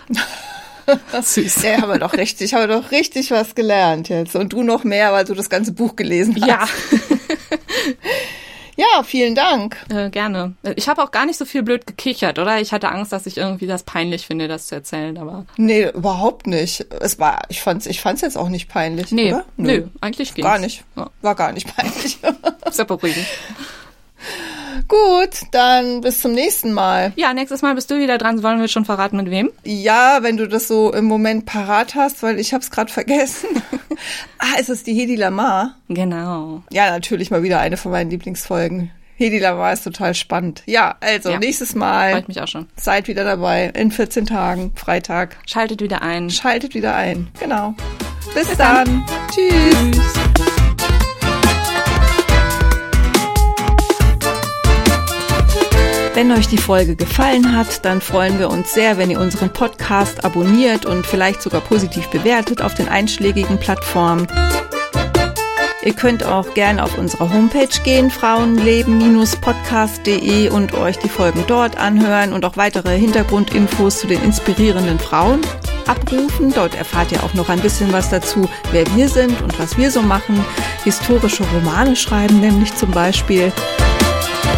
Süß. 1.22 1.62
Ja, 1.62 1.82
habe 1.82 1.98
doch 1.98 2.12
richtig, 2.14 2.46
ich 2.46 2.54
habe 2.54 2.66
doch 2.66 2.90
richtig 2.90 3.30
was 3.30 3.54
gelernt 3.54 4.08
jetzt. 4.08 4.34
Und 4.34 4.52
du 4.52 4.62
noch 4.62 4.84
mehr, 4.84 5.12
weil 5.12 5.24
du 5.24 5.34
das 5.34 5.48
ganze 5.48 5.72
Buch 5.72 5.96
gelesen 5.96 6.36
hast. 6.40 6.48
Ja. 6.48 6.66
Ja, 8.76 9.02
vielen 9.02 9.34
Dank. 9.34 9.76
Äh, 9.90 10.08
gerne. 10.10 10.54
Ich 10.76 10.88
habe 10.88 11.02
auch 11.02 11.10
gar 11.10 11.26
nicht 11.26 11.38
so 11.38 11.44
viel 11.44 11.62
blöd 11.62 11.86
gekichert, 11.86 12.38
oder? 12.38 12.58
Ich 12.60 12.72
hatte 12.72 12.88
Angst, 12.88 13.12
dass 13.12 13.26
ich 13.26 13.36
irgendwie 13.36 13.66
das 13.66 13.82
peinlich 13.82 14.26
finde, 14.26 14.48
das 14.48 14.66
zu 14.66 14.74
erzählen, 14.74 15.18
aber. 15.18 15.44
Nee, 15.56 15.90
überhaupt 15.90 16.46
nicht. 16.46 16.86
Es 17.00 17.18
war, 17.18 17.42
ich 17.48 17.60
fand's, 17.60 17.86
ich 17.86 18.00
fand's 18.00 18.22
jetzt 18.22 18.38
auch 18.38 18.48
nicht 18.48 18.68
peinlich. 18.68 19.12
Nee, 19.12 19.34
oder? 19.34 19.44
nö, 19.56 19.80
nö 19.80 19.88
eigentlich 20.00 20.34
ging's. 20.34 20.46
Gar 20.46 20.58
nicht. 20.58 20.84
War 21.20 21.34
gar 21.34 21.52
nicht 21.52 21.74
peinlich. 21.76 22.18
Sehr 22.70 22.84
beruhigend. 22.84 23.26
Gut, 24.88 25.42
dann 25.50 26.00
bis 26.00 26.20
zum 26.20 26.32
nächsten 26.32 26.72
Mal. 26.72 27.12
Ja, 27.16 27.32
nächstes 27.34 27.62
Mal 27.62 27.74
bist 27.74 27.90
du 27.90 27.98
wieder 27.98 28.18
dran. 28.18 28.42
Wollen 28.42 28.60
wir 28.60 28.68
schon 28.68 28.84
verraten, 28.84 29.16
mit 29.16 29.30
wem? 29.30 29.50
Ja, 29.64 30.18
wenn 30.22 30.36
du 30.36 30.48
das 30.48 30.68
so 30.68 30.92
im 30.92 31.04
Moment 31.04 31.46
parat 31.46 31.94
hast, 31.94 32.22
weil 32.22 32.38
ich 32.38 32.52
habe 32.52 32.62
es 32.62 32.70
gerade 32.70 32.92
vergessen. 32.92 33.48
ah, 34.38 34.58
ist 34.58 34.68
es 34.68 34.82
die 34.82 34.94
Hedi 34.94 35.16
Lamar? 35.16 35.76
Genau. 35.88 36.62
Ja, 36.70 36.90
natürlich 36.90 37.30
mal 37.30 37.42
wieder 37.42 37.60
eine 37.60 37.76
von 37.76 37.92
meinen 37.92 38.10
Lieblingsfolgen. 38.10 38.90
Hedi 39.16 39.38
Lamar 39.38 39.72
ist 39.72 39.84
total 39.84 40.14
spannend. 40.14 40.62
Ja, 40.66 40.96
also 41.00 41.30
ja, 41.30 41.38
nächstes 41.38 41.74
Mal. 41.74 42.12
Freut 42.12 42.28
mich 42.28 42.40
auch 42.40 42.48
schon. 42.48 42.66
Seid 42.76 43.08
wieder 43.08 43.24
dabei 43.24 43.66
in 43.74 43.90
14 43.90 44.26
Tagen, 44.26 44.72
Freitag. 44.74 45.36
Schaltet 45.46 45.80
wieder 45.80 46.02
ein. 46.02 46.30
Schaltet 46.30 46.74
wieder 46.74 46.94
ein, 46.94 47.28
genau. 47.38 47.74
Bis, 48.34 48.48
Bis 48.48 48.56
dann. 48.56 49.04
dann. 49.06 49.28
Tschüss. 49.30 50.00
Tschüss. 50.36 50.61
Wenn 56.14 56.30
euch 56.30 56.46
die 56.46 56.58
Folge 56.58 56.94
gefallen 56.94 57.56
hat, 57.56 57.86
dann 57.86 58.02
freuen 58.02 58.38
wir 58.38 58.50
uns 58.50 58.74
sehr, 58.74 58.98
wenn 58.98 59.10
ihr 59.10 59.18
unseren 59.18 59.50
Podcast 59.50 60.26
abonniert 60.26 60.84
und 60.84 61.06
vielleicht 61.06 61.40
sogar 61.40 61.62
positiv 61.62 62.06
bewertet 62.08 62.60
auf 62.60 62.74
den 62.74 62.86
einschlägigen 62.88 63.58
Plattformen. 63.58 64.26
Ihr 65.82 65.94
könnt 65.94 66.22
auch 66.22 66.52
gerne 66.52 66.84
auf 66.84 66.98
unsere 66.98 67.32
Homepage 67.32 67.80
gehen, 67.82 68.10
frauenleben-podcast.de 68.10 70.50
und 70.50 70.74
euch 70.74 70.98
die 70.98 71.08
Folgen 71.08 71.44
dort 71.46 71.78
anhören 71.78 72.34
und 72.34 72.44
auch 72.44 72.58
weitere 72.58 72.98
Hintergrundinfos 72.98 74.00
zu 74.00 74.06
den 74.06 74.22
inspirierenden 74.22 74.98
Frauen 74.98 75.40
abrufen. 75.86 76.52
Dort 76.54 76.74
erfahrt 76.74 77.10
ihr 77.12 77.24
auch 77.24 77.32
noch 77.32 77.48
ein 77.48 77.60
bisschen 77.60 77.90
was 77.90 78.10
dazu, 78.10 78.50
wer 78.70 78.84
wir 78.94 79.08
sind 79.08 79.40
und 79.40 79.58
was 79.58 79.78
wir 79.78 79.90
so 79.90 80.02
machen. 80.02 80.44
Historische 80.84 81.44
Romane 81.54 81.96
schreiben 81.96 82.40
nämlich 82.40 82.76
zum 82.76 82.90
Beispiel. 82.90 83.50